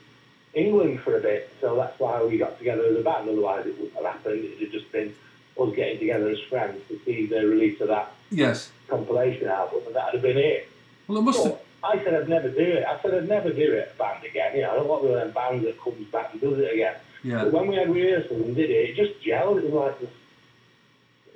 England 0.58 1.00
for 1.00 1.16
a 1.16 1.20
bit, 1.20 1.50
so 1.60 1.76
that's 1.76 1.98
why 1.98 2.22
we 2.22 2.38
got 2.38 2.58
together 2.58 2.84
as 2.84 2.96
a 2.98 3.02
band. 3.02 3.28
Otherwise, 3.28 3.66
it 3.66 3.76
wouldn't 3.78 3.94
have 3.94 4.04
happened. 4.04 4.44
It 4.44 4.58
had 4.58 4.72
just 4.72 4.90
been 4.92 5.14
us 5.58 5.74
getting 5.74 5.98
together 5.98 6.28
as 6.28 6.40
friends 6.40 6.80
to 6.88 6.98
see 7.04 7.26
the 7.26 7.46
release 7.46 7.80
of 7.80 7.88
that 7.88 8.12
yes. 8.30 8.70
compilation 8.88 9.48
album, 9.48 9.80
and 9.86 9.94
that'd 9.94 10.14
have 10.14 10.22
been 10.22 10.38
it. 10.38 10.68
Well, 11.06 11.18
it 11.18 11.22
must 11.22 11.44
have. 11.44 11.58
I 11.82 12.02
said 12.02 12.14
I'd 12.14 12.28
never 12.28 12.48
do 12.48 12.60
it. 12.60 12.84
I 12.84 13.00
said 13.00 13.14
I'd 13.14 13.28
never 13.28 13.52
do 13.52 13.72
it, 13.72 13.92
a 13.94 13.98
band 13.98 14.24
again. 14.24 14.56
You 14.56 14.62
know, 14.62 14.72
I 14.72 14.74
don't 14.76 14.88
want 14.88 15.04
one 15.04 15.12
of 15.12 15.20
them 15.20 15.30
bands 15.30 15.64
that 15.64 15.80
comes 15.80 16.06
back 16.08 16.32
and 16.32 16.40
does 16.40 16.58
it 16.58 16.72
again. 16.72 16.96
Yeah. 17.22 17.44
But 17.44 17.52
when 17.52 17.68
we 17.68 17.76
had 17.76 17.92
rehearsals 17.92 18.42
and 18.42 18.56
did 18.56 18.70
it, 18.70 18.90
it 18.90 18.96
just 18.96 19.20
gelled. 19.24 19.58
It 19.58 19.70
was 19.70 19.72
like 19.72 20.00
this, 20.00 20.10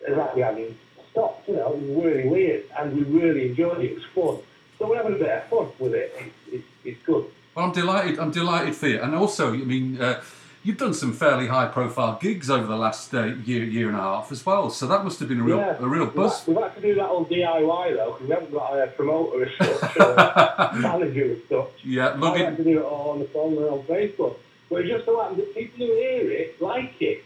it 0.07 0.11
was 0.11 0.19
like 0.19 0.35
we 0.35 0.43
hadn't 0.43 0.77
stopped. 1.11 1.49
You 1.49 1.57
know, 1.57 1.73
it 1.73 1.79
was 1.79 2.05
really 2.05 2.29
weird, 2.29 2.65
and 2.77 2.97
we 2.97 3.21
really 3.21 3.51
enjoyed 3.51 3.81
it. 3.81 3.93
It 3.93 3.95
was 3.95 4.05
fun. 4.07 4.45
So 4.79 4.89
we're 4.89 4.97
having 4.97 5.15
a 5.15 5.19
bit 5.19 5.29
of 5.29 5.45
fun 5.45 5.69
with 5.79 5.95
it. 5.95 6.13
It's, 6.19 6.35
it's, 6.53 6.69
it's 6.85 7.03
good. 7.07 7.27
Well, 7.55 7.67
I'm 7.67 7.73
delighted. 7.73 8.19
I'm 8.19 8.31
delighted 8.31 8.75
for 8.75 8.89
you, 8.89 9.01
and 9.03 9.15
also, 9.15 9.53
I 9.53 9.57
mean, 9.59 10.01
uh, 10.01 10.23
you've 10.63 10.79
done 10.79 10.95
some 10.95 11.13
fairly 11.13 11.49
high-profile 11.49 12.19
gigs 12.21 12.49
over 12.49 12.67
the 12.67 12.77
last 12.77 13.13
uh, 13.15 13.25
year, 13.25 13.63
year 13.65 13.89
and 13.89 13.97
a 13.97 14.01
half 14.01 14.33
as 14.33 14.45
well. 14.47 14.71
So 14.71 14.87
that 14.87 15.05
must 15.05 15.21
have 15.21 15.29
been 15.29 15.41
a 15.41 15.45
real, 15.45 15.59
yeah. 15.59 15.77
a 15.79 15.87
real 15.87 16.05
We've 16.07 16.15
buzz. 16.15 16.45
had, 16.45 16.55
we've 16.55 16.63
had 16.65 16.75
to 16.77 16.81
do 16.81 16.95
that 16.95 17.05
all 17.05 17.27
DIY 17.27 17.97
though, 17.97 18.13
because 18.13 18.27
we 18.29 18.35
haven't 18.35 18.53
got 18.53 18.79
a 18.79 18.87
promoter 18.87 19.47
as 19.47 19.81
such, 19.81 19.97
or 19.99 20.15
manager 20.81 21.33
as 21.33 21.39
such. 21.49 21.85
Yeah, 21.85 22.09
I 22.09 22.17
lugging. 22.17 22.45
had 22.47 22.57
to 22.57 22.65
do 22.65 22.79
it 22.79 22.85
all 22.85 23.11
on 23.11 23.19
the 23.19 23.27
phone 23.27 23.57
and 23.59 23.67
on 23.67 23.83
Facebook. 23.83 24.37
But 24.71 24.87
it 24.87 24.89
just 24.89 25.05
so 25.05 25.21
happens 25.21 25.39
that 25.39 25.55
people 25.55 25.87
who 25.87 25.93
hear 25.93 26.31
it 26.31 26.63
like 26.63 26.95
it. 27.03 27.25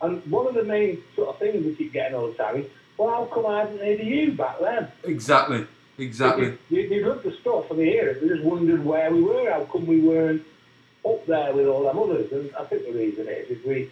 And 0.00 0.24
one 0.30 0.48
of 0.48 0.54
the 0.54 0.64
main 0.64 1.02
sort 1.14 1.28
of 1.28 1.38
things 1.38 1.64
we 1.64 1.74
keep 1.76 1.92
getting 1.92 2.16
all 2.16 2.28
the 2.28 2.34
time 2.34 2.56
is, 2.56 2.66
well, 2.96 3.10
how 3.10 3.24
come 3.32 3.46
I 3.46 3.60
hadn't 3.60 3.78
heard 3.78 4.00
of 4.00 4.06
you 4.06 4.32
back 4.32 4.58
then? 4.60 4.88
Exactly. 5.04 5.66
Exactly. 5.98 6.56
They, 6.70 6.86
they 6.86 7.02
loved 7.02 7.24
the 7.24 7.32
stuff 7.32 7.70
and 7.70 7.78
they 7.78 7.86
hear 7.86 8.08
it. 8.08 8.20
They 8.20 8.28
just 8.28 8.42
wondered 8.44 8.84
where 8.84 9.10
we 9.10 9.22
were. 9.22 9.50
How 9.50 9.64
come 9.64 9.86
we 9.86 10.00
weren't 10.00 10.42
up 11.06 11.26
there 11.26 11.52
with 11.52 11.66
all 11.66 11.84
them 11.84 11.98
others? 11.98 12.30
And 12.32 12.50
I 12.56 12.64
think 12.64 12.84
the 12.86 12.92
reason 12.92 13.28
is, 13.28 13.50
is 13.50 13.64
we, 13.64 13.90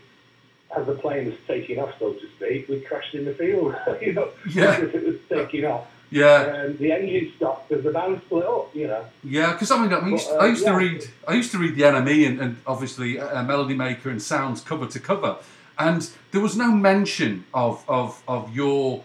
as 0.76 0.86
the 0.86 0.94
plane 0.94 1.26
was 1.26 1.34
taking 1.46 1.78
off, 1.78 1.98
so 1.98 2.12
to 2.12 2.26
speak, 2.36 2.68
we 2.68 2.80
crashed 2.80 3.14
in 3.14 3.24
the 3.24 3.34
field. 3.34 3.74
you 4.00 4.12
know, 4.12 4.30
Yeah. 4.48 4.80
it 4.80 5.04
was 5.04 5.16
taking 5.28 5.64
off. 5.64 5.86
Yeah. 6.10 6.62
um, 6.66 6.76
the 6.76 6.92
engine 6.92 7.32
stopped 7.36 7.68
because 7.68 7.82
the 7.82 7.90
band 7.90 8.20
split 8.26 8.44
up. 8.46 8.74
You 8.74 8.86
know. 8.86 9.04
Yeah, 9.24 9.52
because 9.52 9.72
I 9.72 9.78
mean, 9.82 9.92
I, 9.92 10.08
used, 10.08 10.28
But, 10.28 10.36
uh, 10.36 10.42
I 10.44 10.46
used 10.46 10.62
yeah. 10.64 10.70
to 10.70 10.76
read, 10.76 11.04
I 11.26 11.34
used 11.34 11.50
to 11.50 11.58
read 11.58 11.74
the 11.74 11.82
NME 11.82 12.28
and, 12.28 12.40
and 12.40 12.56
obviously 12.66 13.18
uh, 13.18 13.42
Melody 13.42 13.74
Maker 13.74 14.10
and 14.10 14.22
Sounds 14.22 14.60
cover 14.60 14.86
to 14.86 15.00
cover, 15.00 15.36
and 15.78 16.08
there 16.30 16.40
was 16.40 16.56
no 16.56 16.70
mention 16.70 17.44
of 17.52 17.84
of 17.88 18.22
of 18.28 18.54
your 18.54 19.02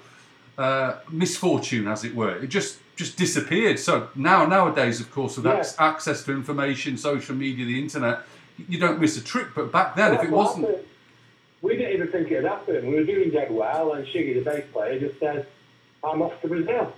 uh, 0.60 0.98
misfortune, 1.10 1.88
as 1.88 2.04
it 2.04 2.14
were. 2.16 2.38
It 2.38 2.48
just 2.48 2.78
just 3.02 3.18
disappeared. 3.18 3.80
So 3.80 4.10
now 4.16 4.46
nowadays, 4.46 5.00
of 5.02 5.12
course, 5.12 5.36
with 5.38 5.46
Yeah. 5.48 5.64
access 5.80 6.24
to 6.26 6.32
information, 6.32 6.98
social 6.98 7.36
media, 7.36 7.66
the 7.66 7.80
internet, 7.80 8.20
you 8.70 8.78
don't 8.80 9.00
miss 9.02 9.18
a 9.18 9.24
trick. 9.24 9.48
But 9.56 9.72
back 9.72 9.96
then, 9.96 10.14
if 10.14 10.24
it 10.24 10.30
wasn't, 10.30 10.68
happened. 10.68 10.86
We 11.64 11.78
didn't 11.78 11.94
even 11.96 12.08
think 12.10 12.30
it 12.32 12.44
had 12.44 12.46
happened. 12.46 12.88
We 12.88 12.96
were 12.96 13.04
doing 13.04 13.32
dead 13.32 13.52
well, 13.52 13.94
and 13.94 14.06
Shiggy, 14.06 14.34
the 14.36 14.42
bass 14.42 14.66
player, 14.72 15.00
just 15.00 15.20
said, 15.20 15.48
I'm 16.04 16.22
off 16.22 16.40
to 16.42 16.48
Brazil. 16.48 16.94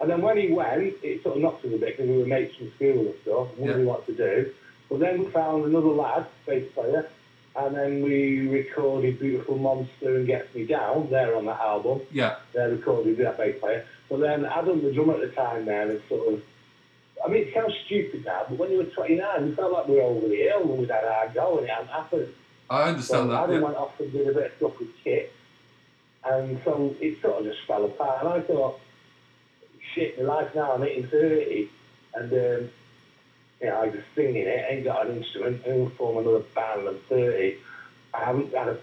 And 0.00 0.10
then 0.10 0.20
when 0.22 0.36
he 0.38 0.48
went, 0.48 0.94
it 1.02 1.22
sort 1.22 1.36
of 1.36 1.42
knocked 1.42 1.64
us 1.66 1.72
a 1.74 1.78
bit 1.78 1.96
because 1.96 2.08
we 2.10 2.18
were 2.18 2.26
mates 2.26 2.56
from 2.56 2.70
school 2.76 3.00
and 3.00 3.14
stuff, 3.22 3.48
and 3.50 3.58
wondering 3.58 3.86
Yeah. 3.86 3.92
what 3.92 4.06
to 4.06 4.12
do. 4.12 4.50
But 4.88 5.00
then 5.00 5.18
we 5.24 5.26
found 5.30 5.64
another 5.66 5.88
lad, 5.88 6.26
bass 6.46 6.64
player, 6.74 7.06
and 7.56 7.74
then 7.76 8.02
we 8.02 8.48
recorded 8.48 9.18
Beautiful 9.20 9.56
Monster 9.58 10.16
and 10.16 10.26
Gets 10.26 10.54
Me 10.54 10.64
Down 10.64 11.08
there 11.10 11.36
on 11.36 11.44
that 11.46 11.60
album. 11.60 12.00
yeah, 12.12 12.36
They 12.54 12.66
recorded 12.70 13.16
with 13.18 13.26
that 13.26 13.36
bass 13.38 13.56
player. 13.60 13.84
But 14.08 14.20
then 14.20 14.44
Adam, 14.44 14.82
the 14.82 14.92
drummer 14.92 15.14
at 15.14 15.20
the 15.20 15.28
time, 15.28 15.64
there, 15.66 15.88
had 15.88 16.08
sort 16.08 16.34
of. 16.34 16.42
I 17.24 17.28
mean, 17.28 17.48
it 17.48 17.54
sounds 17.54 17.72
stupid 17.86 18.24
now, 18.26 18.44
but 18.48 18.58
when 18.58 18.70
you 18.70 18.78
were 18.78 18.84
29, 18.84 19.46
you 19.46 19.54
felt 19.54 19.72
like 19.72 19.88
we 19.88 19.94
were 19.96 20.02
over 20.02 20.28
the 20.28 20.36
hill 20.36 20.64
when 20.64 20.78
we'd 20.80 20.90
had 20.90 21.04
our 21.04 21.28
go 21.28 21.56
and 21.58 21.66
it 21.66 21.70
hadn't 21.70 21.88
happened. 21.88 22.28
I 22.68 22.82
understand 22.90 23.06
So 23.24 23.28
that. 23.28 23.48
I 23.48 23.52
yeah. 23.52 23.60
went 23.60 23.76
off 23.76 23.98
and 23.98 24.12
did 24.12 24.28
a 24.28 24.34
bit 24.34 24.46
of 24.50 24.56
stuff 24.58 24.78
with 24.78 24.88
Kit, 25.02 25.32
and 26.24 26.60
so 26.64 26.94
it 27.00 27.20
sort 27.22 27.40
of 27.40 27.46
just 27.46 27.64
fell 27.66 27.84
apart. 27.84 28.20
And 28.24 28.28
I 28.28 28.40
thought, 28.40 28.78
shit, 29.94 30.18
my 30.18 30.24
life 30.24 30.54
now, 30.54 30.72
I'm 30.72 30.82
hitting 30.82 31.06
30, 31.06 31.70
and 32.14 32.32
um, 32.32 32.70
you 33.60 33.66
know, 33.70 33.76
I 33.82 33.86
was 33.86 34.00
singing 34.14 34.36
it, 34.36 34.66
ain't 34.68 34.84
got 34.84 35.06
an 35.06 35.16
instrument, 35.16 35.62
I'm 35.64 35.72
going 35.72 35.90
to 35.90 35.96
form 35.96 36.18
another 36.18 36.44
band, 36.54 36.88
I'm 36.88 36.98
30. 37.08 37.56
I 38.12 38.18
haven't 38.24 38.54
had 38.54 38.68
a 38.68 38.78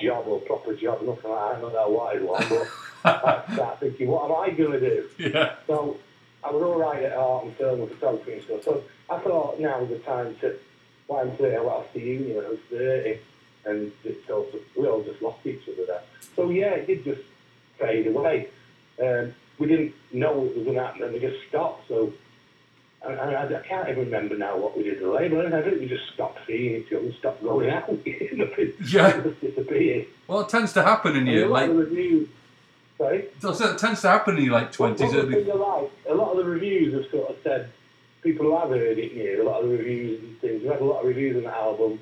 job 0.00 0.26
or 0.26 0.40
proper 0.40 0.74
job, 0.74 1.02
nothing 1.02 1.30
like 1.30 1.40
that, 1.52 1.56
I 1.56 1.60
don't 1.60 1.72
know 1.72 1.88
what 1.88 2.16
I 2.16 2.20
want, 2.20 2.48
but 2.48 2.62
I 2.62 2.85
start 3.10 3.80
thinking, 3.80 4.08
what 4.08 4.30
am 4.30 4.36
I 4.36 4.50
going 4.50 4.72
to 4.72 4.80
do? 4.80 5.08
Yeah. 5.18 5.54
So 5.66 5.96
I 6.44 6.50
was 6.50 6.62
all 6.62 6.78
right 6.78 7.02
at 7.02 7.12
art 7.16 7.44
and 7.44 7.56
film 7.56 7.80
and 7.82 7.90
photography 7.90 8.34
and 8.34 8.42
stuff. 8.42 8.62
So 8.64 8.84
I 9.10 9.18
thought 9.18 9.60
now 9.60 9.80
was 9.80 9.90
the 9.90 9.98
time 10.00 10.36
to, 10.40 10.56
well, 11.08 11.20
I'm 11.20 11.30
30, 11.36 11.56
I 11.56 11.60
went 11.60 11.70
off 11.72 11.92
to 11.92 12.00
uni 12.00 12.32
when 12.34 12.44
I 12.44 12.48
was 12.50 12.58
30, 12.70 13.18
and 13.66 13.92
it 14.04 14.26
sort 14.26 14.52
of, 14.54 14.60
we 14.76 14.86
all 14.86 15.02
just 15.02 15.22
lost 15.22 15.44
each 15.46 15.62
other 15.68 15.86
there. 15.86 16.02
So 16.34 16.50
yeah, 16.50 16.70
it 16.74 16.86
did 16.86 17.04
just 17.04 17.22
fade 17.78 18.06
away. 18.06 18.48
Um, 19.02 19.34
we 19.58 19.66
didn't 19.68 19.94
know 20.12 20.32
what 20.32 20.54
was 20.54 20.64
going 20.64 20.76
to 20.76 20.82
happen, 20.84 21.02
and 21.02 21.12
we 21.12 21.18
just 21.20 21.38
stopped. 21.48 21.88
So 21.88 22.12
and, 23.02 23.18
I, 23.20 23.44
I 23.44 23.62
can't 23.66 23.88
even 23.88 24.06
remember 24.06 24.36
now 24.36 24.56
what 24.56 24.76
we 24.76 24.82
did 24.84 25.00
the 25.00 25.08
label. 25.08 25.40
and 25.40 25.54
I 25.54 25.62
think 25.62 25.78
we 25.80 25.86
just 25.86 26.08
stopped 26.12 26.40
seeing 26.46 26.82
each 26.82 26.92
other 26.92 27.04
and 27.04 27.14
stopped 27.14 27.42
going 27.42 27.70
out. 27.70 27.88
Nothing 28.32 28.72
Yeah. 28.88 29.20
just 29.22 29.40
disappeared. 29.40 30.06
Well, 30.26 30.40
it 30.40 30.48
tends 30.48 30.72
to 30.74 30.82
happen 30.82 31.14
in 31.16 31.28
And 31.28 31.38
a 31.38 31.48
lot 31.48 31.68
sorry? 32.98 33.26
So 33.40 33.50
it 33.52 33.78
tends 33.78 34.00
to 34.02 34.08
happen 34.08 34.38
in 34.38 34.44
your 34.44 34.54
late 34.54 34.78
One 34.78 34.96
twenties, 34.96 35.14
one 35.14 35.26
early. 35.26 35.44
like, 35.44 35.90
a 36.08 36.14
lot 36.14 36.30
of 36.32 36.36
the 36.38 36.44
reviews 36.44 36.94
have 36.94 37.10
sort 37.10 37.30
of 37.30 37.36
said, 37.42 37.70
people 38.22 38.46
who 38.46 38.56
have 38.56 38.70
heard 38.70 38.98
it 38.98 39.12
here, 39.12 39.40
a 39.40 39.44
lot 39.44 39.62
of 39.62 39.68
the 39.70 39.76
reviews 39.76 40.20
and 40.22 40.40
things, 40.40 40.62
we 40.62 40.68
had 40.68 40.80
a 40.80 40.84
lot 40.84 41.00
of 41.00 41.06
reviews 41.06 41.36
on 41.36 41.44
the 41.44 41.54
album, 41.56 42.00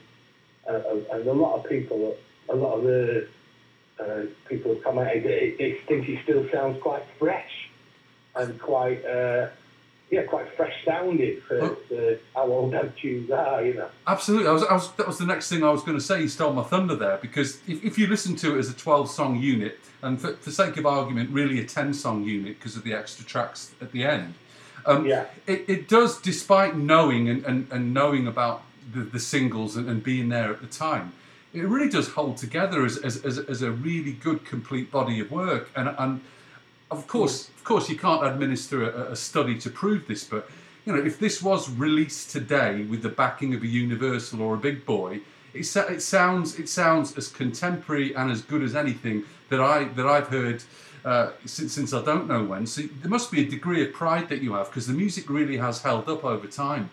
and- 0.67 1.07
and 1.13 1.27
a 1.27 1.33
lot 1.33 1.57
of 1.57 1.69
people, 1.69 2.17
a 2.49 2.55
lot 2.55 2.75
of 2.79 2.85
the 2.85 3.27
uh, 4.01 4.23
people 4.49 4.75
have 4.75 4.83
commented 4.83 5.23
that 5.25 5.45
it, 5.45 5.57
they 5.59 5.73
think 5.87 6.09
it 6.09 6.19
still 6.25 6.45
sounds 6.51 6.81
quite 6.83 7.05
fresh 7.19 7.69
and 8.35 8.61
quite, 8.61 9.05
uh, 9.05 9.47
yeah, 10.11 10.23
quite 10.23 10.49
fresh 10.57 10.75
sounding 10.85 11.41
for, 11.49 11.61
Oh. 11.63 11.77
for 11.89 12.19
how 12.35 12.47
old 12.47 12.73
them 12.73 12.93
tunes 13.01 13.31
are, 13.31 13.65
you 13.65 13.75
know. 13.75 13.89
Absolutely, 14.07 14.47
I 14.49 14.53
was, 14.53 14.63
I 14.65 14.75
was, 14.75 14.93
that 14.93 15.07
was 15.07 15.19
the 15.19 15.27
next 15.27 15.49
thing 15.49 15.65
I 15.65 15.71
was 15.71 15.83
going 15.83 15.97
to 15.99 16.05
say. 16.05 16.21
You 16.23 16.29
stole 16.29 16.53
my 16.53 16.63
thunder 16.63 16.95
there 16.95 17.19
because 17.21 17.59
if, 17.67 17.83
if 17.85 17.99
you 17.99 18.07
listen 18.07 18.37
to 18.37 18.55
it 18.57 18.59
as 18.59 18.71
a 18.71 18.75
12 18.75 19.11
song 19.11 19.37
unit, 19.41 19.79
and 20.03 20.21
for, 20.21 20.35
for 20.35 20.51
sake 20.51 20.77
of 20.77 20.85
argument, 20.87 21.31
really 21.31 21.59
a 21.61 21.65
10 21.65 21.95
song 21.95 22.23
unit 22.25 22.59
because 22.59 22.77
of 22.77 22.85
the 22.85 22.93
extra 22.93 23.25
tracks 23.25 23.73
at 23.81 23.91
the 23.93 24.05
end, 24.05 24.35
um, 24.87 25.07
Yeah. 25.07 25.25
it, 25.47 25.65
it 25.69 25.89
does, 25.89 26.21
despite 26.21 26.77
knowing 26.77 27.29
and, 27.29 27.45
and, 27.47 27.67
and 27.73 27.95
knowing 27.95 28.27
about 28.27 28.63
the, 28.93 29.01
the 29.01 29.19
singles 29.19 29.77
and, 29.77 29.89
and 29.89 30.03
being 30.05 30.29
there 30.29 30.51
at 30.51 30.61
the 30.61 30.67
time, 30.67 31.13
it 31.55 31.63
really 31.63 31.89
does 31.89 32.09
hold 32.09 32.37
together 32.37 32.85
as, 32.85 32.99
as, 32.99 33.25
as, 33.25 33.39
as 33.39 33.63
a 33.63 33.71
really 33.71 34.13
good, 34.13 34.45
complete 34.45 34.91
body 34.91 35.21
of 35.21 35.31
work. 35.31 35.71
And, 35.75 35.95
and 35.99 36.21
of 36.99 37.07
course, 37.07 37.49
of 37.49 37.65
course, 37.65 37.89
you 37.89 37.97
can't 37.97 38.25
administer 38.25 38.91
a, 38.91 39.13
a 39.13 39.17
study 39.17 39.59
to 39.59 39.71
prove 39.71 40.07
this, 40.07 40.25
but 40.25 40.49
you 40.85 40.93
know, 40.93 41.03
if 41.03 41.19
this 41.19 41.43
was 41.43 41.71
released 41.71 42.31
today 42.31 42.83
with 42.83 43.03
the 43.03 43.09
backing 43.09 43.55
of 43.55 43.63
a 43.63 43.67
Universal 43.67 44.43
or 44.43 44.55
a 44.55 44.59
Big 44.59 44.85
Boy, 44.85 45.21
it, 45.55 45.77
it 45.77 46.03
sounds 46.03 46.59
it 46.59 46.69
sounds 46.69 47.17
as 47.17 47.29
contemporary 47.29 48.15
and 48.15 48.31
as 48.31 48.43
good 48.43 48.63
as 48.63 48.75
anything 48.75 49.25
that 49.49 49.61
I 49.61 49.85
that 49.85 50.07
I've 50.07 50.29
heard 50.29 50.63
uh, 51.05 51.31
since 51.45 51.73
since 51.73 51.95
I 51.95 52.03
don't 52.05 52.27
know 52.29 52.45
when. 52.45 52.67
So 52.67 52.83
there 52.83 53.11
must 53.11 53.31
be 53.31 53.41
a 53.41 53.49
degree 53.49 53.83
of 53.87 53.93
pride 53.93 54.29
that 54.29 54.43
you 54.43 54.55
have 54.55 54.69
because 54.69 54.87
the 54.87 54.95
music 54.95 55.31
really 55.31 55.57
has 55.57 55.83
held 55.83 56.09
up 56.09 56.25
over 56.25 56.47
time. 56.47 56.91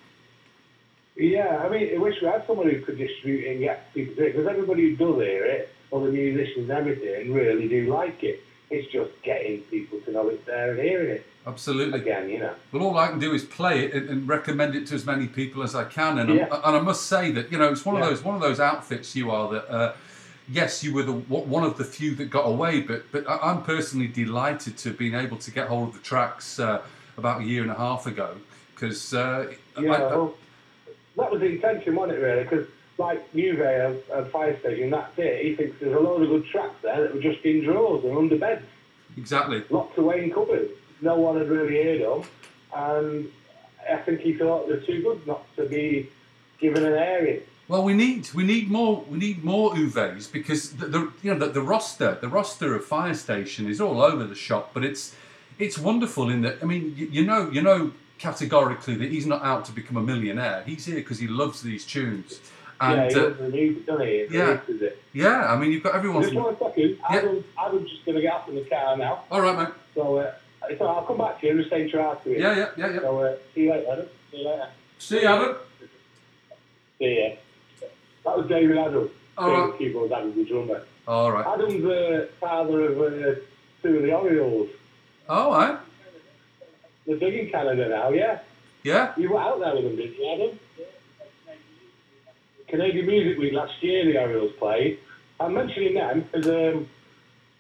Yeah, 1.16 1.62
I 1.66 1.70
mean, 1.70 1.94
I 1.94 1.98
wish 1.98 2.22
we 2.22 2.28
had 2.28 2.48
someone 2.48 2.70
who 2.70 2.82
could 2.82 2.98
distribute 2.98 3.46
it 3.46 3.52
and 3.52 3.60
get 3.60 3.94
people 3.94 4.16
to 4.16 4.24
it, 4.24 4.32
because 4.32 4.48
everybody 4.48 4.90
who 4.90 4.96
does 4.96 5.22
hear 5.22 5.46
it, 5.46 5.70
all 5.92 6.04
the 6.04 6.12
musicians 6.12 6.70
and 6.70 6.72
everything, 6.72 7.34
really 7.34 7.68
do 7.68 7.94
like 7.94 8.24
it. 8.24 8.42
It's 8.72 8.90
just 8.90 9.12
getting 9.22 9.60
people 9.64 10.00
to 10.06 10.12
know 10.12 10.30
it's 10.30 10.46
there 10.46 10.72
and 10.72 10.80
hearing 10.80 11.10
it 11.10 11.26
Absolutely. 11.46 12.00
again, 12.00 12.30
you 12.30 12.40
know. 12.40 12.54
Well, 12.72 12.84
all 12.84 12.98
I 12.98 13.08
can 13.10 13.20
do 13.20 13.34
is 13.34 13.44
play 13.44 13.84
it 13.86 13.94
and, 13.94 14.10
and 14.10 14.28
recommend 14.28 14.76
it 14.76 14.88
to 14.88 14.96
as 14.96 15.06
many 15.06 15.28
people 15.28 15.62
as 15.62 15.76
I 15.76 15.84
can. 15.84 16.20
And, 16.20 16.30
Yeah. 16.34 16.46
I'm, 16.50 16.62
and 16.64 16.78
I 16.78 16.80
must 16.80 17.08
say 17.08 17.32
that 17.32 17.52
you 17.52 17.58
know 17.58 17.70
it's 17.70 17.86
one 17.86 18.02
of 18.02 18.08
those 18.08 18.24
one 18.24 18.36
of 18.36 18.42
those 18.42 18.60
outfits 18.60 19.16
you 19.16 19.30
are 19.30 19.52
that. 19.54 19.70
Uh, 19.70 19.94
yes, 20.50 20.84
you 20.84 20.94
were 20.94 21.04
the 21.04 21.12
one 21.14 21.64
of 21.66 21.78
the 21.78 21.84
few 21.84 22.16
that 22.16 22.30
got 22.30 22.44
away, 22.46 22.80
but 22.80 23.12
but 23.12 23.30
I- 23.30 23.40
I'm 23.52 23.62
personally 23.64 24.08
delighted 24.08 24.78
to 24.78 24.90
have 24.90 24.98
been 24.98 25.16
able 25.16 25.38
to 25.38 25.52
get 25.52 25.68
hold 25.68 25.90
of 25.90 25.94
the 25.96 26.00
tracks 26.02 26.58
uh, 26.60 26.82
about 27.18 27.42
a 27.42 27.44
year 27.44 27.64
and 27.64 27.72
a 27.72 27.76
half 27.76 28.08
ago 28.08 28.38
because 28.74 29.14
uh, 29.14 29.52
Yeah, 29.78 29.92
I- 29.92 29.96
I- 29.96 30.00
well, 30.16 30.34
that 31.18 31.30
was 31.30 31.42
the 31.42 31.48
intention, 31.48 31.96
wasn't 31.96 32.20
it, 32.20 32.22
really? 32.22 32.44
Because, 32.44 32.68
like 33.02 33.34
Uwe 33.34 33.88
and 33.88 33.96
and 34.12 34.26
uh, 34.28 34.30
Fire 34.30 34.58
Station, 34.60 34.90
that's 34.92 35.18
it. 35.18 35.44
He 35.44 35.56
thinks 35.56 35.80
there's 35.80 35.96
a 35.96 36.00
load 36.00 36.22
of 36.22 36.30
good 36.30 36.46
tracks 36.46 36.76
there 36.82 37.02
that 37.02 37.14
were 37.14 37.22
just 37.22 37.44
in 37.44 37.64
drawers 37.64 38.04
and 38.06 38.18
under 38.18 38.38
beds. 38.38 38.66
exactly. 39.18 39.64
locked 39.70 39.98
away 39.98 40.24
in 40.24 40.32
cupboards. 40.32 40.72
No 41.02 41.16
one 41.16 41.38
had 41.38 41.50
really 41.50 41.84
heard 41.84 42.02
them, 42.02 42.30
and 42.76 43.32
I 43.90 43.98
think 43.98 44.22
he 44.22 44.34
thought 44.34 44.68
they're 44.68 44.78
too 44.78 45.02
good 45.02 45.26
not 45.26 45.44
to 45.56 45.66
be 45.66 46.10
given 46.60 46.86
an 46.86 46.94
airing. 46.94 47.42
Well, 47.68 47.84
we 47.84 47.94
need 47.94 48.30
we 48.34 48.44
need 48.44 48.70
more 48.70 49.04
we 49.10 49.18
need 49.18 49.44
more 49.44 49.72
Uwes 49.74 50.32
because 50.32 50.74
the, 50.74 50.88
the 50.88 51.12
you 51.24 51.34
know 51.34 51.40
the, 51.40 51.48
the 51.48 51.62
roster 51.62 52.18
the 52.22 52.28
roster 52.28 52.76
of 52.76 52.86
Fire 52.86 53.14
Station 53.14 53.68
is 53.68 53.80
all 53.82 54.02
over 54.02 54.26
the 54.26 54.36
shop, 54.36 54.72
but 54.74 54.84
it's 54.84 55.16
it's 55.58 55.78
wonderful 55.78 56.30
in 56.30 56.42
that 56.42 56.58
I 56.62 56.66
mean 56.66 56.94
you, 56.96 57.08
you 57.08 57.26
know 57.26 57.50
you 57.50 57.62
know 57.62 57.92
categorically 58.22 58.96
that 58.96 59.10
he's 59.10 59.26
not 59.26 59.42
out 59.42 59.66
to 59.66 59.72
become 59.72 59.98
a 59.98 60.02
millionaire. 60.02 60.64
He's 60.66 60.86
here 60.86 60.96
because 60.96 61.20
he 61.20 61.28
loves 61.28 61.62
these 61.64 61.86
tunes, 61.86 62.40
and 62.82 63.12
he 63.12 63.18
uh, 63.18 63.24
loves 63.24 63.38
the 63.38 63.70
doesn't 63.86 64.08
he? 64.08 64.28
He 64.28 64.38
yeah. 64.38 64.60
it. 64.68 65.04
yeah, 65.14 65.54
I 65.54 65.58
mean 65.58 65.72
you've 65.72 65.84
got 65.84 65.96
everyone. 65.96 66.24
Just 66.24 66.34
From, 66.34 66.44
one 66.44 66.58
second. 66.58 66.98
Adam, 67.08 67.44
Adam's 67.58 67.90
just 67.90 68.06
going 68.06 68.16
to 68.16 68.22
get 68.22 68.34
up 68.34 68.50
in 68.50 68.56
the 68.56 68.66
car 68.66 68.98
now. 68.98 69.24
all 69.30 69.42
right, 69.42 69.58
mate. 69.58 69.74
So, 69.94 70.18
uh, 70.18 70.34
so 70.78 70.88
I'll 70.88 71.04
come 71.04 71.18
back 71.18 71.40
to 71.40 71.46
you 71.46 71.52
and 71.54 71.62
just 71.62 71.70
say 71.70 71.90
try 71.90 72.16
to 72.16 72.32
it. 72.32 72.40
Yeah, 72.40 72.56
yeah, 72.56 72.70
yeah, 72.78 72.94
yeah. 72.94 73.00
So, 73.00 73.20
uh, 73.20 73.36
see 73.54 73.62
you 73.62 73.72
later, 73.72 73.92
Adam. 73.92 74.06
See 74.32 74.38
you 74.38 74.50
later. 74.50 74.70
See 74.98 75.22
you, 75.22 75.28
Adam. 75.28 75.56
See 76.98 77.06
you. 77.06 77.38
That 78.26 78.38
was 78.38 78.48
David 78.48 78.78
Adam. 78.78 79.10
All 79.38 79.50
playing 79.50 79.62
right. 79.62 79.72
the 79.72 79.78
keyboard, 79.78 80.12
Adam's 80.12 80.36
the 80.36 80.46
drummer. 80.46 80.84
All 81.08 81.32
right. 81.32 81.46
Adam's 81.46 81.84
the 81.84 82.30
father 82.40 82.92
of 82.92 83.00
uh, 83.00 83.40
two 83.82 83.98
of 83.98 84.04
the 84.04 84.10
Orielles. 84.10 84.70
Oh, 85.30 85.52
All 85.52 85.52
right. 85.52 85.80
They're 87.08 87.18
big 87.18 87.34
in 87.34 87.50
Canada 87.50 87.90
now, 87.90 88.10
yeah. 88.10 88.40
Yeah. 88.84 89.14
You 89.18 89.32
were 89.32 89.40
out 89.40 89.60
there 89.60 89.76
with 89.76 89.84
them, 89.84 89.96
didn't 89.96 90.18
you, 90.18 90.34
Adam? 90.34 90.60
Canadian 92.72 93.06
Music 93.06 93.38
Week 93.38 93.54
last 93.54 93.82
year, 93.84 94.06
the 94.06 94.14
Orielles 94.18 94.58
played. 94.58 94.98
I'm 95.40 95.54
mentioning 95.54 95.94
them 95.94 96.22
because 96.32 96.48
um, 96.48 96.88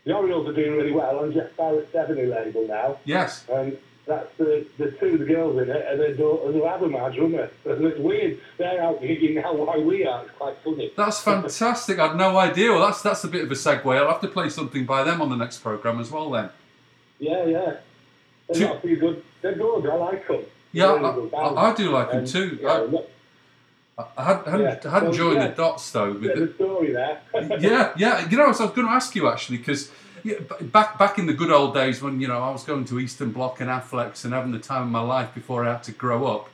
the 0.06 0.11
Orielles 0.11 0.48
are 0.48 0.53
doing 0.53 0.73
really 0.77 0.91
well 0.91 1.19
on 1.19 1.33
Jeff 1.33 1.56
Barrett's 1.57 1.93
Heavenly 1.93 2.25
label 2.27 2.67
now. 2.67 2.98
Yes. 3.06 3.45
And 3.51 3.77
that's 4.07 4.30
the, 4.38 4.65
the 4.80 4.91
two 4.91 5.17
the 5.17 5.25
girls 5.25 5.61
in 5.61 5.69
it, 5.69 5.85
and 5.88 5.99
their 5.99 6.15
daughter, 6.15 6.51
who 6.51 6.65
Adam, 6.65 6.95
our 6.95 7.11
drummer. 7.11 7.49
And 7.65 7.85
it's 7.85 7.99
weird. 7.99 8.40
They're 8.57 8.81
out 8.81 8.99
gigging 9.01 9.35
now 9.35 9.53
while 9.53 9.83
we 9.83 10.06
are. 10.07 10.23
It's 10.23 10.31
quite 10.38 10.57
funny. 10.64 10.91
That's 10.98 11.22
fantastic. 11.22 11.99
I 11.99 12.07
had 12.07 12.17
no 12.17 12.38
idea. 12.38 12.72
Well, 12.72 12.85
that's 12.88 13.01
that's 13.03 13.23
a 13.23 13.27
bit 13.27 13.43
of 13.43 13.51
a 13.51 13.56
segue. 13.56 13.85
I'll 13.98 14.07
have 14.07 14.22
to 14.22 14.27
play 14.27 14.49
something 14.49 14.85
by 14.85 15.03
them 15.03 15.22
on 15.22 15.30
the 15.30 15.35
next 15.35 15.59
program 15.59 15.99
as 15.99 16.09
well. 16.09 16.31
Then. 16.31 16.49
Yeah, 17.19 17.45
yeah. 17.45 17.73
They're 18.48 18.56
Two- 18.56 18.65
not 18.73 18.81
good. 18.81 19.23
They're 19.41 19.56
good. 19.56 19.85
I 19.88 19.95
like 19.95 20.27
them. 20.27 20.41
Yeah, 20.73 20.93
Really 20.93 21.30
I, 21.33 21.38
I. 21.38 21.72
I 21.72 21.73
do 21.75 21.91
like 21.91 22.11
them 22.11 22.25
too. 22.25 22.57
yeah, 22.61 22.69
I, 22.69 23.03
I 24.17 24.23
hadn't, 24.23 24.59
Yeah. 24.61 24.89
hadn't 24.89 25.13
joined 25.13 25.38
yeah. 25.41 25.47
the 25.47 25.55
dots 25.55 25.91
though. 25.91 26.11
With 26.13 26.21
the, 26.23 26.53
story 26.55 26.91
there. 26.91 27.21
yeah, 27.59 27.91
yeah. 27.97 28.27
You 28.30 28.38
know, 28.38 28.45
I 28.45 28.49
was 28.49 28.59
going 28.59 28.88
to 28.88 28.93
ask 28.93 29.15
you 29.15 29.27
actually 29.27 29.57
because 29.57 29.91
yeah, 30.23 30.35
back 30.61 30.97
back 30.99 31.17
in 31.17 31.25
the 31.25 31.33
good 31.33 31.51
old 31.51 31.73
days 31.73 32.01
when 32.01 32.21
you 32.21 32.27
know 32.27 32.39
I 32.39 32.51
was 32.51 32.63
going 32.63 32.85
to 32.85 32.99
Eastern 32.99 33.31
Bloc 33.31 33.59
and 33.61 33.69
Affleck's 33.69 34.23
and 34.25 34.33
having 34.33 34.51
the 34.51 34.59
time 34.59 34.83
of 34.83 34.89
my 34.89 35.01
life 35.01 35.33
before 35.33 35.65
I 35.65 35.71
had 35.71 35.83
to 35.83 35.91
grow 35.91 36.25
up. 36.27 36.49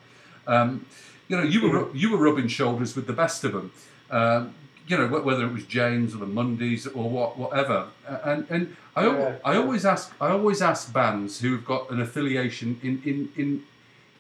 Um, 0.48 0.86
you 1.28 1.36
know, 1.36 1.44
you 1.44 1.70
were 1.70 1.96
you 1.96 2.12
were 2.12 2.18
rubbing 2.18 2.48
shoulders 2.48 2.96
with 2.96 3.08
the 3.08 3.14
best 3.14 3.44
of 3.44 3.52
them. 3.52 3.72
Um, 4.10 4.54
you 4.88 4.98
know, 4.98 5.08
whether 5.08 5.46
it 5.46 5.52
was 5.52 5.66
James 5.66 6.16
or 6.16 6.20
the 6.20 6.26
Mondays 6.26 6.88
or 6.88 7.10
what, 7.10 7.38
whatever. 7.38 7.88
And 8.24 8.48
and 8.50 8.76
I, 8.96 9.06
Yeah. 9.06 9.36
I 9.44 9.58
always 9.58 9.86
ask 9.86 10.14
I 10.22 10.30
always 10.30 10.62
ask 10.62 10.94
bands 10.94 11.42
who've 11.42 11.66
got 11.66 11.90
an 11.92 12.00
affiliation 12.00 12.80
in 12.82 13.02
in 13.04 13.30
in 13.36 13.64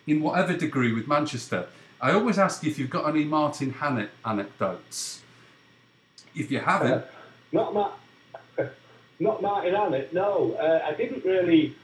in 0.05 0.21
whatever 0.21 0.53
degree 0.57 0.91
with 0.93 1.07
Manchester. 1.07 1.67
I 1.99 2.11
always 2.11 2.37
ask 2.37 2.63
you 2.63 2.69
if 2.71 2.77
you've 2.77 2.89
got 2.89 3.07
any 3.09 3.23
Martin 3.23 3.71
Hannett 3.71 4.09
anecdotes. 4.25 5.21
If 6.35 6.51
you 6.51 6.59
haven't, 6.59 7.03
Not 7.51 7.73
Matt, 7.73 8.71
not 9.19 9.41
Martin 9.41 9.73
Annett. 9.73 10.13
No, 10.13 10.53
uh, 10.53 10.81
I 10.85 10.93
didn't 10.93 11.25
really. 11.25 11.75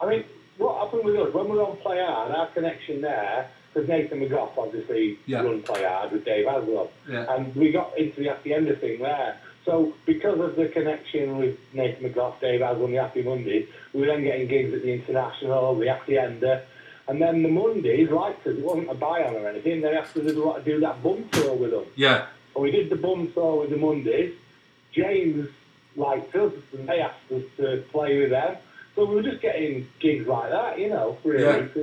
I 0.00 0.08
mean, 0.08 0.24
what 0.58 0.82
happened 0.84 1.04
with 1.04 1.16
us 1.16 1.32
when 1.32 1.48
we 1.48 1.56
were 1.56 1.64
on 1.66 1.76
Play 1.76 1.98
Hard? 2.04 2.32
Our 2.32 2.48
connection 2.48 3.00
there, 3.00 3.48
because 3.72 3.88
Nathan 3.88 4.20
McGough 4.20 4.50
obviously 4.58 5.18
Yeah. 5.26 5.42
run 5.42 5.62
Play 5.62 5.84
Hard 5.84 6.10
with 6.12 6.24
Dave 6.24 6.46
Haslam, 6.46 6.88
Yeah. 7.08 7.32
and 7.34 7.54
we 7.54 7.70
got 7.70 7.96
into 7.96 8.22
the 8.22 8.28
Happy 8.28 8.52
Ender 8.54 8.74
thing 8.74 8.98
there. 9.00 9.36
So 9.64 9.92
because 10.06 10.40
of 10.40 10.56
the 10.56 10.68
connection 10.68 11.38
with 11.38 11.56
Nathan 11.72 12.10
McGough, 12.12 12.40
Dave 12.40 12.60
Haslam, 12.62 12.90
the 12.90 12.96
Happy 12.96 13.22
Mondays, 13.22 13.68
we 13.92 14.00
were 14.00 14.06
then 14.06 14.24
getting 14.24 14.48
gigs 14.48 14.74
at 14.74 14.82
the 14.82 14.92
International, 14.92 15.76
the 15.78 15.86
Happy 15.86 16.18
Ender. 16.18 16.62
And 17.10 17.20
then 17.20 17.42
the 17.42 17.48
Mondays 17.48 18.08
liked 18.08 18.46
us. 18.46 18.56
It 18.56 18.64
wasn't 18.64 18.88
a 18.88 18.94
buy-on 18.94 19.34
or 19.34 19.48
anything. 19.48 19.80
They 19.80 19.96
asked 19.96 20.16
us 20.16 20.24
to 20.26 20.62
do- 20.64 20.80
that 20.80 21.02
bum 21.02 21.28
tour 21.32 21.54
with 21.56 21.72
them. 21.72 21.86
yeah, 21.96 22.26
And 22.54 22.62
we 22.62 22.70
did 22.70 22.88
the 22.88 22.94
bum 22.94 23.32
tour 23.34 23.62
with 23.62 23.70
the 23.70 23.76
Mondays. 23.76 24.32
James 24.92 25.48
liked 25.96 26.32
us, 26.36 26.52
and 26.72 26.88
they 26.88 27.00
asked 27.00 27.32
us 27.32 27.42
to 27.56 27.82
play 27.90 28.20
with 28.20 28.30
them. 28.30 28.58
So 28.94 29.06
we 29.06 29.16
were 29.16 29.22
just 29.24 29.42
getting 29.42 29.88
gigs 29.98 30.28
like 30.28 30.50
that, 30.50 30.78
you 30.78 30.88
know, 30.90 31.18
really. 31.24 31.42
Yeah. 31.74 31.82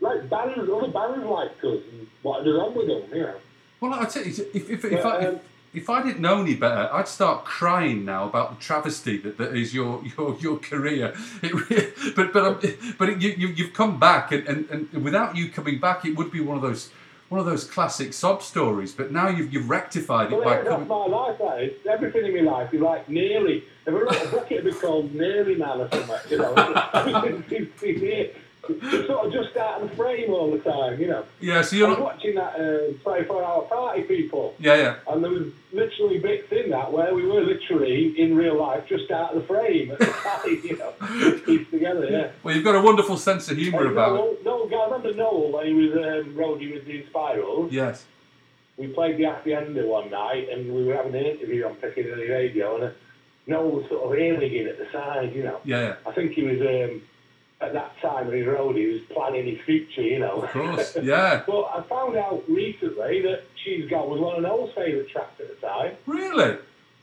like 0.00 0.28
bands, 0.28 0.68
other 0.70 0.88
bands 0.88 1.24
liked 1.26 1.64
us 1.64 1.80
and 1.90 2.06
wanted 2.22 2.54
us 2.54 2.60
on 2.62 2.74
with 2.74 2.88
them, 2.88 3.02
you 3.14 3.22
know. 3.22 3.34
Well, 3.80 3.94
I 3.94 4.04
tell 4.04 4.22
you, 4.22 4.32
if 4.32 4.54
if, 4.70 4.84
if, 4.84 5.02
But, 5.02 5.06
I, 5.06 5.18
if, 5.22 5.28
um, 5.34 5.40
if 5.76 5.90
I 5.90 6.02
didn't 6.02 6.20
know 6.20 6.40
any 6.40 6.54
better, 6.54 6.88
I'd 6.92 7.06
start 7.06 7.44
crying 7.44 8.04
now 8.04 8.26
about 8.26 8.58
the 8.58 8.64
travesty 8.64 9.18
that, 9.18 9.36
that 9.38 9.54
is 9.54 9.74
your 9.74 10.02
your, 10.04 10.36
your 10.40 10.58
career. 10.58 11.14
It, 11.42 12.14
but 12.16 12.32
but 12.32 12.44
um, 12.44 12.60
but 12.98 13.10
it, 13.10 13.20
you, 13.20 13.30
you 13.36 13.48
you've 13.48 13.74
come 13.74 14.00
back, 14.00 14.32
and, 14.32 14.46
and, 14.48 14.68
and 14.70 15.04
without 15.04 15.36
you 15.36 15.50
coming 15.50 15.78
back, 15.78 16.04
it 16.04 16.16
would 16.16 16.30
be 16.32 16.40
one 16.40 16.56
of 16.56 16.62
those 16.62 16.90
one 17.28 17.40
of 17.40 17.46
those 17.46 17.64
classic 17.64 18.14
sob 18.14 18.42
stories. 18.42 18.92
But 18.92 19.12
now 19.12 19.28
you've 19.28 19.52
you've 19.52 19.68
rectified 19.68 20.32
it 20.32 20.36
Well, 20.36 20.44
by 20.44 20.50
yeah, 20.50 20.62
that's 20.62 20.68
coming. 20.68 20.88
my 20.88 21.06
life, 21.06 21.38
that 21.38 21.62
is. 21.62 21.86
Everything 21.86 22.36
in 22.36 22.44
my 22.44 22.52
life 22.52 22.72
is 22.72 22.80
like 22.80 23.08
nearly. 23.08 23.64
If 23.84 23.94
I 23.94 23.98
wrote 23.98 24.22
a 24.24 24.28
book, 24.28 24.50
it'd 24.50 24.64
be 24.64 24.72
called 24.72 25.14
Nearly 25.14 25.54
Man 25.56 25.80
or 25.80 25.88
something, 25.90 26.16
you 26.30 26.38
know. 26.38 26.54
Everything 28.68 28.80
seems 28.80 28.80
to 28.80 28.86
be 28.86 28.90
here. 28.90 29.00
It's 29.00 29.08
sort 29.08 29.26
of 29.26 29.32
just 29.32 29.56
out 29.56 29.82
of 29.82 29.90
the 29.90 29.96
frame 29.96 30.30
all 30.30 30.50
the 30.50 30.58
time, 30.58 31.00
you 31.00 31.08
know. 31.08 31.24
Yeah, 31.40 31.62
so 31.62 31.76
you're 31.76 31.88
was 31.88 31.98
watching 31.98 32.34
that 32.36 32.54
uh, 32.54 32.92
24 33.02 33.44
hour 33.44 33.62
party, 33.62 34.02
people. 34.02 34.54
Yeah, 34.58 34.76
yeah. 34.76 34.96
And 35.08 35.22
there 35.24 35.30
was 35.30 35.48
literally 35.72 36.18
bits 36.18 36.50
in 36.52 36.70
that 36.70 36.92
where 36.92 37.14
we 37.14 37.26
were 37.26 37.42
literally 37.42 38.18
in 38.18 38.36
real 38.36 38.58
life 38.58 38.86
just 38.88 39.10
out 39.10 39.34
of 39.34 39.42
the 39.42 39.46
frame 39.46 39.90
at 39.92 39.98
the 39.98 40.06
time, 40.06 40.60
you 40.64 40.76
know, 40.76 41.38
pieced 41.44 41.70
together, 41.70 42.06
yeah. 42.10 42.30
Well, 42.42 42.54
you've 42.54 42.64
got 42.64 42.74
a 42.74 42.80
wonderful 42.82 43.16
sense 43.16 43.50
of 43.50 43.56
humour 43.56 43.86
about 43.90 44.16
it. 44.18 44.44
Noel, 44.44 44.68
Noel, 44.68 44.80
I 44.82 44.84
remember 44.84 45.14
Noel 45.14 45.52
when 45.52 45.66
he 45.66 45.72
was 45.74 45.92
um, 45.92 46.34
roadie 46.34 46.72
with 46.72 46.86
the 46.86 47.04
Spirals. 47.06 47.72
Yes. 47.72 48.04
We 48.76 48.88
played 48.88 49.16
the 49.16 49.24
Happy 49.24 49.54
Ender 49.54 49.86
one 49.86 50.10
night 50.10 50.48
and 50.50 50.72
we 50.74 50.84
were 50.84 50.94
having 50.94 51.14
an 51.14 51.24
interview 51.24 51.66
on 51.66 51.76
Piccadilly 51.76 52.28
Radio 52.28 52.74
and 52.76 52.84
uh, 52.84 52.90
Noel 53.46 53.70
was 53.70 53.88
sort 53.88 54.04
of 54.04 54.18
ailing 54.18 54.66
at 54.66 54.78
the 54.78 54.86
side, 54.92 55.34
you 55.34 55.44
know. 55.44 55.60
Yeah, 55.64 55.80
yeah. 55.80 55.94
I 56.06 56.12
think 56.12 56.32
he 56.32 56.42
was, 56.42 56.60
um, 56.60 57.02
at 57.60 57.72
that 57.72 57.92
time 58.02 58.26
when 58.26 58.36
he 58.36 58.42
was 58.42 58.76
he 58.76 58.86
was 58.86 59.00
planning 59.10 59.46
his 59.46 59.60
future, 59.64 60.02
you 60.02 60.18
know. 60.18 60.42
Of 60.42 60.50
course. 60.50 60.96
Yeah. 61.02 61.42
but 61.46 61.62
I 61.74 61.82
found 61.88 62.16
out 62.16 62.44
recently 62.48 63.22
that 63.22 63.44
She's 63.64 63.88
Gone 63.88 64.10
was 64.10 64.20
one 64.20 64.36
of 64.36 64.42
Noel's 64.42 64.74
favourite 64.74 65.08
tracks 65.08 65.40
at 65.40 65.48
the 65.48 65.66
time. 65.66 65.96
Really? 66.06 66.58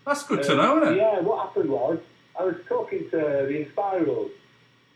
That's 0.06 0.24
good 0.24 0.44
to 0.44 0.54
Uh, 0.54 0.56
know, 0.56 0.82
isn't 0.84 0.94
it? 0.94 0.98
Yeah, 0.98 1.20
what 1.22 1.48
happened 1.48 1.70
was 1.70 2.00
I 2.40 2.44
was 2.44 2.56
talking 2.68 3.10
to 3.12 3.18
the 3.18 3.62
Inspirals 3.66 4.32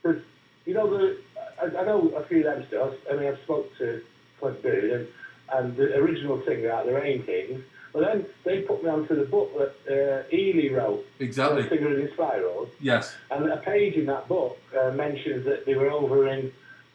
because 0.02 0.22
you 0.66 0.74
know 0.74 0.90
the 0.96 1.18
I, 1.62 1.66
I 1.66 1.86
know 1.86 2.10
a 2.16 2.24
few 2.26 2.40
of 2.40 2.44
them 2.56 2.66
stuff. 2.68 2.94
I 3.12 3.16
mean, 3.16 3.28
I've 3.28 3.40
spoke 3.44 3.76
to 3.80 4.02
Clint 4.40 4.62
Boon 4.62 4.92
and, 4.92 5.08
and 5.54 5.76
the 5.78 5.96
original 5.98 6.42
singer 6.46 6.72
out 6.72 6.86
the 6.86 6.94
Rain 6.94 7.24
Kings. 7.24 7.64
But 7.94 8.02
then 8.06 8.26
they 8.44 8.62
put 8.62 8.84
me 8.84 8.90
onto 8.90 9.16
the 9.16 9.26
book 9.26 9.52
that 9.58 10.24
uh, 10.32 10.36
Ely 10.36 10.74
wrote, 10.76 11.06
Exactly. 11.20 11.64
the 11.64 11.70
singer 11.70 11.90
of 11.92 11.98
the 11.98 12.08
Inspirals, 12.08 12.70
Yes. 12.80 13.16
and 13.32 13.50
a 13.50 13.58
page 13.58 13.96
in 13.96 14.06
that 14.08 14.28
book 14.28 14.58
uh, 14.80 14.92
mentions 14.92 15.46
that 15.46 15.66
they 15.66 15.76
were 15.76 15.90
over 15.90 16.28
in 16.28 16.52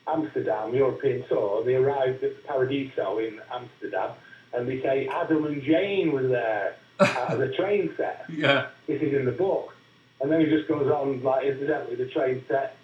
Amsterdam, 0.07 0.75
European 0.75 1.25
tour. 1.29 1.65
They 1.65 1.77
arrived 1.77 2.23
at 2.25 2.45
Paradiso 2.47 3.19
in 3.19 3.41
Amsterdam, 3.53 4.11
and 4.53 4.69
they 4.69 4.81
say 4.83 5.09
Adam 5.09 5.45
and 5.47 5.63
Jane 5.63 6.13
were 6.13 6.27
there 6.29 6.77
at 7.01 7.39
the 7.39 7.49
train 7.49 7.93
set 7.97 8.27
Yeah. 8.29 8.67
this 8.87 9.01
is 9.01 9.13
in 9.15 9.25
the 9.25 9.33
book. 9.33 9.75
And 10.21 10.31
then 10.31 10.41
he 10.41 10.47
just 10.47 10.69
goes 10.69 10.89
on, 10.91 11.23
like, 11.23 11.47
incidentally, 11.47 11.97
the 11.97 12.07
train 12.07 12.45
set 12.47 12.77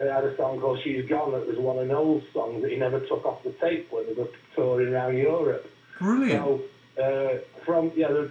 uh, 0.00 0.04
had 0.10 0.24
a 0.24 0.34
song 0.36 0.60
called 0.60 0.78
She's 0.82 1.06
Gone 1.06 1.32
that 1.32 1.46
was 1.46 1.58
one 1.58 1.78
of 1.78 1.86
Noel's 1.88 2.22
songs 2.32 2.62
that 2.62 2.70
he 2.70 2.76
never 2.78 3.00
took 3.00 3.24
off 3.26 3.42
the 3.42 3.50
tape 3.52 3.90
when 3.92 4.06
they 4.06 4.12
were 4.14 4.28
touring 4.54 4.94
around 4.94 5.16
Europe. 5.16 5.70
Brilliant. 5.98 6.42
So, 6.44 6.60
uh, 7.02 7.38
from, 7.64 7.92
yeah, 7.94 8.08
the, 8.08 8.30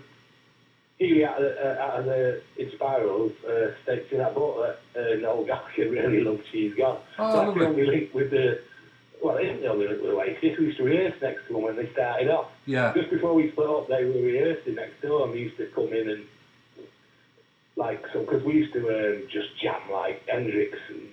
he 0.97 1.23
out 1.23 1.37
of, 1.37 1.43
the- 1.43 1.61
uh, 1.79 1.83
out 1.83 1.99
of 1.99 2.05
the 2.05 2.41
Inspirals 2.57 3.31
uh, 3.47 3.71
states 3.83 4.07
in 4.11 4.19
that 4.19 4.33
book 4.33 4.57
that 4.93 5.01
uh, 5.13 5.15
Noel 5.19 5.45
Gallagher 5.45 5.89
really 5.91 6.21
loved 6.21 6.43
She's 6.51 6.73
Gone. 6.75 6.99
Oh, 7.19 7.45
that's 7.45 7.57
the 7.57 7.65
only 7.67 7.85
link 7.85 8.13
with 8.13 8.31
the, 8.31 8.61
well, 9.23 9.37
it 9.37 9.45
isn't 9.45 9.61
the 9.61 9.67
only 9.67 9.87
link 9.87 10.01
with 10.01 10.11
Oasis. 10.11 10.57
We 10.57 10.65
used 10.65 10.77
to 10.77 10.83
rehearse 10.83 11.15
next 11.21 11.47
to 11.47 11.53
them 11.53 11.61
when 11.63 11.75
they 11.75 11.91
started 11.91 12.29
off. 12.29 12.49
Yeah. 12.65 12.93
Just 12.95 13.09
before 13.09 13.33
we 13.33 13.51
split 13.51 13.67
up, 13.69 13.87
they 13.89 14.05
were 14.05 14.11
rehearsing 14.13 14.75
next 14.75 15.01
door, 15.01 15.25
and 15.25 15.33
they 15.35 15.39
used 15.39 15.57
to 15.57 15.67
come 15.75 15.91
in 15.93 16.09
and 16.09 16.23
like 17.77 18.01
so 18.13 18.21
because 18.21 18.43
we 18.43 18.53
used 18.53 18.73
to 18.73 18.79
um, 18.87 19.23
just 19.29 19.47
jam 19.61 19.81
like 19.91 20.21
Hendrix 20.27 20.77
and 20.89 21.09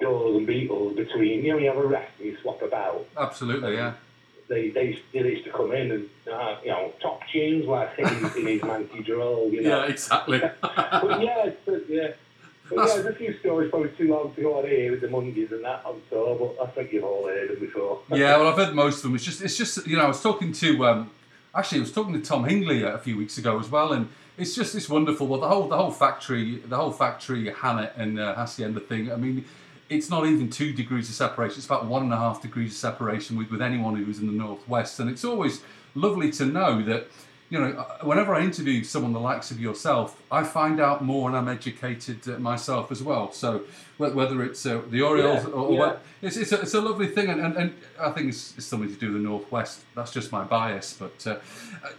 Doors 0.00 0.36
and 0.36 0.46
Beatles 0.46 0.94
between. 0.96 1.44
You 1.44 1.52
know, 1.54 1.58
you 1.58 1.66
have 1.68 1.76
a 1.78 1.86
rest 1.86 2.12
and 2.18 2.26
you 2.28 2.36
swap 2.42 2.62
about. 2.62 3.06
Absolutely. 3.16 3.74
Yeah. 3.74 3.94
They 4.48 4.70
they 4.70 4.84
used, 4.88 5.02
they 5.12 5.20
used 5.20 5.44
to 5.44 5.50
come 5.50 5.72
in 5.72 5.90
and 5.90 6.08
uh, 6.32 6.56
you 6.62 6.70
know 6.70 6.92
top 7.00 7.22
tunes 7.32 7.66
like 7.66 7.96
singing 7.96 8.24
in 8.36 8.46
his 8.46 8.60
manky 8.62 9.04
drawl. 9.04 9.50
You 9.50 9.62
know. 9.62 9.84
Yeah. 9.84 9.90
Exactly. 9.90 10.38
but 10.60 11.22
yeah, 11.22 11.46
it's, 11.46 11.68
uh, 11.68 11.80
yeah. 11.88 12.08
But 12.68 12.88
yeah, 12.88 12.94
there's 12.94 13.06
a 13.06 13.14
few 13.14 13.38
stories 13.38 13.70
probably 13.70 13.90
too 13.90 14.12
long 14.12 14.34
to 14.34 14.42
go 14.42 14.58
on 14.58 14.66
here 14.66 14.90
with 14.90 15.00
the 15.00 15.08
Mondays 15.08 15.52
and 15.52 15.64
that 15.64 15.84
on 15.84 16.00
tour, 16.10 16.36
but 16.36 16.64
I 16.64 16.70
think 16.70 16.92
you've 16.92 17.04
all 17.04 17.26
heard 17.26 17.50
them 17.50 17.60
before. 17.60 18.00
yeah, 18.10 18.36
well, 18.38 18.48
I've 18.48 18.56
heard 18.56 18.74
most 18.74 18.96
of 18.96 19.02
them. 19.04 19.14
It's 19.14 19.24
just, 19.24 19.40
it's 19.40 19.56
just, 19.56 19.86
you 19.86 19.96
know, 19.96 20.04
I 20.04 20.08
was 20.08 20.20
talking 20.20 20.52
to, 20.52 20.86
um, 20.86 21.10
actually, 21.54 21.78
I 21.78 21.80
was 21.82 21.92
talking 21.92 22.14
to 22.14 22.20
Tom 22.20 22.44
Hingley 22.44 22.82
a 22.82 22.98
few 22.98 23.16
weeks 23.16 23.38
ago 23.38 23.60
as 23.60 23.70
well, 23.70 23.92
and 23.92 24.08
it's 24.36 24.54
just, 24.54 24.74
it's 24.74 24.88
wonderful. 24.88 25.28
Well, 25.28 25.40
the 25.40 25.48
whole, 25.48 25.68
the 25.68 25.76
whole 25.76 25.92
factory, 25.92 26.56
the 26.56 26.76
whole 26.76 26.90
factory, 26.90 27.48
Hannett 27.52 27.92
and 27.96 28.18
uh, 28.18 28.34
Hacienda 28.34 28.80
thing. 28.80 29.12
I 29.12 29.16
mean, 29.16 29.44
it's 29.88 30.10
not 30.10 30.26
even 30.26 30.50
two 30.50 30.72
degrees 30.72 31.08
of 31.08 31.14
separation. 31.14 31.58
It's 31.58 31.66
about 31.66 31.86
one 31.86 32.02
and 32.02 32.12
a 32.12 32.16
half 32.16 32.42
degrees 32.42 32.72
of 32.72 32.76
separation 32.78 33.36
with 33.36 33.50
with 33.50 33.62
anyone 33.62 33.96
who's 33.96 34.18
in 34.18 34.26
the 34.26 34.32
northwest, 34.32 34.98
and 35.00 35.08
it's 35.10 35.24
always 35.24 35.62
lovely 35.94 36.30
to 36.32 36.46
know 36.46 36.82
that. 36.84 37.08
You 37.48 37.60
know, 37.60 37.66
uh, 37.78 37.98
whenever 38.04 38.34
I 38.34 38.40
interview 38.42 38.82
someone 38.82 39.12
the 39.12 39.20
likes 39.20 39.52
of 39.52 39.60
yourself, 39.60 40.20
I 40.32 40.42
find 40.42 40.80
out 40.80 41.04
more 41.04 41.28
and 41.28 41.36
I'm 41.38 41.46
educated 41.46 42.28
uh, 42.28 42.40
myself 42.40 42.90
as 42.90 43.04
well. 43.04 43.30
So 43.30 43.62
whether 43.98 44.42
it's 44.42 44.66
uh, 44.66 44.82
the 44.90 44.98
Orielles 45.02 45.44
Yeah, 45.44 45.50
or, 45.50 45.72
yeah. 45.72 45.78
what- 45.78 46.02
it's, 46.22 46.36
it's, 46.36 46.50
a, 46.50 46.60
it's 46.62 46.74
a 46.74 46.80
lovely 46.80 47.06
thing, 47.06 47.30
and, 47.30 47.40
and, 47.40 47.56
and 47.56 47.74
I 48.00 48.10
think 48.10 48.30
it's, 48.30 48.52
it's 48.56 48.66
something 48.66 48.92
to 48.92 48.98
do 48.98 49.12
with 49.12 49.22
the 49.22 49.28
northwest. 49.28 49.82
That's 49.94 50.10
just 50.12 50.32
my 50.32 50.42
bias, 50.42 50.96
but 50.98 51.24
uh, 51.24 51.36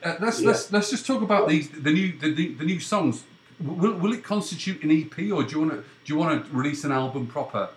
uh, 0.04 0.16
let's, 0.20 0.42
Yeah. 0.42 0.48
let's 0.50 0.70
let's 0.74 0.90
just 0.90 1.06
talk 1.08 1.22
about 1.22 1.48
these 1.48 1.70
the 1.70 1.94
new 1.94 2.12
the, 2.20 2.34
the, 2.34 2.54
the 2.56 2.66
new 2.66 2.82
songs. 2.82 3.24
Will, 3.62 3.94
will 3.94 4.12
it 4.12 4.26
constitute 4.26 4.84
an 4.84 4.92
EP, 4.92 5.18
or 5.32 5.44
do 5.44 5.50
you 5.56 5.60
want 5.62 5.72
to 5.72 5.78
do 6.04 6.14
you 6.14 6.18
want 6.18 6.46
to 6.46 6.52
release 6.54 6.84
an 6.84 6.92
album 6.92 7.26
proper? 7.26 7.70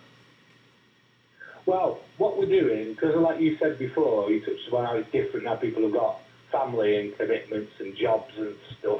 Well, 1.71 2.01
what 2.17 2.37
we're 2.37 2.47
doing, 2.47 2.89
because 2.89 3.15
like 3.15 3.39
you 3.39 3.55
said 3.57 3.79
before, 3.79 4.29
you 4.29 4.41
touched 4.41 4.67
upon 4.67 4.83
how 4.83 4.97
it's 4.97 5.09
different 5.09 5.45
now. 5.45 5.55
People 5.55 5.83
have 5.83 5.93
got 5.93 6.19
family 6.51 6.99
and 6.99 7.17
commitments 7.17 7.71
and 7.79 7.95
jobs 7.95 8.33
and 8.37 8.57
stuff. 8.77 8.99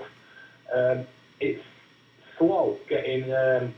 Um, 0.73 1.05
it's 1.41 1.61
slow 2.37 2.79
getting 2.87 3.23
um, 3.33 3.73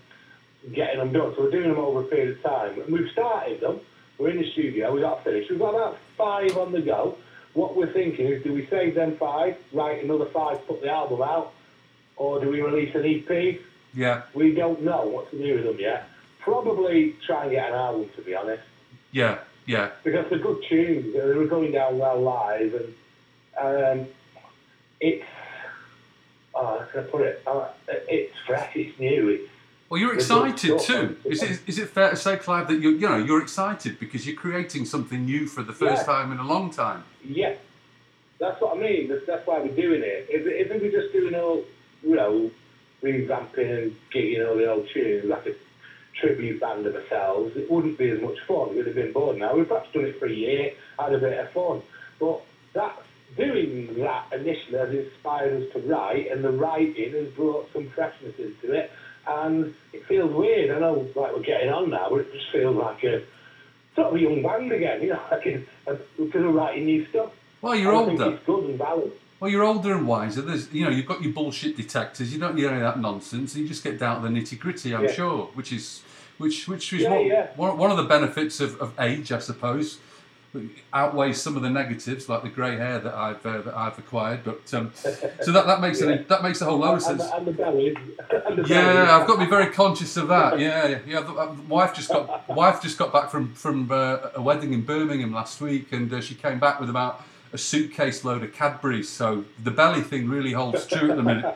getting 0.71 0.99
them 0.99 1.11
done. 1.11 1.33
So 1.35 1.41
we're 1.41 1.49
doing 1.49 1.69
them 1.69 1.79
over 1.79 2.01
a 2.01 2.03
period 2.03 2.37
of 2.37 2.43
time. 2.43 2.79
And 2.81 2.93
we've 2.93 3.09
started 3.09 3.61
them. 3.61 3.79
We're 4.19 4.29
in 4.29 4.37
the 4.37 4.51
studio. 4.51 4.93
We've 4.93 5.01
got 5.01 5.23
finished. 5.23 5.49
We've 5.49 5.57
got 5.57 5.73
about 5.73 5.97
five 6.15 6.55
on 6.55 6.71
the 6.71 6.81
go. 6.81 7.17
What 7.55 7.75
we're 7.75 7.91
thinking 7.91 8.27
is, 8.27 8.43
do 8.43 8.53
we 8.53 8.67
save 8.67 8.93
them 8.93 9.17
five, 9.17 9.57
write 9.73 10.03
another 10.03 10.25
five, 10.25 10.67
put 10.67 10.83
the 10.83 10.91
album 10.91 11.23
out, 11.23 11.51
or 12.15 12.39
do 12.39 12.47
we 12.47 12.61
release 12.61 12.93
an 12.93 13.05
EP? 13.05 13.59
Yeah, 13.95 14.21
We 14.35 14.53
don't 14.53 14.83
know 14.83 15.07
what 15.07 15.31
to 15.31 15.37
do 15.39 15.55
with 15.55 15.63
them 15.63 15.79
yet. 15.79 16.09
Probably 16.41 17.15
try 17.25 17.45
and 17.45 17.51
get 17.51 17.69
an 17.69 17.73
album, 17.73 18.09
to 18.15 18.21
be 18.21 18.35
honest 18.35 18.61
yeah, 19.13 19.37
yeah, 19.65 19.91
because 20.03 20.29
they're 20.29 20.39
good 20.39 20.61
tunes. 20.67 21.13
They 21.13 21.21
were 21.21 21.45
going 21.45 21.71
down 21.71 21.97
well 21.97 22.19
live, 22.21 22.73
and 23.61 24.01
um, 24.01 24.07
it's 24.99 25.23
oh, 26.53 26.79
how 26.79 26.85
can 26.91 26.99
I 26.99 27.03
put 27.03 27.21
it? 27.21 27.41
Uh, 27.47 27.67
it's 27.87 28.35
fresh, 28.45 28.75
it's 28.75 28.99
new. 28.99 29.29
It's, 29.29 29.49
Well, 29.89 30.01
you're 30.01 30.15
excited 30.15 30.79
too. 30.79 31.15
Is 31.23 31.41
it, 31.43 31.61
is 31.67 31.77
it 31.79 31.89
fair 31.89 32.09
to 32.09 32.15
say, 32.17 32.37
Clive, 32.37 32.67
that 32.67 32.81
you 32.81 32.89
you 32.91 33.07
know 33.07 33.17
you're 33.17 33.41
excited 33.41 33.99
because 33.99 34.27
you're 34.27 34.35
creating 34.35 34.85
something 34.85 35.23
new 35.25 35.47
for 35.47 35.63
the 35.63 35.73
first 35.73 36.01
Yeah. 36.05 36.13
time 36.13 36.31
in 36.33 36.39
a 36.39 36.47
long 36.53 36.69
time? 36.71 37.03
yeah, 37.23 37.53
that's 38.39 38.59
what 38.59 38.75
I 38.77 38.79
mean. 38.81 39.07
That's, 39.07 39.25
that's 39.25 39.47
why 39.47 39.59
we're 39.59 39.75
doing 39.75 40.01
it. 40.03 40.27
If, 40.29 40.45
if 40.45 40.81
we 40.81 40.89
just 40.91 41.13
doing 41.13 41.35
all, 41.35 41.63
you 42.03 42.15
know, 42.15 42.51
revamping 43.01 43.69
and 43.83 43.95
getting 44.11 44.45
all 44.45 44.57
the 44.57 44.69
old 44.69 44.89
tunes 44.89 45.25
like 45.25 45.45
a 45.45 45.53
tribute 46.13 46.59
band 46.59 46.85
of 46.85 46.95
ourselves, 46.95 47.55
it 47.55 47.69
wouldn't 47.69 47.97
be 47.97 48.09
as 48.09 48.21
much 48.21 48.39
fun. 48.41 48.75
We'd 48.75 48.85
have 48.85 48.95
been 48.95 49.11
bored 49.11 49.37
now. 49.37 49.55
We've 49.55 49.67
perhaps 49.67 49.91
done 49.91 50.05
it 50.05 50.19
for 50.19 50.25
a 50.25 50.33
year, 50.33 50.73
had 50.99 51.13
a 51.13 51.17
bit 51.17 51.39
of 51.39 51.51
fun. 51.51 51.81
But 52.19 52.41
that 52.73 52.95
doing 53.35 53.93
that 53.99 54.31
initially 54.31 54.77
has 54.77 54.93
inspired 54.93 55.63
us 55.63 55.73
to 55.73 55.79
write, 55.79 56.31
and 56.31 56.43
the 56.43 56.51
writing 56.51 57.11
has 57.13 57.27
brought 57.29 57.71
some 57.73 57.89
freshness 57.89 58.37
into 58.37 58.73
it. 58.73 58.91
And 59.25 59.73
it 59.93 60.05
feels 60.05 60.33
weird. 60.33 60.69
I 60.71 60.79
know, 60.79 61.07
like 61.15 61.33
we're 61.33 61.43
getting 61.43 61.69
on 61.69 61.89
now, 61.89 62.07
but 62.09 62.21
it 62.21 62.33
just 62.33 62.51
feels 62.51 62.75
like 62.75 63.03
a 63.03 63.23
sort 63.95 64.07
of 64.07 64.15
a 64.15 64.19
young 64.19 64.41
band 64.43 64.71
again. 64.71 65.01
You 65.01 65.13
know, 65.13 65.21
like 65.31 65.45
a, 65.45 65.63
a, 65.87 65.95
because 66.17 66.43
we're 66.43 66.51
writing 66.51 66.85
new 66.85 67.05
stuff. 67.07 67.31
Well, 67.61 67.75
you're 67.75 67.93
older. 67.93 68.33
it's 68.33 68.45
good 68.45 68.65
and 68.65 68.77
balanced. 68.77 69.17
Well, 69.43 69.51
you're 69.51 69.65
older 69.65 69.91
and 69.91 70.07
wiser. 70.07 70.41
There's, 70.41 70.71
you 70.71 70.85
know, 70.85 70.89
you've 70.89 71.05
got 71.05 71.21
your 71.21 71.33
bullshit 71.33 71.75
detectors. 71.75 72.31
You 72.31 72.39
don't 72.39 72.55
need 72.55 72.63
any 72.63 72.77
of 72.77 72.83
that 72.83 72.97
nonsense. 73.01 73.53
You 73.57 73.67
just 73.67 73.83
get 73.83 73.99
down 73.99 74.21
to 74.21 74.29
the 74.29 74.33
nitty 74.33 74.57
gritty. 74.57 74.95
I'm 74.95 75.03
Yeah. 75.03 75.11
sure, 75.11 75.47
which 75.53 75.73
is, 75.73 76.01
which, 76.37 76.65
which 76.69 76.93
is 76.93 77.01
Yeah, 77.01 77.09
one, 77.09 77.25
yeah. 77.25 77.47
one, 77.57 77.77
one 77.77 77.91
of 77.91 77.97
the 77.97 78.05
benefits 78.05 78.61
of, 78.61 78.79
of 78.79 78.97
age, 78.97 79.33
I 79.33 79.39
suppose. 79.39 79.99
Outweighs 80.93 81.41
some 81.41 81.57
of 81.57 81.61
the 81.61 81.69
negatives, 81.69 82.29
like 82.29 82.43
the 82.43 82.47
grey 82.47 82.77
hair 82.77 82.99
that 82.99 83.13
I've 83.13 83.45
uh, 83.45 83.63
that 83.63 83.75
I've 83.75 83.99
acquired. 83.99 84.45
But 84.45 84.73
um, 84.73 84.91
so 84.95 85.51
that, 85.51 85.65
that 85.67 85.81
makes 85.81 85.99
it 85.99 86.29
that 86.29 86.41
makes 86.43 86.61
a 86.61 86.65
whole 86.65 86.77
lot 86.77 86.89
of 86.89 87.09
and, 87.09 87.19
sense. 87.19 87.23
the, 87.29 87.35
and 87.35 87.47
the 87.47 87.51
bellies. 87.51 87.95
and 88.45 88.59
the. 88.59 88.67
Yeah, 88.69 89.17
I've 89.17 89.27
got 89.27 89.39
to 89.39 89.45
be 89.45 89.49
very 89.49 89.73
conscious 89.73 90.15
of 90.15 90.27
that. 90.27 90.59
Yeah, 90.59 90.99
yeah. 91.07 91.21
The, 91.21 91.33
uh, 91.33 91.55
wife 91.67 91.95
just 91.95 92.09
got 92.09 92.47
wife 92.55 92.83
just 92.83 92.99
got 92.99 93.11
back 93.11 93.31
from 93.31 93.55
from 93.55 93.91
uh, 93.91 94.29
a 94.35 94.41
wedding 94.43 94.73
in 94.73 94.83
Birmingham 94.83 95.33
last 95.33 95.59
week, 95.59 95.91
and 95.91 96.13
uh, 96.13 96.21
she 96.21 96.35
came 96.35 96.59
back 96.59 96.79
with 96.79 96.91
about 96.91 97.23
a 97.53 97.57
suitcase 97.57 98.25
load 98.25 98.43
of 98.43 98.51
Cadbury's. 98.53 99.07
So 99.07 99.45
the 99.63 99.71
belly 99.71 100.01
thing 100.01 100.27
really 100.27 100.51
holds 100.51 100.85
true 100.87 101.11
at 101.11 101.15
the 101.17 101.23
minute. 101.23 101.55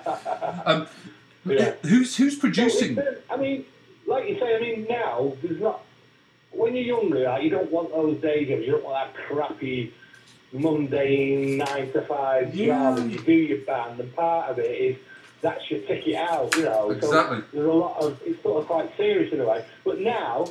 Um, 0.66 0.88
Yeah. 1.45 1.76
Who's 1.84 2.17
who's 2.17 2.35
producing? 2.35 3.00
I 3.30 3.38
mean, 3.38 3.64
like 4.06 4.27
you 4.27 4.38
say, 4.38 4.58
I 4.58 4.59
mean, 4.59 4.85
now 4.90 5.32
there's 5.42 5.61
not. 5.61 5.82
When 6.51 6.76
you're 6.76 6.84
younger, 6.84 7.19
like, 7.24 7.42
you 7.43 7.50
don't 7.50 7.72
want 7.72 7.90
those 7.92 8.17
day 8.19 8.43
jobs. 8.43 8.66
You 8.66 8.72
don't 8.74 8.84
want 8.84 9.14
that 9.14 9.24
crappy, 9.27 9.93
mundane 10.51 11.58
nine 11.58 11.92
to 11.93 12.01
five 12.01 12.53
Yeah. 12.53 12.67
job. 12.92 12.98
And 13.00 13.11
you 13.14 13.19
do 13.19 13.32
your 13.32 13.59
band, 13.59 14.00
and 14.01 14.14
part 14.14 14.50
of 14.50 14.59
it 14.59 14.69
is 14.72 14.98
that's 15.42 15.72
your 15.72 15.80
ticket 15.82 16.16
out. 16.16 16.53
You 16.58 16.64
know, 16.66 16.92
Exactly. 16.92 17.38
So 17.40 17.43
there's 17.53 17.66
a 17.67 17.72
lot 17.72 17.98
of. 18.01 18.22
It's 18.26 18.42
sort 18.43 18.61
of 18.61 18.67
quite 18.67 18.98
serious 18.98 19.32
in 19.32 19.40
a 19.40 19.45
way. 19.48 19.64
But 19.85 20.00
now 20.01 20.48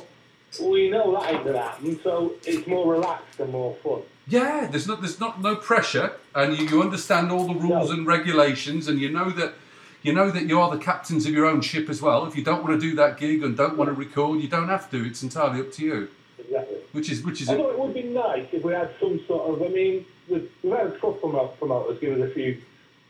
we 0.59 0.89
know 0.89 1.11
that 1.19 1.31
ain't 1.31 1.45
gonna 1.45 1.61
happen, 1.61 1.99
so 2.01 2.33
it's 2.43 2.65
more 2.67 2.91
relaxed 2.91 3.39
and 3.39 3.51
more 3.51 3.75
fun. 3.83 4.01
Yeah, 4.27 4.67
there's 4.69 4.87
not 4.87 5.01
there's 5.01 5.19
not 5.19 5.41
no 5.41 5.55
pressure, 5.55 6.11
and 6.35 6.57
you, 6.57 6.65
you 6.67 6.81
understand 6.81 7.31
all 7.31 7.47
the 7.47 7.53
rules 7.55 7.89
No. 7.89 7.95
and 7.95 8.05
regulations, 8.05 8.87
and 8.87 8.99
you 8.99 9.09
know 9.09 9.29
that 9.29 9.53
you 10.01 10.13
know 10.13 10.29
that 10.31 10.43
you 10.47 10.59
are 10.59 10.69
the 10.69 10.83
captains 10.83 11.25
of 11.25 11.33
your 11.33 11.45
own 11.45 11.61
ship 11.61 11.89
as 11.89 12.01
well. 12.01 12.25
If 12.25 12.35
you 12.35 12.43
don't 12.43 12.63
want 12.63 12.79
to 12.79 12.89
do 12.89 12.95
that 12.95 13.17
gig 13.17 13.41
and 13.43 13.55
don't 13.55 13.77
want 13.77 13.87
to 13.89 13.93
record, 13.93 14.41
you 14.41 14.47
don't 14.49 14.67
have 14.67 14.89
to. 14.91 15.05
It's 15.05 15.23
entirely 15.23 15.61
up 15.61 15.71
to 15.73 15.85
you. 15.85 16.09
Exactly. 16.39 16.77
Which 16.91 17.09
is 17.09 17.23
which 17.23 17.41
is 17.41 17.49
Although 17.49 17.69
it 17.71 17.79
would 17.79 17.93
be 17.93 18.03
nice 18.03 18.47
if 18.51 18.63
we 18.63 18.73
had 18.73 18.91
some 18.99 19.19
sort 19.27 19.49
of, 19.49 19.61
I 19.61 19.69
mean, 19.73 20.05
we've, 20.29 20.49
we've 20.63 20.73
had 20.77 20.87
a 20.87 20.91
couple 20.99 21.39
of 21.39 21.57
promoters 21.57 21.99
give 21.99 22.19
us 22.19 22.29
a 22.29 22.33
few 22.33 22.61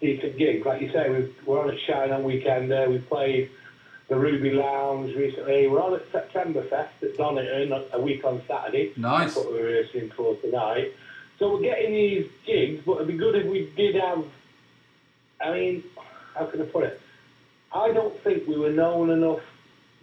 decent 0.02 0.38
gigs. 0.38 0.66
Like 0.66 0.82
you 0.82 0.92
say, 0.92 1.10
we've, 1.10 1.34
we're 1.46 1.62
on 1.62 1.70
a 1.70 1.78
Shine 1.80 2.12
on 2.12 2.24
weekend 2.24 2.70
there. 2.72 2.90
We've 2.90 3.08
played 3.08 3.50
the 4.08 4.16
Ruby 4.16 4.52
Lounge 4.52 5.16
recently. 5.16 5.68
We're 5.68 5.82
on 5.82 5.94
at 5.96 6.04
September 6.12 6.64
Fest 6.64 6.94
at 7.02 7.10
uh, 7.12 7.18
Donington 7.18 7.72
a- 7.74 7.98
a 7.98 8.02
week 8.02 8.24
on 8.24 8.42
Saturday. 8.48 8.94
Nice. 8.98 9.34
That's 9.36 9.46
what 9.46 9.52
we're 9.54 9.66
rehearsing 9.66 10.10
for 10.12 10.36
tonight. 10.38 10.94
So 11.40 11.54
we're 11.56 11.62
getting 11.62 11.92
these 11.94 12.28
gigs, 12.46 12.82
but 12.86 12.94
it'd 12.96 13.08
be 13.08 13.18
good 13.18 13.36
if 13.36 13.46
we 13.46 13.72
did 13.76 13.96
have, 13.96 14.24
I 15.44 15.52
mean, 15.54 15.84
how 16.36 16.46
can 16.46 16.62
I 16.62 16.66
put 16.66 16.84
it? 16.86 17.00
I 17.74 17.92
don't 17.92 18.18
think 18.24 18.48
we 18.48 18.58
were 18.58 18.72
known 18.72 19.10
enough 19.12 19.42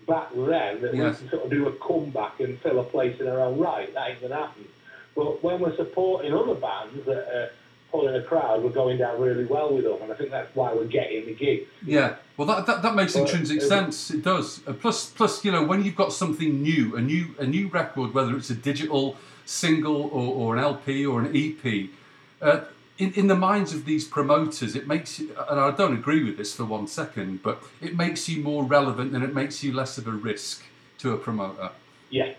back 0.06 0.28
then 0.34 0.80
that 0.82 0.94
Yes. 0.94 1.20
we 1.22 1.28
can 1.28 1.30
sort 1.30 1.44
of 1.44 1.50
do 1.50 1.66
a 1.66 1.72
comeback 1.72 2.38
and 2.40 2.58
fill 2.60 2.78
a 2.78 2.84
place 2.84 3.18
in 3.20 3.26
our 3.26 3.40
own 3.40 3.58
right. 3.58 3.92
That 3.94 4.10
ain't 4.10 4.20
gonna 4.20 4.36
happen. 4.36 4.64
But 5.16 5.42
when 5.42 5.60
we're 5.60 5.74
supporting 5.76 6.34
other 6.34 6.54
bands 6.54 7.04
that 7.06 7.16
are 7.34 7.50
pulling 7.90 8.14
a 8.14 8.22
crowd, 8.22 8.62
we're 8.62 8.70
going 8.70 8.98
down 8.98 9.20
really 9.20 9.44
well 9.44 9.72
with 9.74 9.84
them, 9.84 9.96
and 10.02 10.12
I 10.12 10.14
think 10.14 10.30
that's 10.30 10.54
why 10.54 10.72
we're 10.74 10.84
getting 10.84 11.26
the 11.26 11.34
gigs. 11.34 11.68
Yeah, 11.84 12.16
well, 12.36 12.46
that, 12.48 12.66
that, 12.66 12.82
that 12.82 12.94
makes 12.94 13.14
Well, 13.14 13.24
intrinsic 13.24 13.58
it- 13.62 13.68
sense. 13.68 14.10
It 14.10 14.22
does. 14.22 14.60
Uh, 14.66 14.72
plus, 14.72 15.06
plus, 15.10 15.44
you 15.44 15.50
know, 15.52 15.64
when 15.64 15.82
you've 15.84 15.96
got 15.96 16.12
something 16.12 16.62
new, 16.62 16.94
a 16.96 17.00
new 17.00 17.34
a 17.38 17.46
new 17.46 17.68
record, 17.68 18.12
whether 18.14 18.36
it's 18.36 18.50
a 18.50 18.54
digital 18.54 19.16
single 19.44 20.02
or, 20.02 20.34
or 20.34 20.56
an 20.56 20.62
LP 20.62 21.05
or 21.06 21.20
an 21.20 21.32
EP, 21.34 21.90
uh, 22.40 22.64
in 22.98 23.12
in 23.14 23.26
the 23.26 23.34
minds 23.34 23.74
of 23.74 23.84
these 23.84 24.05
promoters, 24.05 24.76
it 24.76 24.86
makes 24.86 25.18
you. 25.18 25.34
And 25.48 25.58
I 25.58 25.70
don't 25.70 25.94
agree 25.94 26.23
with 26.23 26.36
this 26.36 26.55
for 26.55 26.64
one 26.64 26.86
second, 26.86 27.42
but 27.42 27.62
it 27.81 27.97
makes 27.97 28.28
you 28.28 28.42
more 28.42 28.64
relevant 28.64 29.14
and 29.14 29.24
it 29.24 29.34
makes 29.34 29.62
you 29.62 29.73
less 29.73 29.98
of 29.98 30.06
a 30.06 30.12
risk 30.12 30.62
to 30.98 31.12
a 31.12 31.16
promoter. 31.16 31.70
Yeah, 32.10 32.34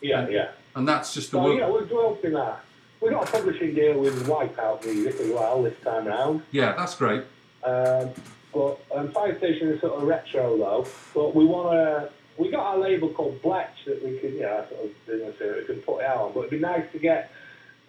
yeah, 0.00 0.28
yeah. 0.28 0.50
And 0.74 0.86
that's 0.86 1.12
just 1.12 1.32
the 1.32 1.38
work. 1.38 1.58
yeah, 1.58 1.68
we're 1.68 1.84
developing 1.84 2.32
that. 2.34 2.64
We've 3.00 3.10
got 3.10 3.28
a 3.28 3.32
publishing 3.32 3.74
deal 3.74 3.98
with 3.98 4.26
Wipeout 4.28 4.84
Music 4.84 5.20
as 5.20 5.32
well 5.32 5.62
this 5.64 5.74
time 5.82 6.06
round. 6.06 6.42
Yeah, 6.52 6.72
that's 6.76 6.94
great. 6.94 7.24
Um, 7.64 8.10
but 8.52 8.78
um, 8.94 9.10
Fire 9.10 9.36
Station 9.38 9.68
is 9.68 9.80
sort 9.80 9.94
of 9.94 10.04
retro 10.04 10.56
though. 10.56 10.86
But 11.14 11.34
we 11.34 11.44
want 11.44 11.72
to. 11.72 12.10
We 12.38 12.50
got 12.50 12.64
our 12.64 12.78
label 12.78 13.10
called 13.10 13.42
Bletch 13.42 13.84
that 13.86 14.02
we 14.04 14.18
could, 14.18 14.32
you 14.34 14.40
know, 14.40 14.64
sort 14.70 14.84
of 14.86 15.06
business 15.06 15.36
that 15.38 15.56
we 15.56 15.64
could 15.64 15.84
put 15.84 16.00
it 16.00 16.06
out 16.06 16.18
on. 16.18 16.32
But 16.32 16.40
it'd 16.40 16.50
be 16.50 16.58
nice 16.58 16.90
to 16.92 16.98
get 16.98 17.30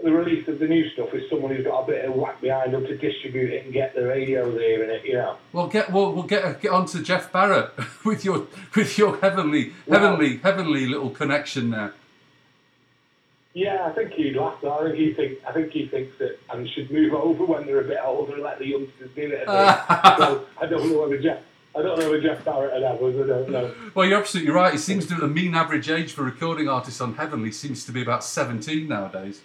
the 0.03 0.11
release 0.11 0.45
of 0.49 0.59
the 0.59 0.67
new 0.67 0.89
stuff 0.89 1.13
with 1.13 1.30
someone 1.30 1.55
who's 1.55 1.63
got 1.65 1.83
a 1.83 1.88
bit 1.88 2.03
of 2.05 2.13
whack 2.15 2.41
behind 2.41 2.73
them 2.73 2.85
to 2.85 2.97
distribute 2.97 3.51
it 3.53 3.63
and 3.65 3.73
get 3.73 3.95
the 3.95 4.05
radios 4.05 4.59
hearing 4.59 4.89
it, 4.89 5.05
you 5.05 5.13
know. 5.13 5.38
Well, 5.53 5.67
get 5.67 5.91
well, 5.91 6.11
we'll 6.11 6.23
get 6.23 6.61
get 6.61 6.72
on 6.72 6.85
to 6.88 7.01
Jeff 7.01 7.31
Barrett 7.31 7.72
with 8.05 8.25
your 8.25 8.47
with 8.75 8.97
your 8.97 9.17
heavenly 9.22 9.72
Well- 9.85 9.99
heavenly 9.99 10.38
heavenly 10.38 10.88
little 10.88 11.09
connection 11.09 11.69
there. 11.69 11.93
Yeah, 13.55 13.85
I 13.85 13.91
think 13.91 14.13
he'd 14.13 14.35
laugh. 14.35 14.63
I 14.65 14.83
think 14.85 14.95
he 14.95 15.13
think 15.13 15.38
I 15.47 15.51
think 15.51 15.72
he 15.72 15.85
thinks 15.85 16.17
that 16.17 16.39
and 16.51 16.67
should 16.67 16.89
move 16.91 17.13
over 17.13 17.45
when 17.45 17.67
they're 17.67 17.81
a 17.81 17.83
bit 17.83 17.99
older 18.03 18.33
and 18.33 18.41
let 18.43 18.57
the 18.57 18.65
youngsters 18.65 19.11
do 19.15 19.22
it. 19.22 19.45
So 19.47 20.45
I 20.59 20.65
don't 20.67 20.89
know 20.91 21.01
whether 21.01 21.19
Jeff. 21.19 21.39
I 21.75 21.81
don't 21.81 21.97
know 21.97 22.11
whether 22.11 22.21
Jeff 22.21 22.45
Barrett 22.45 22.83
have 22.83 23.01
us. 23.01 23.15
I 23.15 23.27
don't 23.27 23.49
know. 23.49 23.73
Well, 23.95 24.07
you're 24.07 24.19
absolutely 24.19 24.51
right. 24.51 24.75
It 24.75 24.79
seems 24.79 25.07
to 25.07 25.15
the 25.15 25.27
mean 25.27 25.55
average 25.55 25.89
age 25.89 26.13
for 26.13 26.23
recording 26.23 26.69
artists 26.69 27.01
on 27.01 27.15
Heavenly 27.15 27.51
seems 27.51 27.83
to 27.85 27.91
be 27.91 28.01
about 28.01 28.23
17 28.23 28.87
nowadays. 28.87 29.41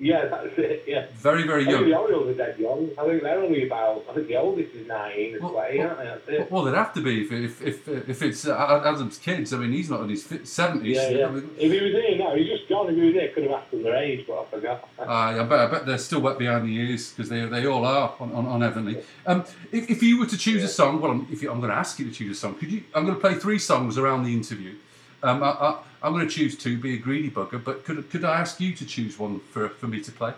Yeah, 0.00 0.24
that's 0.26 0.56
it. 0.56 0.84
Yeah. 0.86 1.06
Very, 1.16 1.46
very 1.46 1.62
I 1.62 1.66
think 1.66 1.88
young. 1.88 1.90
the 1.90 2.14
Orielles 2.14 2.30
are 2.30 2.34
dead 2.34 2.58
young. 2.58 2.90
I 2.98 3.04
think 3.04 3.22
they're 3.22 3.38
only 3.38 3.66
about. 3.66 4.02
I 4.08 4.14
think 4.14 4.28
the 4.28 4.36
oldest 4.36 4.74
is 4.74 4.86
19 4.86 5.36
or 5.36 5.50
20, 5.50 5.80
aren't 5.82 5.98
they? 5.98 6.04
That's 6.04 6.28
it. 6.28 6.50
Well, 6.50 6.64
they'd 6.64 6.74
have 6.74 6.94
to 6.94 7.02
be 7.02 7.22
if 7.26 7.30
if 7.32 7.62
if, 7.62 7.86
if 7.86 8.22
it's 8.22 8.46
uh, 8.46 8.82
Adam's 8.84 9.18
kids. 9.18 9.52
I 9.52 9.58
mean, 9.58 9.72
he's 9.72 9.90
not 9.90 10.00
in 10.02 10.08
his 10.08 10.24
70s. 10.24 10.82
Yeah, 10.84 11.26
I 11.26 11.30
mean, 11.30 11.50
If 11.58 11.70
he 11.70 11.80
was 11.80 11.92
here 11.92 12.16
now, 12.16 12.34
he's 12.34 12.48
just 12.48 12.68
gone. 12.68 12.88
If 12.88 12.96
he 12.96 13.02
was 13.02 13.12
here, 13.12 13.28
could 13.28 13.42
have 13.42 13.52
asked 13.52 13.70
them 13.72 13.82
their 13.82 13.96
age, 13.96 14.24
but 14.26 14.40
I 14.40 14.44
forgot. 14.46 14.88
uh, 14.98 15.02
I 15.04 15.42
bet 15.44 15.58
I 15.60 15.66
bet 15.66 15.84
they're 15.86 15.98
still 15.98 16.22
wet 16.22 16.38
behind 16.38 16.66
the 16.66 16.74
ears 16.74 17.12
because 17.12 17.28
they 17.28 17.44
they 17.44 17.66
all 17.66 17.84
are 17.84 18.14
on, 18.18 18.32
on, 18.32 18.46
on 18.46 18.62
Heavenly. 18.62 19.02
Um, 19.26 19.44
if, 19.70 19.90
if 19.90 20.02
you 20.02 20.18
were 20.18 20.26
to 20.26 20.38
choose 20.38 20.64
a 20.64 20.68
song, 20.68 21.00
well, 21.02 21.10
I'm, 21.10 21.26
if 21.30 21.42
you, 21.42 21.50
I'm 21.52 21.60
going 21.60 21.70
to 21.72 21.76
ask 21.76 21.98
you 21.98 22.06
to 22.06 22.12
choose 22.12 22.38
a 22.38 22.40
song. 22.40 22.54
Could 22.54 22.72
you? 22.72 22.84
I'm 22.94 23.04
going 23.04 23.16
to 23.16 23.20
play 23.20 23.34
three 23.34 23.58
songs 23.58 23.98
around 23.98 24.24
the 24.24 24.32
interview. 24.32 24.76
Um, 25.22 25.42
I, 25.42 25.48
I, 25.50 25.78
I'm 26.02 26.12
going 26.12 26.26
to 26.26 26.34
choose 26.34 26.56
two. 26.56 26.78
Be 26.78 26.94
a 26.94 26.98
greedy 26.98 27.30
bugger, 27.30 27.62
but 27.62 27.84
could 27.84 28.08
could 28.10 28.24
I 28.24 28.40
ask 28.40 28.60
you 28.60 28.74
to 28.74 28.86
choose 28.86 29.18
one 29.18 29.40
for 29.40 29.68
for 29.68 29.86
me 29.86 30.00
to 30.00 30.12
play? 30.12 30.32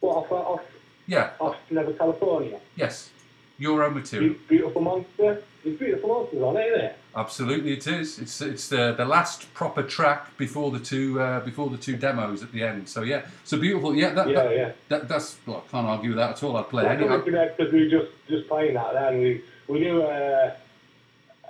What 0.00 0.16
off, 0.16 0.32
off, 0.32 0.60
Yeah. 1.06 1.30
off 1.40 1.56
Never 1.70 1.92
California? 1.92 2.60
Yes. 2.76 3.10
Your 3.58 3.82
own 3.84 3.94
material. 3.94 4.34
Be- 4.34 4.40
Beautiful 4.56 4.82
Monster. 4.82 5.42
There's 5.64 5.78
Beautiful 5.78 6.08
Monsters 6.10 6.42
on 6.42 6.56
it, 6.58 6.66
isn't 6.66 6.80
it? 6.84 6.98
Absolutely, 7.16 7.72
it 7.72 7.86
is. 7.86 8.18
It's 8.18 8.40
it's 8.42 8.68
the 8.68 8.92
the 8.92 9.06
last 9.06 9.52
proper 9.54 9.82
track 9.82 10.36
before 10.36 10.70
the 10.70 10.78
two 10.80 11.18
uh, 11.20 11.40
before 11.40 11.70
the 11.70 11.78
two 11.78 11.96
demos 11.96 12.42
at 12.42 12.52
the 12.52 12.62
end. 12.62 12.86
So 12.88 13.00
yeah, 13.02 13.22
so 13.44 13.56
beautiful. 13.58 13.94
Yeah, 13.96 14.10
that, 14.10 14.28
Yeah, 14.28 14.34
that, 14.42 14.54
yeah. 14.56 14.72
that 14.90 15.08
that's 15.08 15.38
well, 15.46 15.64
I 15.66 15.70
can't 15.70 15.86
argue 15.86 16.10
with 16.10 16.18
that 16.18 16.30
at 16.32 16.42
all. 16.42 16.56
I'd 16.58 16.68
play 16.68 16.82
Like, 16.84 16.98
any. 16.98 17.06
I'm 17.06 17.12
looking 17.12 17.34
at 17.34 17.56
because 17.56 17.72
we 17.72 17.84
were 17.84 17.90
just 17.90 18.12
just 18.28 18.46
playing 18.48 18.74
that 18.74 18.92
then. 18.92 19.18
We 19.20 19.42
we 19.68 19.80
do 19.80 20.02
uh, 20.02 20.54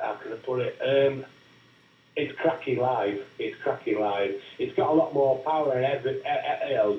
how 0.01 0.15
can 0.15 0.33
I 0.35 0.37
put 0.37 0.61
it? 0.61 0.79
Um, 0.81 1.25
it's 2.17 2.37
cracking 2.39 2.79
live. 2.79 3.25
It's 3.39 3.57
cracking 3.63 4.01
live. 4.01 4.41
It's 4.59 4.75
got 4.75 4.91
a 4.91 4.95
lot 4.95 5.13
more 5.15 5.39
power 5.41 5.75
and 5.75 5.85
every, 5.85 6.25
uh, 6.25 6.69
you 6.69 6.75
know, 6.75 6.99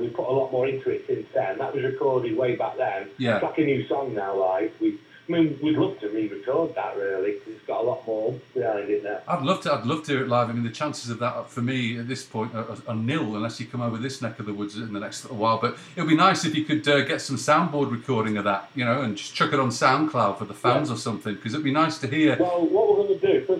we 0.00 0.08
put 0.08 0.26
a 0.28 0.32
lot 0.32 0.52
more 0.52 0.66
into 0.68 0.90
it 0.90 1.04
since 1.06 1.26
then. 1.34 1.58
That 1.58 1.74
was 1.74 1.84
recorded 1.84 2.36
way 2.36 2.56
back 2.56 2.76
then. 2.76 3.08
Yeah. 3.18 3.36
It's 3.36 3.42
like 3.42 3.58
a 3.58 3.64
new 3.64 3.86
song 3.86 4.14
now, 4.14 4.36
live. 4.36 4.72
We, 4.80 4.98
I 5.28 5.32
mean, 5.32 5.58
we'd 5.60 5.76
love 5.76 5.98
to 6.00 6.08
re-record 6.08 6.76
that, 6.76 6.96
really 6.96 7.32
because 7.32 7.54
it's 7.54 7.66
got 7.66 7.80
a 7.80 7.82
lot 7.82 8.06
more 8.06 8.38
behind 8.54 8.88
it 8.88 9.02
now. 9.02 9.18
I'd 9.26 9.42
love 9.42 9.60
to. 9.62 9.72
I'd 9.72 9.84
love 9.84 10.04
to 10.04 10.12
hear 10.12 10.22
it 10.22 10.28
live. 10.28 10.48
I 10.48 10.52
mean, 10.52 10.62
the 10.62 10.70
chances 10.70 11.10
of 11.10 11.18
that 11.18 11.50
for 11.50 11.62
me 11.62 11.98
at 11.98 12.06
this 12.06 12.22
point 12.22 12.54
are, 12.54 12.64
are, 12.86 12.94
nil 12.94 13.34
unless 13.34 13.58
you 13.58 13.66
come 13.66 13.80
over 13.80 13.98
this 13.98 14.22
neck 14.22 14.38
of 14.38 14.46
the 14.46 14.54
woods 14.54 14.76
in 14.76 14.92
the 14.92 15.00
next 15.00 15.24
little 15.24 15.36
while. 15.36 15.58
But 15.58 15.78
it 15.96 16.00
would 16.00 16.08
be 16.08 16.14
nice 16.16 16.44
if 16.44 16.54
you 16.54 16.64
could 16.64 16.86
uh, 16.86 17.00
get 17.00 17.20
some 17.20 17.34
soundboard 17.34 17.90
recording 17.90 18.36
of 18.36 18.44
that, 18.44 18.70
you 18.76 18.84
know, 18.84 19.02
and 19.02 19.16
just 19.16 19.34
chuck 19.34 19.52
it 19.52 19.58
on 19.58 19.70
SoundCloud 19.70 20.38
for 20.38 20.44
the 20.44 20.54
fans 20.54 20.92
or 20.92 20.96
something, 20.96 21.34
because 21.34 21.54
it'd 21.54 21.64
be 21.64 21.72
nice 21.72 21.98
to 21.98 22.06
hear. 22.06 22.36
Well, 22.38 22.64
what 22.64 22.95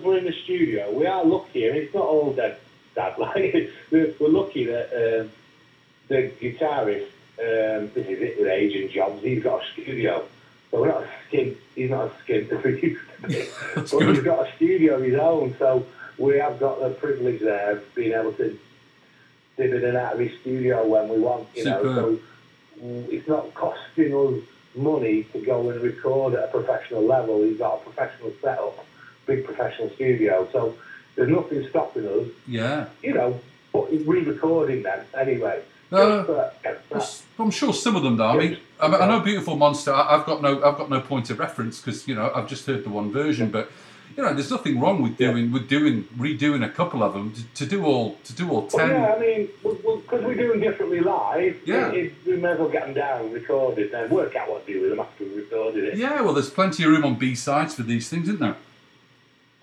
we're 0.07 0.19
going 0.19 0.25
to 0.25 0.31
do, 0.31 0.37
because 0.37 0.67
we're 0.67 0.71
in 0.71 0.87
the 0.87 0.87
studio, 0.87 0.91
we 0.91 1.05
are 1.05 1.23
lucky, 1.23 1.67
and 1.67 1.77
it's 1.77 1.93
not 1.93 2.05
all 2.05 2.33
dead, 2.33 2.57
dead 2.95 3.15
like, 3.19 3.71
we're, 3.91 4.13
lucky 4.19 4.65
that 4.65 5.21
um, 5.21 5.31
the 6.07 6.31
guitarist, 6.41 7.07
um, 7.39 7.91
this 7.93 8.07
is 8.07 8.21
it 8.21 8.39
with 8.39 8.47
Agent 8.47 8.91
jobs, 8.91 9.21
he's 9.23 9.43
got 9.43 9.61
a 9.63 9.71
studio. 9.71 10.25
So 10.71 10.81
we're 10.81 10.87
not 10.87 11.03
a 11.03 11.09
skin, 11.27 11.57
he's 11.75 11.89
not 11.89 12.11
a 12.11 12.19
skin 12.23 12.49
as 12.51 12.63
we 12.63 12.81
used 12.81 13.01
to 13.21 13.27
be. 13.27 13.45
but 13.75 13.89
good. 13.89 14.15
he's 14.15 14.23
got 14.23 14.47
a 14.47 14.55
studio 14.55 14.95
of 14.95 15.03
his 15.03 15.15
own, 15.15 15.55
so 15.57 15.85
we 16.17 16.37
have 16.39 16.59
got 16.59 16.79
the 16.79 16.89
privilege 16.89 17.41
there 17.41 17.71
of 17.71 17.95
being 17.95 18.13
able 18.13 18.33
to 18.33 18.57
dip 19.55 19.73
in 19.73 19.83
and 19.83 19.97
out 19.97 20.13
of 20.13 20.19
his 20.19 20.39
studio 20.41 20.85
when 20.85 21.09
we 21.09 21.19
want, 21.19 21.47
you 21.55 21.65
know. 21.65 21.83
So 21.83 22.19
it's 23.09 23.27
not 23.27 23.53
costing 23.53 24.13
us 24.13 24.43
money 24.75 25.23
to 25.23 25.39
go 25.39 25.69
and 25.69 25.81
record 25.81 26.35
at 26.35 26.45
a 26.45 26.47
professional 26.47 27.03
level. 27.03 27.43
He's 27.43 27.57
got 27.57 27.81
a 27.81 27.83
professional 27.83 28.33
setup, 28.41 28.85
big 29.27 29.45
professional 29.45 29.89
studio. 29.91 30.47
So 30.51 30.75
there's 31.15 31.29
nothing 31.29 31.67
stopping 31.69 32.07
us, 32.07 32.27
Yeah. 32.47 32.85
you 33.03 33.13
know, 33.13 33.39
but 33.73 33.91
re-recording 33.91 34.83
them 34.83 35.05
anyway. 35.17 35.61
No, 35.91 36.51
uh, 36.91 37.01
I'm 37.39 37.51
sure 37.51 37.71
some 37.73 37.95
of 37.95 38.03
them 38.03 38.17
though. 38.17 38.27
I 38.27 38.37
mean, 38.37 38.57
I, 38.79 38.87
mean, 38.89 39.01
I 39.01 39.07
know 39.07 39.21
Beautiful 39.21 39.55
Monster. 39.55 39.93
I've 39.93 40.25
got 40.25 40.41
no, 40.41 40.61
I've 40.61 40.77
got 40.77 40.89
no 40.89 40.99
point 40.99 41.29
of 41.29 41.39
reference 41.39 41.79
because 41.79 42.07
you 42.09 42.15
know 42.15 42.29
I've 42.35 42.49
just 42.49 42.65
heard 42.65 42.83
the 42.83 42.89
one 42.89 43.09
version. 43.09 43.49
But 43.51 43.71
you 44.17 44.23
know, 44.23 44.33
there's 44.33 44.51
nothing 44.51 44.79
wrong 44.81 45.01
with 45.01 45.15
doing, 45.15 45.51
with 45.51 45.69
doing, 45.69 46.03
redoing 46.17 46.65
a 46.65 46.69
couple 46.69 47.03
of 47.03 47.13
them 47.13 47.31
to, 47.33 47.43
to 47.53 47.65
do 47.67 47.85
all, 47.85 48.17
to 48.25 48.33
do 48.33 48.49
all 48.49 48.61
Well, 48.73 48.87
ten. 48.87 48.89
yeah, 48.89 49.13
I 49.13 49.19
mean, 49.19 49.49
because 49.61 50.23
we're 50.25 50.33
doing 50.33 50.59
differently 50.59 51.01
live, 51.01 51.61
Yeah. 51.65 51.91
it, 51.91 52.05
it, 52.05 52.13
we 52.25 52.35
may 52.37 52.49
as 52.49 52.59
well 52.59 52.67
get 52.67 52.85
them 52.85 52.95
down, 52.95 53.31
recorded, 53.31 53.91
then 53.91 54.09
work 54.09 54.35
out 54.35 54.49
what 54.49 54.65
to 54.65 54.73
do 54.73 54.81
with 54.81 54.89
them 54.89 54.99
after 55.01 55.23
we've 55.23 55.35
recorded 55.35 55.83
it. 55.83 55.97
Yeah, 55.97 56.21
well, 56.21 56.33
there's 56.33 56.49
plenty 56.49 56.83
of 56.83 56.89
room 56.89 57.05
on 57.05 57.13
B 57.15 57.35
sides 57.35 57.75
for 57.75 57.83
these 57.83 58.09
things, 58.09 58.27
isn't 58.27 58.39
there? 58.39 58.55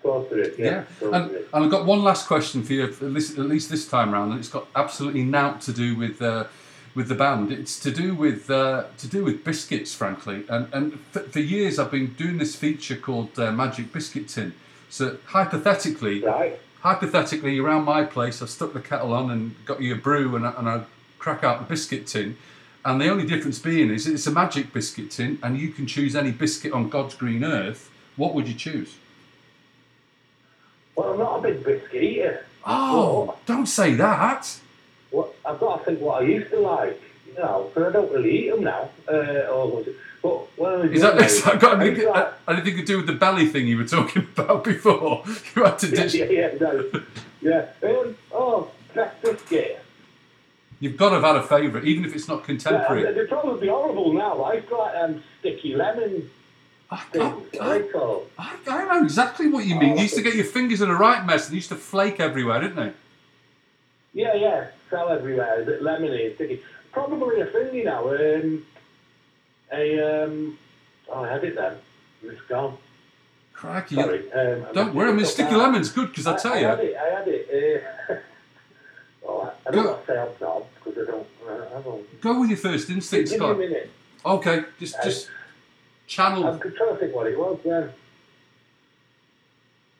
Of 0.05 0.11
course 0.11 0.29
there 0.29 0.39
is, 0.39 0.59
yeah. 0.59 0.65
Yeah, 0.65 0.83
course 0.99 1.15
and, 1.15 1.31
and 1.31 1.65
I've 1.65 1.71
got 1.71 1.85
one 1.87 2.03
last 2.03 2.27
question 2.27 2.61
for 2.63 2.73
you, 2.73 2.83
at 2.83 3.01
least, 3.01 3.39
at 3.39 3.45
least 3.45 3.71
this 3.71 3.87
time 3.87 4.11
round, 4.11 4.31
and 4.31 4.39
it's 4.39 4.49
got 4.49 4.67
absolutely 4.75 5.23
nought 5.23 5.61
to 5.61 5.73
do 5.73 5.95
with 5.95 6.21
uh, 6.21 6.45
with 6.93 7.07
the 7.09 7.15
band. 7.15 7.51
It's 7.51 7.79
to 7.79 7.91
do 7.91 8.13
with 8.13 8.49
uh, 8.51 8.83
to 8.99 9.07
do 9.07 9.23
with 9.23 9.43
biscuits, 9.43 9.95
frankly. 9.95 10.45
And 10.47 10.67
and 10.71 10.99
for, 11.11 11.21
for 11.21 11.39
years 11.39 11.79
I've 11.79 11.89
been 11.89 12.13
doing 12.13 12.37
this 12.37 12.55
feature 12.55 12.95
called 12.95 13.37
uh, 13.39 13.51
Magic 13.51 13.91
Biscuit 13.91 14.29
Tin. 14.29 14.53
So 14.89 15.17
hypothetically, 15.25 16.21
right. 16.21 16.59
hypothetically, 16.81 17.57
around 17.57 17.85
my 17.85 18.03
place, 18.03 18.41
I've 18.43 18.51
stuck 18.51 18.73
the 18.73 18.79
kettle 18.79 19.11
on 19.11 19.31
and 19.31 19.55
got 19.65 19.81
you 19.81 19.95
a 19.95 19.97
brew, 19.97 20.35
and 20.35 20.45
I, 20.45 20.53
and 20.57 20.69
I 20.69 20.83
crack 21.17 21.43
out 21.43 21.59
the 21.59 21.65
biscuit 21.65 22.05
tin. 22.05 22.37
And 22.85 23.01
the 23.01 23.09
only 23.09 23.25
difference 23.25 23.57
being 23.57 23.89
is 23.89 24.05
it's 24.05 24.27
a 24.27 24.31
magic 24.31 24.71
biscuit 24.71 25.09
tin, 25.09 25.39
and 25.41 25.57
you 25.57 25.69
can 25.69 25.87
choose 25.87 26.15
any 26.15 26.31
biscuit 26.31 26.71
on 26.71 26.89
God's 26.89 27.15
green 27.15 27.43
earth. 27.43 27.89
What 28.15 28.35
would 28.35 28.47
you 28.47 28.53
choose? 28.53 28.97
Well, 30.95 31.13
I'm 31.13 31.19
not 31.19 31.39
a 31.39 31.41
big 31.41 31.63
biscuit 31.63 32.03
eater. 32.03 32.45
Oh, 32.65 33.37
don't 33.45 33.65
say 33.67 33.93
that. 33.95 34.59
What, 35.11 35.33
I've 35.45 35.59
got 35.59 35.79
to 35.79 35.85
think 35.85 36.01
what 36.01 36.21
I 36.23 36.25
used 36.25 36.49
to 36.51 36.59
like, 36.59 37.01
you 37.27 37.33
know, 37.35 37.69
because 37.73 37.89
I 37.89 37.91
don't 37.93 38.11
really 38.11 38.45
eat 38.47 38.49
them 38.51 38.63
now. 38.63 38.89
Uh, 39.07 39.47
or 39.51 39.83
but 40.23 40.57
when 40.57 40.71
I 40.73 40.75
was 40.77 40.91
Is 40.91 41.01
that, 41.01 41.15
younger, 41.19 41.27
that 41.51 41.59
got 41.61 41.81
anything, 41.81 42.05
to 42.05 42.09
like- 42.11 42.33
anything 42.47 42.77
to 42.77 42.85
do 42.85 42.97
with 42.97 43.07
the 43.07 43.13
belly 43.13 43.47
thing 43.47 43.67
you 43.67 43.77
were 43.77 43.83
talking 43.97 44.23
about 44.35 44.63
before? 44.63 45.23
You 45.55 45.63
had 45.63 45.77
to 45.79 45.87
yeah, 45.89 45.95
ditch. 46.01 46.13
yeah, 46.15 46.25
yeah, 46.25 46.51
no. 46.59 46.91
yeah. 47.41 47.65
Um, 47.83 48.17
oh, 48.33 48.71
that 48.93 49.21
biscuit. 49.21 49.81
You've 50.79 50.97
got 50.97 51.09
to 51.09 51.15
have 51.15 51.23
had 51.23 51.35
a 51.37 51.43
favourite, 51.43 51.85
even 51.87 52.03
if 52.05 52.13
it's 52.15 52.27
not 52.27 52.39
Yeah, 52.39 52.45
contemporary. 52.45 53.13
they're 53.13 53.27
probably 53.27 53.67
horrible 53.69 54.11
now. 54.13 54.43
I've 54.43 54.69
got 54.69 54.95
um, 54.97 55.23
sticky 55.39 55.75
lemon 55.75 56.29
are? 56.91 57.03
I, 57.59 58.57
I 58.67 58.85
know 58.85 59.03
exactly 59.03 59.47
what 59.47 59.65
you 59.65 59.75
mean. 59.75 59.95
You 59.97 60.03
used 60.03 60.15
to 60.15 60.21
get 60.21 60.35
your 60.35 60.45
fingers 60.45 60.81
in 60.81 60.89
a 60.89 60.95
right 60.95 61.25
mess 61.25 61.45
and 61.45 61.53
they 61.53 61.57
used 61.57 61.69
to 61.69 61.75
flake 61.75 62.19
everywhere, 62.19 62.61
didn't 62.61 62.75
they? 62.75 62.93
Yeah, 64.13 64.33
yeah, 64.35 64.67
sell 64.89 65.09
everywhere. 65.09 65.61
Is 65.61 65.67
it 65.67 65.81
lemony 65.81 66.33
sticky? 66.35 66.61
Probably 66.91 67.41
a 67.41 67.45
thing, 67.47 67.75
you 67.75 67.83
know. 67.85 68.09
Um, 68.09 68.65
a 69.73 70.23
um, 70.23 70.57
oh, 71.09 71.23
I 71.23 71.31
had 71.33 71.43
it 71.43 71.55
then. 71.55 71.75
It's 72.23 72.41
gone. 72.43 72.77
Crikey. 73.53 73.95
Sorry. 73.95 74.31
Um, 74.31 74.65
Don't 74.73 74.93
worry, 74.95 75.09
I 75.09 75.13
mean, 75.13 75.25
sticky 75.25 75.55
lemon's 75.55 75.91
good 75.91 76.09
because 76.09 76.27
I 76.27 76.37
tell 76.37 76.53
I 76.53 76.59
you. 76.59 76.67
had 76.67 76.79
it. 76.79 76.95
I 76.97 77.19
had 77.19 77.27
it. 77.27 77.85
Uh, 78.09 78.13
oh, 79.27 79.53
I 79.67 79.71
don't 79.71 79.85
want 79.85 80.05
to 80.05 80.11
say 80.11 80.19
I'm 80.19 80.27
not 80.39 80.63
because 80.75 81.07
I 81.07 81.11
don't. 81.11 81.27
Uh, 81.47 81.77
I 81.77 81.81
don't. 81.81 82.21
Go 82.21 82.39
with 82.39 82.49
your 82.49 82.57
first 82.57 82.89
instincts, 82.89 83.31
Give 83.31 83.39
me 83.39 83.45
a 83.45 83.49
Scott. 83.49 83.59
minute. 83.59 83.91
Okay, 84.25 84.63
just 84.79 84.95
just 85.03 85.29
channel. 86.07 86.45
I'm 86.45 86.59
trying 86.59 86.71
to 86.71 86.95
think 86.97 87.15
what 87.15 87.27
it 87.27 87.37
was 87.37 87.59
then. 87.63 87.91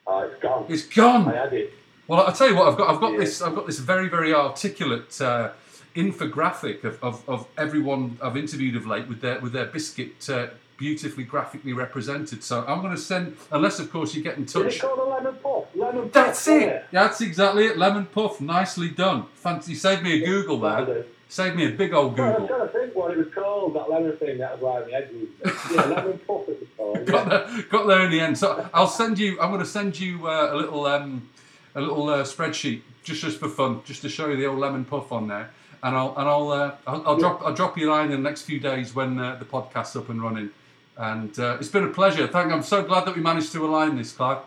Oh, 0.06 0.20
it's 0.20 0.40
gone. 0.40 0.66
It's 0.68 0.86
gone. 0.86 1.28
I 1.28 1.36
had 1.36 1.52
it. 1.52 1.72
Well, 2.06 2.20
I'll 2.20 2.32
tell 2.32 2.48
you 2.48 2.56
what. 2.56 2.68
I've 2.68 2.78
got. 2.78 2.94
I've 2.94 3.00
got 3.00 3.18
this. 3.18 3.42
I've 3.42 3.54
got 3.54 3.66
this 3.66 3.78
very, 3.78 4.08
very 4.08 4.32
articulate 4.32 5.20
uh, 5.20 5.50
infographic 5.96 6.84
of, 6.84 7.02
of, 7.02 7.28
of 7.28 7.46
everyone 7.58 8.18
I've 8.22 8.36
interviewed 8.36 8.76
of 8.76 8.86
late 8.86 9.08
with 9.08 9.20
their 9.20 9.40
with 9.40 9.52
their 9.52 9.66
biscuit 9.66 10.28
uh, 10.30 10.48
beautifully 10.76 11.24
graphically 11.24 11.72
represented. 11.72 12.44
So 12.44 12.64
I'm 12.66 12.82
going 12.82 12.94
to 12.94 13.00
send, 13.00 13.36
unless 13.50 13.78
of 13.78 13.90
course 13.90 14.14
you 14.14 14.22
get 14.22 14.36
in 14.36 14.44
Is 14.44 14.52
touch. 14.52 14.76
it 14.76 14.80
called 14.82 14.98
a 14.98 15.04
lemon 15.04 15.34
puff? 15.42 15.64
Lemon 15.74 16.02
puff. 16.02 16.12
That's 16.12 16.46
wasn't 16.46 16.62
it. 16.70 16.84
That's 16.92 17.20
exactly 17.20 17.66
it. 17.66 17.78
Lemon 17.78 18.06
puff, 18.06 18.40
nicely 18.40 18.90
done. 18.90 19.26
Fancy. 19.34 19.72
You 19.72 19.78
saved 19.78 20.02
me 20.02 20.22
a 20.22 20.26
Google 20.26 20.60
there. 20.60 21.04
Saved 21.28 21.56
me 21.56 21.66
a 21.66 21.70
big 21.70 21.92
old 21.92 22.16
Well, 22.16 22.36
I'm 22.42 22.46
trying 22.46 22.60
to 22.60 22.68
think 22.68 22.94
what 22.94 23.10
it 23.10 23.16
was 23.18 23.26
called, 23.34 23.74
that 23.74 23.90
lemon 23.90 24.16
thing 24.16 24.38
that 24.38 24.60
was 24.60 24.62
right 24.62 24.82
in 24.84 24.88
the 24.88 24.96
edge. 24.96 25.56
Yeah, 25.74 25.84
lemon 25.86 26.18
puff 26.26 26.48
it 26.48 26.60
was 26.60 26.68
called. 26.76 27.06
got 27.06 27.28
there, 27.28 27.62
got 27.62 27.86
there 27.88 28.04
in 28.04 28.10
the 28.12 28.20
end. 28.20 28.38
So 28.38 28.68
I'll 28.72 28.86
send 28.86 29.18
you. 29.18 29.40
I'm 29.40 29.50
going 29.50 29.60
to 29.60 29.66
send 29.66 29.98
you 29.98 30.28
uh, 30.28 30.50
a 30.52 30.56
little 30.56 30.86
um, 30.86 31.28
a 31.74 31.80
little 31.80 32.08
uh, 32.08 32.22
spreadsheet 32.22 32.82
just 33.02 33.22
just 33.22 33.38
for 33.38 33.48
fun, 33.48 33.80
just 33.84 34.02
to 34.02 34.08
show 34.08 34.28
you 34.28 34.36
the 34.36 34.46
old 34.46 34.58
lemon 34.58 34.84
puff 34.84 35.10
on 35.10 35.26
there. 35.28 35.50
And 35.82 35.96
I'll 35.96 36.14
and 36.16 36.28
I'll 36.28 36.50
uh, 36.50 36.74
I'll, 36.86 37.02
I'll 37.08 37.16
drop 37.16 37.42
I'll 37.44 37.54
drop 37.54 37.76
you 37.76 37.90
a 37.90 37.92
line 37.92 38.12
in 38.12 38.22
the 38.22 38.28
next 38.28 38.42
few 38.42 38.60
days 38.60 38.94
when 38.94 39.18
uh, 39.18 39.36
the 39.36 39.44
podcast's 39.44 39.96
up 39.96 40.08
and 40.08 40.22
running. 40.22 40.50
And 40.96 41.36
uh, 41.38 41.58
it's 41.58 41.68
been 41.68 41.84
a 41.84 41.88
pleasure. 41.88 42.26
Thank. 42.26 42.52
I'm 42.52 42.62
so 42.62 42.82
glad 42.82 43.04
that 43.06 43.16
we 43.16 43.22
managed 43.22 43.52
to 43.52 43.66
align 43.66 43.96
this, 43.96 44.12
Clive. 44.12 44.38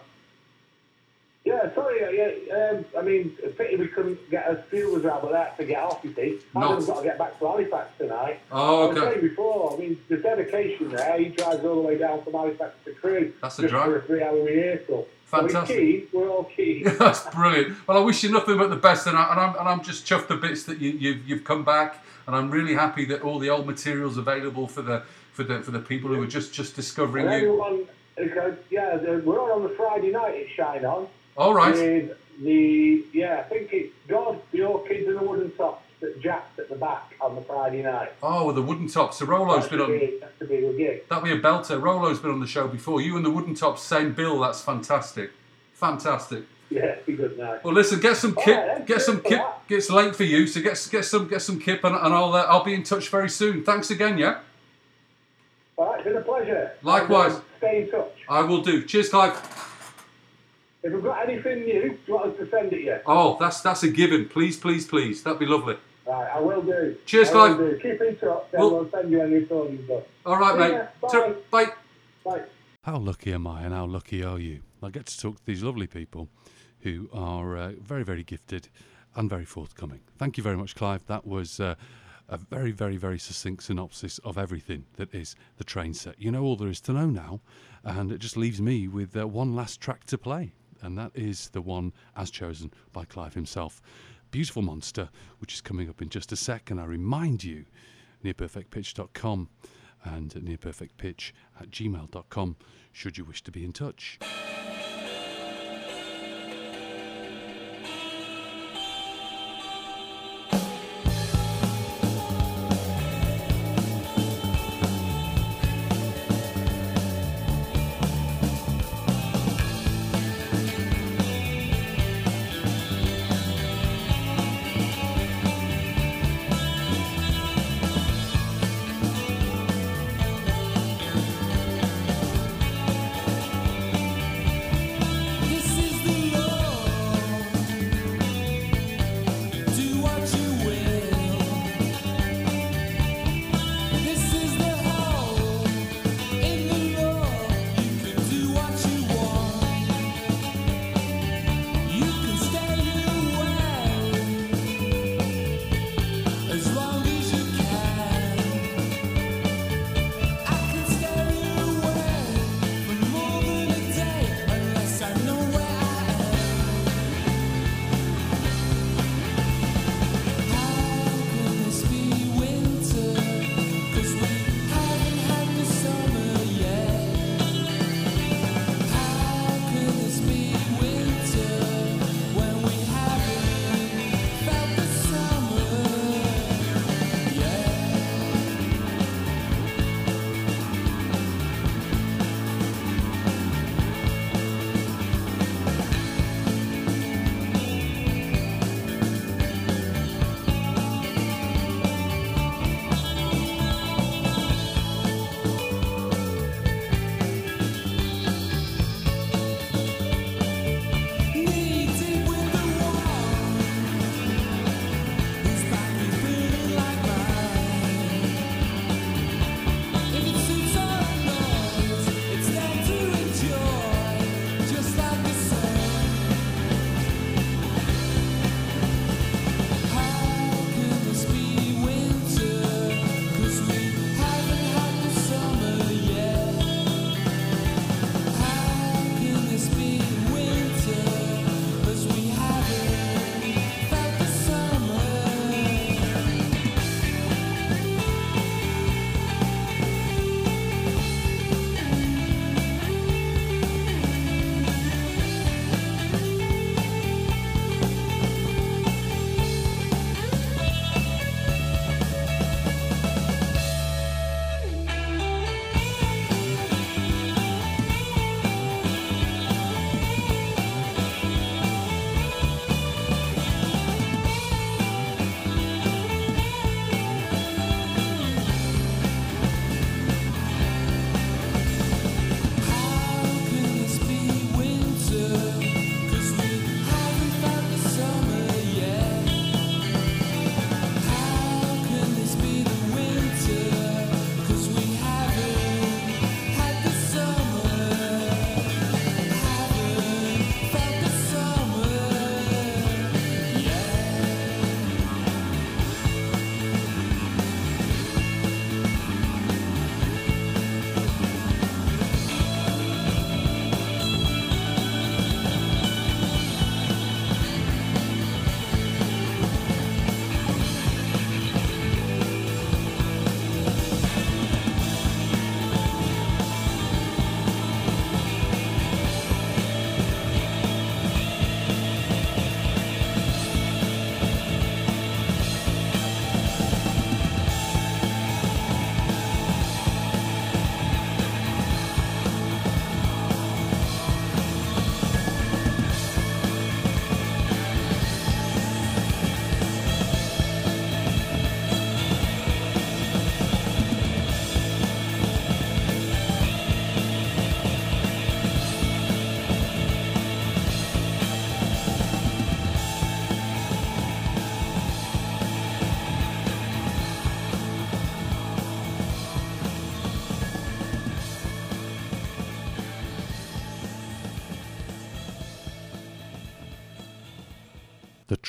Yeah, 1.49 1.73
sorry, 1.73 2.15
yeah, 2.15 2.55
um, 2.55 2.85
I 2.95 3.01
mean, 3.01 3.35
a 3.43 3.49
pity 3.49 3.75
we 3.75 3.87
couldn't 3.87 4.29
get 4.29 4.47
a 4.47 4.63
steelers 4.69 5.03
out 5.05 5.23
of 5.23 5.31
that 5.31 5.57
to 5.57 5.65
get 5.65 5.81
off, 5.81 5.99
you 6.03 6.13
see. 6.13 6.39
I've 6.55 6.85
got 6.85 6.97
to 6.97 7.03
get 7.03 7.17
back 7.17 7.39
to 7.39 7.47
Halifax 7.47 7.89
tonight. 7.97 8.39
Oh, 8.51 8.83
I 8.83 8.87
was 8.89 8.97
okay. 8.97 9.13
saying 9.13 9.27
before, 9.29 9.73
I 9.73 9.79
mean, 9.79 9.99
the 10.09 10.17
dedication 10.17 10.91
there, 10.91 11.17
he 11.17 11.29
drives 11.29 11.65
all 11.65 11.81
the 11.81 11.81
way 11.81 11.97
down 11.97 12.23
from 12.23 12.33
Halifax 12.33 12.75
to 12.85 12.93
Crewe. 12.93 13.33
That's 13.41 13.57
a 13.57 13.67
drive. 13.67 13.85
for 13.85 13.97
a 13.97 14.01
three-hour 14.03 14.43
rehearsal. 14.43 15.07
Fantastic. 15.25 15.75
So 15.75 15.81
keen, 15.81 16.07
we're 16.13 16.29
all 16.29 16.43
keen. 16.43 16.83
That's 16.99 17.25
brilliant. 17.33 17.87
Well, 17.87 17.97
I 17.97 18.01
wish 18.01 18.23
you 18.23 18.31
nothing 18.31 18.57
but 18.59 18.69
the 18.69 18.75
best, 18.75 19.07
and, 19.07 19.17
I, 19.17 19.31
and, 19.31 19.39
I'm, 19.39 19.55
and 19.55 19.67
I'm 19.67 19.83
just 19.83 20.05
chuffed 20.05 20.27
to 20.27 20.37
bits 20.37 20.65
that 20.65 20.77
you, 20.77 20.91
you've, 20.91 21.27
you've 21.27 21.43
come 21.43 21.65
back, 21.65 22.03
and 22.27 22.35
I'm 22.35 22.51
really 22.51 22.75
happy 22.75 23.05
that 23.05 23.23
all 23.23 23.39
the 23.39 23.49
old 23.49 23.65
material's 23.65 24.17
available 24.17 24.67
for 24.67 24.83
the 24.83 25.01
for 25.33 25.43
the 25.43 25.61
for 25.61 25.71
the 25.71 25.79
people 25.79 26.09
who 26.13 26.21
are 26.21 26.27
just 26.27 26.53
just 26.53 26.75
discovering 26.75 27.25
and 27.27 27.41
you. 27.41 27.63
everyone, 28.17 28.59
yeah, 28.69 28.97
we're 28.97 29.39
on 29.39 29.51
on 29.51 29.63
the 29.63 29.69
Friday 29.69 30.11
night 30.11 30.35
It's 30.35 30.51
Shine 30.51 30.83
On. 30.83 31.07
All 31.39 31.53
right. 31.53 31.73
With 31.73 32.17
the, 32.43 33.05
yeah, 33.13 33.39
I 33.39 33.43
think 33.49 33.69
it's 33.71 33.93
God, 34.07 34.39
the 34.51 34.61
Orchids 34.63 35.07
and 35.07 35.17
the 35.17 35.21
Woodentops 35.21 35.77
that 36.01 36.21
Jack's 36.21 36.59
at 36.59 36.69
the 36.69 36.75
back 36.75 37.13
on 37.21 37.35
the 37.35 37.41
Friday 37.41 37.81
night. 37.81 38.11
Oh, 38.21 38.45
with 38.47 38.55
the 38.57 38.61
Woodentops. 38.63 39.13
So 39.15 39.25
Rolo's 39.25 39.63
That 39.63 39.71
been 39.71 39.81
on. 39.81 39.91
be- 39.99 40.17
That 40.19 40.33
should 40.37 40.49
be 40.49 40.65
a 40.65 40.73
gig. 40.73 41.07
That'd 41.09 41.23
be 41.23 41.31
a 41.31 41.39
belter. 41.39 41.81
Rolo's 41.81 42.19
been 42.19 42.31
on 42.31 42.39
the 42.41 42.47
show 42.47 42.67
before. 42.67 43.01
You 43.01 43.15
and 43.17 43.25
the 43.25 43.31
Woodentops, 43.31 43.79
same 43.79 44.13
bill. 44.13 44.39
That's 44.41 44.61
fantastic. 44.61 45.31
Fantastic. 45.73 46.43
Yeah, 46.69 46.97
good 47.05 47.37
night. 47.39 47.63
Well, 47.63 47.73
listen, 47.73 47.99
get 47.99 48.15
some 48.17 48.35
kip. 48.35 48.45
then. 48.45 48.85
Get 48.85 49.01
some 49.01 49.21
kip. 49.21 49.39
that. 49.39 49.61
It's 49.69 49.89
late 49.89 50.15
for 50.15 50.23
you, 50.23 50.45
so 50.45 50.61
get 50.61 50.87
get 50.91 51.03
some 51.05 51.27
get 51.27 51.41
some 51.41 51.59
kip, 51.59 51.83
and, 51.83 51.95
and 51.95 52.13
I'll 52.13 52.33
uh, 52.33 52.45
I'll 52.47 52.63
be 52.63 52.75
in 52.75 52.83
touch 52.83 53.09
very 53.09 53.29
soon. 53.29 53.63
Thanks 53.63 53.89
again, 53.89 54.17
yeah. 54.19 54.41
All 55.77 55.87
right, 55.87 55.99
it's 55.99 56.03
been 56.07 56.17
a 56.17 56.21
pleasure. 56.21 56.71
Likewise. 56.83 57.39
Stay 57.57 57.83
in 57.83 57.89
touch. 57.91 58.11
I 58.29 58.41
will 58.41 58.61
do. 58.61 58.83
Cheers, 58.85 59.09
Clive. 59.09 59.33
If 60.81 60.93
we've 60.93 61.03
got 61.03 61.27
anything 61.27 61.63
new, 61.65 61.89
do 61.89 61.97
you 62.07 62.13
want 62.13 62.31
us 62.31 62.37
to 62.39 62.49
send 62.49 62.71
it 62.73 62.81
you? 62.81 62.97
Oh, 63.05 63.37
that's 63.39 63.61
that's 63.61 63.83
a 63.83 63.89
given. 63.89 64.27
Please, 64.29 64.57
please, 64.57 64.85
please. 64.85 65.21
That'd 65.23 65.39
be 65.39 65.45
lovely. 65.45 65.75
Right, 66.07 66.29
I 66.33 66.39
will 66.39 66.61
do. 66.61 66.95
Cheers, 67.05 67.29
I 67.29 67.31
Clive. 67.31 67.57
do. 67.57 67.79
Keep 67.83 68.01
in 68.01 68.15
touch, 68.15 68.43
then 68.51 68.61
Well- 68.61 68.71
we'll 68.71 68.89
send 68.91 69.11
you 69.11 69.21
any 69.21 69.35
recording 69.35 69.83
stuff. 69.85 70.03
All 70.25 70.37
right, 70.39 70.53
See 70.53 70.59
mate. 70.59 70.71
ya. 70.71 70.85
Bye. 71.01 71.07
Tur- 71.11 71.37
Bye. 71.51 71.65
Bye. 72.25 72.41
How 72.83 72.97
lucky 72.97 73.33
am 73.33 73.45
I, 73.45 73.61
and 73.63 73.73
how 73.73 73.85
lucky 73.85 74.23
are 74.23 74.39
you? 74.39 74.61
I 74.81 74.89
get 74.89 75.05
to 75.07 75.19
talk 75.19 75.35
to 75.37 75.45
these 75.45 75.61
lovely 75.61 75.85
people 75.85 76.29
who 76.79 77.09
are 77.13 77.57
uh, 77.57 77.71
very, 77.81 78.03
very 78.03 78.23
gifted 78.23 78.69
and 79.15 79.29
very 79.29 79.45
forthcoming. 79.45 79.99
Thank 80.17 80.37
you 80.37 80.43
very 80.43 80.55
much, 80.57 80.75
Clive. 80.75 81.05
That 81.07 81.27
was 81.27 81.59
uh, 81.59 81.75
a 82.29 82.37
very, 82.37 82.71
very, 82.71 82.95
very 82.95 83.19
succinct 83.19 83.63
synopsis 83.63 84.17
of 84.19 84.37
everything 84.37 84.85
that 84.95 85.13
is 85.13 85.35
the 85.57 85.63
train 85.65 85.93
set. 85.93 86.15
You 86.19 86.31
know 86.31 86.43
all 86.43 86.55
there 86.55 86.69
is 86.69 86.79
to 86.81 86.93
know 86.93 87.07
now, 87.07 87.41
and 87.83 88.11
it 88.11 88.19
just 88.19 88.37
leaves 88.37 88.61
me 88.61 88.87
with 88.87 89.15
uh, 89.15 89.27
one 89.27 89.55
last 89.55 89.81
track 89.81 90.05
to 90.05 90.17
play, 90.17 90.53
and 90.81 90.97
that 90.97 91.11
is 91.13 91.49
the 91.49 91.61
one 91.61 91.93
as 92.15 92.31
chosen 92.31 92.71
by 92.93 93.05
Clive 93.05 93.33
himself. 93.33 93.81
Beautiful 94.31 94.61
Monster, 94.61 95.09
which 95.39 95.53
is 95.53 95.61
coming 95.61 95.89
up 95.89 96.01
in 96.01 96.09
just 96.09 96.31
a 96.31 96.35
sec, 96.35 96.69
and 96.69 96.79
I 96.79 96.85
remind 96.85 97.43
you, 97.43 97.65
nearperfectpitch.com 98.23 99.49
and 100.03 100.31
nearperfectpitch 100.31 101.31
at 101.59 101.69
gmail.com 101.69 102.55
should 102.91 103.17
you 103.17 103.25
wish 103.25 103.43
to 103.43 103.51
be 103.51 103.63
in 103.63 103.73
touch. 103.73 104.19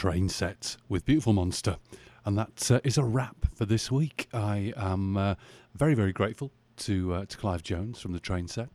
Train 0.01 0.31
set 0.31 0.79
with 0.89 1.05
Beautiful 1.05 1.35
Monster. 1.35 1.77
And 2.25 2.39
that 2.39 2.71
uh, 2.71 2.81
is 2.85 2.97
a 2.97 3.05
wrap 3.05 3.37
for 3.55 3.67
this 3.67 3.91
week. 3.91 4.29
I 4.33 4.73
am 4.75 5.19
uh, 5.19 5.35
very, 5.75 5.93
very 5.93 6.15
grateful 6.15 6.53
to, 6.79 7.13
uh, 7.13 7.25
to 7.27 7.37
Clive 7.37 7.63
Jones 7.63 8.01
from 8.01 8.13
the 8.13 8.19
train 8.19 8.49
set 8.49 8.71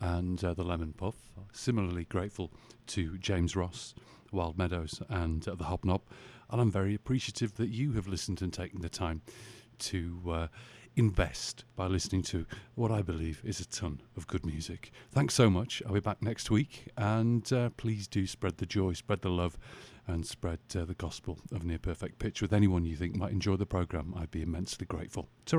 and 0.00 0.42
uh, 0.42 0.54
the 0.54 0.64
Lemon 0.64 0.94
Puff. 0.94 1.16
Similarly 1.52 2.06
grateful 2.06 2.50
to 2.86 3.18
James 3.18 3.54
Ross, 3.54 3.94
Wild 4.32 4.56
Meadows, 4.56 5.02
and 5.10 5.46
uh, 5.46 5.56
the 5.56 5.64
Hobnob. 5.64 6.00
And 6.48 6.58
I'm 6.58 6.70
very 6.70 6.94
appreciative 6.94 7.56
that 7.56 7.68
you 7.68 7.92
have 7.92 8.08
listened 8.08 8.40
and 8.40 8.50
taken 8.50 8.80
the 8.80 8.88
time 8.88 9.20
to 9.80 10.48
invest 10.96 11.64
by 11.76 11.86
listening 11.86 12.22
to 12.22 12.46
what 12.76 12.90
I 12.90 13.02
believe 13.02 13.42
is 13.44 13.60
a 13.60 13.66
ton 13.66 14.00
of 14.16 14.26
good 14.26 14.46
music. 14.46 14.90
Thanks 15.10 15.34
so 15.34 15.50
much. 15.50 15.82
I'll 15.86 15.92
be 15.92 16.00
back 16.00 16.22
next 16.22 16.50
week, 16.50 16.88
and 16.96 17.50
uh, 17.52 17.70
please 17.76 18.06
do 18.06 18.26
spread 18.26 18.56
the 18.56 18.66
joy, 18.66 18.94
spread 18.94 19.22
the 19.22 19.30
love, 19.30 19.58
and 20.06 20.26
spread 20.26 20.58
uh, 20.74 20.84
the 20.84 20.94
gospel 20.94 21.38
of 21.52 21.64
Near 21.64 21.78
Perfect 21.78 22.18
Pitch 22.18 22.42
with 22.42 22.52
anyone 22.52 22.84
you 22.84 22.96
think 22.96 23.16
might 23.16 23.32
enjoy 23.32 23.56
the 23.56 23.66
programme. 23.66 24.14
I'd 24.16 24.30
be 24.30 24.42
immensely 24.42 24.86
grateful. 24.86 25.28
Ta 25.46 25.56